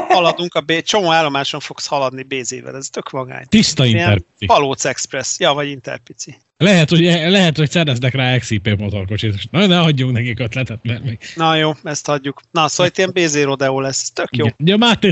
Haladunk 0.08 0.54
a 0.54 0.60
B, 0.60 0.82
csomó 0.82 1.12
állomáson 1.12 1.60
fogsz 1.60 1.86
haladni 1.86 2.22
Bézével, 2.22 2.76
ez 2.76 2.88
tök 2.88 3.10
vagány. 3.10 3.44
Tiszta 3.48 3.84
Interpici. 3.84 4.46
Palóc 4.46 4.84
Express, 4.84 5.38
ja, 5.38 5.52
vagy 5.52 5.68
Interpici. 5.68 6.36
Lehet, 6.58 6.90
hogy, 6.90 7.00
lehet, 7.28 7.56
hogy 7.56 7.70
szereznek 7.70 8.14
rá 8.14 8.38
XIP 8.38 8.78
motorkocsit. 8.78 9.50
Na, 9.50 9.66
ne 9.66 9.76
hagyjunk 9.76 10.12
nekik 10.12 10.40
ötletet, 10.40 10.78
mert 10.82 11.04
még... 11.04 11.18
Na 11.34 11.54
jó, 11.54 11.72
ezt 11.82 12.06
hagyjuk. 12.06 12.40
Na, 12.50 12.68
szóval 12.68 12.86
itt 12.86 12.98
ilyen 12.98 13.10
BZ 13.14 13.42
Rodeo 13.42 13.80
lesz, 13.80 14.10
tök 14.10 14.36
jó. 14.36 14.46
Ugye 14.58 14.74
a 14.74 14.76
Máté, 14.76 15.10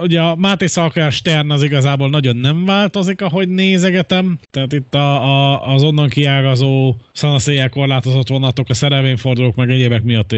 ugye 0.00 0.20
a 0.20 0.34
Máté 0.34 0.66
Szalkás 0.66 1.14
Stern 1.14 1.50
az 1.50 1.62
igazából 1.62 2.08
nagyon 2.10 2.36
nem 2.36 2.64
változik, 2.64 3.20
ahogy 3.20 3.48
nézegetem. 3.48 4.38
Tehát 4.50 4.72
itt 4.72 4.94
a, 4.94 5.22
a, 5.24 5.66
az 5.74 5.82
onnan 5.82 6.08
kiágazó 6.08 6.94
szanaszéjel 7.12 7.68
korlátozott 7.68 8.28
vonatok, 8.28 8.68
a 8.68 8.74
szerelvényfordulók, 8.74 9.54
meg 9.54 9.70
egyébek 9.70 10.02
miatt 10.02 10.32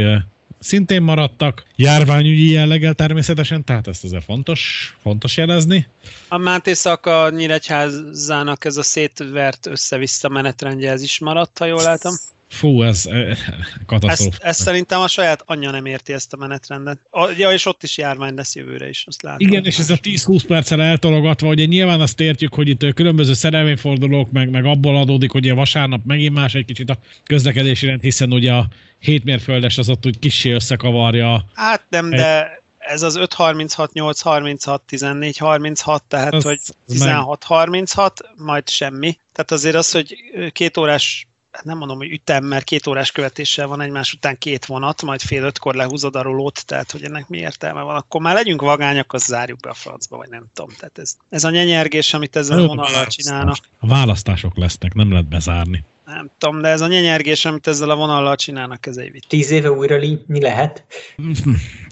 szintén 0.60 1.02
maradtak, 1.02 1.64
járványügyi 1.76 2.50
jelleggel 2.50 2.94
természetesen, 2.94 3.64
tehát 3.64 3.86
ezt 3.86 4.04
azért 4.04 4.24
fontos, 4.24 4.94
fontos 5.02 5.36
jelezni. 5.36 5.86
A 6.28 6.36
Máté 6.36 6.72
Szaka 6.72 7.30
Nyíregyházának 7.30 8.64
ez 8.64 8.76
a 8.76 8.82
szétvert 8.82 9.66
össze-vissza 9.66 10.28
menetrendje, 10.28 10.90
ez 10.90 11.02
is 11.02 11.18
maradt, 11.18 11.58
ha 11.58 11.64
jól 11.64 11.82
látom. 11.82 12.14
Fú, 12.48 12.82
ez 12.82 13.06
eh, 13.06 13.38
katasztrófa. 13.86 14.30
Ezt, 14.32 14.42
ezt 14.42 14.60
szerintem 14.60 15.00
a 15.00 15.08
saját 15.08 15.42
anyja 15.44 15.70
nem 15.70 15.86
érti 15.86 16.12
ezt 16.12 16.32
a 16.32 16.36
menetrendet. 16.36 17.00
A, 17.10 17.28
ja, 17.36 17.52
és 17.52 17.66
ott 17.66 17.82
is 17.82 17.98
járvány 17.98 18.34
lesz 18.34 18.54
jövőre 18.54 18.88
is, 18.88 19.04
azt 19.06 19.22
látom. 19.22 19.48
Igen, 19.48 19.64
és 19.64 19.78
ez 19.78 19.90
a 19.90 19.96
10-20 19.96 20.42
perccel 20.46 20.82
eltologatva, 20.82 21.48
ugye 21.48 21.64
nyilván 21.64 22.00
azt 22.00 22.20
értjük, 22.20 22.54
hogy 22.54 22.68
itt 22.68 22.94
különböző 22.94 23.34
szerelvényfordulók, 23.34 24.30
meg, 24.30 24.50
meg 24.50 24.64
abból 24.64 24.96
adódik, 24.96 25.30
hogy 25.30 25.48
a 25.48 25.54
vasárnap 25.54 26.00
megint 26.04 26.34
más 26.34 26.54
egy 26.54 26.64
kicsit 26.64 26.90
a 26.90 26.98
közlekedési 27.24 27.86
rend, 27.86 28.02
hiszen 28.02 28.32
ugye 28.32 28.52
a 28.52 28.68
hétmérföldes 28.98 29.78
az 29.78 29.88
ott 29.88 30.06
úgy 30.06 30.18
kissé 30.18 30.52
összekavarja. 30.52 31.44
Hát 31.54 31.82
nem, 31.88 32.10
de 32.10 32.62
ez 32.78 33.02
az 33.02 33.16
536, 33.16 33.92
836, 33.92 34.82
1436, 34.86 36.02
tehát 36.02 36.34
az, 36.34 36.44
hogy 36.44 36.60
1636, 36.88 38.20
majd 38.36 38.68
semmi. 38.68 39.18
Tehát 39.32 39.50
azért 39.50 39.74
az, 39.74 39.90
hogy 39.92 40.16
két 40.52 40.76
órás 40.76 41.27
Hát 41.58 41.66
nem 41.66 41.78
mondom, 41.78 41.96
hogy 41.96 42.10
ütem, 42.10 42.44
mert 42.44 42.64
két 42.64 42.86
órás 42.86 43.12
követéssel 43.12 43.66
van 43.66 43.80
egymás 43.80 44.12
után 44.12 44.38
két 44.38 44.66
vonat, 44.66 45.02
majd 45.02 45.20
fél 45.20 45.42
ötkor 45.42 45.74
lehúzod 45.74 46.16
a 46.16 46.22
rolót, 46.22 46.66
tehát 46.66 46.90
hogy 46.90 47.04
ennek 47.04 47.28
mi 47.28 47.38
értelme 47.38 47.82
van, 47.82 47.96
akkor 47.96 48.20
már 48.20 48.34
legyünk 48.34 48.60
vagányak, 48.60 49.12
az 49.12 49.24
zárjuk 49.24 49.60
be 49.60 49.70
a 49.70 49.74
francba, 49.74 50.16
vagy 50.16 50.28
nem 50.28 50.44
tudom. 50.54 50.74
Tehát 50.78 50.98
ez, 50.98 51.16
ez 51.28 51.44
a 51.44 51.50
nyenyergés, 51.50 52.14
amit 52.14 52.36
ezzel 52.36 52.58
a 52.58 52.66
vonallal 52.66 53.06
csinálnak. 53.06 53.56
A 53.78 53.86
választások 53.86 54.56
lesznek, 54.56 54.94
nem 54.94 55.10
lehet 55.10 55.28
bezárni. 55.28 55.84
Nem 56.06 56.30
tudom, 56.38 56.60
de 56.60 56.68
ez 56.68 56.80
a 56.80 56.86
nyenyergés, 56.86 57.44
amit 57.44 57.66
ezzel 57.66 57.90
a 57.90 57.96
vonallal 57.96 58.36
csinálnak, 58.36 58.86
ez 58.86 58.96
egy 58.96 59.12
vicc. 59.12 59.24
Tíz 59.28 59.50
éve 59.50 59.70
újra 59.70 59.98
mi 60.26 60.40
lehet? 60.40 60.84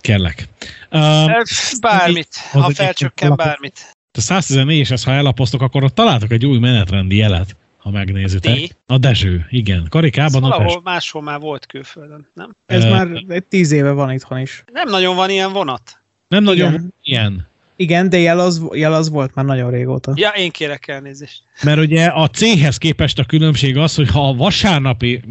Kellek. 0.00 0.48
Uh, 0.90 1.42
bármit, 1.80 2.36
ha 2.50 2.70
felcsökken 2.70 3.36
bármit. 3.36 3.94
A 4.12 4.20
114 4.20 4.78
és 4.78 4.90
ezt 4.90 5.04
ha 5.04 5.12
elapoztok, 5.12 5.62
akkor 5.62 5.84
ott 5.84 5.94
találtok 5.94 6.30
egy 6.30 6.46
új 6.46 6.58
menetrendi 6.58 7.16
jelet 7.16 7.56
ha 7.86 7.92
megnézitek. 7.92 8.54
D? 8.54 8.76
A 8.86 8.98
Dezső, 8.98 9.46
igen. 9.50 9.86
Karikában 9.88 10.44
a 10.44 10.58
Dezső. 10.58 10.78
máshol 10.84 11.22
már 11.22 11.40
volt 11.40 11.66
külföldön, 11.66 12.30
nem? 12.34 12.56
Ez 12.66 12.84
e... 12.84 12.90
már 12.90 13.08
egy 13.28 13.44
tíz 13.44 13.72
éve 13.72 13.90
van 13.90 14.12
itthon 14.12 14.38
is. 14.38 14.64
Nem 14.72 14.88
nagyon 14.88 15.16
van 15.16 15.30
ilyen 15.30 15.52
vonat. 15.52 16.00
Nem 16.28 16.42
nagyon 16.42 16.72
igen. 16.72 16.94
ilyen. 17.02 17.46
Igen, 17.76 18.08
de 18.08 18.18
jel 18.18 18.38
az, 18.40 18.62
jel 18.72 18.92
az 18.92 19.10
volt 19.10 19.34
már 19.34 19.44
nagyon 19.44 19.70
régóta. 19.70 20.12
Ja, 20.14 20.28
én 20.28 20.50
kérek 20.50 20.88
elnézést. 20.88 21.42
Mert 21.62 21.78
ugye 21.78 22.06
a 22.06 22.28
céghez 22.28 22.78
képest 22.78 23.18
a 23.18 23.24
különbség 23.24 23.76
az, 23.76 23.94
hogy 23.94 24.08
ha 24.08 24.28
a 24.28 24.34
vasárnapi 24.34 25.22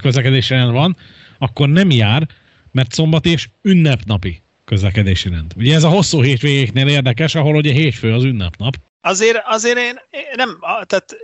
közlekedési 0.00 0.54
rend 0.54 0.72
van, 0.72 0.96
akkor 1.38 1.68
nem 1.68 1.90
jár, 1.90 2.28
mert 2.72 2.92
szombat 2.92 3.26
és 3.26 3.48
ünnepnapi 3.62 4.42
közlekedési 4.64 5.28
rend. 5.28 5.52
Ugye 5.56 5.74
ez 5.74 5.84
a 5.84 5.88
hosszú 5.88 6.22
hétvégéknél 6.22 6.88
érdekes, 6.88 7.34
ahol 7.34 7.54
ugye 7.56 7.72
hétfő 7.72 8.12
az 8.12 8.24
ünnepnap. 8.24 8.74
Azért, 9.00 9.42
azért 9.44 9.78
én, 9.78 10.00
én 10.10 10.22
nem, 10.36 10.58
tehát 10.86 11.16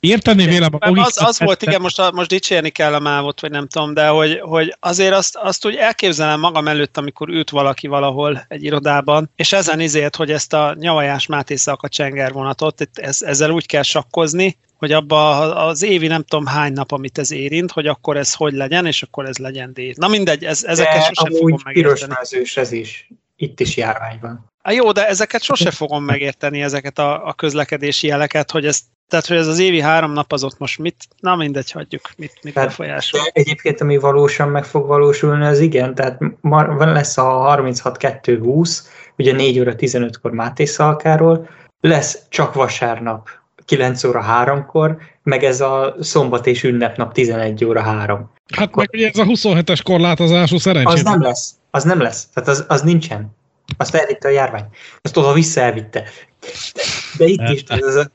Érteni 0.00 0.44
vélem 0.44 0.74
a 0.78 0.90
Az, 0.90 1.22
az 1.22 1.38
volt, 1.38 1.62
igen, 1.62 1.80
most, 1.80 1.98
a, 1.98 2.10
most 2.12 2.28
dicsérni 2.28 2.70
kell 2.70 2.94
a 2.94 2.98
mávot, 2.98 3.40
vagy 3.40 3.50
nem 3.50 3.68
tudom, 3.68 3.94
de 3.94 4.08
hogy, 4.08 4.40
hogy 4.40 4.76
azért 4.80 5.14
azt, 5.14 5.36
azt 5.36 5.66
úgy 5.66 5.76
elképzelem 5.76 6.40
magam 6.40 6.68
előtt, 6.68 6.96
amikor 6.96 7.28
ült 7.28 7.50
valaki 7.50 7.86
valahol 7.86 8.44
egy 8.48 8.64
irodában, 8.64 9.30
és 9.36 9.52
ezen 9.52 9.80
izért, 9.80 10.16
hogy 10.16 10.30
ezt 10.30 10.52
a 10.52 10.74
nyavajás 10.78 11.26
Máté 11.26 11.54
a 11.64 11.88
csengervonatot, 11.88 12.88
ez, 12.94 13.22
ezzel 13.22 13.50
úgy 13.50 13.66
kell 13.66 13.82
sakkozni, 13.82 14.56
hogy 14.76 14.92
abba 14.92 15.54
az 15.66 15.82
évi 15.82 16.06
nem 16.06 16.22
tudom 16.22 16.46
hány 16.46 16.72
nap, 16.72 16.92
amit 16.92 17.18
ez 17.18 17.32
érint, 17.32 17.72
hogy 17.72 17.86
akkor 17.86 18.16
ez 18.16 18.34
hogy 18.34 18.52
legyen, 18.52 18.86
és 18.86 19.02
akkor 19.02 19.26
ez 19.26 19.36
legyen 19.36 19.72
díj. 19.72 19.92
Na 19.96 20.08
mindegy, 20.08 20.44
ez, 20.44 20.64
ezeket 20.64 20.94
de 20.94 21.00
sosem 21.00 21.32
fogom 21.32 21.60
megérteni. 21.64 22.14
piros 22.22 22.56
ez 22.56 22.72
is. 22.72 23.08
Itt 23.36 23.60
is 23.60 23.76
járvány 23.76 24.18
van. 24.20 24.52
A 24.62 24.70
jó, 24.70 24.92
de 24.92 25.06
ezeket 25.06 25.42
sose 25.42 25.70
fogom 25.70 26.04
megérteni, 26.04 26.62
ezeket 26.62 26.98
a, 26.98 27.26
a 27.26 27.32
közlekedési 27.32 28.06
jeleket, 28.06 28.50
hogy 28.50 28.66
ez, 28.66 28.80
tehát, 29.08 29.26
hogy 29.26 29.36
ez 29.36 29.46
az 29.46 29.58
évi 29.58 29.80
három 29.80 30.12
nap 30.12 30.32
az 30.32 30.44
ott 30.44 30.58
most 30.58 30.78
mit, 30.78 30.96
na 31.20 31.36
mindegy, 31.36 31.70
hagyjuk, 31.70 32.10
mit, 32.16 32.38
mit 32.42 32.54
tehát, 32.54 32.68
befolyásol. 32.68 33.20
Egyébként, 33.32 33.80
ami 33.80 33.96
valósan 33.96 34.48
meg 34.48 34.64
fog 34.64 34.86
valósulni, 34.86 35.44
az 35.44 35.58
igen, 35.58 35.94
tehát 35.94 36.18
van 36.40 36.92
lesz 36.92 37.18
a 37.18 37.56
36-2-20, 37.58 38.78
ugye 39.16 39.32
4 39.32 39.60
óra 39.60 39.72
15-kor 39.76 40.30
Máté 40.30 40.64
Szalkáról, 40.64 41.48
lesz 41.80 42.18
csak 42.28 42.54
vasárnap 42.54 43.28
9 43.64 44.04
óra 44.04 44.24
3-kor, 44.28 44.98
meg 45.22 45.44
ez 45.44 45.60
a 45.60 45.94
szombat 46.00 46.46
és 46.46 46.62
ünnepnap 46.62 47.12
11 47.12 47.64
óra 47.64 47.82
3. 47.82 48.30
Hát 48.54 48.66
Akkor... 48.66 48.76
meg 48.76 48.88
ugye 48.92 49.08
ez 49.08 49.18
a 49.18 49.24
27-es 49.24 49.80
korlátozású 49.82 50.58
szerencsét. 50.58 50.94
Az 50.94 51.02
nem 51.02 51.22
lesz, 51.22 51.54
az 51.70 51.84
nem 51.84 52.00
lesz, 52.00 52.28
tehát 52.34 52.48
az, 52.48 52.64
az 52.68 52.82
nincsen. 52.82 53.36
Azt 53.76 53.94
elvitte 53.94 54.28
a 54.28 54.30
járvány. 54.30 54.64
Azt 55.02 55.16
oda 55.16 55.32
vissza 55.32 55.60
elvitte. 55.60 56.04
De, 56.40 56.80
de 57.18 57.24
itt 57.24 57.48
is, 57.48 57.62
ez 57.66 57.94
a 57.94 58.10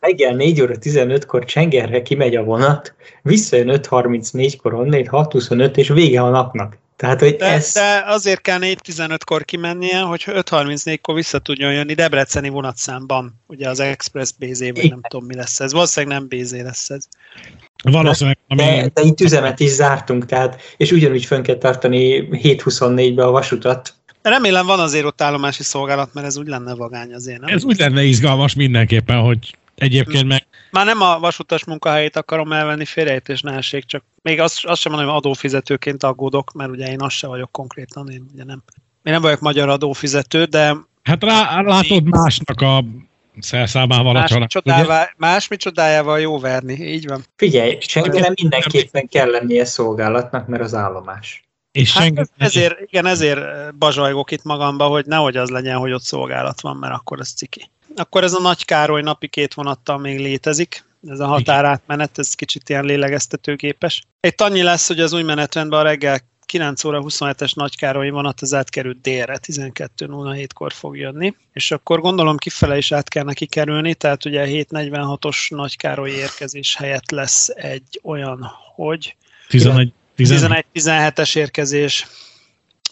reggel 0.00 0.34
4 0.34 0.60
óra 0.60 0.74
15-kor 0.80 1.44
Csengerre 1.44 2.02
kimegy 2.02 2.36
a 2.36 2.44
vonat, 2.44 2.94
visszajön 3.22 3.68
5.34-kor 3.68 4.74
onnét, 4.74 5.08
6.25 5.10 5.76
és 5.76 5.88
vége 5.88 6.20
a 6.22 6.30
napnak. 6.30 6.78
Tehát, 6.96 7.20
hogy 7.20 7.36
de, 7.36 7.46
ez... 7.46 7.72
de 7.72 8.02
azért 8.06 8.40
kell 8.40 8.58
4.15-kor 8.60 9.44
kimennie, 9.44 10.00
hogy 10.00 10.22
5.34-kor 10.26 11.14
vissza 11.14 11.38
tudjon 11.38 11.72
jönni 11.72 11.94
Debreceni 11.94 12.48
vonatszámban, 12.48 13.42
ugye 13.46 13.68
az 13.68 13.80
Express 13.80 14.30
BZ, 14.38 14.60
vagy 14.60 14.90
nem 14.90 15.00
tudom 15.08 15.26
mi 15.26 15.34
lesz 15.34 15.60
ez. 15.60 15.72
Valószínűleg 15.72 16.18
nem 16.18 16.28
BZ 16.28 16.52
lesz 16.52 16.90
ez. 16.90 17.04
Valószínűleg. 17.82 18.38
De, 18.48 18.64
de, 18.64 18.90
de 18.94 19.02
itt 19.02 19.20
üzemet 19.20 19.60
is 19.60 19.70
zártunk, 19.70 20.26
tehát, 20.26 20.60
és 20.76 20.92
ugyanúgy 20.92 21.24
fönn 21.24 21.42
kell 21.42 21.58
tartani 21.58 22.28
7.24-be 22.30 23.24
a 23.24 23.30
vasutat, 23.30 23.94
Remélem 24.22 24.66
van 24.66 24.80
azért 24.80 25.04
ott 25.04 25.20
állomási 25.20 25.62
szolgálat, 25.62 26.14
mert 26.14 26.26
ez 26.26 26.36
úgy 26.36 26.46
lenne 26.46 26.74
vagány 26.74 27.14
azért, 27.14 27.40
nem? 27.40 27.54
Ez 27.54 27.64
úgy 27.64 27.78
lenne 27.78 28.02
izgalmas 28.02 28.54
mindenképpen, 28.54 29.20
hogy 29.20 29.56
egyébként 29.76 30.26
meg... 30.26 30.46
Már 30.70 30.86
nem 30.86 31.00
a 31.00 31.18
vasutas 31.18 31.64
munkahelyét 31.64 32.16
akarom 32.16 32.52
elvenni, 32.52 32.84
félrejtés 32.84 33.40
ne 33.40 33.52
essék, 33.52 33.84
csak 33.84 34.04
még 34.22 34.40
azt, 34.40 34.64
azt 34.64 34.80
sem 34.80 34.92
mondom, 34.92 35.10
hogy 35.10 35.18
adófizetőként 35.18 36.02
aggódok, 36.02 36.52
mert 36.52 36.70
ugye 36.70 36.90
én 36.90 37.00
az 37.00 37.12
se 37.12 37.26
vagyok 37.26 37.52
konkrétan, 37.52 38.10
én 38.10 38.26
ugye 38.32 38.44
nem, 38.44 38.62
én 39.02 39.12
nem 39.12 39.22
vagyok 39.22 39.40
magyar 39.40 39.68
adófizető, 39.68 40.44
de... 40.44 40.76
Hát 41.02 41.24
rá, 41.24 41.60
látod 41.60 42.04
másnak 42.04 42.60
a 42.60 42.84
szerszámával 43.38 44.12
más, 44.12 44.24
a 44.24 44.28
család. 44.28 44.48
Csodává, 44.48 45.10
más 45.16 45.48
mi 45.48 45.56
csodájával 45.56 46.20
jó 46.20 46.38
verni, 46.38 46.72
így 46.72 47.06
van. 47.06 47.24
Figyelj, 47.36 47.78
senkinek 47.80 48.40
mindenképpen 48.40 49.08
kell 49.08 49.30
lennie 49.30 49.64
szolgálatnak, 49.64 50.46
mert 50.46 50.62
az 50.62 50.74
állomás. 50.74 51.44
És 51.72 51.92
hát 51.92 52.02
senki... 52.02 52.22
ezért, 52.36 52.80
igen, 52.80 53.06
ezért 53.06 53.40
bazsajgok 53.78 54.30
itt 54.30 54.42
magamba, 54.42 54.86
hogy 54.86 55.06
nehogy 55.06 55.36
az 55.36 55.48
legyen, 55.48 55.76
hogy 55.76 55.92
ott 55.92 56.02
szolgálat 56.02 56.60
van, 56.60 56.76
mert 56.76 56.94
akkor 56.94 57.20
ez 57.20 57.32
ciki. 57.32 57.70
Akkor 57.96 58.24
ez 58.24 58.32
a 58.32 58.40
Nagy 58.40 58.64
Károly 58.64 59.02
napi 59.02 59.28
két 59.28 59.54
vonattal 59.54 59.98
még 59.98 60.18
létezik, 60.18 60.84
ez 61.08 61.20
a 61.20 61.26
határátmenet, 61.26 62.18
ez 62.18 62.34
kicsit 62.34 62.68
ilyen 62.68 62.84
lélegeztetőgépes. 62.84 64.02
Itt 64.20 64.40
annyi 64.40 64.62
lesz, 64.62 64.86
hogy 64.86 65.00
az 65.00 65.12
új 65.12 65.22
menetrendben 65.22 65.78
a 65.78 65.82
reggel 65.82 66.20
9 66.46 66.84
óra 66.84 67.02
27-es 67.04 67.54
Nagykárolyi 67.54 68.10
vonat 68.10 68.40
az 68.40 68.54
átkerült 68.54 69.00
délre, 69.00 69.38
12.07-kor 69.42 70.72
fog 70.72 70.96
jönni, 70.96 71.34
és 71.52 71.70
akkor 71.70 72.00
gondolom 72.00 72.36
kifele 72.36 72.76
is 72.76 72.92
át 72.92 73.08
kell 73.08 73.24
neki 73.24 73.46
kerülni, 73.46 73.94
tehát 73.94 74.24
ugye 74.24 74.46
7.46-os 74.46 75.48
Nagykárolyi 75.48 76.14
érkezés 76.14 76.76
helyett 76.76 77.10
lesz 77.10 77.48
egy 77.48 78.00
olyan, 78.02 78.50
hogy 78.74 79.16
11 79.48 79.92
11-17-es 80.16 81.36
érkezés, 81.36 82.06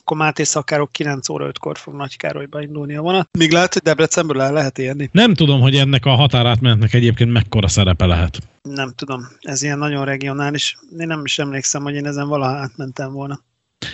akkor 0.05 0.17
Máté 0.17 0.43
Szakárok 0.43 0.93
9 0.93 1.29
óra 1.29 1.51
5-kor 1.53 1.79
fog 1.79 1.95
Nagykárolyba 1.95 2.63
indulni 2.63 2.97
a 2.97 3.01
vonat. 3.01 3.29
Még 3.39 3.53
lehet, 3.53 3.73
hogy 3.73 3.83
Debrecenből 3.83 4.43
el 4.43 4.53
lehet 4.53 4.79
érni. 4.79 5.09
Nem 5.13 5.35
tudom, 5.35 5.61
hogy 5.61 5.77
ennek 5.77 6.07
a 6.07 6.11
határátmenetnek 6.11 6.95
egyébként 6.95 7.33
mekkora 7.33 7.69
szerepe 7.69 8.07
lehet. 8.07 8.39
Nem 8.63 8.93
tudom, 8.97 9.29
ez 9.41 9.63
ilyen 9.63 9.79
nagyon 9.79 10.05
regionális. 10.05 10.79
Én 10.99 11.07
nem 11.07 11.25
is 11.25 11.39
emlékszem, 11.39 11.83
hogy 11.83 11.95
én 11.95 12.07
ezen 12.07 12.29
valaha 12.29 12.57
átmentem 12.57 13.13
volna. 13.13 13.41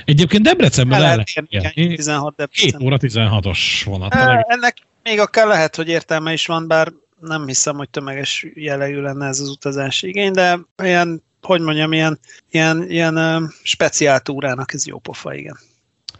Egyébként 0.04 0.42
Debrecenből 0.42 0.96
el, 0.96 1.04
el 1.04 1.10
lehet 1.10 1.28
érni. 1.48 1.94
16 1.96 2.36
Debrecen. 2.36 2.70
7 2.70 2.86
óra 2.86 2.96
16-os 3.00 3.58
vonat. 3.84 4.14
E, 4.14 4.46
ennek 4.48 4.76
még 5.02 5.20
akár 5.20 5.46
lehet, 5.46 5.76
hogy 5.76 5.88
értelme 5.88 6.32
is 6.32 6.46
van, 6.46 6.66
bár 6.66 6.92
nem 7.20 7.46
hiszem, 7.46 7.76
hogy 7.76 7.90
tömeges 7.90 8.46
jellegű 8.54 9.00
lenne 9.00 9.26
ez 9.26 9.40
az 9.40 9.48
utazási 9.48 10.08
igény, 10.08 10.32
de 10.32 10.58
ilyen 10.82 11.22
hogy 11.42 11.60
mondjam, 11.60 11.92
ilyen, 11.92 12.18
ilyen, 12.50 12.90
ilyen 12.90 13.48
speciál 13.62 14.20
túrának 14.20 14.72
ez 14.74 14.86
jó 14.86 14.98
pofa, 14.98 15.34
igen. 15.34 15.58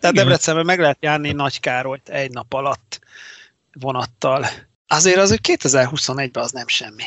Tehát 0.01 0.17
Debrecenben 0.17 0.65
meg 0.65 0.81
lehet 0.81 0.99
járni 1.01 1.33
Nagy 1.33 1.61
Károlyt 1.61 2.09
egy 2.09 2.31
nap 2.31 2.53
alatt 2.53 3.01
vonattal. 3.73 4.47
Azért 4.87 5.17
az, 5.17 5.29
hogy 5.29 5.41
2021-ben 5.43 6.43
az 6.43 6.51
nem 6.51 6.69
semmi. 6.69 7.05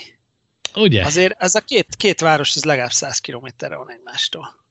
Ugye? 0.75 1.05
Azért 1.05 1.41
ez 1.41 1.55
a 1.55 1.59
két, 1.59 1.95
két 1.95 2.21
város, 2.21 2.55
ez 2.55 2.63
legalább 2.63 2.91
100 2.91 3.19
kilométerre 3.19 3.75
van 3.75 3.91
egymástól. 3.91 4.61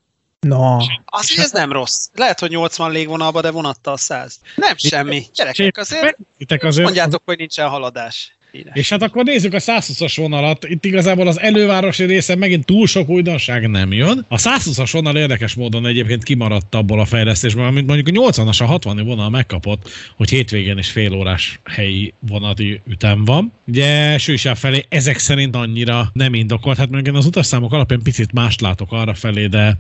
No. 0.41 0.77
Azért 1.05 1.41
ez 1.41 1.53
nem 1.53 1.73
rossz. 1.73 2.09
Lehet, 2.15 2.41
hogy 2.41 2.51
80 2.51 2.91
légvonalba, 2.91 3.41
de 3.41 3.51
vonattal 3.51 3.97
100. 3.97 4.39
Nem 4.57 4.77
semmi. 4.77 5.27
Gyerekek, 5.35 5.77
azért, 5.77 6.17
azért 6.39 6.77
mondjátok, 6.77 7.23
hogy 7.25 7.39
nincsen 7.39 7.69
haladás. 7.69 8.37
Édes. 8.53 8.73
És 8.75 8.89
hát 8.89 9.03
akkor 9.03 9.25
nézzük 9.25 9.55
a 9.55 9.59
120-as 9.59 10.13
vonalat. 10.17 10.65
Itt 10.69 10.85
igazából 10.85 11.27
az 11.27 11.41
elővárosi 11.41 12.05
része 12.05 12.37
megint 12.37 12.65
túl 12.65 12.87
sok 12.87 13.09
újdonság 13.09 13.71
nem 13.71 13.93
jön. 13.93 14.25
A 14.29 14.37
120-as 14.37 14.89
vonal 14.93 15.17
érdekes 15.17 15.55
módon 15.55 15.87
egyébként 15.87 16.23
kimaradt 16.23 16.75
abból 16.75 17.01
a 17.01 17.05
fejlesztésből, 17.05 17.67
amit 17.67 17.87
mondjuk 17.87 18.17
a 18.17 18.31
80-as, 18.31 18.61
a 18.63 18.65
60 18.65 19.05
vonal 19.05 19.31
megkapott, 19.31 19.89
hogy 20.17 20.31
hétvégén 20.31 20.79
is 20.79 20.91
fél 20.91 21.15
órás 21.15 21.61
helyi 21.65 22.13
vonati 22.29 22.81
ütem 22.89 23.25
van. 23.25 23.53
Ugye 23.67 24.19
Sősá 24.19 24.55
felé 24.55 24.85
ezek 24.89 25.19
szerint 25.19 25.57
annyira 25.57 26.11
nem 26.13 26.35
indokolt. 26.35 26.79
Hát 26.79 26.91
meg 26.91 27.07
én 27.07 27.15
az 27.15 27.27
utasszámok 27.27 27.73
alapján 27.73 28.03
picit 28.03 28.33
mást 28.33 28.61
látok 28.61 28.93
arra 28.93 29.15
felé, 29.15 29.47
de 29.47 29.77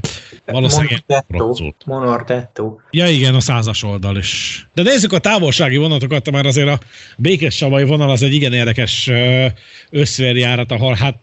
valószínűleg 0.46 1.04
Monordetto. 1.86 2.76
Ja 2.90 3.08
igen, 3.08 3.34
a 3.34 3.40
százas 3.40 3.82
oldal 3.82 4.16
is. 4.16 4.66
De 4.74 4.82
nézzük 4.82 5.12
a 5.12 5.18
távolsági 5.18 5.76
vonatokat, 5.76 6.30
mert 6.30 6.46
azért 6.46 6.68
a 6.68 6.78
békés 7.16 7.60
vonal 7.60 8.10
az 8.10 8.22
egy 8.22 8.34
igen 8.34 8.52
érdekes 8.62 9.10
összvérjárat, 9.90 10.72
ahol 10.72 10.94
hát, 10.94 11.18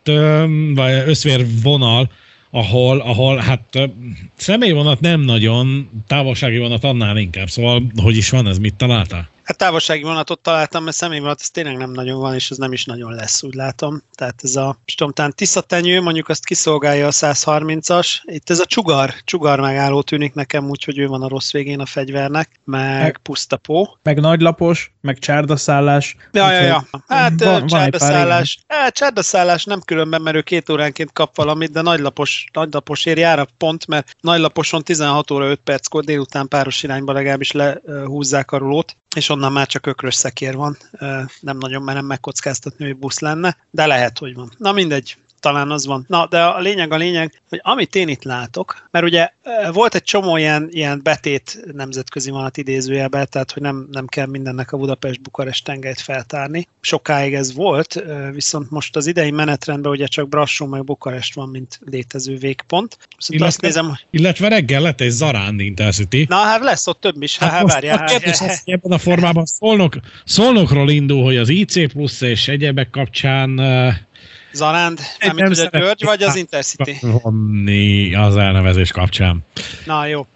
vagy 0.75 0.91
összvér 1.05 1.45
vonal, 1.63 2.11
ahol, 2.51 2.99
ahol 2.99 3.37
hát 3.37 3.89
személyvonat 4.35 4.99
nem 4.99 5.19
nagyon, 5.19 5.89
távolsági 6.07 6.57
vonat 6.57 6.83
annál 6.83 7.17
inkább. 7.17 7.49
Szóval, 7.49 7.91
hogy 8.03 8.17
is 8.17 8.29
van 8.29 8.47
ez, 8.47 8.57
mit 8.57 8.75
találtál? 8.75 9.29
Hát 9.49 9.57
távolsági 9.57 10.03
vonatot 10.03 10.39
találtam, 10.39 10.83
mert 10.83 10.95
személyvonat 10.95 11.39
ez 11.41 11.49
tényleg 11.49 11.77
nem 11.77 11.91
nagyon 11.91 12.19
van, 12.19 12.33
és 12.33 12.51
ez 12.51 12.57
nem 12.57 12.71
is 12.71 12.85
nagyon 12.85 13.13
lesz, 13.13 13.43
úgy 13.43 13.53
látom. 13.53 14.03
Tehát 14.15 14.39
ez 14.43 14.55
a, 14.55 14.65
most 14.65 14.97
tudom, 14.97 15.13
talán 15.13 15.33
Tiszatenyő, 15.35 16.01
mondjuk 16.01 16.29
azt 16.29 16.45
kiszolgálja 16.45 17.07
a 17.07 17.11
130-as. 17.11 18.15
Itt 18.23 18.49
ez 18.49 18.59
a 18.59 18.65
csugar, 18.65 19.13
csugar 19.23 19.59
megálló 19.59 20.01
tűnik 20.01 20.33
nekem 20.33 20.69
úgy, 20.69 20.83
hogy 20.83 20.97
ő 20.97 21.07
van 21.07 21.21
a 21.21 21.27
rossz 21.27 21.51
végén 21.51 21.79
a 21.79 21.85
fegyvernek, 21.85 22.49
meg, 22.63 23.01
meg 23.01 23.17
pusztapó. 23.17 23.97
Meg 24.03 24.19
nagylapos, 24.19 24.91
meg 25.01 25.19
csárdaszállás. 25.19 26.15
Ja, 26.31 26.51
ja, 26.51 26.61
ja. 26.61 26.87
Hát 27.07 27.43
van, 27.43 27.67
csárdaszállás, 27.67 28.59
hát, 28.67 28.93
csárdaszállás 28.93 29.63
nem 29.63 29.81
különben, 29.81 30.21
mert 30.21 30.35
ő 30.35 30.41
két 30.41 30.69
óránként 30.69 31.11
kap 31.11 31.35
valamit, 31.35 31.71
de 31.71 31.81
nagylapos, 31.81 32.45
nagylaposért 32.53 33.17
jár 33.17 33.39
a 33.39 33.47
pont, 33.57 33.87
mert 33.87 34.15
nagylaposon 34.21 34.83
16 34.83 35.31
óra 35.31 35.45
5 35.45 35.59
perckor 35.63 36.03
délután 36.03 36.47
páros 36.47 36.83
irányba 36.83 37.13
legalábbis 37.13 37.51
lehúzzák 37.51 38.51
a 38.51 38.57
rulót, 38.57 38.95
és 39.15 39.29
onnan 39.29 39.51
már 39.51 39.67
csak 39.67 39.85
ökrös 39.85 40.15
szekér 40.15 40.55
van. 40.55 40.77
Nem 41.39 41.57
nagyon 41.57 41.81
merem 41.81 42.05
megkockáztatni, 42.05 42.85
hogy 42.85 42.97
busz 42.97 43.19
lenne, 43.19 43.57
de 43.71 43.85
lehet, 43.85 44.17
hogy 44.17 44.33
van. 44.33 44.51
Na 44.57 44.71
mindegy, 44.71 45.17
talán 45.39 45.71
az 45.71 45.85
van. 45.85 46.05
Na, 46.07 46.27
de 46.27 46.43
a 46.43 46.59
lényeg 46.59 46.91
a 46.91 46.97
lényeg, 46.97 47.41
hogy 47.49 47.59
amit 47.63 47.95
én 47.95 48.07
itt 48.07 48.23
látok, 48.23 48.87
mert 48.91 49.05
ugye 49.05 49.29
volt 49.71 49.95
egy 49.95 50.03
csomó 50.03 50.37
ilyen, 50.37 50.67
ilyen 50.71 50.99
betét 51.03 51.59
nemzetközi 51.73 52.29
vonat 52.29 52.57
idézőjelben, 52.57 53.27
tehát 53.29 53.51
hogy 53.51 53.61
nem, 53.61 53.87
nem 53.91 54.07
kell 54.07 54.25
mindennek 54.25 54.71
a 54.71 54.77
Budapest-Bukarest 54.77 55.65
tengelyt 55.65 56.01
feltárni. 56.01 56.67
Sokáig 56.81 57.33
ez 57.33 57.53
volt, 57.53 58.03
viszont 58.33 58.71
most 58.71 58.95
az 58.95 59.07
idei 59.07 59.31
menetrendben 59.31 59.91
ugye 59.91 60.05
csak 60.05 60.29
Brassó 60.29 60.65
meg 60.65 60.83
Bukarest 60.83 61.33
van, 61.33 61.49
mint 61.49 61.79
létező 61.85 62.35
végpont. 62.35 62.97
illetve, 63.27 63.47
azt 63.47 63.61
nézem, 63.61 63.97
illetve 64.09 64.47
reggel 64.47 64.81
lett 64.81 65.01
egy 65.01 65.09
Zaránd 65.09 65.59
Intercity. 65.59 66.25
Na 66.27 66.35
hát 66.35 66.63
lesz 66.63 66.87
ott 66.87 66.99
több 66.99 67.21
is, 67.21 67.37
hát, 67.37 67.49
hát 67.49 67.71
várjál. 67.71 67.97
A 67.97 68.03
kérdés 68.03 68.39
az, 68.39 68.61
hogy 68.63 68.73
ebben 68.73 68.91
a 68.91 68.97
formában 68.97 69.45
szolnok, 69.45 69.93
szolnokról 70.25 70.89
indul, 70.89 71.23
hogy 71.23 71.37
az 71.37 71.49
IC 71.49 71.91
plusz 71.91 72.21
és 72.21 72.47
egyebek 72.47 72.89
kapcsán 72.89 73.61
Zaránd, 74.51 74.99
nem, 75.19 75.35
nem 75.35 75.51
a 75.71 75.77
György, 75.77 76.03
vagy 76.03 76.23
az 76.23 76.35
Intercity? 76.35 76.97
Vonni 77.01 78.15
az 78.15 78.35
elnevezés 78.37 78.91
kapcsán. 78.91 79.45
Na 79.85 80.05
jó. 80.05 80.27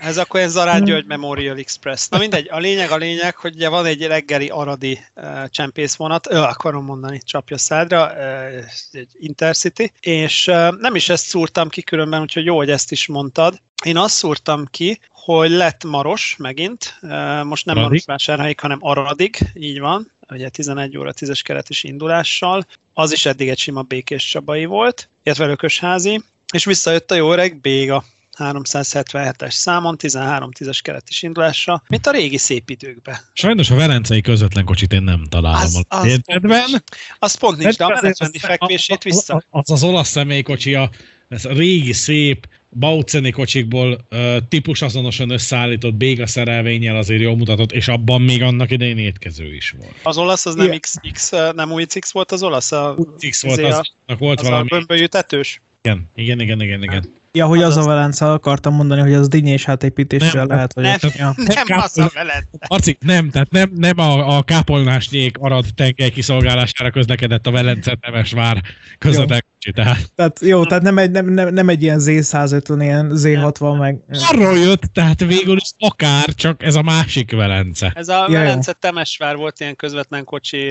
Ez 0.00 0.18
akkor 0.18 0.40
egy 0.40 0.48
Zaránd 0.48 0.86
György 0.86 1.06
Memorial 1.06 1.56
Express. 1.56 2.08
Na 2.08 2.18
mindegy, 2.18 2.48
a 2.50 2.58
lényeg 2.58 2.90
a 2.90 2.96
lényeg, 2.96 3.36
hogy 3.36 3.54
ugye 3.54 3.68
van 3.68 3.86
egy 3.86 4.06
reggeli 4.06 4.48
aradi 4.48 4.98
uh, 5.14 5.44
csempészvonat, 5.48 6.32
ő 6.32 6.36
akarom 6.36 6.84
mondani, 6.84 7.20
csapja 7.24 7.58
szádra, 7.58 8.12
uh, 8.12 8.64
egy 8.92 9.10
Intercity, 9.12 9.92
és 10.00 10.46
uh, 10.46 10.76
nem 10.78 10.94
is 10.94 11.08
ezt 11.08 11.26
szúrtam 11.26 11.68
ki 11.68 11.82
különben, 11.82 12.20
úgyhogy 12.20 12.44
jó, 12.44 12.56
hogy 12.56 12.70
ezt 12.70 12.92
is 12.92 13.06
mondtad. 13.06 13.60
Én 13.84 13.96
azt 13.96 14.14
szúrtam 14.14 14.66
ki, 14.70 15.00
hogy 15.10 15.50
lett 15.50 15.84
Maros 15.84 16.36
megint, 16.38 16.98
uh, 17.02 17.42
most 17.44 17.64
nem 17.64 17.78
Marosvásárhelyig, 17.78 18.60
hanem 18.60 18.78
Aradig, 18.80 19.38
így 19.54 19.78
van, 19.80 20.10
ugye 20.28 20.48
11 20.48 20.98
óra 20.98 21.12
10-es 21.12 21.40
keretes 21.42 21.82
indulással, 21.82 22.66
az 22.98 23.12
is 23.12 23.26
eddig 23.26 23.48
egy 23.48 23.58
sima 23.58 23.82
békés 23.82 24.24
Csabai 24.24 24.64
volt, 24.64 25.08
illetve 25.22 25.46
Lökösházi, 25.46 26.22
és 26.52 26.64
visszajött 26.64 27.10
a 27.10 27.14
jó 27.14 27.32
öreg 27.32 27.60
Béga, 27.60 28.04
377-es 28.36 29.50
számon, 29.50 29.96
13-10-es 29.98 30.78
keretes 30.82 31.22
indulásra, 31.22 31.82
mint 31.88 32.06
a 32.06 32.10
régi 32.10 32.36
szép 32.36 32.70
időkben. 32.70 33.16
Sajnos 33.32 33.70
a 33.70 33.74
Velencei 33.74 34.20
közvetlen 34.20 34.64
kocsit 34.64 34.92
én 34.92 35.02
nem 35.02 35.24
találom 35.24 35.60
az, 35.60 35.84
az, 35.88 36.04
értedben. 36.04 36.82
Az 37.18 37.34
pont 37.34 37.58
nincs, 37.58 37.76
de 37.76 37.84
a 37.84 37.88
menetrendi 37.88 38.38
fekvését 38.38 39.02
vissza. 39.02 39.44
Az 39.50 39.70
az 39.70 39.82
olasz 39.82 40.08
személykocsi, 40.08 40.74
a, 40.74 40.90
ez 41.28 41.44
a 41.44 41.52
régi 41.52 41.92
szép, 41.92 42.48
Bauceni 42.70 43.30
kocsikból 43.30 44.00
uh, 44.10 44.36
típus 44.48 44.82
azonosan 44.82 45.30
összeállított 45.30 45.94
béga 45.94 46.26
szerelvényel 46.26 46.96
azért 46.96 47.20
jól 47.20 47.36
mutatott, 47.36 47.72
és 47.72 47.88
abban 47.88 48.22
még 48.22 48.42
annak 48.42 48.70
idején 48.70 48.98
étkező 48.98 49.54
is 49.54 49.74
volt. 49.78 49.94
Az 50.02 50.18
olasz 50.18 50.46
az 50.46 50.54
nem 50.54 50.78
XX, 50.78 51.30
nem 51.54 51.72
új 51.72 51.84
X 51.84 52.12
volt 52.12 52.32
az 52.32 52.42
olasz? 52.42 52.72
A, 52.72 52.94
X 53.30 53.42
volt, 53.42 53.62
az, 53.62 53.80
az, 54.06 54.18
volt 54.18 54.40
az 54.40 54.48
valami. 54.48 55.02
a 55.02 55.06
tetős? 55.06 55.60
Igen, 55.82 56.06
igen, 56.14 56.40
igen, 56.40 56.60
igen, 56.60 56.82
igen. 56.82 57.12
Ja, 57.32 57.46
hogy 57.46 57.62
az, 57.62 57.76
az 57.76 57.84
a 57.84 57.88
Velence, 57.88 58.32
akartam 58.32 58.74
mondani, 58.74 59.00
hogy 59.00 59.12
az 59.12 59.28
dinyés 59.28 59.64
hátépítéssel 59.64 60.44
nem, 60.44 60.48
lehet, 60.48 60.72
hogy... 60.72 60.82
Nem, 60.82 60.98
ja. 61.16 61.32
nem, 61.36 61.64
nem 61.66 61.78
az 61.78 61.98
a 61.98 62.10
Velence. 62.14 62.48
Arcik, 62.66 62.98
nem, 63.00 63.30
tehát 63.30 63.50
nem, 63.50 63.72
nem 63.76 63.98
a, 63.98 64.36
a 64.36 64.42
kápolnásnyék 64.42 65.38
arad 65.38 65.64
tengely 65.74 66.10
kiszolgálására 66.10 66.90
közlekedett 66.90 67.46
a 67.46 67.50
Velence 67.50 67.98
vár 68.34 68.62
közvetlen 68.98 69.44
kocsi, 69.52 69.57
tehát. 69.72 70.12
tehát. 70.14 70.40
Jó, 70.40 70.64
tehát 70.64 70.82
nem 70.82 70.98
egy, 70.98 71.10
nem, 71.10 71.26
nem, 71.26 71.54
nem 71.54 71.68
egy 71.68 71.82
ilyen 71.82 71.98
Z150, 72.00 72.76
ilyen 72.80 73.10
Z60 73.14 73.78
meg... 73.78 74.00
Arról 74.28 74.58
jött, 74.58 74.82
tehát 74.92 75.24
végül 75.24 75.56
is 75.56 75.70
akár, 75.78 76.34
csak 76.34 76.62
ez 76.62 76.74
a 76.74 76.82
másik 76.82 77.32
Velence. 77.32 77.92
Ez 77.94 78.08
a 78.08 78.26
ja, 78.28 78.38
Velence 78.38 78.72
Temesvár 78.72 79.36
volt 79.36 79.60
ilyen 79.60 79.76
közvetlen 79.76 80.24
kocsi 80.24 80.70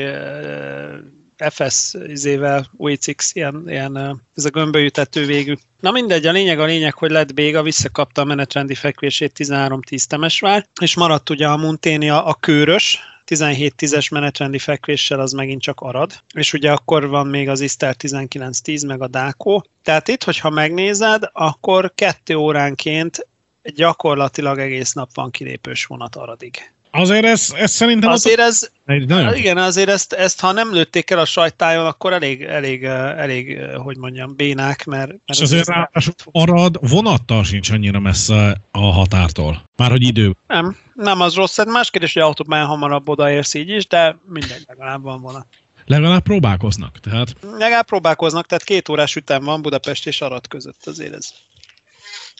FS 1.49 1.94
izével, 2.07 2.65
UXX, 2.78 3.36
ilyen, 3.36 3.64
ilyen, 3.68 4.22
ez 4.36 4.45
a 4.45 4.49
gömbölyütető 4.49 5.26
végű. 5.26 5.53
Na 5.80 5.91
mindegy, 5.91 6.26
a 6.26 6.32
lényeg 6.32 6.60
a 6.60 6.65
lényeg, 6.65 6.94
hogy 6.94 7.11
lett 7.11 7.34
Béga, 7.34 7.61
visszakapta 7.64 8.22
a 8.22 8.26
menetrendi 8.26 8.76
fekvését 8.76 9.36
13-10 9.38 10.03
Temesvár, 10.03 10.68
és 10.82 10.95
maradt 10.95 11.30
ugye 11.30 11.48
a 11.48 11.57
Munténia 11.57 12.26
a 12.26 12.34
kőrös, 12.34 12.99
17-10-es 13.28 14.12
menetrendi 14.12 14.60
fekvéssel 14.60 15.20
az 15.20 15.32
megint 15.32 15.62
csak 15.62 15.82
arad, 15.82 16.22
és 16.34 16.54
ugye 16.54 16.72
akkor 16.72 17.08
van 17.08 17.28
még 17.28 17.49
az 17.49 17.62
Iszter 17.62 17.95
19-10, 17.99 18.88
meg 18.88 19.02
a 19.02 19.08
Dákó. 19.08 19.66
Tehát 19.84 20.08
itt, 20.08 20.24
hogyha 20.24 20.49
megnézed, 20.49 21.24
akkor 21.34 21.91
kettő 21.95 22.36
óránként 22.36 23.28
gyakorlatilag 23.76 24.60
egész 24.60 24.94
nap 24.94 25.10
van 25.14 25.32
kilépős 25.32 25.86
vonat 25.86 26.16
aradig. 26.16 26.72
Azért 26.92 27.26
ez, 27.26 27.54
ez 27.56 27.72
szerintem... 27.72 28.10
Azért 28.10 28.40
ez, 28.40 28.70
nagyon. 28.86 29.36
igen, 29.36 29.58
azért 29.58 29.90
ezt, 29.90 30.14
ezt, 30.14 30.40
ha 30.40 30.52
nem 30.52 30.74
lőtték 30.74 31.10
el 31.10 31.20
a 31.20 31.26
sajtájon, 31.26 31.86
akkor 31.86 32.14
elég, 32.14 32.42
elég, 32.42 32.84
elég 32.84 33.60
hogy 33.76 33.98
mondjam, 33.98 34.36
bénák, 34.36 34.86
mert... 34.86 35.08
mert 35.08 35.22
és 35.26 35.40
azért 35.40 35.68
ráadásul 35.68 36.14
Arad 36.32 36.90
vonattal 36.90 37.44
sincs 37.44 37.70
annyira 37.70 38.00
messze 38.00 38.58
a 38.72 38.92
határtól. 38.92 39.64
Már 39.78 39.90
hogy 39.92 40.04
idő. 40.04 40.36
Nem, 40.48 40.78
nem 40.94 41.22
az 41.22 41.36
rossz, 41.36 41.58
hát 41.58 41.68
más 41.68 41.90
kérdés, 41.90 42.14
hogy 42.14 42.22
autóban 42.22 42.66
hamarabb 42.66 43.10
odaérsz 43.10 43.54
így 43.54 43.70
is, 43.70 43.88
de 43.88 44.18
mindegy, 44.30 44.64
legalább 44.68 45.02
van 45.02 45.22
vonat. 45.22 45.46
Legalább 45.86 46.24
próbálkoznak, 46.24 47.00
tehát... 47.00 47.36
Legalább 47.42 47.86
próbálkoznak, 47.86 48.46
tehát 48.46 48.64
két 48.64 48.90
órás 48.90 49.16
ütem 49.16 49.44
van 49.44 49.62
Budapest 49.62 50.08
és 50.08 50.22
Arad 50.22 50.48
között 50.48 50.86
azért 50.86 51.14
ez. 51.14 51.34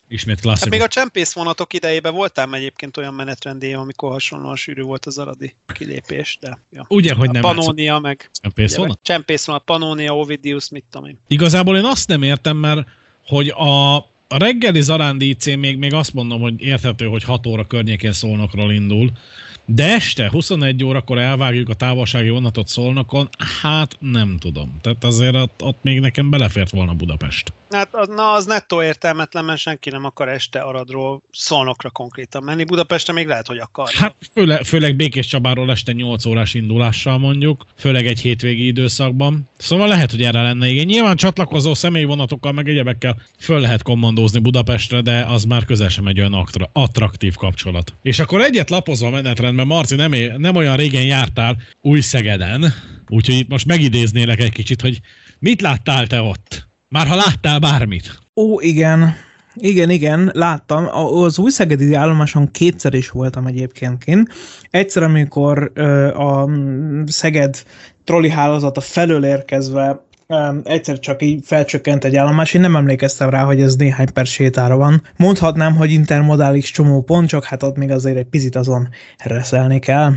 Ismét 0.10 0.40
klasszikus. 0.40 0.70
Hát 0.70 0.80
még 0.80 0.88
a 0.88 1.02
csempész 1.02 1.34
vonatok 1.34 1.74
idejében 1.74 2.14
voltál 2.14 2.56
egyébként 2.56 2.98
olyan 2.98 3.14
menetrendi, 3.14 3.74
amikor 3.74 4.12
hasonlóan 4.12 4.56
sűrű 4.56 4.82
volt 4.82 5.06
az 5.06 5.18
aradi 5.18 5.56
kilépés, 5.68 6.38
de 6.42 6.60
ja. 6.70 6.86
Ugye, 6.90 7.14
hogy 7.14 7.30
nem 7.30 7.42
Panónia 7.42 8.00
meg... 8.00 8.30
Csempész 8.42 8.76
vonat? 8.76 9.00
Csempész 9.04 9.46
vonat, 9.46 9.64
Panónia, 9.64 10.18
Ovidius, 10.18 10.70
mit 10.70 10.86
tudom 10.92 11.08
én. 11.08 11.20
Igazából 11.28 11.78
én 11.78 11.86
azt 11.86 12.08
nem 12.08 12.24
értem, 12.24 12.58
mert 12.58 12.88
hogy 13.28 13.48
a 13.50 13.96
a 14.28 14.38
reggeli 14.38 14.82
Zarándi 14.82 15.30
IC 15.30 15.46
még, 15.46 15.78
még 15.78 15.94
azt 15.94 16.14
mondom, 16.14 16.42
hogy 16.42 16.62
érthető, 16.62 17.06
hogy 17.06 17.24
6 17.24 17.48
óra 17.48 17.68
környékén 17.68 18.14
szólnokról 18.14 18.72
indul, 18.72 19.12
de 19.70 19.94
este 19.94 20.30
21 20.30 20.84
órakor 20.84 21.18
elvágjuk 21.18 21.70
a 21.70 21.74
távolsági 21.74 22.30
vonatot 22.30 22.68
szolnokon, 22.68 23.30
hát 23.62 23.98
nem 24.00 24.38
tudom. 24.38 24.78
Tehát 24.82 25.04
azért 25.04 25.36
ott, 25.36 25.64
ott 25.64 25.78
még 25.82 26.00
nekem 26.00 26.30
belefért 26.30 26.70
volna 26.70 26.94
Budapest. 26.94 27.54
Hát 27.70 27.96
az, 27.96 28.08
na, 28.08 28.32
az 28.32 28.46
nettó 28.46 28.84
értelmetlen, 28.84 29.46
mert 29.46 29.60
senki 29.60 29.90
nem 29.90 30.06
akar 30.06 30.30
este 30.30 30.60
Aradról 30.60 31.24
Szolnokra 31.32 31.90
konkrétan 31.90 32.44
menni. 32.44 32.64
Budapestre 32.64 33.14
még 33.14 33.28
lehet, 33.28 33.48
hogy 33.48 33.58
akar. 33.58 33.90
Hát 33.90 34.16
főle, 34.34 34.64
főleg 34.64 34.96
Békés 34.96 35.28
Csabáról 35.28 35.72
este 35.72 35.92
8 35.92 36.26
órás 36.26 36.54
indulással 36.54 37.18
mondjuk, 37.18 37.66
főleg 37.78 38.06
egy 38.06 38.20
hétvégi 38.20 38.66
időszakban. 38.66 39.50
Szóval 39.58 39.88
lehet, 39.88 40.12
hogy 40.12 40.22
erre 40.22 40.42
lenne 40.42 40.68
igény. 40.68 40.86
Nyilván 40.86 41.16
csatlakozó 41.16 41.74
személyvonatokkal, 41.74 42.52
meg 42.52 42.70
egyebekkel 42.70 43.22
föl 43.40 43.60
lehet 43.60 43.82
kommandózni 43.82 44.40
Budapestre, 44.40 45.02
de 45.02 45.26
az 45.26 45.46
már 45.46 45.66
közel 45.66 45.90
sem 45.90 46.08
egy 46.08 46.20
olyan 46.20 46.46
attraktív 46.74 47.36
kapcsolat. 47.36 47.94
És 48.02 48.20
akkor 48.20 48.42
egyet 48.42 48.70
lapozva 48.70 49.10
menetrend 49.10 49.57
mert 49.58 49.70
Marci 49.70 49.96
nem, 49.96 50.14
nem 50.38 50.56
olyan 50.56 50.76
régen 50.76 51.06
jártál 51.06 51.58
új 51.82 52.02
Szegeden, 52.02 52.74
úgyhogy 53.10 53.36
itt 53.36 53.50
most 53.50 53.66
megidéznélek 53.66 54.40
egy 54.40 54.52
kicsit, 54.52 54.82
hogy 54.82 55.00
mit 55.40 55.62
láttál 55.62 56.08
te 56.08 56.22
ott? 56.22 56.68
Már 56.90 57.08
ha 57.08 57.16
láttál 57.16 57.60
bármit. 57.60 58.20
Ó, 58.36 58.60
igen. 58.60 59.16
Igen, 59.54 59.90
igen, 59.90 60.32
láttam. 60.34 60.88
Az 61.24 61.40
új 61.40 61.52
szegedi 61.52 61.94
állomáson 61.94 62.52
kétszer 62.52 62.94
is 62.94 63.10
voltam 63.10 63.46
egyébként 63.46 64.04
kint. 64.04 64.34
Egyszer, 64.70 65.04
amikor 65.04 65.72
a 66.16 66.50
Szeged 67.06 67.64
trolli 68.04 68.30
hálózata 68.30 68.82
felől 68.82 69.26
érkezve 69.26 70.06
egyszer 70.64 71.00
csak 71.00 71.22
így 71.22 71.46
felcsökkent 71.46 72.04
egy 72.04 72.16
állomás, 72.16 72.54
én 72.54 72.62
nem 72.62 72.76
emlékeztem 72.76 73.30
rá, 73.30 73.44
hogy 73.44 73.62
ez 73.62 73.76
néhány 73.76 74.14
perc 74.14 74.30
sétára 74.30 74.78
van. 74.78 75.02
Mondhatnám, 75.18 75.76
hogy 75.76 75.92
intermodális 75.92 76.72
csomópont, 76.72 77.28
csak 77.28 77.44
hát 77.44 77.64
ott 77.64 77.78
még 77.78 77.92
azért 77.92 78.18
egy 78.18 78.30
picit 78.30 78.56
azon 78.56 78.90
reszelni 79.24 79.80
kell. 79.80 80.12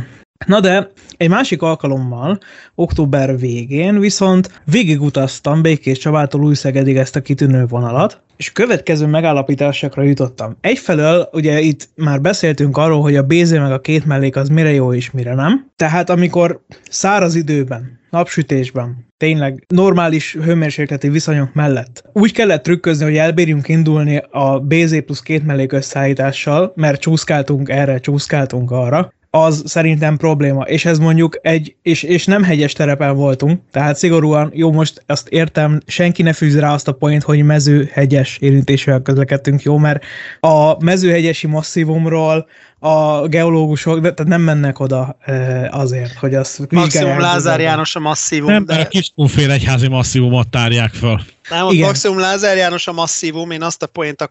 Na 0.45 0.59
de 0.59 0.91
egy 1.17 1.29
másik 1.29 1.61
alkalommal, 1.61 2.39
október 2.75 3.37
végén 3.37 3.99
viszont 3.99 4.61
végigutaztam 4.65 5.61
Békés 5.61 5.97
Csabától 5.97 6.43
Újszegedig 6.43 6.97
ezt 6.97 7.15
a 7.15 7.21
kitűnő 7.21 7.65
vonalat, 7.65 8.21
és 8.37 8.51
következő 8.51 9.05
megállapításokra 9.05 10.03
jutottam. 10.03 10.57
Egyfelől 10.61 11.29
ugye 11.31 11.59
itt 11.59 11.89
már 11.95 12.21
beszéltünk 12.21 12.77
arról, 12.77 13.01
hogy 13.01 13.15
a 13.15 13.23
BZ 13.23 13.51
meg 13.51 13.71
a 13.71 13.81
két 13.81 14.05
mellék 14.05 14.35
az 14.35 14.49
mire 14.49 14.71
jó 14.71 14.93
és 14.93 15.11
mire 15.11 15.33
nem. 15.33 15.69
Tehát 15.75 16.09
amikor 16.09 16.61
száraz 16.89 17.35
időben, 17.35 17.99
napsütésben, 18.09 19.07
tényleg 19.17 19.65
normális 19.67 20.37
hőmérsékleti 20.43 21.09
viszonyok 21.09 21.53
mellett 21.53 22.03
úgy 22.13 22.33
kellett 22.33 22.63
trükközni, 22.63 23.05
hogy 23.05 23.17
elbírjunk 23.17 23.67
indulni 23.67 24.21
a 24.31 24.59
BZ 24.59 25.03
plusz 25.05 25.21
két 25.21 25.45
mellék 25.45 25.71
összeállítással, 25.71 26.71
mert 26.75 27.01
csúszkáltunk 27.01 27.69
erre, 27.69 27.99
csúszkáltunk 27.99 28.71
arra, 28.71 29.13
az 29.33 29.63
szerintem 29.65 30.17
probléma. 30.17 30.63
És 30.63 30.85
ez 30.85 30.99
mondjuk 30.99 31.39
egy, 31.41 31.75
és, 31.81 32.03
és 32.03 32.25
nem 32.25 32.43
hegyes 32.43 32.73
terepen 32.73 33.15
voltunk, 33.15 33.61
tehát 33.71 33.97
szigorúan, 33.97 34.51
jó, 34.53 34.71
most 34.71 35.03
azt 35.05 35.27
értem, 35.27 35.79
senki 35.85 36.21
ne 36.21 36.33
fűz 36.33 36.59
rá 36.59 36.73
azt 36.73 36.87
a 36.87 36.91
point, 36.91 37.23
hogy 37.23 37.43
mezőhegyes 37.43 38.37
érintésével 38.37 39.01
közlekedtünk, 39.01 39.61
jó, 39.61 39.77
mert 39.77 40.03
a 40.39 40.83
mezőhegyesi 40.83 41.47
masszívumról 41.47 42.47
a 42.79 43.27
geológusok, 43.27 43.99
de, 43.99 44.13
tehát 44.13 44.31
nem 44.31 44.41
mennek 44.41 44.79
oda 44.79 45.17
e, 45.19 45.67
azért, 45.71 46.13
hogy 46.13 46.35
azt 46.35 46.71
Maximum 46.71 47.19
Lázár 47.19 47.59
János 47.59 47.95
a 47.95 47.99
masszívum. 47.99 48.51
Nem, 48.51 48.65
de... 48.65 48.75
a 48.75 48.87
Kiskunfél 48.87 49.51
egyházi 49.51 49.87
masszívumot 49.87 50.49
tárják 50.49 50.93
fel. 50.93 51.25
Nem, 51.49 51.65
ott 51.65 51.79
maximum 51.79 52.19
Lázár 52.19 52.57
János 52.57 52.87
a 52.87 52.91
masszívum, 52.91 53.51
én 53.51 53.63
azt 53.63 53.83
a 53.83 53.87
point 53.87 54.21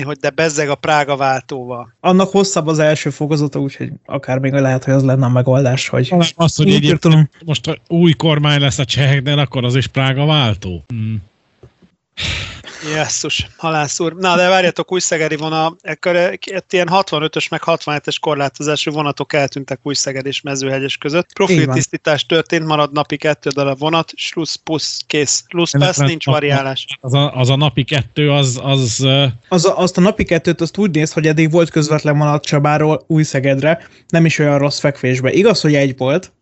hogy 0.00 0.16
de 0.16 0.30
bezzeg 0.30 0.68
a 0.68 0.74
Prága 0.74 1.16
váltóval. 1.16 1.94
Annak 2.00 2.30
hosszabb 2.30 2.66
az 2.66 2.78
első 2.78 3.10
fokozata, 3.10 3.58
úgyhogy 3.58 3.92
akár 4.06 4.38
még 4.38 4.52
lehet, 4.52 4.84
hogy 4.84 4.94
az 4.94 5.04
lenne 5.04 5.24
a 5.24 5.28
megoldás, 5.28 5.88
hogy... 5.88 6.14
Azt, 6.36 6.56
hogy 6.56 6.72
egyébként 6.72 7.30
most 7.44 7.80
új 7.88 8.12
kormány 8.12 8.60
lesz 8.60 8.78
a 8.78 8.84
cseheknél, 8.84 9.38
akkor 9.38 9.64
az 9.64 9.76
is 9.76 9.86
Prága 9.86 10.26
váltó. 10.26 10.84
Hmm. 10.86 11.22
Jesszus, 12.94 13.46
halász 13.56 14.00
úr. 14.00 14.14
Na, 14.16 14.36
de 14.36 14.48
várjatok, 14.48 14.92
Újszegedi 14.92 15.36
vonal, 15.36 15.76
ekkor 15.80 16.14
ilyen 16.70 16.88
65-ös 16.90 17.50
meg 17.50 17.62
67-es 17.66 18.16
korlátozású 18.20 18.92
vonatok 18.92 19.32
eltűntek 19.32 19.80
Újszeged 19.82 20.26
és 20.26 20.40
Mezőhegyes 20.40 20.96
között. 20.96 21.32
Profiltisztítás 21.32 22.26
történt, 22.26 22.66
marad 22.66 22.92
napi 22.92 23.16
kettő 23.16 23.50
darab 23.50 23.78
vonat, 23.78 24.12
slusz, 24.16 24.54
pusz, 24.54 25.00
kész. 25.06 25.44
Lusz, 25.48 25.72
pass, 25.78 25.96
nincs 25.96 26.24
variálás. 26.24 26.86
Az 27.00 27.14
a, 27.14 27.36
az 27.36 27.50
a 27.50 27.56
napi 27.56 27.84
kettő, 27.84 28.30
az... 28.30 28.60
az, 28.62 29.06
az 29.48 29.64
a, 29.64 29.78
azt 29.78 29.96
a 29.96 30.00
napi 30.00 30.24
kettőt 30.24 30.60
azt 30.60 30.78
úgy 30.78 30.90
néz, 30.90 31.12
hogy 31.12 31.26
eddig 31.26 31.50
volt 31.50 31.70
közvetlen 31.70 32.18
vonat 32.18 32.44
Csabáról 32.44 33.04
Újszegedre, 33.06 33.86
nem 34.08 34.24
is 34.24 34.38
olyan 34.38 34.58
rossz 34.58 34.78
fekvésbe. 34.78 35.32
Igaz, 35.32 35.60
hogy 35.60 35.74
egy 35.74 35.96
volt, 35.96 36.32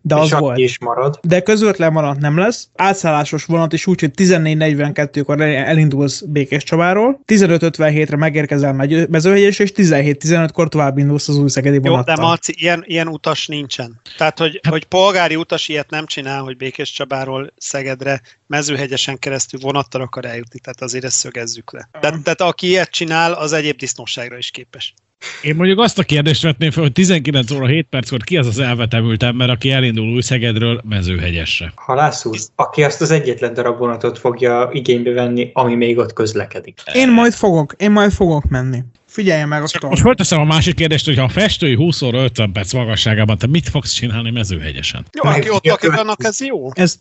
de 0.00 0.14
az 0.14 0.30
volt. 0.30 0.58
is 0.58 0.78
marad. 0.78 1.18
De 1.22 1.40
közvetlen 1.40 1.92
vonat 1.92 2.20
nem 2.20 2.38
lesz. 2.38 2.68
Átszállásos 2.74 3.44
vonat 3.44 3.72
is 3.72 3.86
úgy, 3.86 4.00
hogy 4.00 4.10
14.42-kor 4.16 5.40
elindulsz 5.40 6.20
Békés 6.20 6.62
Csabáról, 6.62 7.20
15.57-re 7.26 8.16
megérkezel 8.16 8.72
Mezőhegyes, 9.08 9.58
és 9.58 9.72
17.15-kor 9.76 10.68
tovább 10.68 10.98
indulsz 10.98 11.28
az 11.28 11.38
új 11.38 11.48
szegedi 11.48 11.78
vonattal. 11.78 12.14
Jó, 12.14 12.22
de 12.22 12.28
Marci, 12.28 12.54
ilyen, 12.56 12.84
ilyen 12.86 13.08
utas 13.08 13.46
nincsen. 13.46 14.00
Tehát, 14.16 14.38
hogy, 14.38 14.60
hogy 14.68 14.84
polgári 14.84 15.36
utas 15.36 15.68
ilyet 15.68 15.90
nem 15.90 16.06
csinál, 16.06 16.42
hogy 16.42 16.56
Békés 16.56 16.92
Csabáról 16.92 17.52
Szegedre 17.56 18.20
mezőhegyesen 18.46 19.18
keresztül 19.18 19.60
vonattal 19.60 20.00
akar 20.00 20.24
eljutni, 20.24 20.58
tehát 20.58 20.82
azért 20.82 21.04
ezt 21.04 21.16
szögezzük 21.16 21.72
le. 21.72 21.88
Tehát, 22.00 22.22
tehát 22.22 22.40
aki 22.40 22.66
ilyet 22.66 22.90
csinál, 22.90 23.32
az 23.32 23.52
egyéb 23.52 23.76
disznóságra 23.76 24.36
is 24.36 24.50
képes. 24.50 24.94
Én 25.42 25.54
mondjuk 25.54 25.78
azt 25.78 25.98
a 25.98 26.02
kérdést 26.02 26.42
vetném 26.42 26.70
fel, 26.70 26.82
hogy 26.82 26.92
19 26.92 27.50
óra 27.50 27.66
7 27.66 27.86
perckor 27.90 28.22
ki 28.24 28.36
az 28.36 28.46
az 28.46 28.58
elvetemült 28.58 29.22
ember, 29.22 29.50
aki 29.50 29.70
elindul 29.70 30.08
új 30.08 30.20
Szegedről 30.20 30.82
mezőhegyesre? 30.88 31.72
Halász 31.74 32.24
úr, 32.24 32.36
aki 32.54 32.82
azt 32.82 33.00
az 33.00 33.10
egyetlen 33.10 33.54
darab 33.54 33.78
vonatot 33.78 34.18
fogja 34.18 34.68
igénybe 34.72 35.10
venni, 35.10 35.50
ami 35.52 35.74
még 35.74 35.98
ott 35.98 36.12
közlekedik. 36.12 36.80
Én 36.92 37.12
majd 37.12 37.32
fogok, 37.32 37.74
én 37.76 37.90
majd 37.90 38.12
fogok 38.12 38.48
menni. 38.48 38.82
Figyelj 39.06 39.44
meg 39.44 39.62
a 39.62 39.86
Most 39.88 40.00
fölteszem 40.00 40.40
a 40.40 40.44
másik 40.44 40.74
kérdést, 40.74 41.04
hogy 41.04 41.16
ha 41.16 41.22
a 41.22 41.28
festői 41.28 41.74
20 41.74 42.02
óra 42.02 42.22
50 42.22 42.52
perc 42.52 42.72
magasságában, 42.72 43.38
te 43.38 43.46
mit 43.46 43.68
fogsz 43.68 43.92
csinálni 43.92 44.30
mezőhegyesen? 44.30 45.06
Jó, 45.22 45.30
aki 45.30 45.50
ott 45.50 45.66
lakik, 45.66 45.92
annak 45.92 46.24
ez 46.24 46.40
jó. 46.40 46.68
Ez 46.72 47.00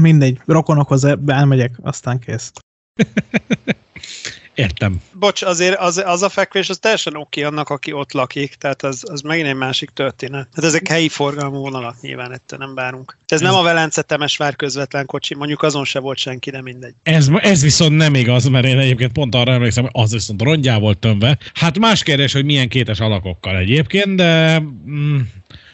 mindegy, 0.00 0.38
rokonokhoz 0.46 1.06
elmegyek, 1.26 1.72
aztán 1.82 2.18
kész. 2.18 2.52
Értem. 4.54 5.02
Bocs, 5.12 5.42
azért 5.42 5.78
az, 5.78 6.02
az 6.06 6.22
a 6.22 6.28
fekvés 6.28 6.68
az 6.68 6.78
teljesen 6.78 7.16
oké 7.16 7.42
annak, 7.42 7.68
aki 7.68 7.92
ott 7.92 8.12
lakik, 8.12 8.54
tehát 8.54 8.82
az, 8.82 9.04
az 9.06 9.20
megint 9.20 9.46
egy 9.46 9.54
másik 9.54 9.90
történet. 9.90 10.48
Hát 10.54 10.64
ezek 10.64 10.88
helyi 10.88 11.08
forgalmú 11.08 11.58
vonalak 11.58 12.00
nyilván, 12.00 12.32
ettől 12.32 12.58
nem 12.58 12.74
várunk. 12.74 13.16
Ez, 13.26 13.40
ez 13.40 13.48
nem 13.48 13.58
a 13.58 13.62
Velence 13.62 14.02
Temesvár 14.02 14.56
közvetlen 14.56 15.06
kocsi, 15.06 15.34
mondjuk 15.34 15.62
azon 15.62 15.84
se 15.84 15.98
volt 15.98 16.18
senki, 16.18 16.50
de 16.50 16.62
mindegy. 16.62 16.94
Ez, 17.02 17.28
ez 17.40 17.62
viszont 17.62 17.96
nem 17.96 18.14
igaz, 18.14 18.48
mert 18.48 18.66
én 18.66 18.78
egyébként 18.78 19.12
pont 19.12 19.34
arra 19.34 19.52
emlékszem, 19.52 19.82
hogy 19.82 20.02
az 20.02 20.12
viszont 20.12 20.42
rongyá 20.42 20.78
volt 20.78 20.98
tömve. 20.98 21.38
Hát 21.54 21.78
más 21.78 22.02
kérdés, 22.02 22.32
hogy 22.32 22.44
milyen 22.44 22.68
kétes 22.68 23.00
alakokkal 23.00 23.56
egyébként, 23.56 24.16
de 24.16 24.58
mm, 24.60 25.18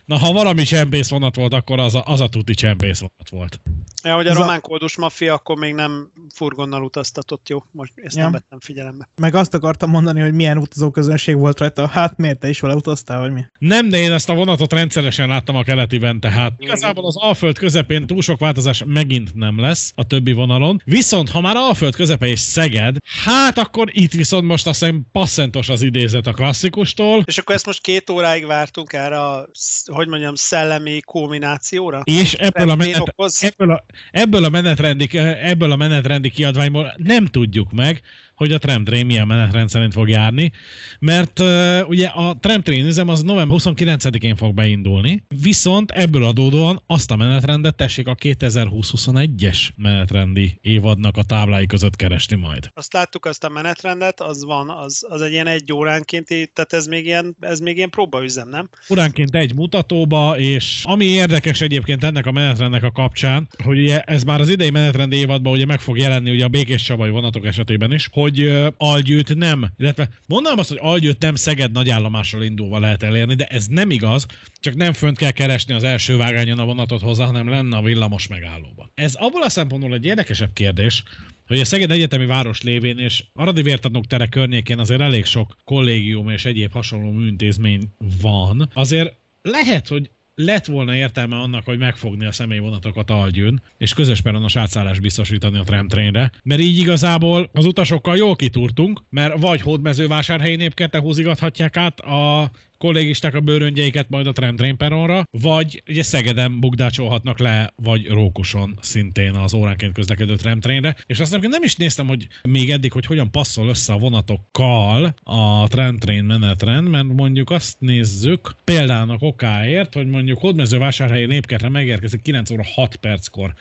Na, 0.07 0.19
ha 0.19 0.33
valami 0.33 0.63
csempész 0.63 1.09
vonat 1.09 1.37
volt, 1.37 1.55
akkor 1.55 1.79
az 1.79 1.95
a, 1.95 2.03
az 2.07 2.21
a 2.21 2.29
tuti 2.29 2.55
csempész 2.55 2.99
vonat 2.99 3.29
volt. 3.31 3.61
Ja, 4.03 4.15
hogy 4.15 4.27
a 4.27 4.31
Ez 4.31 4.37
román 4.37 4.61
kódus 4.61 4.97
maffia 4.97 5.35
akkor 5.35 5.57
még 5.57 5.75
nem 5.75 6.11
furgonnal 6.35 6.83
utaztatott, 6.83 7.49
jó? 7.49 7.65
Most 7.71 7.93
ezt 7.97 8.17
ja. 8.17 8.23
nem 8.23 8.33
vettem 8.33 8.61
figyelembe. 8.61 9.09
Meg 9.17 9.35
azt 9.35 9.55
akartam 9.55 9.91
mondani, 9.91 10.21
hogy 10.21 10.33
milyen 10.33 10.59
utazóközönség 10.59 11.37
volt 11.37 11.59
rajta. 11.59 11.87
Hát 11.87 12.17
miért 12.17 12.39
te 12.39 12.49
is 12.49 12.61
vele 12.61 12.75
utaztál, 12.75 13.21
vagy 13.21 13.33
mi? 13.33 13.41
Nem, 13.59 13.89
de 13.89 13.99
én 13.99 14.13
ezt 14.13 14.29
a 14.29 14.35
vonatot 14.35 14.73
rendszeresen 14.73 15.29
láttam 15.29 15.57
a 15.57 15.63
keletiben, 15.63 16.21
tehát 16.21 16.53
igazából 16.59 17.07
az 17.07 17.17
Alföld 17.17 17.59
közepén 17.59 18.07
túl 18.07 18.23
sok 18.23 18.41
változás 18.41 18.83
megint 18.87 19.35
nem 19.35 19.61
lesz 19.61 19.93
a 19.95 20.05
többi 20.05 20.33
vonalon. 20.33 20.83
Viszont 20.85 21.31
ha 21.31 21.41
már 21.41 21.57
Alföld 21.57 21.95
közepe 21.95 22.27
és 22.27 22.41
Szeged, 22.41 22.97
hát 23.25 23.59
akkor 23.59 23.89
itt 23.93 24.13
viszont 24.13 24.45
most 24.45 24.67
azt 24.67 24.79
hiszem 24.79 25.07
passzentos 25.13 25.69
az 25.69 25.83
idézet 25.83 26.27
a 26.27 26.33
klasszikustól. 26.33 27.23
És 27.25 27.39
akkor 27.39 27.55
ezt 27.55 27.67
most 27.67 27.81
két 27.81 28.11
óráig 28.11 28.47
vártunk 28.47 28.93
erre 28.93 29.21
a 29.21 29.49
hogy 29.97 30.09
mondjam, 30.09 30.35
szellemi 30.35 31.01
kulminációra? 31.01 32.01
És 32.05 32.35
ebből 32.35 32.71
a, 32.71 32.75
menet, 32.75 33.15
ebből, 33.41 33.71
a, 33.71 33.85
ebből, 34.11 34.45
a 34.45 34.49
menetrendi, 34.49 35.19
ebből 35.19 35.73
a 35.73 35.77
menetrendi 35.77 36.31
kiadványból 36.31 36.95
nem 36.97 37.27
tudjuk 37.27 37.73
meg, 37.73 38.03
hogy 38.37 38.53
a 38.53 38.59
tramtrain 38.59 39.07
milyen 39.07 39.27
menetrend 39.27 39.69
szerint 39.69 39.93
fog 39.93 40.09
járni, 40.09 40.53
mert 40.99 41.39
uh, 41.39 41.89
ugye 41.89 42.07
a 42.07 42.37
tramtrain 42.41 42.87
üzem 42.87 43.09
az 43.09 43.23
november 43.23 43.59
29-én 43.61 44.37
fog 44.37 44.55
beindulni, 44.55 45.23
viszont 45.43 45.91
ebből 45.91 46.25
adódóan 46.25 46.83
azt 46.87 47.11
a 47.11 47.17
menetrendet 47.17 47.75
tessék 47.77 48.07
a 48.07 48.15
2020-21-es 48.15 49.59
menetrendi 49.77 50.59
évadnak 50.61 51.17
a 51.17 51.23
táblái 51.23 51.67
között 51.67 51.97
keresni 51.97 52.37
majd. 52.37 52.71
Azt 52.75 52.93
láttuk 52.93 53.25
azt 53.25 53.45
a 53.45 53.49
menetrendet, 53.49 54.21
az 54.21 54.45
van, 54.45 54.71
az, 54.71 55.07
az 55.09 55.21
egy 55.21 55.33
ilyen 55.33 55.47
egy 55.47 55.73
óránkénti, 55.73 56.51
tehát 56.53 56.73
ez 56.73 56.87
még 56.87 57.05
ilyen, 57.05 57.37
ez 57.41 57.61
még 57.61 57.77
ilyen 57.77 57.91
próbaüzem, 57.91 58.49
nem? 58.49 58.69
Óránként 58.91 59.35
egy 59.35 59.55
mutatóba, 59.55 60.39
és 60.39 60.83
ami 60.85 61.05
érdekes 61.05 61.61
egyébként 61.61 62.05
ennek 62.05 62.27
a 62.27 62.33
menetrendnek 62.33 62.83
a 62.83 62.93
kapcsán, 62.93 63.49
hogy 63.65 63.79
ugye 63.79 64.01
ez 64.01 64.25
már 64.25 64.41
az 64.41 64.49
idei 64.49 64.71
menetrend 64.71 65.13
évadban 65.13 65.53
ugye 65.53 65.67
meg 65.67 65.81
fog 65.81 65.99
jelenni 65.99 66.31
ugye 66.31 66.45
a 66.45 66.49
Békés 66.49 66.83
Csabai 66.83 67.11
vonatok 67.11 67.47
esetében 67.47 67.93
is, 67.93 68.09
hogy 68.13 68.26
uh, 68.39 68.67
Algyőt 68.77 69.35
nem, 69.35 69.71
illetve 69.79 70.09
mondanám 70.27 70.59
azt, 70.59 70.69
hogy 70.69 70.79
Algyőt 70.81 71.23
nem 71.23 71.35
Szeged 71.35 71.73
nagyállomással 71.73 72.43
indulva 72.43 72.79
lehet 72.79 73.03
elérni, 73.03 73.35
de 73.35 73.45
ez 73.45 73.67
nem 73.67 73.91
igaz, 73.91 74.27
csak 74.61 74.75
nem 74.75 74.93
fönt 74.93 75.19
kell 75.19 75.31
keresni 75.31 75.75
az 75.75 75.85
első 75.85 76.17
vágányon 76.17 76.59
a 76.59 76.65
vonatot 76.65 77.01
hozzá, 77.01 77.25
hanem 77.25 77.49
lenne 77.49 77.77
a 77.77 77.83
villamos 77.83 78.27
megállóba. 78.27 78.91
Ez 78.95 79.15
abból 79.15 79.43
a 79.43 79.49
szempontból 79.49 79.95
egy 79.95 80.05
érdekesebb 80.05 80.53
kérdés, 80.53 81.03
hogy 81.47 81.61
a 81.61 81.65
Szeged 81.65 81.91
Egyetemi 81.91 82.27
Város 82.27 82.63
lévén 82.63 82.99
és 82.99 83.25
Aradi 83.35 83.63
Vértanúk 83.63 84.07
tere 84.07 84.27
környékén 84.27 84.79
azért 84.79 85.01
elég 85.01 85.25
sok 85.25 85.57
kollégium 85.65 86.29
és 86.29 86.45
egyéb 86.45 86.73
hasonló 86.73 87.11
műintézmény 87.11 87.83
van. 88.21 88.71
Azért 88.75 89.15
lehet, 89.43 89.89
hogy 89.89 90.11
lett 90.37 90.65
volna 90.65 90.97
értelme 90.97 91.37
annak, 91.37 91.65
hogy 91.65 91.79
megfogni 91.79 92.27
a 92.27 92.33
személyvonatokat 92.33 93.11
Algyőn, 93.11 93.63
és 93.79 93.95
közös 93.95 94.21
peronos 94.21 94.57
átszállás 94.57 95.01
biztosítani 95.01 95.59
a 95.59 95.63
tramtrainre, 95.63 96.31
mert 96.43 96.61
így 96.61 96.79
igazából 96.79 97.51
az 97.53 97.65
utasokkal 97.65 98.17
jól 98.17 98.37
kitúrtunk, 98.37 99.03
mert 99.11 99.39
vagy 99.39 99.61
hódmezővásárhelyi 99.61 100.57
népkerte 100.57 100.99
húzigathatják 100.99 101.77
át 101.77 102.01
a 102.01 102.51
kollégisták 102.79 103.35
a 103.35 103.41
bőröngyeiket 103.41 104.09
majd 104.09 104.27
a 104.27 104.33
tramtrain 104.33 104.77
peronra, 104.77 105.29
vagy 105.31 105.83
ugye 105.89 106.03
Szegeden 106.03 106.61
bukdácsolhatnak 106.61 107.39
le, 107.39 107.73
vagy 107.77 108.07
Rókuson 108.09 108.79
szintén 108.81 109.35
az 109.35 109.55
óránként 109.55 109.93
közlekedő 109.93 110.37
tramtrainre. 110.37 110.97
És 111.07 111.21
azt 111.21 111.41
nem 111.41 111.63
is 111.63 111.77
néztem, 111.77 112.07
hogy 112.07 112.27
még 112.43 112.71
eddig, 112.71 112.93
hogy 112.93 113.07
hogyan 113.07 113.31
passzol 113.31 113.69
össze 113.69 113.93
a 113.93 113.99
vonatokkal 113.99 115.15
a 115.23 115.69
tramtrain 115.69 116.25
menetrend, 116.25 116.89
mert 116.89 117.05
mondjuk 117.05 117.51
azt 117.51 117.81
nézzük 117.81 118.55
példának 118.65 119.23
okáért, 119.23 119.95
hogy 119.95 120.07
mondjuk 120.07 120.39
Hódmezővásárhelyi 120.39 121.27
népkertre 121.27 121.69
megérkezik 121.69 122.23
9 122.23 122.51
óra 122.51 122.65
6 122.75 122.97
perckor 122.97 123.55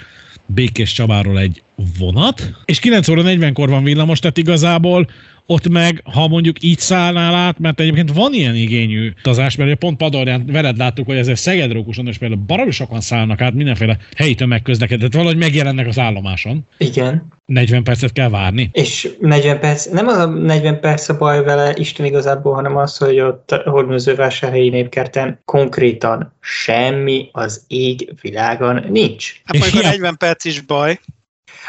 Békés 0.46 0.92
Csabáról 0.92 1.40
egy 1.40 1.64
vonat, 2.00 2.54
és 2.66 2.80
9 2.80 3.08
óra 3.08 3.22
40-kor 3.26 3.70
van 3.70 3.84
villamos, 3.84 4.20
tehát 4.20 4.38
igazából 4.38 5.08
ott 5.46 5.68
meg, 5.70 6.02
ha 6.14 6.28
mondjuk 6.28 6.64
így 6.64 6.80
szállnál 6.80 7.34
át, 7.34 7.60
mert 7.60 7.80
egyébként 7.80 8.14
van 8.14 8.34
ilyen 8.34 8.56
igényű 8.56 9.14
utazás, 9.18 9.56
mert 9.56 9.76
pont 9.76 9.98
Padorján 9.98 10.46
veled 10.46 10.78
láttuk, 10.78 11.06
hogy 11.06 11.18
ezért 11.18 11.40
Szegedrókuson 11.40 12.08
és 12.08 12.18
például 12.18 12.42
baromi 12.48 12.72
sokan 12.72 13.02
szállnak 13.02 13.42
át 13.42 13.54
mindenféle 13.54 13.98
helyi 14.16 14.36
tömegközlekedett, 14.36 15.14
valahogy 15.14 15.38
megjelennek 15.38 15.88
az 15.88 16.00
állomáson. 16.00 16.68
Igen. 16.78 17.34
40 17.46 17.84
percet 17.84 18.12
kell 18.12 18.30
várni. 18.30 18.70
És 18.72 19.10
40 19.20 19.60
perc, 19.60 19.86
nem 19.86 20.08
az 20.08 20.18
a 20.18 20.26
40 20.26 20.80
perc 20.80 21.10
a 21.10 21.18
baj 21.18 21.44
vele, 21.44 21.74
Isten 21.76 22.06
igazából, 22.06 22.54
hanem 22.54 22.78
az, 22.78 22.98
hogy 22.98 23.20
ott 23.20 23.62
Hormözővásárhelyi 23.64 24.70
népkerten 24.70 25.42
konkrétan 25.46 26.34
semmi 26.40 27.30
az 27.32 27.64
ég 27.68 28.14
világon 28.22 28.86
nincs. 28.90 29.42
Hát 29.44 29.58
majd 29.58 29.86
a 29.86 29.88
40 29.88 30.18
perc 30.18 30.46
is 30.46 30.62
baj. 30.62 31.00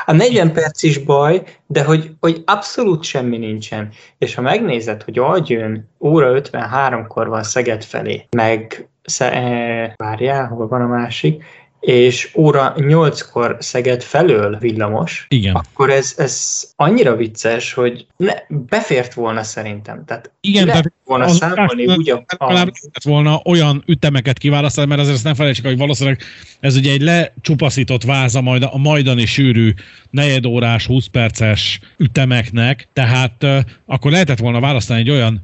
A 0.04 0.12
40 0.12 0.52
perc 0.52 0.82
is 0.82 0.98
baj, 0.98 1.42
de 1.66 1.84
hogy, 1.84 2.10
hogy 2.20 2.42
abszolút 2.46 3.02
semmi 3.02 3.38
nincsen. 3.38 3.88
És 4.18 4.34
ha 4.34 4.42
megnézed, 4.42 5.02
hogy 5.02 5.18
Agyön 5.18 5.90
óra 6.00 6.40
53-kor 6.40 7.28
van 7.28 7.42
Szeged 7.42 7.84
felé, 7.84 8.26
meg 8.36 8.88
e, 9.18 9.92
várjál, 9.96 10.46
hol 10.46 10.68
van 10.68 10.80
a 10.80 10.86
másik, 10.86 11.44
és 11.86 12.30
óra 12.34 12.74
8-kor 12.76 13.56
Szeged 13.60 14.02
felől 14.02 14.58
villamos, 14.58 15.26
Igen. 15.28 15.54
akkor 15.54 15.90
ez, 15.90 16.14
ez 16.16 16.64
annyira 16.76 17.16
vicces, 17.16 17.72
hogy 17.72 18.06
ne, 18.16 18.32
befért 18.48 19.14
volna 19.14 19.42
szerintem. 19.42 20.04
Tehát 20.04 20.30
Igen, 20.40 20.66
lehet 20.66 20.92
volna 21.04 21.24
az 21.24 21.36
számolni 21.36 21.86
úgy, 21.86 22.10
a, 22.10 22.24
a... 22.38 22.72
volna 23.04 23.40
olyan 23.44 23.82
ütemeket 23.86 24.38
kiválasztani, 24.38 24.86
mert 24.86 25.00
azért 25.00 25.16
ezt 25.16 25.24
nem 25.24 25.34
felejtsük, 25.34 25.64
hogy 25.64 25.76
valószínűleg 25.76 26.20
ez 26.60 26.76
ugye 26.76 26.92
egy 26.92 27.02
lecsupaszított 27.02 28.02
váza 28.02 28.40
majd 28.40 28.62
a 28.62 28.76
majdani 28.76 29.26
sűrű 29.26 29.72
negyedórás, 30.10 30.86
20 30.86 31.06
perces 31.06 31.80
ütemeknek, 31.96 32.88
tehát 32.92 33.42
uh, 33.42 33.58
akkor 33.86 34.10
lehetett 34.10 34.38
volna 34.38 34.60
választani 34.60 35.00
egy 35.00 35.10
olyan 35.10 35.40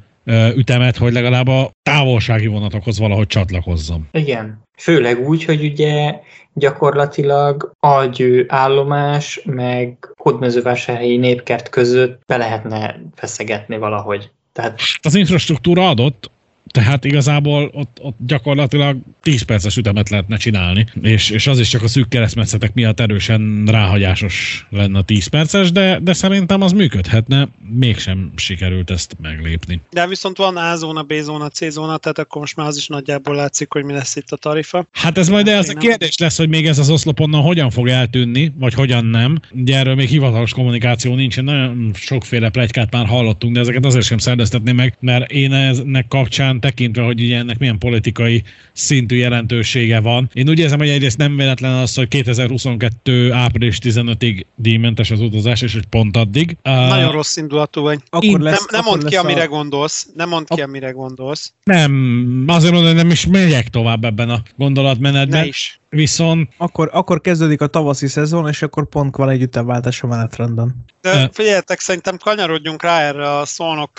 ütemet, 0.57 0.97
hogy 0.97 1.13
legalább 1.13 1.49
a 1.49 1.71
távolsági 1.83 2.47
vonatokhoz 2.47 2.99
valahogy 2.99 3.27
csatlakozzam. 3.27 4.09
Igen. 4.13 4.63
Főleg 4.79 5.29
úgy, 5.29 5.45
hogy 5.45 5.65
ugye 5.65 6.21
gyakorlatilag 6.55 7.73
agyő 7.81 8.45
állomás, 8.49 9.41
meg 9.45 10.09
hódmezővásárhelyi 10.17 11.17
népkert 11.17 11.69
között 11.69 12.23
be 12.27 12.37
lehetne 12.37 13.01
feszegetni 13.15 13.79
valahogy. 13.79 14.31
Tehát... 14.53 14.81
Az 15.03 15.15
infrastruktúra 15.15 15.89
adott, 15.89 16.31
tehát 16.71 17.05
igazából 17.05 17.71
ott, 17.75 17.99
ott 18.01 18.17
gyakorlatilag 18.27 18.97
10 19.21 19.43
perces 19.43 19.77
ütemet 19.77 20.09
lehetne 20.09 20.37
csinálni, 20.37 20.87
és, 21.03 21.31
és 21.31 21.47
az 21.47 21.59
is 21.59 21.69
csak 21.69 21.83
a 21.83 21.89
szűk 21.89 22.09
keresztmetszetek 22.09 22.75
miatt 22.75 23.01
erősen 23.01 23.65
ráhagyásos 23.67 24.67
lenne 24.71 24.99
a 24.99 25.03
10 25.03 25.27
perces, 25.27 25.73
de, 25.73 25.99
de 26.03 26.13
szerintem 26.13 26.61
az 26.61 26.73
működhetne, 26.73 27.49
mégsem 27.73 28.33
sikerült 28.37 28.91
ezt 28.91 29.17
meglépni. 29.21 29.81
De 29.91 30.07
viszont 30.07 30.37
van 30.37 30.57
A 30.57 30.77
zóna, 30.77 31.03
B 31.03 31.13
zóna, 31.13 31.49
C 31.49 31.71
zóna, 31.71 31.97
tehát 31.97 32.19
akkor 32.19 32.41
most 32.41 32.57
már 32.57 32.67
az 32.67 32.77
is 32.77 32.87
nagyjából 32.87 33.35
látszik, 33.35 33.73
hogy 33.73 33.85
mi 33.85 33.93
lesz 33.93 34.17
itt 34.17 34.31
a 34.31 34.37
tarifa. 34.37 34.87
Hát 34.93 35.19
ez 35.19 35.29
majd 35.29 35.49
ez 35.49 35.69
a 35.69 35.75
kérdés 35.75 36.19
lesz, 36.19 36.37
hogy 36.37 36.49
még 36.49 36.67
ez 36.67 36.79
az 36.79 36.91
oszlop 36.91 37.21
onnan 37.21 37.43
hogyan 37.43 37.71
fog 37.71 37.89
eltűnni, 37.89 38.53
vagy 38.59 38.75
hogyan 38.75 39.05
nem. 39.05 39.41
Ugye 39.51 39.77
erről 39.77 39.95
még 39.95 40.09
hivatalos 40.09 40.53
kommunikáció 40.53 41.15
nincsen, 41.15 41.45
nagyon 41.45 41.91
sokféle 41.95 42.49
plegykát 42.49 42.93
már 42.93 43.07
hallottunk, 43.07 43.55
de 43.55 43.61
ezeket 43.61 43.85
azért 43.85 44.05
sem 44.05 44.19
szerveztetném 44.19 44.77
meg, 44.77 44.97
mert 45.01 45.31
én 45.31 45.53
ennek 45.53 46.09
kapcsán 46.09 46.52
tekintve, 46.61 47.03
hogy 47.03 47.21
ugye 47.21 47.37
ennek 47.37 47.59
milyen 47.59 47.79
politikai 47.79 48.43
szintű 48.73 49.17
jelentősége 49.17 50.01
van. 50.01 50.31
Én 50.33 50.49
úgy 50.49 50.59
érzem, 50.59 50.79
hogy 50.79 50.89
egyrészt 50.89 51.19
nem 51.19 51.37
véletlen 51.37 51.73
az, 51.73 51.95
hogy 51.95 52.09
2022. 52.09 53.33
április 53.33 53.79
15-ig 53.83 54.45
díjmentes 54.57 55.11
az 55.11 55.21
utazás, 55.21 55.63
és 55.63 55.73
hogy 55.73 55.87
pont 55.87 56.17
addig. 56.17 56.57
Nagyon 56.63 57.07
uh, 57.07 57.13
rossz 57.13 57.37
indulatú 57.37 57.83
vagy. 57.83 57.99
Akkor 58.11 58.41
lesz, 58.41 58.67
nem, 58.71 58.81
nem 58.81 58.85
mondd 58.85 59.09
ki, 59.09 59.17
amire 59.17 59.43
a... 59.43 59.49
gondolsz. 59.49 60.09
Nem 60.15 60.29
mondd 60.29 60.45
ki, 60.55 60.61
amire 60.61 60.91
gondolsz. 60.91 61.53
Nem, 61.65 62.45
azért 62.47 62.73
mondom, 62.73 62.93
hogy 62.93 63.03
nem 63.03 63.11
is 63.11 63.27
megyek 63.27 63.69
tovább 63.69 64.05
ebben 64.05 64.31
a 64.31 64.43
gondolatmenetben. 64.57 65.41
Ne 65.41 65.47
is. 65.47 65.81
Viszont... 65.95 66.53
Akkor, 66.57 66.91
akkor 66.93 67.21
kezdődik 67.21 67.61
a 67.61 67.67
tavaszi 67.67 68.07
szezon, 68.07 68.49
és 68.49 68.63
akkor 68.63 68.89
pont 68.89 69.17
van 69.17 69.29
egy 69.29 69.43
ütemváltás 69.43 70.03
a 70.03 70.07
menetrendben. 70.07 70.85
De 71.01 71.31
figyeljetek, 71.33 71.81
szerintem 71.81 72.17
kanyarodjunk 72.17 72.83
rá 72.83 73.01
erre 73.01 73.37
a 73.37 73.45
szolnok 73.45 73.91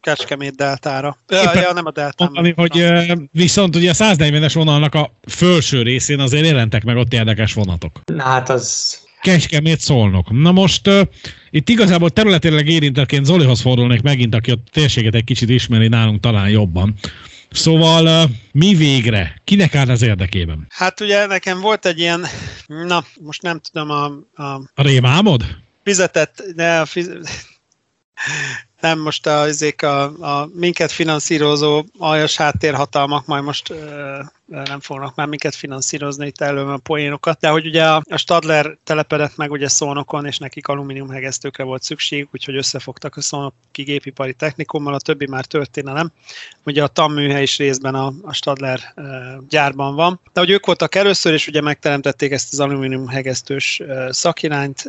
Kecskemét 0.00 0.56
deltára. 0.56 1.16
Ja, 1.28 1.54
ja, 1.54 1.72
nem 1.72 1.86
a 1.86 1.90
deltán. 1.90 2.30
Mondani, 2.32 2.54
hogy 2.56 3.12
viszont 3.32 3.76
ugye 3.76 3.90
a 3.90 3.94
140-es 3.94 4.52
vonalnak 4.54 4.94
a 4.94 5.10
felső 5.26 5.82
részén 5.82 6.20
azért 6.20 6.46
jelentek 6.46 6.84
meg 6.84 6.96
ott 6.96 7.12
érdekes 7.12 7.52
vonatok. 7.52 8.00
Na 8.04 8.22
hát 8.22 8.48
az 8.48 8.98
Kecskemét 9.20 9.80
szólnok. 9.80 10.30
Na 10.30 10.52
most 10.52 10.88
uh, 10.88 11.00
itt 11.50 11.68
igazából 11.68 12.10
területileg 12.10 12.68
érintettként 12.68 13.24
Zolihoz 13.24 13.60
fordulnék 13.60 14.02
megint, 14.02 14.34
aki 14.34 14.50
a 14.50 14.58
térséget 14.72 15.14
egy 15.14 15.24
kicsit 15.24 15.48
ismeri 15.48 15.88
nálunk 15.88 16.20
talán 16.20 16.48
jobban. 16.48 16.94
Szóval 17.54 18.30
mi 18.52 18.74
végre? 18.74 19.40
Kinek 19.44 19.74
áll 19.74 19.88
az 19.88 20.02
érdekében? 20.02 20.66
Hát 20.68 21.00
ugye 21.00 21.26
nekem 21.26 21.60
volt 21.60 21.86
egy 21.86 21.98
ilyen, 21.98 22.26
na 22.66 23.04
most 23.20 23.42
nem 23.42 23.60
tudom 23.60 23.90
a... 23.90 24.04
A, 24.42 24.70
a 24.74 24.82
rémálmod? 24.82 25.44
Fizetett, 25.84 26.44
de 26.54 26.78
a 26.80 26.86
fiz... 26.86 27.10
nem 28.80 28.98
most 28.98 29.26
a, 29.26 29.46
a, 29.82 29.86
a 30.20 30.50
minket 30.54 30.92
finanszírozó 30.92 31.84
aljas 31.98 32.36
háttérhatalmak 32.36 33.26
majd 33.26 33.44
most 33.44 33.74
nem 34.46 34.80
fognak 34.80 35.14
már 35.14 35.26
minket 35.26 35.54
finanszírozni 35.54 36.26
itt 36.26 36.40
előbb 36.40 36.68
a 36.68 36.76
poénokat, 36.76 37.40
de 37.40 37.48
hogy 37.48 37.66
ugye 37.66 37.88
a, 37.88 38.02
Stadler 38.16 38.76
telepedett 38.84 39.36
meg 39.36 39.50
ugye 39.50 39.68
Szónokon, 39.68 40.26
és 40.26 40.38
nekik 40.38 40.68
alumínium 40.68 41.08
hegesztőkre 41.08 41.64
volt 41.64 41.82
szükség, 41.82 42.28
úgyhogy 42.32 42.56
összefogtak 42.56 43.16
a 43.16 43.20
Szónoki 43.20 43.82
gépipari 43.82 44.32
technikummal, 44.32 44.94
a 44.94 44.98
többi 44.98 45.26
már 45.26 45.44
történelem. 45.44 46.12
Ugye 46.64 46.82
a 46.82 46.86
tamműhely 46.86 47.42
is 47.42 47.58
részben 47.58 47.94
a, 47.94 48.12
a 48.22 48.32
Stadler 48.32 48.94
gyárban 49.48 49.94
van. 49.94 50.20
De 50.32 50.40
hogy 50.40 50.50
ők 50.50 50.66
voltak 50.66 50.94
először, 50.94 51.32
és 51.32 51.46
ugye 51.46 51.60
megteremtették 51.60 52.32
ezt 52.32 52.52
az 52.52 52.60
alumínium 52.60 53.08
hegesztős 53.08 53.82
szakirányt 54.10 54.84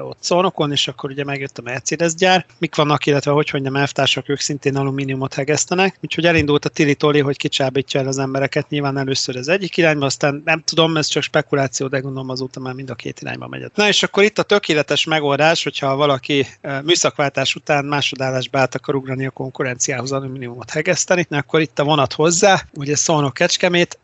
ott 0.00 0.18
Szónokon, 0.20 0.72
és 0.72 0.88
akkor 0.88 1.10
ugye 1.10 1.24
megjött 1.24 1.58
a 1.58 1.62
Mercedes 1.62 2.14
gyár. 2.14 2.46
Mik 2.58 2.74
vannak, 2.74 3.06
illetve 3.06 3.30
hogy, 3.30 3.50
hogy 3.50 3.62
nem 3.62 3.76
elvtársak, 3.76 4.28
ők 4.28 4.40
szintén 4.40 4.76
alumíniumot 4.76 5.34
hegesztenek, 5.34 5.98
úgyhogy 6.02 6.26
elindult 6.26 6.64
a 6.64 6.68
Tili 6.68 6.94
Toli, 6.94 7.20
hogy 7.20 7.36
kicsábítja 7.36 8.00
el 8.00 8.06
az 8.06 8.18
embereket, 8.18 8.68
nyilván 8.68 8.98
először 9.00 9.36
az 9.36 9.48
egyik 9.48 9.76
irányba, 9.76 10.06
aztán 10.06 10.42
nem 10.44 10.62
tudom, 10.64 10.96
ez 10.96 11.06
csak 11.06 11.22
spekuláció, 11.22 11.86
de 11.86 11.98
gondolom 11.98 12.28
azóta 12.28 12.60
már 12.60 12.74
mind 12.74 12.90
a 12.90 12.94
két 12.94 13.20
irányba 13.20 13.46
megy. 13.48 13.70
Na 13.74 13.88
és 13.88 14.02
akkor 14.02 14.22
itt 14.22 14.38
a 14.38 14.42
tökéletes 14.42 15.04
megoldás, 15.04 15.62
hogyha 15.62 15.96
valaki 15.96 16.46
műszakváltás 16.84 17.54
után 17.54 17.84
másodállásba 17.84 18.58
át 18.58 18.74
akar 18.74 18.94
ugrani 18.94 19.26
a 19.26 19.30
konkurenciához 19.30 20.12
alumíniumot 20.12 20.70
hegeszteni, 20.70 21.26
akkor 21.30 21.60
itt 21.60 21.78
a 21.78 21.84
vonat 21.84 22.12
hozzá, 22.12 22.62
ugye 22.74 22.96
szólnok 22.96 23.34
kecskemét, 23.34 23.98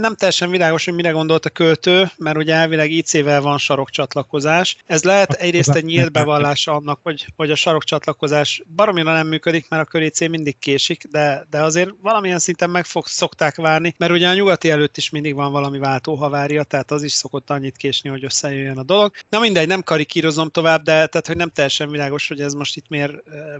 nem 0.00 0.14
teljesen 0.14 0.50
világos, 0.50 0.84
hogy 0.84 0.94
mire 0.94 1.10
gondolt 1.10 1.46
a 1.46 1.50
költő, 1.50 2.10
mert 2.18 2.36
ugye 2.36 2.54
elvileg 2.54 2.90
IC-vel 2.90 3.40
van 3.40 3.58
sarokcsatlakozás. 3.58 4.76
Ez 4.86 5.02
lehet 5.02 5.32
egyrészt 5.32 5.74
egy 5.74 5.84
nyílt 5.84 6.12
bevallása 6.12 6.74
annak, 6.74 7.00
hogy, 7.02 7.26
hogy 7.36 7.50
a 7.50 7.54
sarokcsatlakozás 7.54 8.62
baromira 8.76 9.12
nem 9.12 9.26
működik, 9.26 9.68
mert 9.68 9.82
a 9.82 9.90
körécé 9.90 10.26
mindig 10.26 10.58
késik, 10.58 11.04
de, 11.10 11.46
de 11.50 11.62
azért 11.62 11.90
valamilyen 12.02 12.38
szinten 12.38 12.70
meg 12.70 12.84
fog, 12.84 13.06
szokták 13.06 13.56
várni, 13.56 13.94
mert 13.98 14.12
ugye 14.12 14.28
a 14.28 14.32
nyugati 14.42 14.70
előtt 14.70 14.96
is 14.96 15.10
mindig 15.10 15.34
van 15.34 15.52
valami 15.52 15.78
váltóhavária, 15.78 16.62
tehát 16.62 16.90
az 16.90 17.02
is 17.02 17.12
szokott 17.12 17.50
annyit 17.50 17.76
késni, 17.76 18.08
hogy 18.10 18.24
összejöjjön 18.24 18.78
a 18.78 18.82
dolog. 18.82 19.14
Na 19.28 19.38
mindegy, 19.38 19.66
nem 19.66 19.82
karikírozom 19.82 20.48
tovább, 20.48 20.82
de 20.82 20.92
tehát, 20.92 21.26
hogy 21.26 21.36
nem 21.36 21.50
teljesen 21.50 21.90
világos, 21.90 22.28
hogy 22.28 22.40
ez 22.40 22.52
most 22.52 22.76
itt 22.76 22.88
miért 22.88 23.12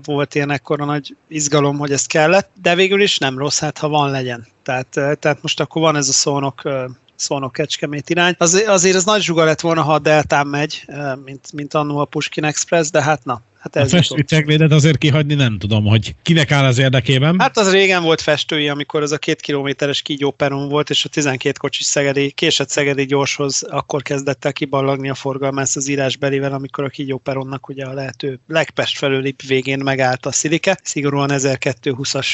volt 0.05 0.35
ilyen 0.35 0.51
ekkora 0.51 0.85
nagy 0.85 1.17
izgalom, 1.29 1.79
hogy 1.79 1.93
ez 1.93 2.07
kellett, 2.07 2.51
de 2.63 2.75
végül 2.75 3.03
is 3.03 3.19
nem 3.19 3.39
rossz, 3.39 3.59
hát 3.59 3.79
ha 3.79 3.89
van 3.89 4.11
legyen. 4.11 4.47
Tehát, 4.63 4.87
tehát 4.91 5.43
most 5.43 5.61
akkor 5.61 5.83
van 5.83 5.97
ez 5.97 6.09
a 6.09 6.13
szónok 6.13 6.63
Szolnok 7.17 7.53
Kecskemét 7.53 8.11
irány. 8.11 8.35
Az, 8.39 8.65
azért 8.67 8.97
ez 8.97 9.05
nagy 9.05 9.23
zsuga 9.23 9.45
lett 9.45 9.61
volna, 9.61 9.83
ha 9.83 9.93
a 9.93 9.99
Deltán 9.99 10.47
megy, 10.47 10.85
mint, 11.25 11.53
mint 11.53 11.75
annó 11.75 11.99
a 11.99 12.05
Puskin 12.05 12.45
Express, 12.45 12.91
de 12.91 13.03
hát 13.03 13.25
na, 13.25 13.41
Hát 13.62 13.76
ez 13.76 13.93
a 13.93 13.97
festőceglédet 13.97 14.72
azért 14.72 14.98
kihagyni 14.98 15.34
nem 15.34 15.59
tudom, 15.59 15.84
hogy 15.84 16.14
kinek 16.22 16.51
áll 16.51 16.64
az 16.64 16.78
érdekében. 16.78 17.40
Hát 17.40 17.59
az 17.59 17.72
régen 17.72 18.02
volt 18.02 18.20
festői, 18.20 18.68
amikor 18.68 19.02
az 19.02 19.12
a 19.12 19.18
két 19.18 19.40
kilométeres 19.40 20.02
kígyóperon 20.02 20.68
volt, 20.68 20.90
és 20.90 21.05
a 21.05 21.09
12 21.09 21.59
kocsis 21.59 21.86
szegedi, 21.86 22.30
késett 22.30 22.68
szegedi 22.68 23.05
gyorshoz 23.05 23.62
akkor 23.62 24.02
kezdett 24.02 24.44
el 24.44 24.52
kiballagni 24.52 25.09
a 25.09 25.14
forgalma 25.14 25.60
ezt 25.60 25.76
az 25.76 25.89
írásbelivel, 25.89 26.52
amikor 26.52 26.84
a 26.84 26.89
kígyóperonnak 26.89 27.68
ugye 27.68 27.84
a 27.84 27.93
lehető 27.93 28.39
legpest 28.48 28.98
felőli 28.98 29.34
végén 29.47 29.78
megállt 29.78 30.26
a 30.26 30.32
szilike. 30.32 30.78
Szigorúan 30.82 31.30
1220-as 31.32 32.26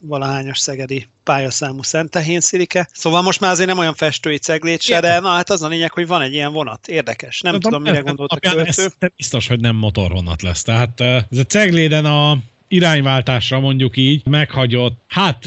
valahányos 0.00 0.58
szegedi 0.58 1.08
pályaszámú 1.28 1.82
Szentehén 1.82 2.40
szilike. 2.40 2.88
Szóval 2.92 3.22
most 3.22 3.40
már 3.40 3.50
azért 3.50 3.68
nem 3.68 3.78
olyan 3.78 3.94
festői 3.94 4.38
ceglét 4.38 4.80
se, 4.80 5.00
de 5.00 5.20
na 5.20 5.28
hát 5.28 5.50
az 5.50 5.62
a 5.62 5.68
lényeg, 5.68 5.92
hogy 5.92 6.06
van 6.06 6.22
egy 6.22 6.32
ilyen 6.32 6.52
vonat. 6.52 6.88
Érdekes. 6.88 7.40
Nem 7.40 7.52
de 7.52 7.58
tudom, 7.58 7.82
mire 7.82 8.00
gondolt 8.00 8.32
a 8.32 8.38
költő. 8.38 8.88
Biztos, 9.16 9.48
hogy 9.48 9.60
nem 9.60 9.76
motorvonat 9.76 10.42
lesz. 10.42 10.57
Tehát 10.62 11.00
ez 11.00 11.38
a 11.38 11.44
cegléden 11.44 12.04
a 12.04 12.36
irányváltásra 12.68 13.60
mondjuk 13.60 13.96
így 13.96 14.26
meghagyott, 14.26 15.00
hát 15.08 15.44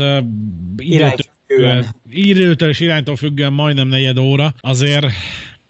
időtől, 0.78 1.86
időtől 2.10 2.70
és 2.70 2.80
iránytól 2.80 3.16
függően 3.16 3.54
majdnem 3.54 3.88
negyed 3.88 4.18
óra, 4.18 4.54
azért... 4.60 5.06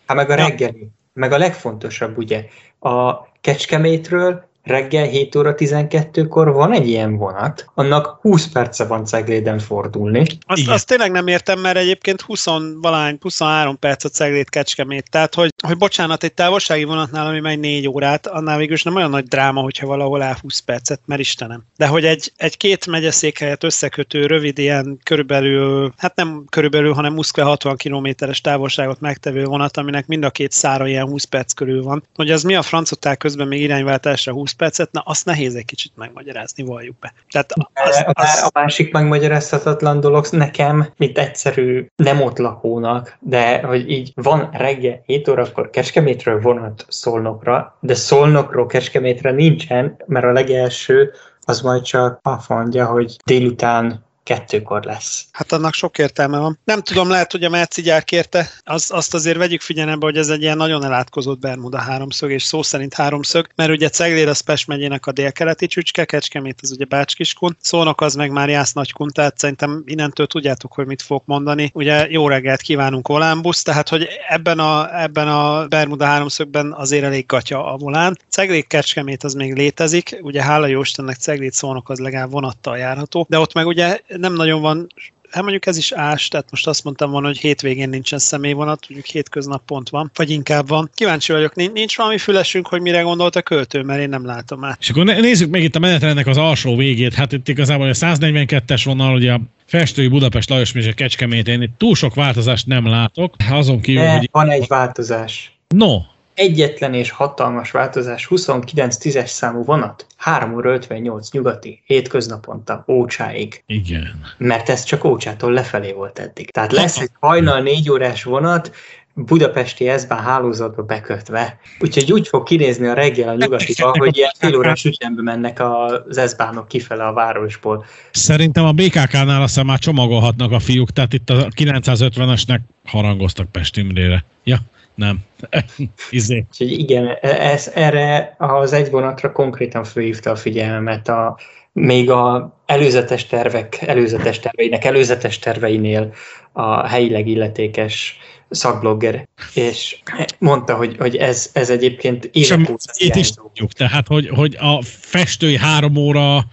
Hát 0.05 0.17
meg 0.17 0.29
a 0.29 0.35
reggeli, 0.35 0.87
meg 1.13 1.31
a 1.31 1.37
legfontosabb 1.37 2.17
ugye, 2.17 2.45
a 2.79 3.13
Kecskemétről 3.41 4.49
reggel 4.71 5.05
7 5.05 5.35
óra 5.35 5.53
12-kor 5.57 6.53
van 6.53 6.73
egy 6.73 6.87
ilyen 6.87 7.17
vonat, 7.17 7.65
annak 7.73 8.17
20 8.21 8.47
perce 8.47 8.85
van 8.85 9.05
Cegléden 9.05 9.59
fordulni. 9.59 10.25
Azt, 10.45 10.67
azt 10.67 10.87
tényleg 10.87 11.11
nem 11.11 11.27
értem, 11.27 11.59
mert 11.59 11.77
egyébként 11.77 12.21
20 12.21 12.45
valány, 12.81 13.17
23 13.21 13.79
perc 13.79 14.03
a 14.03 14.09
Ceglét 14.09 14.49
Kecskemét. 14.49 15.09
Tehát, 15.09 15.35
hogy, 15.35 15.53
hogy 15.67 15.77
bocsánat, 15.77 16.23
egy 16.23 16.33
távolsági 16.33 16.83
vonatnál, 16.83 17.27
ami 17.27 17.39
megy 17.39 17.59
4 17.59 17.87
órát, 17.87 18.27
annál 18.27 18.57
végül 18.57 18.77
nem 18.83 18.95
olyan 18.95 19.09
nagy 19.09 19.25
dráma, 19.25 19.61
hogyha 19.61 19.87
valahol 19.87 20.21
áll 20.21 20.35
20 20.41 20.59
percet, 20.59 20.99
mert 21.05 21.21
Istenem. 21.21 21.63
De 21.77 21.87
hogy 21.87 22.05
egy, 22.05 22.31
egy 22.37 22.57
két 22.57 22.87
megyeszékhelyet 22.87 23.63
összekötő, 23.63 24.25
rövid 24.25 24.57
ilyen 24.57 24.99
körülbelül, 25.03 25.93
hát 25.97 26.15
nem 26.15 26.43
körülbelül, 26.49 26.93
hanem 26.93 27.13
20-60 27.17 27.73
kilométeres 27.77 28.41
távolságot 28.41 28.99
megtevő 28.99 29.43
vonat, 29.43 29.77
aminek 29.77 30.07
mind 30.07 30.23
a 30.23 30.29
két 30.29 30.51
szára 30.51 30.87
ilyen 30.87 31.07
20 31.07 31.23
perc 31.23 31.53
körül 31.53 31.83
van, 31.83 32.03
hogy 32.15 32.31
az 32.31 32.43
mi 32.43 32.55
a 32.55 32.61
francotál 32.61 33.17
közben 33.17 33.47
még 33.47 33.61
irányváltásra 33.61 34.31
20 34.31 34.51
20 34.51 34.53
percet, 34.61 34.91
na 34.91 35.01
azt 35.05 35.25
nehéz 35.25 35.55
egy 35.55 35.65
kicsit 35.65 35.91
megmagyarázni, 35.95 36.63
valljuk 36.63 36.99
be. 36.99 37.13
Tehát 37.31 37.53
az, 37.73 38.03
az... 38.13 38.43
A 38.43 38.59
másik 38.59 38.91
megmagyarázhatatlan 38.93 39.99
dolog 39.99 40.25
nekem, 40.31 40.93
mint 40.97 41.17
egyszerű 41.17 41.85
nem 41.95 42.21
ott 42.21 42.37
lakónak, 42.37 43.17
de 43.19 43.61
hogy 43.61 43.89
így 43.89 44.11
van 44.15 44.49
reggel 44.51 45.01
7 45.05 45.27
órakor 45.27 45.69
Kecskemétről 45.69 46.41
vonat 46.41 46.85
Szolnokra, 46.89 47.77
de 47.79 47.93
Szolnokról 47.93 48.65
Kecskemétre 48.65 49.31
nincsen, 49.31 49.97
mert 50.05 50.25
a 50.25 50.31
legelső 50.31 51.11
az 51.41 51.61
majd 51.61 51.81
csak 51.81 52.19
azt 52.21 52.49
mondja, 52.49 52.85
hogy 52.85 53.17
délután 53.25 54.05
kettőkor 54.23 54.83
lesz. 54.83 55.25
Hát 55.31 55.51
annak 55.51 55.73
sok 55.73 55.97
értelme 55.97 56.37
van. 56.37 56.59
Nem 56.63 56.81
tudom, 56.81 57.09
lehet, 57.09 57.31
hogy 57.31 57.43
a 57.43 57.49
Merci 57.49 57.81
gyár 57.81 58.03
kérte, 58.03 58.49
az, 58.63 58.91
azt 58.91 59.13
azért 59.13 59.37
vegyük 59.37 59.61
figyelembe, 59.61 60.05
hogy 60.05 60.17
ez 60.17 60.29
egy 60.29 60.41
ilyen 60.41 60.57
nagyon 60.57 60.83
elátkozott 60.83 61.39
Bermuda 61.39 61.77
háromszög, 61.77 62.31
és 62.31 62.43
szó 62.43 62.63
szerint 62.63 62.93
háromszög, 62.93 63.47
mert 63.55 63.69
ugye 63.69 63.89
Ceglér 63.89 64.27
az 64.27 64.39
Pest 64.39 64.67
megyének 64.67 65.05
a 65.05 65.11
délkeleti 65.11 65.67
csücske, 65.67 66.05
Kecskemét 66.05 66.59
az 66.61 66.71
ugye 66.71 66.85
Bácskiskun, 66.85 67.57
Szónok 67.61 68.01
az 68.01 68.15
meg 68.15 68.31
már 68.31 68.49
Jász 68.49 68.73
Nagykun, 68.73 69.09
tehát 69.09 69.37
szerintem 69.37 69.83
innentől 69.85 70.27
tudjátok, 70.27 70.73
hogy 70.73 70.85
mit 70.85 71.01
fogok 71.01 71.25
mondani. 71.25 71.71
Ugye 71.73 72.09
jó 72.09 72.27
reggelt 72.27 72.61
kívánunk 72.61 73.07
Volánbusz, 73.07 73.61
tehát 73.61 73.89
hogy 73.89 74.07
ebben 74.29 74.59
a, 74.59 75.01
ebben 75.01 75.27
a 75.27 75.67
Bermuda 75.67 76.05
háromszögben 76.05 76.73
azért 76.73 77.03
elég 77.03 77.25
gatya 77.25 77.65
a 77.73 77.77
volán. 77.77 78.17
Ceglék 78.29 78.67
Kecskemét 78.67 79.23
az 79.23 79.33
még 79.33 79.55
létezik, 79.55 80.17
ugye 80.21 80.43
hála 80.43 80.65
jó 80.67 80.81
Istennek 80.81 81.15
Ceglét 81.15 81.53
Szónok 81.53 81.89
az 81.89 81.99
legalább 81.99 82.31
vonattal 82.31 82.77
járható, 82.77 83.25
de 83.29 83.39
ott 83.39 83.53
meg 83.53 83.67
ugye 83.67 83.99
nem 84.21 84.33
nagyon 84.33 84.61
van 84.61 84.87
hát 85.31 85.41
mondjuk 85.41 85.65
ez 85.65 85.77
is 85.77 85.91
ás, 85.91 86.27
tehát 86.27 86.51
most 86.51 86.67
azt 86.67 86.83
mondtam 86.83 87.11
volna, 87.11 87.27
hogy 87.27 87.37
hétvégén 87.37 87.89
nincsen 87.89 88.19
személyvonat, 88.19 88.85
mondjuk 88.89 89.11
hétköznap 89.11 89.65
pont 89.65 89.89
van, 89.89 90.11
vagy 90.15 90.29
inkább 90.29 90.67
van. 90.67 90.89
Kíváncsi 90.93 91.31
vagyok, 91.31 91.55
nincs 91.55 91.97
valami 91.97 92.17
fülesünk, 92.17 92.67
hogy 92.67 92.81
mire 92.81 93.01
gondolt 93.01 93.35
a 93.35 93.41
költő, 93.41 93.81
mert 93.81 94.01
én 94.01 94.09
nem 94.09 94.25
látom 94.25 94.63
át. 94.63 94.77
És 94.79 94.89
akkor 94.89 95.05
nézzük 95.05 95.49
meg 95.49 95.63
itt 95.63 95.75
a 95.75 95.79
menetrendnek 95.79 96.27
az 96.27 96.37
alsó 96.37 96.75
végét. 96.75 97.13
Hát 97.13 97.31
itt 97.31 97.47
igazából 97.47 97.87
a 97.87 97.93
142-es 97.93 98.81
vonal, 98.85 99.15
ugye 99.15 99.31
a 99.31 99.41
Festői 99.65 100.07
Budapest 100.07 100.49
Lajos 100.49 100.71
Mézse 100.71 100.93
Kecskemétén 100.93 101.61
itt 101.61 101.77
túl 101.77 101.95
sok 101.95 102.13
változást 102.13 102.67
nem 102.67 102.87
látok. 102.87 103.35
Azon 103.49 103.81
kívül, 103.81 104.03
De 104.03 104.17
hogy... 104.17 104.29
van 104.31 104.49
egy 104.49 104.67
változás. 104.67 105.51
No, 105.67 105.97
egyetlen 106.33 106.93
és 106.93 107.09
hatalmas 107.09 107.71
változás 107.71 108.25
29 108.25 108.97
10-es 108.99 109.25
számú 109.25 109.63
vonat, 109.63 110.05
3 110.17 110.53
óra 110.53 110.71
58 110.71 111.31
nyugati, 111.31 111.81
hétköznaponta, 111.85 112.83
Ócsáig. 112.87 113.63
Igen. 113.65 114.21
Mert 114.37 114.69
ez 114.69 114.83
csak 114.83 115.03
Ócsától 115.03 115.51
lefelé 115.51 115.91
volt 115.91 116.19
eddig. 116.19 116.51
Tehát 116.51 116.71
lesz 116.71 116.99
egy 116.99 117.11
hajnal 117.19 117.61
4 117.61 117.89
órás 117.89 118.23
vonat, 118.23 118.71
budapesti 119.13 119.89
S-bán 119.97 120.23
hálózatba 120.23 120.83
bekötve. 120.83 121.59
Úgyhogy 121.79 122.11
úgy 122.11 122.27
fog 122.27 122.43
kinézni 122.43 122.87
a 122.87 122.93
reggel 122.93 123.29
a 123.29 123.35
nyugatiba, 123.35 123.91
hogy 123.97 124.17
ilyen 124.17 124.31
fél 124.39 124.55
órás 124.55 124.85
ütembe 124.85 125.21
mennek 125.21 125.59
az 125.59 126.29
S-bánok 126.29 126.67
kifele 126.67 127.03
a 127.03 127.13
városból. 127.13 127.85
Szerintem 128.11 128.65
a 128.65 128.71
BKK-nál 128.71 129.41
aztán 129.41 129.65
már 129.65 129.79
csomagolhatnak 129.79 130.51
a 130.51 130.59
fiúk, 130.59 130.91
tehát 130.91 131.13
itt 131.13 131.29
a 131.29 131.47
950-esnek 131.55 132.59
harangoztak 132.85 133.51
Pestimrére. 133.51 134.23
Ja, 134.43 134.57
nem. 135.01 135.19
izé. 136.09 136.45
Úgyhogy 136.49 136.71
igen, 136.79 137.07
ez, 137.21 137.71
erre 137.75 138.35
az 138.37 138.73
egy 138.73 138.89
vonatra 138.89 139.31
konkrétan 139.31 139.83
fölhívta 139.83 140.31
a 140.31 140.35
figyelmet 140.35 141.07
a, 141.07 141.37
még 141.71 142.09
a 142.09 142.55
előzetes 142.65 143.27
tervek, 143.27 143.81
előzetes 143.81 144.39
terveinek, 144.39 144.85
előzetes 144.85 145.39
terveinél 145.39 146.13
a 146.51 146.87
helyileg 146.87 147.27
illetékes 147.27 148.17
szakblogger, 148.49 149.27
és 149.53 149.99
mondta, 150.39 150.75
hogy, 150.75 150.95
hogy 150.97 151.15
ez, 151.15 151.49
ez 151.53 151.69
egyébként 151.69 152.29
évek 152.33 152.59
Itt 152.95 153.15
is 153.15 153.31
tudjuk, 153.31 153.71
tehát, 153.71 154.07
hogy, 154.07 154.29
hogy 154.29 154.57
a 154.59 154.81
festői 154.83 155.57
három 155.57 155.95
óra 155.95 156.45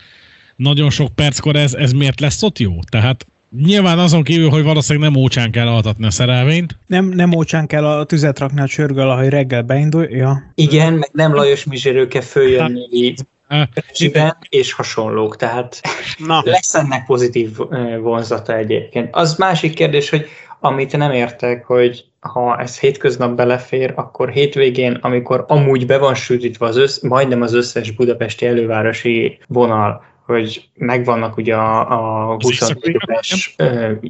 nagyon 0.57 0.91
sok 0.91 1.15
perckor 1.15 1.57
ez, 1.57 1.75
ez 1.75 1.93
miért 1.93 2.21
lesz 2.21 2.43
ott 2.43 2.59
jó? 2.59 2.79
Tehát 2.91 3.27
Nyilván 3.57 3.99
azon 3.99 4.23
kívül, 4.23 4.49
hogy 4.49 4.63
valószínűleg 4.63 5.11
nem 5.11 5.23
ócsán 5.23 5.51
kell 5.51 5.67
altatni 5.67 6.07
a 6.07 6.11
szerelvényt. 6.11 6.77
Nem, 6.87 7.09
nem 7.09 7.35
ócsán 7.35 7.67
kell 7.67 7.87
a 7.87 8.05
tüzet 8.05 8.39
rakni 8.39 8.61
a 8.61 8.67
csörgől, 8.67 9.11
ahogy 9.11 9.29
reggel 9.29 9.63
beindulja. 9.63 10.53
Igen, 10.55 10.93
meg 10.93 11.09
nem 11.13 11.35
Lajos 11.35 11.65
Mizsérő 11.65 12.09
kell 12.09 12.23
följönni 12.23 13.15
Zsiben 13.95 14.37
és 14.49 14.73
hasonlók, 14.73 15.37
tehát 15.37 15.81
Na. 16.27 16.41
lesz 16.45 16.75
ennek 16.75 17.07
pozitív 17.07 17.57
vonzata 18.01 18.57
egyébként. 18.57 19.09
Az 19.15 19.37
másik 19.37 19.75
kérdés, 19.75 20.11
hogy 20.11 20.27
amit 20.61 20.97
nem 20.97 21.13
értek, 21.13 21.65
hogy 21.65 22.05
ha 22.21 22.61
ez 22.61 22.79
hétköznap 22.79 23.37
belefér, 23.37 23.93
akkor 23.97 24.31
hétvégén, 24.31 24.99
amikor 25.01 25.45
amúgy 25.49 25.87
be 25.87 25.99
van 25.99 26.15
sütítve 26.15 26.67
az 26.67 26.77
össz, 26.77 27.01
majdnem 27.01 27.43
az 27.43 27.55
összes 27.55 27.91
budapesti 27.91 28.47
elővárosi 28.47 29.39
vonal, 29.47 30.05
hogy 30.33 30.69
megvannak 30.75 31.37
ugye 31.37 31.55
a, 31.55 32.31
a 32.31 32.37
24 32.39 32.97
órás, 33.09 33.55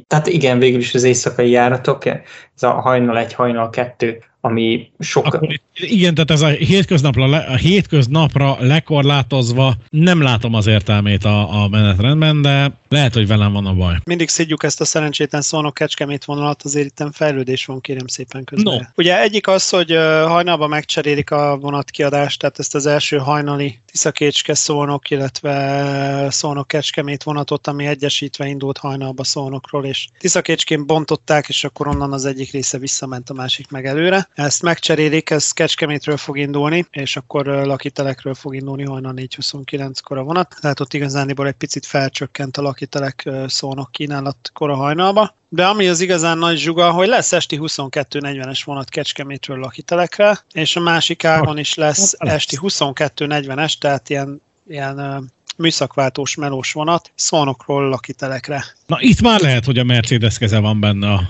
tehát 0.07 0.27
igen, 0.27 0.59
végül 0.59 0.79
is 0.79 0.93
az 0.93 1.03
éjszakai 1.03 1.49
járatok, 1.49 2.05
ez 2.05 2.63
a 2.63 2.71
hajnal 2.71 3.17
egy, 3.17 3.33
hajnal 3.33 3.69
kettő, 3.69 4.23
ami 4.41 4.91
sok... 4.99 5.39
igen, 5.73 6.13
tehát 6.13 6.31
ez 6.31 6.41
a 6.41 6.47
hétköznapra, 6.47 7.23
a 7.23 7.55
hétköznapra 7.55 8.57
lekorlátozva 8.59 9.73
nem 9.89 10.21
látom 10.21 10.53
az 10.53 10.67
értelmét 10.67 11.25
a, 11.25 11.63
a 11.63 11.67
menetrendben, 11.67 12.41
de 12.41 12.71
lehet, 12.89 13.13
hogy 13.13 13.27
velem 13.27 13.51
van 13.51 13.65
a 13.65 13.73
baj. 13.73 13.95
Mindig 14.03 14.29
szidjuk 14.29 14.63
ezt 14.63 14.81
a 14.81 14.85
szerencsétlen 14.85 15.41
szónok 15.41 15.73
kecskemét 15.73 16.25
vonalat, 16.25 16.63
azért 16.63 16.85
itt 16.85 17.07
fejlődés 17.15 17.65
van, 17.65 17.81
kérem 17.81 18.07
szépen 18.07 18.43
közben. 18.43 18.73
No. 18.73 18.79
Ugye 18.95 19.21
egyik 19.21 19.47
az, 19.47 19.69
hogy 19.69 19.91
hajnalban 20.25 20.69
megcserélik 20.69 21.31
a 21.31 21.57
vonatkiadást, 21.57 22.39
tehát 22.39 22.59
ezt 22.59 22.75
az 22.75 22.85
első 22.85 23.17
hajnali 23.17 23.79
Tiszakécske 23.91 24.53
szónok, 24.53 25.09
illetve 25.09 26.27
szónok 26.29 26.67
kecskemét 26.67 27.23
vonatot, 27.23 27.67
ami 27.67 27.85
egyesítve 27.85 28.47
indult 28.47 28.77
hajnalba 28.77 29.23
szónokról, 29.23 29.85
és 29.85 30.07
Tiszakécskén 30.19 30.85
bontották, 30.85 31.47
és 31.47 31.63
akkor 31.63 31.87
onnan 31.87 32.13
az 32.13 32.25
egyik 32.25 32.51
része 32.51 32.77
visszament 32.77 33.29
a 33.29 33.33
másik 33.33 33.69
meg 33.69 33.85
előre. 33.85 34.28
Ezt 34.33 34.61
megcserélik, 34.61 35.29
ez 35.29 35.51
Kecskemétről 35.51 36.17
fog 36.17 36.37
indulni, 36.37 36.85
és 36.91 37.17
akkor 37.17 37.45
lakitelekről 37.45 38.33
fog 38.33 38.55
indulni 38.55 38.83
hajnal 38.83 39.13
4.29-kor 39.15 40.17
a 40.17 40.23
vonat. 40.23 40.55
Tehát 40.61 40.79
ott 40.79 40.93
igazániból 40.93 41.47
egy 41.47 41.53
picit 41.53 41.85
felcsökkent 41.85 42.57
a 42.57 42.61
lakitelek 42.61 43.29
szónok 43.47 43.91
kínálat 43.91 44.51
kora 44.53 44.75
hajnalba. 44.75 45.35
De 45.49 45.65
ami 45.65 45.87
az 45.87 46.01
igazán 46.01 46.37
nagy 46.37 46.57
zsuga, 46.57 46.91
hogy 46.91 47.07
lesz 47.07 47.33
esti 47.33 47.57
22.40-es 47.61 48.61
vonat 48.65 48.89
Kecskemétről 48.89 49.57
lakitelekre, 49.57 50.39
és 50.51 50.75
a 50.75 50.79
másik 50.79 51.23
ágon 51.23 51.57
is 51.57 51.73
lesz 51.73 52.15
esti 52.17 52.57
22.40-es, 52.61 53.73
tehát 53.77 54.09
ilyen, 54.09 54.41
ilyen 54.67 55.31
műszakváltós 55.57 56.35
melós 56.35 56.71
vonat 56.71 57.11
Szolnokról 57.15 57.89
lakitelekre. 57.89 58.65
Na 58.85 58.97
itt 58.99 59.21
már 59.21 59.39
lehet, 59.39 59.65
hogy 59.65 59.77
a 59.77 59.83
Mercedes 59.83 60.37
keze 60.37 60.59
van 60.59 60.79
benne 60.79 61.11
a 61.13 61.29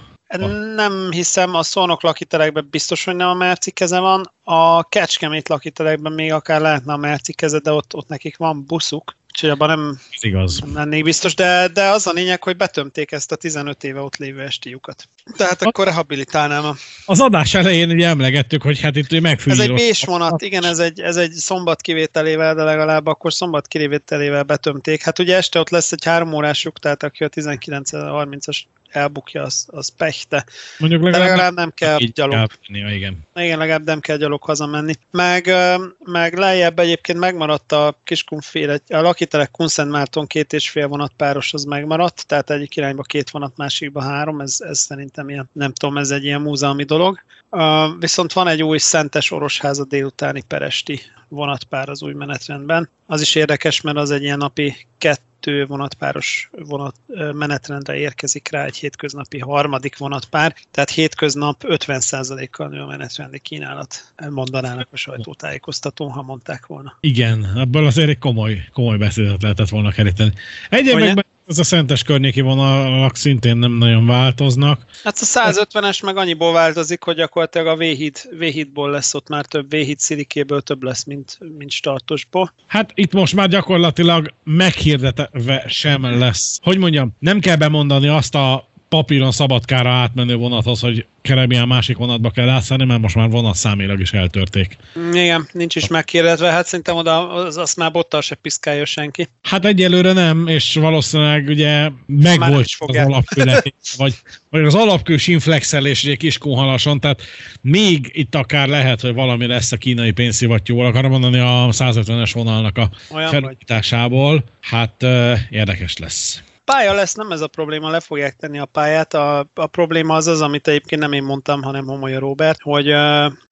nem 0.75 1.11
hiszem, 1.11 1.55
a 1.55 1.63
szónok 1.63 2.03
lakitelekben 2.03 2.67
biztos, 2.71 3.03
hogy 3.03 3.15
nem 3.15 3.27
a 3.27 3.33
Merci 3.33 3.71
keze 3.71 3.99
van. 3.99 4.31
A 4.43 4.83
Kecskemét 4.83 5.49
lakitelekben 5.49 6.11
még 6.11 6.33
akár 6.33 6.61
lehetne 6.61 6.93
a 6.93 6.97
Merci 6.97 7.33
keze, 7.33 7.59
de 7.59 7.71
ott, 7.71 7.95
ott 7.95 8.07
nekik 8.07 8.37
van 8.37 8.65
buszuk, 8.65 9.15
úgyhogy 9.27 9.49
abban 9.49 9.67
nem, 9.67 9.99
Ez 10.11 10.23
igaz. 10.23 10.59
nem 10.59 10.73
lennék 10.73 11.03
biztos, 11.03 11.35
de, 11.35 11.67
de 11.67 11.83
az 11.83 12.07
a 12.07 12.11
lényeg, 12.11 12.43
hogy 12.43 12.57
betömték 12.57 13.11
ezt 13.11 13.31
a 13.31 13.35
15 13.35 13.83
éve 13.83 13.99
ott 13.99 14.17
lévő 14.17 14.41
estiukat. 14.41 15.07
Tehát 15.37 15.61
akkor 15.61 15.85
rehabilitálnám. 15.85 16.65
A... 16.65 16.75
Az 17.05 17.19
adás 17.19 17.53
elején 17.53 17.89
ugye 17.89 18.07
emlegettük, 18.07 18.61
hogy 18.61 18.79
hát 18.79 18.95
itt 18.95 19.19
megfűző. 19.19 19.63
Ez 19.63 19.69
egy 19.69 19.75
bés 19.75 20.03
vonat, 20.03 20.41
igen, 20.41 20.65
ez 20.65 20.79
egy, 20.79 21.01
ez 21.01 21.17
egy 21.17 21.31
szombat 21.31 21.81
kivételével, 21.81 22.55
de 22.55 22.63
legalább 22.63 23.07
akkor 23.07 23.33
szombat 23.33 23.67
kivételével 23.67 24.43
betömték. 24.43 25.03
Hát 25.03 25.19
ugye 25.19 25.35
este 25.35 25.59
ott 25.59 25.69
lesz 25.69 25.91
egy 25.91 26.03
három 26.03 26.33
órásuk, 26.33 26.79
tehát 26.79 27.03
aki 27.03 27.23
a 27.23 27.29
19.30-as 27.29 28.57
elbukja, 28.89 29.43
az, 29.43 29.65
az 29.67 29.89
pechte. 29.89 30.45
Mondjuk 30.77 31.03
legalább, 31.03 31.21
De 31.23 31.29
legalább 31.29 31.53
nem 31.53 31.71
kell 31.75 31.97
gyalog. 31.97 32.51
Menni, 32.69 32.95
igen. 32.95 33.17
igen, 33.35 33.57
legalább 33.57 33.85
nem 33.85 33.99
kell 33.99 34.17
gyalog 34.17 34.43
hazamenni. 34.43 34.93
Meg, 35.11 35.53
meg 35.99 36.37
lejjebb 36.37 36.79
egyébként 36.79 37.19
megmaradt 37.19 37.71
a 37.71 37.99
kiskunféle, 38.03 38.79
a 38.87 39.01
lakitelek 39.01 39.51
Kunszent 39.51 39.91
Márton 39.91 40.27
két 40.27 40.53
és 40.53 40.69
fél 40.69 40.87
vonat 40.87 41.13
páros 41.17 41.53
az 41.53 41.63
megmaradt, 41.63 42.27
tehát 42.27 42.49
egyik 42.49 42.75
irányba 42.75 43.01
két 43.01 43.29
vonat, 43.29 43.57
másikba 43.57 44.01
három, 44.01 44.41
ez, 44.41 44.57
ez 44.59 44.79
szerintem 44.79 45.29
ilyen, 45.29 45.49
nem 45.53 45.73
tudom, 45.73 45.97
ez 45.97 46.11
egy 46.11 46.23
ilyen 46.23 46.41
múzeumi 46.41 46.83
dolog. 46.83 47.19
Uh, 47.51 47.99
viszont 47.99 48.33
van 48.33 48.47
egy 48.47 48.63
új 48.63 48.77
Szentes 48.77 49.31
Orosháza 49.31 49.85
délutáni 49.85 50.41
peresti 50.41 51.01
vonatpár 51.27 51.89
az 51.89 52.01
új 52.01 52.13
menetrendben. 52.13 52.89
Az 53.05 53.21
is 53.21 53.35
érdekes, 53.35 53.81
mert 53.81 53.97
az 53.97 54.11
egy 54.11 54.23
ilyen 54.23 54.37
napi 54.37 54.75
kettő 54.97 55.28
kettő 55.39 55.65
vonatpáros 55.65 56.49
vonat 56.51 56.95
menetrendre 57.33 57.95
érkezik 57.95 58.47
rá 58.51 58.65
egy 58.65 58.75
hétköznapi 58.75 59.39
harmadik 59.39 59.97
vonatpár, 59.97 60.55
tehát 60.71 60.89
hétköznap 60.89 61.63
50%-kal 61.67 62.67
nő 62.67 62.81
a 62.81 62.85
menetrendi 62.85 63.39
kínálat, 63.39 64.13
mondanának 64.29 64.87
a 64.91 64.97
sajtótájékoztatón, 64.97 66.11
ha 66.11 66.21
mondták 66.21 66.65
volna. 66.65 66.97
Igen, 66.99 67.51
ebből 67.57 67.85
azért 67.85 68.09
egy 68.09 68.17
komoly, 68.17 68.65
komoly 68.73 68.97
beszédet 68.97 69.41
lehetett 69.41 69.69
volna 69.69 69.91
keríteni. 69.91 70.33
Egyébként 70.69 71.25
ez 71.49 71.59
a 71.59 71.63
szentes 71.63 72.03
környéki 72.03 72.41
vonalak 72.41 73.15
szintén 73.15 73.57
nem 73.57 73.71
nagyon 73.71 74.05
változnak. 74.05 74.85
Hát 75.03 75.17
a 75.19 75.25
150-es 75.25 76.03
meg 76.03 76.17
annyiból 76.17 76.53
változik, 76.53 77.03
hogy 77.03 77.15
gyakorlatilag 77.15 77.67
a 77.67 77.75
V-híd, 77.75 78.17
V-hídból 78.37 78.89
lesz 78.89 79.13
ott 79.13 79.29
már 79.29 79.45
több, 79.45 79.69
V-híd 79.69 79.99
szirikéből 79.99 80.61
több 80.61 80.83
lesz, 80.83 81.03
mint, 81.03 81.37
mint 81.57 81.71
startosból. 81.71 82.53
Hát 82.67 82.91
itt 82.93 83.13
most 83.13 83.35
már 83.35 83.47
gyakorlatilag 83.47 84.33
meghirdetve 84.43 85.63
sem 85.67 86.19
lesz. 86.19 86.59
Hogy 86.63 86.77
mondjam, 86.77 87.15
nem 87.19 87.39
kell 87.39 87.55
bemondani 87.55 88.07
azt 88.07 88.35
a 88.35 88.68
papíron 88.89 89.31
szabadkára 89.31 89.89
átmenő 89.89 90.35
vonathoz, 90.35 90.79
hogy 90.79 91.05
Kerebián 91.21 91.67
másik 91.67 91.97
vonatba 91.97 92.29
kell 92.29 92.49
átszállni, 92.49 92.85
mert 92.85 93.01
most 93.01 93.15
már 93.15 93.29
vonatszámilag 93.29 93.99
is 93.99 94.13
eltörték. 94.13 94.77
Igen, 95.13 95.47
nincs 95.51 95.75
is 95.75 95.87
megkérdezve, 95.87 96.51
hát 96.51 96.65
szerintem 96.65 96.95
oda 96.95 97.33
az, 97.33 97.57
azt 97.57 97.77
már 97.77 97.91
bottal 97.91 98.21
se 98.21 98.35
piszkálja 98.35 98.85
senki. 98.85 99.27
Hát 99.41 99.65
egyelőre 99.65 100.13
nem, 100.13 100.47
és 100.47 100.73
valószínűleg 100.73 101.47
ugye 101.47 101.89
megvolt 102.05 102.69
az 102.79 102.95
alapkő 102.95 103.43
vagy, 103.97 104.15
vagy 104.49 104.63
az 104.63 104.75
alapkő 104.75 105.17
sinflexelés 105.17 106.03
egy 106.03 106.17
kis 106.17 106.37
kunhalason, 106.37 106.99
tehát 106.99 107.21
még 107.61 108.09
itt 108.13 108.35
akár 108.35 108.67
lehet, 108.67 109.01
hogy 109.01 109.13
valami 109.13 109.47
lesz 109.47 109.71
a 109.71 109.77
kínai 109.77 110.11
pénzszivattyúval, 110.11 110.85
akarom 110.85 111.11
mondani 111.11 111.39
a 111.39 111.67
150-es 111.71 112.31
vonalnak 112.33 112.77
a 112.77 112.89
felújításából, 113.29 114.43
hát 114.61 115.03
uh, 115.03 115.37
érdekes 115.49 115.97
lesz 115.97 116.43
pálya 116.71 116.93
lesz, 116.93 117.13
nem 117.13 117.31
ez 117.31 117.41
a 117.41 117.47
probléma, 117.47 117.89
le 117.89 117.99
fogják 117.99 118.35
tenni 118.35 118.59
a 118.59 118.65
pályát. 118.65 119.13
A, 119.13 119.45
a 119.53 119.67
probléma 119.67 120.15
az 120.15 120.27
az, 120.27 120.41
amit 120.41 120.67
egyébként 120.67 121.01
nem 121.01 121.13
én 121.13 121.23
mondtam, 121.23 121.61
hanem 121.61 121.85
Homolya 121.85 122.19
Robert, 122.19 122.61
hogy, 122.61 122.93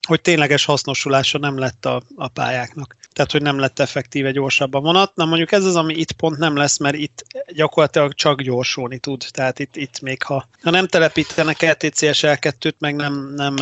hogy 0.07 0.21
tényleges 0.21 0.65
hasznosulása 0.65 1.37
nem 1.37 1.57
lett 1.57 1.85
a, 1.85 2.01
a 2.15 2.27
pályáknak. 2.27 2.95
Tehát, 3.17 3.31
hogy 3.31 3.41
nem 3.41 3.59
lett 3.59 3.79
effektíve 3.79 4.31
gyorsabb 4.31 4.73
a 4.73 4.79
vonat. 4.79 5.11
Na 5.15 5.25
mondjuk 5.25 5.51
ez 5.51 5.65
az, 5.65 5.75
ami 5.75 5.93
itt 5.93 6.11
pont 6.11 6.37
nem 6.37 6.55
lesz, 6.55 6.79
mert 6.79 6.95
itt 6.95 7.25
gyakorlatilag 7.55 8.13
csak 8.13 8.41
gyorsulni 8.41 8.97
tud. 8.97 9.23
Tehát 9.31 9.59
itt, 9.59 9.75
itt 9.75 10.01
még 10.01 10.23
ha, 10.23 10.47
ha 10.61 10.69
nem 10.69 10.87
telepítenek 10.87 11.61
LTCS 11.61 12.23
L2-t, 12.23 12.73
meg 12.79 12.95
nem, 12.95 13.33
nem, 13.35 13.53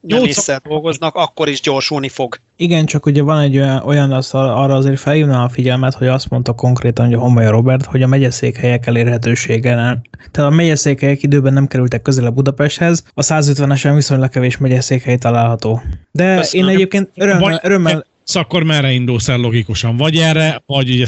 nem 0.00 0.24
észre 0.24 0.60
dolgoznak, 0.64 1.14
akkor 1.14 1.48
is 1.48 1.60
gyorsulni 1.60 2.08
fog. 2.08 2.38
Igen, 2.56 2.86
csak 2.86 3.06
ugye 3.06 3.22
van 3.22 3.40
egy 3.40 3.56
olyan, 3.56 3.82
olyan 3.82 4.12
az, 4.12 4.34
arra 4.34 4.74
azért 4.74 5.00
felhívnám 5.00 5.42
a 5.42 5.48
figyelmet, 5.48 5.94
hogy 5.94 6.08
azt 6.08 6.30
mondta 6.30 6.52
konkrétan, 6.52 7.04
hogy 7.06 7.14
a 7.14 7.18
Homolya 7.18 7.50
Robert, 7.50 7.84
hogy 7.84 8.02
a 8.02 8.06
megyeszékhelyek 8.06 8.86
elérhetősége. 8.86 9.74
Tehát 10.30 10.52
a 10.52 10.54
megyeszékhelyek 10.54 11.22
időben 11.22 11.52
nem 11.52 11.66
kerültek 11.66 12.02
közel 12.02 12.26
a 12.26 12.30
Budapesthez, 12.30 13.04
a 13.14 13.22
150-esen 13.22 13.92
viszonylag 13.94 14.28
kevés 14.28 14.56
megyeszékhely 14.56 15.16
található. 15.16 15.82
De 16.10 16.36
Köszönöm. 16.36 16.68
én 16.68 16.74
egyébként 16.74 17.10
örömmel, 17.14 17.60
örömmel 17.62 18.06
Szóval 18.24 18.42
akkor 18.42 18.62
merre 18.62 18.92
indulsz 18.92 19.28
el 19.28 19.38
logikusan? 19.38 19.96
Vagy 19.96 20.16
erre, 20.16 20.62
vagy 20.66 20.90
ugye 20.90 21.06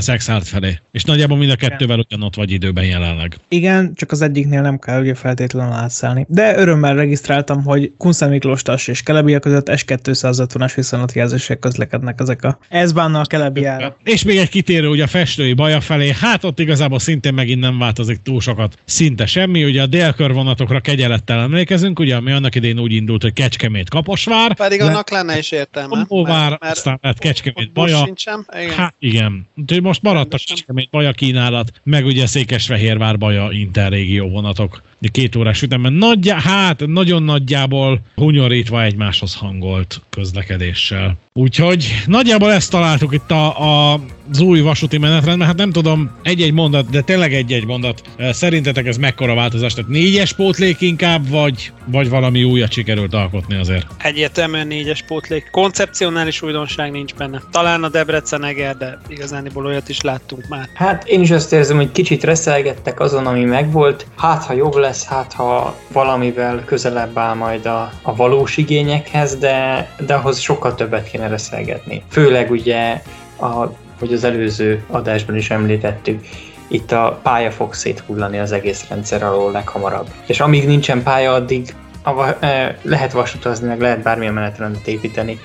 Szexárt 0.00 0.48
felé. 0.48 0.78
És 0.92 1.04
nagyjából 1.04 1.36
mind 1.36 1.50
a 1.50 1.56
kettővel 1.56 1.98
ugyanott 1.98 2.34
vagy 2.34 2.50
időben 2.50 2.84
jelenleg. 2.84 3.36
Igen, 3.48 3.92
csak 3.94 4.12
az 4.12 4.22
egyiknél 4.22 4.60
nem 4.60 4.78
kell 4.78 5.00
ugye 5.00 5.14
feltétlenül 5.14 5.72
átszállni. 5.72 6.26
De 6.28 6.56
örömmel 6.56 6.94
regisztráltam, 6.94 7.64
hogy 7.64 7.92
Kunszán 7.98 8.30
Miklós 8.30 8.62
és 8.86 9.02
Kelebia 9.02 9.38
között 9.38 9.68
S250-as 9.70 10.72
viszonylatjelzések 10.74 11.58
közlekednek 11.58 12.20
ezek 12.20 12.44
a 12.44 12.58
ez 12.68 12.92
a 12.96 13.22
Kelebiára. 13.26 13.96
És 14.04 14.22
még 14.22 14.36
egy 14.36 14.48
kitérő 14.48 14.88
ugye 14.88 15.02
a 15.02 15.06
festői 15.06 15.52
baja 15.52 15.80
felé, 15.80 16.12
hát 16.20 16.44
ott 16.44 16.60
igazából 16.60 16.98
szintén 16.98 17.34
megint 17.34 17.60
nem 17.60 17.78
változik 17.78 18.22
túl 18.22 18.40
sokat, 18.40 18.78
szinte 18.84 19.26
semmi. 19.26 19.64
Ugye 19.64 19.82
a 19.82 19.86
délkörvonatokra 19.86 20.80
kegyelettel 20.80 21.40
emlékezünk, 21.40 21.98
ugye 21.98 22.16
ami 22.16 22.32
annak 22.32 22.54
idén 22.54 22.78
úgy 22.78 22.92
indult, 22.92 23.22
hogy 23.22 23.32
Kecskemét 23.32 23.88
Kaposvár. 23.88 24.54
Pedig 24.54 24.80
annak 24.80 25.10
lenne 25.10 25.38
is 25.38 25.50
értelme 25.50 26.04
már, 26.50 26.58
mert 26.60 26.76
aztán 26.76 26.98
lett 27.02 27.18
Kecskemét 27.18 27.72
baja. 27.72 28.04
Sincsen. 28.04 28.46
Igen. 28.60 28.74
Hát 28.74 28.94
igen. 28.98 29.48
Úgyhogy 29.56 29.82
most 29.82 30.02
maradt 30.02 30.34
a 30.34 30.38
Kecskemét 30.46 30.90
baja 30.90 31.12
kínálat, 31.12 31.80
meg 31.82 32.04
ugye 32.04 32.26
Székesfehérvár 32.26 33.18
baja 33.18 33.48
interrégió 33.50 34.28
vonatok. 34.28 34.82
De 34.98 35.08
két 35.08 35.36
órás 35.36 35.62
ütemben 35.62 35.92
nagyjá, 35.92 36.40
hát 36.40 36.86
nagyon 36.86 37.22
nagyjából 37.22 38.00
hunyorítva 38.14 38.82
egymáshoz 38.82 39.34
hangolt 39.34 40.00
közlekedéssel. 40.10 41.16
Úgyhogy 41.32 42.02
nagyjából 42.06 42.52
ezt 42.52 42.70
találtuk 42.70 43.14
itt 43.14 43.30
a, 43.30 43.92
a, 43.92 44.00
az 44.30 44.40
új 44.40 44.60
vasúti 44.60 44.98
menetrendben. 44.98 45.46
Hát 45.46 45.56
nem 45.56 45.70
tudom, 45.70 46.10
egy-egy 46.22 46.52
mondat, 46.52 46.90
de 46.90 47.00
tényleg 47.00 47.34
egy-egy 47.34 47.66
mondat. 47.66 48.02
Szerintetek 48.18 48.86
ez 48.86 48.96
mekkora 48.96 49.34
változás? 49.34 49.74
Tehát 49.74 49.90
négyes 49.90 50.32
pótlék 50.32 50.80
inkább, 50.80 51.28
vagy, 51.28 51.72
vagy 51.84 52.08
valami 52.08 52.44
újat 52.44 52.72
sikerült 52.72 53.14
alkotni 53.14 53.56
azért? 53.56 53.86
Egyértelműen 53.98 54.66
négyes 54.66 55.02
pótlék. 55.02 55.48
Koncepcionális 55.50 56.42
újdonság 56.42 56.90
nincs 56.90 57.14
benne. 57.14 57.42
Talán 57.50 57.84
a 57.84 57.88
Debrecen 57.88 58.44
Eger, 58.44 58.76
de 58.76 58.98
igazániból 59.08 59.66
olyat 59.66 59.88
is 59.88 60.00
láttunk 60.00 60.46
már. 60.48 60.68
Hát 60.74 61.08
én 61.08 61.20
is 61.20 61.30
azt 61.30 61.52
érzem, 61.52 61.76
hogy 61.76 61.92
kicsit 61.92 62.24
reszelgettek 62.24 63.00
azon, 63.00 63.26
ami 63.26 63.44
megvolt. 63.44 64.06
Hát, 64.16 64.44
ha 64.44 64.52
jobb 64.52 64.74
lesz, 64.74 65.04
hát, 65.04 65.32
ha 65.32 65.76
valamivel 65.92 66.64
közelebb 66.64 67.18
áll 67.18 67.34
majd 67.34 67.66
a, 67.66 67.92
a 68.02 68.16
valós 68.16 68.56
igényekhez, 68.56 69.36
de, 69.36 69.88
de 70.06 70.14
ahhoz 70.14 70.38
sokkal 70.38 70.74
többet 70.74 71.10
kéne 71.10 71.28
reszelgetni. 71.28 72.02
Főleg 72.08 72.50
ugye, 72.50 73.02
a, 73.40 73.82
hogy 74.04 74.12
az 74.12 74.24
előző 74.24 74.84
adásban 74.86 75.36
is 75.36 75.50
említettük, 75.50 76.26
itt 76.68 76.92
a 76.92 77.20
pálya 77.22 77.50
fog 77.50 77.74
széthullani 77.74 78.38
az 78.38 78.52
egész 78.52 78.84
rendszer 78.88 79.22
alól 79.22 79.52
leghamarabb. 79.52 80.06
És 80.26 80.40
amíg 80.40 80.66
nincsen 80.66 81.02
pálya, 81.02 81.32
addig 81.32 81.74
a, 82.04 82.36
lehet 82.82 83.12
vasutazni, 83.12 83.66
meg 83.66 83.80
lehet 83.80 84.02
bármilyen 84.02 84.32
menetrendet 84.32 84.86
építeni. 84.86 85.40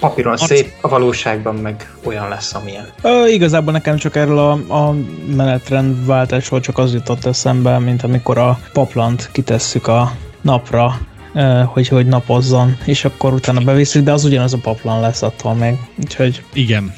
Papíron 0.00 0.32
Arc... 0.32 0.46
szép, 0.46 0.72
a 0.80 0.88
valóságban 0.88 1.54
meg 1.54 1.92
olyan 2.04 2.28
lesz, 2.28 2.54
amilyen. 2.54 2.86
Ö, 3.02 3.26
igazából 3.26 3.72
nekem 3.72 3.96
csak 3.96 4.16
erről 4.16 4.38
a, 4.38 4.50
a 4.74 4.94
menetrendváltásról 5.36 6.60
csak 6.60 6.78
az 6.78 6.92
jutott 6.92 7.24
eszembe, 7.24 7.78
mint 7.78 8.02
amikor 8.02 8.38
a 8.38 8.58
paplant 8.72 9.28
kitesszük 9.32 9.86
a 9.86 10.12
napra, 10.40 10.98
hogy, 11.64 11.88
hogy 11.88 12.06
napozzon, 12.06 12.76
és 12.84 13.04
akkor 13.04 13.32
utána 13.32 13.60
beviszik, 13.60 14.02
de 14.02 14.12
az 14.12 14.24
ugyanaz 14.24 14.52
a 14.52 14.58
paplan 14.62 15.00
lesz 15.00 15.22
attól 15.22 15.54
még. 15.54 15.74
Úgyhogy... 15.98 16.42
Igen. 16.52 16.94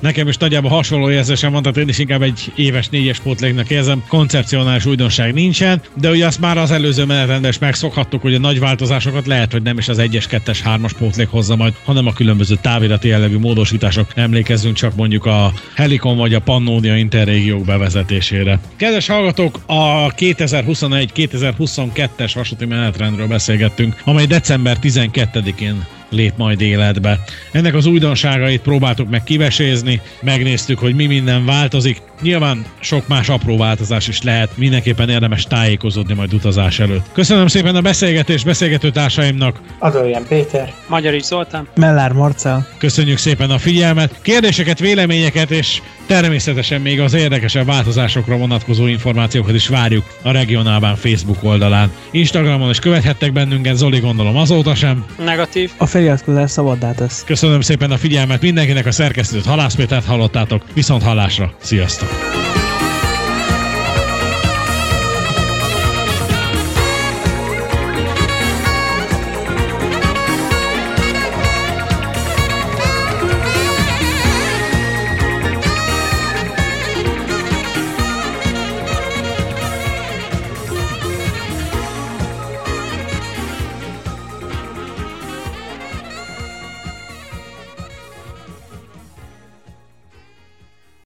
Nekem 0.00 0.28
is 0.28 0.36
nagyjából 0.36 0.70
hasonló 0.70 1.10
érzésem 1.10 1.52
van, 1.52 1.62
tehát 1.62 1.76
én 1.76 1.88
is 1.88 1.98
inkább 1.98 2.22
egy 2.22 2.52
éves 2.54 2.88
négyes 2.88 3.20
pótléknak 3.20 3.70
érzem. 3.70 4.04
Koncepcionális 4.08 4.86
újdonság 4.86 5.34
nincsen, 5.34 5.82
de 6.00 6.10
ugye 6.10 6.26
azt 6.26 6.40
már 6.40 6.58
az 6.58 6.70
előző 6.70 7.04
menetrendben 7.04 7.50
is 7.50 7.58
megszokhattuk, 7.58 8.22
hogy 8.22 8.34
a 8.34 8.38
nagy 8.38 8.58
változásokat 8.58 9.26
lehet, 9.26 9.52
hogy 9.52 9.62
nem 9.62 9.78
is 9.78 9.88
az 9.88 9.98
1-es, 10.00 10.24
2-es, 10.30 10.58
3-as 10.64 10.92
pótlék 10.98 11.28
hozza 11.28 11.56
majd, 11.56 11.74
hanem 11.84 12.06
a 12.06 12.12
különböző 12.12 12.58
távirati 12.60 13.08
jellegű 13.08 13.38
módosítások. 13.38 14.10
Emlékezzünk 14.14 14.76
csak 14.76 14.96
mondjuk 14.96 15.26
a 15.26 15.52
Helikon 15.74 16.16
vagy 16.16 16.34
a 16.34 16.40
Pannonia 16.40 16.96
interrégiók 16.96 17.64
bevezetésére. 17.64 18.60
Kedves 18.76 19.06
hallgatók, 19.06 19.60
a 19.66 20.14
2021-2022-es 20.14 22.30
vasúti 22.34 22.64
menetrendről 22.64 23.26
beszélgettünk, 23.26 23.96
amely 24.04 24.26
december 24.26 24.76
12-én 24.82 25.84
lép 26.10 26.32
majd 26.36 26.60
életbe. 26.60 27.18
Ennek 27.52 27.74
az 27.74 27.86
újdonságait 27.86 28.60
próbáltuk 28.60 29.10
meg 29.10 29.24
kivesézni, 29.24 30.00
megnéztük, 30.20 30.78
hogy 30.78 30.94
mi 30.94 31.06
minden 31.06 31.44
változik. 31.44 32.02
Nyilván 32.22 32.64
sok 32.80 33.08
más 33.08 33.28
apró 33.28 33.56
változás 33.56 34.08
is 34.08 34.22
lehet, 34.22 34.56
mindenképpen 34.56 35.08
érdemes 35.08 35.44
tájékozódni 35.44 36.14
majd 36.14 36.34
utazás 36.34 36.78
előtt. 36.78 37.06
Köszönöm 37.12 37.46
szépen 37.46 37.76
a 37.76 37.80
beszélgetés 37.80 38.44
beszélgető 38.44 38.90
társaimnak. 38.90 39.60
Adorján 39.78 40.24
Péter. 40.28 40.72
Magyarics 40.88 41.24
Zoltán. 41.24 41.68
Mellár 41.74 42.12
Marcel. 42.12 42.68
Köszönjük 42.78 43.18
szépen 43.18 43.50
a 43.50 43.58
figyelmet. 43.58 44.14
Kérdéseket, 44.22 44.78
véleményeket 44.78 45.50
és 45.50 45.82
természetesen 46.06 46.80
még 46.80 47.00
az 47.00 47.14
érdekesebb 47.14 47.66
változásokra 47.66 48.36
vonatkozó 48.36 48.86
információkat 48.86 49.54
is 49.54 49.68
várjuk 49.68 50.04
a 50.22 50.30
Regionálban 50.30 50.96
Facebook 50.96 51.42
oldalán. 51.42 51.90
Instagramon 52.10 52.70
is 52.70 52.78
követhettek 52.78 53.32
bennünket, 53.32 53.76
Zoli 53.76 53.98
gondolom 53.98 54.36
azóta 54.36 54.74
sem. 54.74 55.04
Negatív. 55.24 55.70
A 55.76 55.86
feliratkozás 55.86 56.50
szabaddá 56.50 56.92
tesz. 56.92 57.24
Köszönöm 57.24 57.60
szépen 57.60 57.90
a 57.90 57.96
figyelmet 57.96 58.40
mindenkinek, 58.40 58.86
a 58.86 58.92
szerkesztőt 58.92 59.44
Halász 59.44 59.74
Pétert 59.74 60.06
hallottátok, 60.06 60.62
viszont 60.74 61.02
hallásra, 61.02 61.54
sziasztok! 61.58 62.08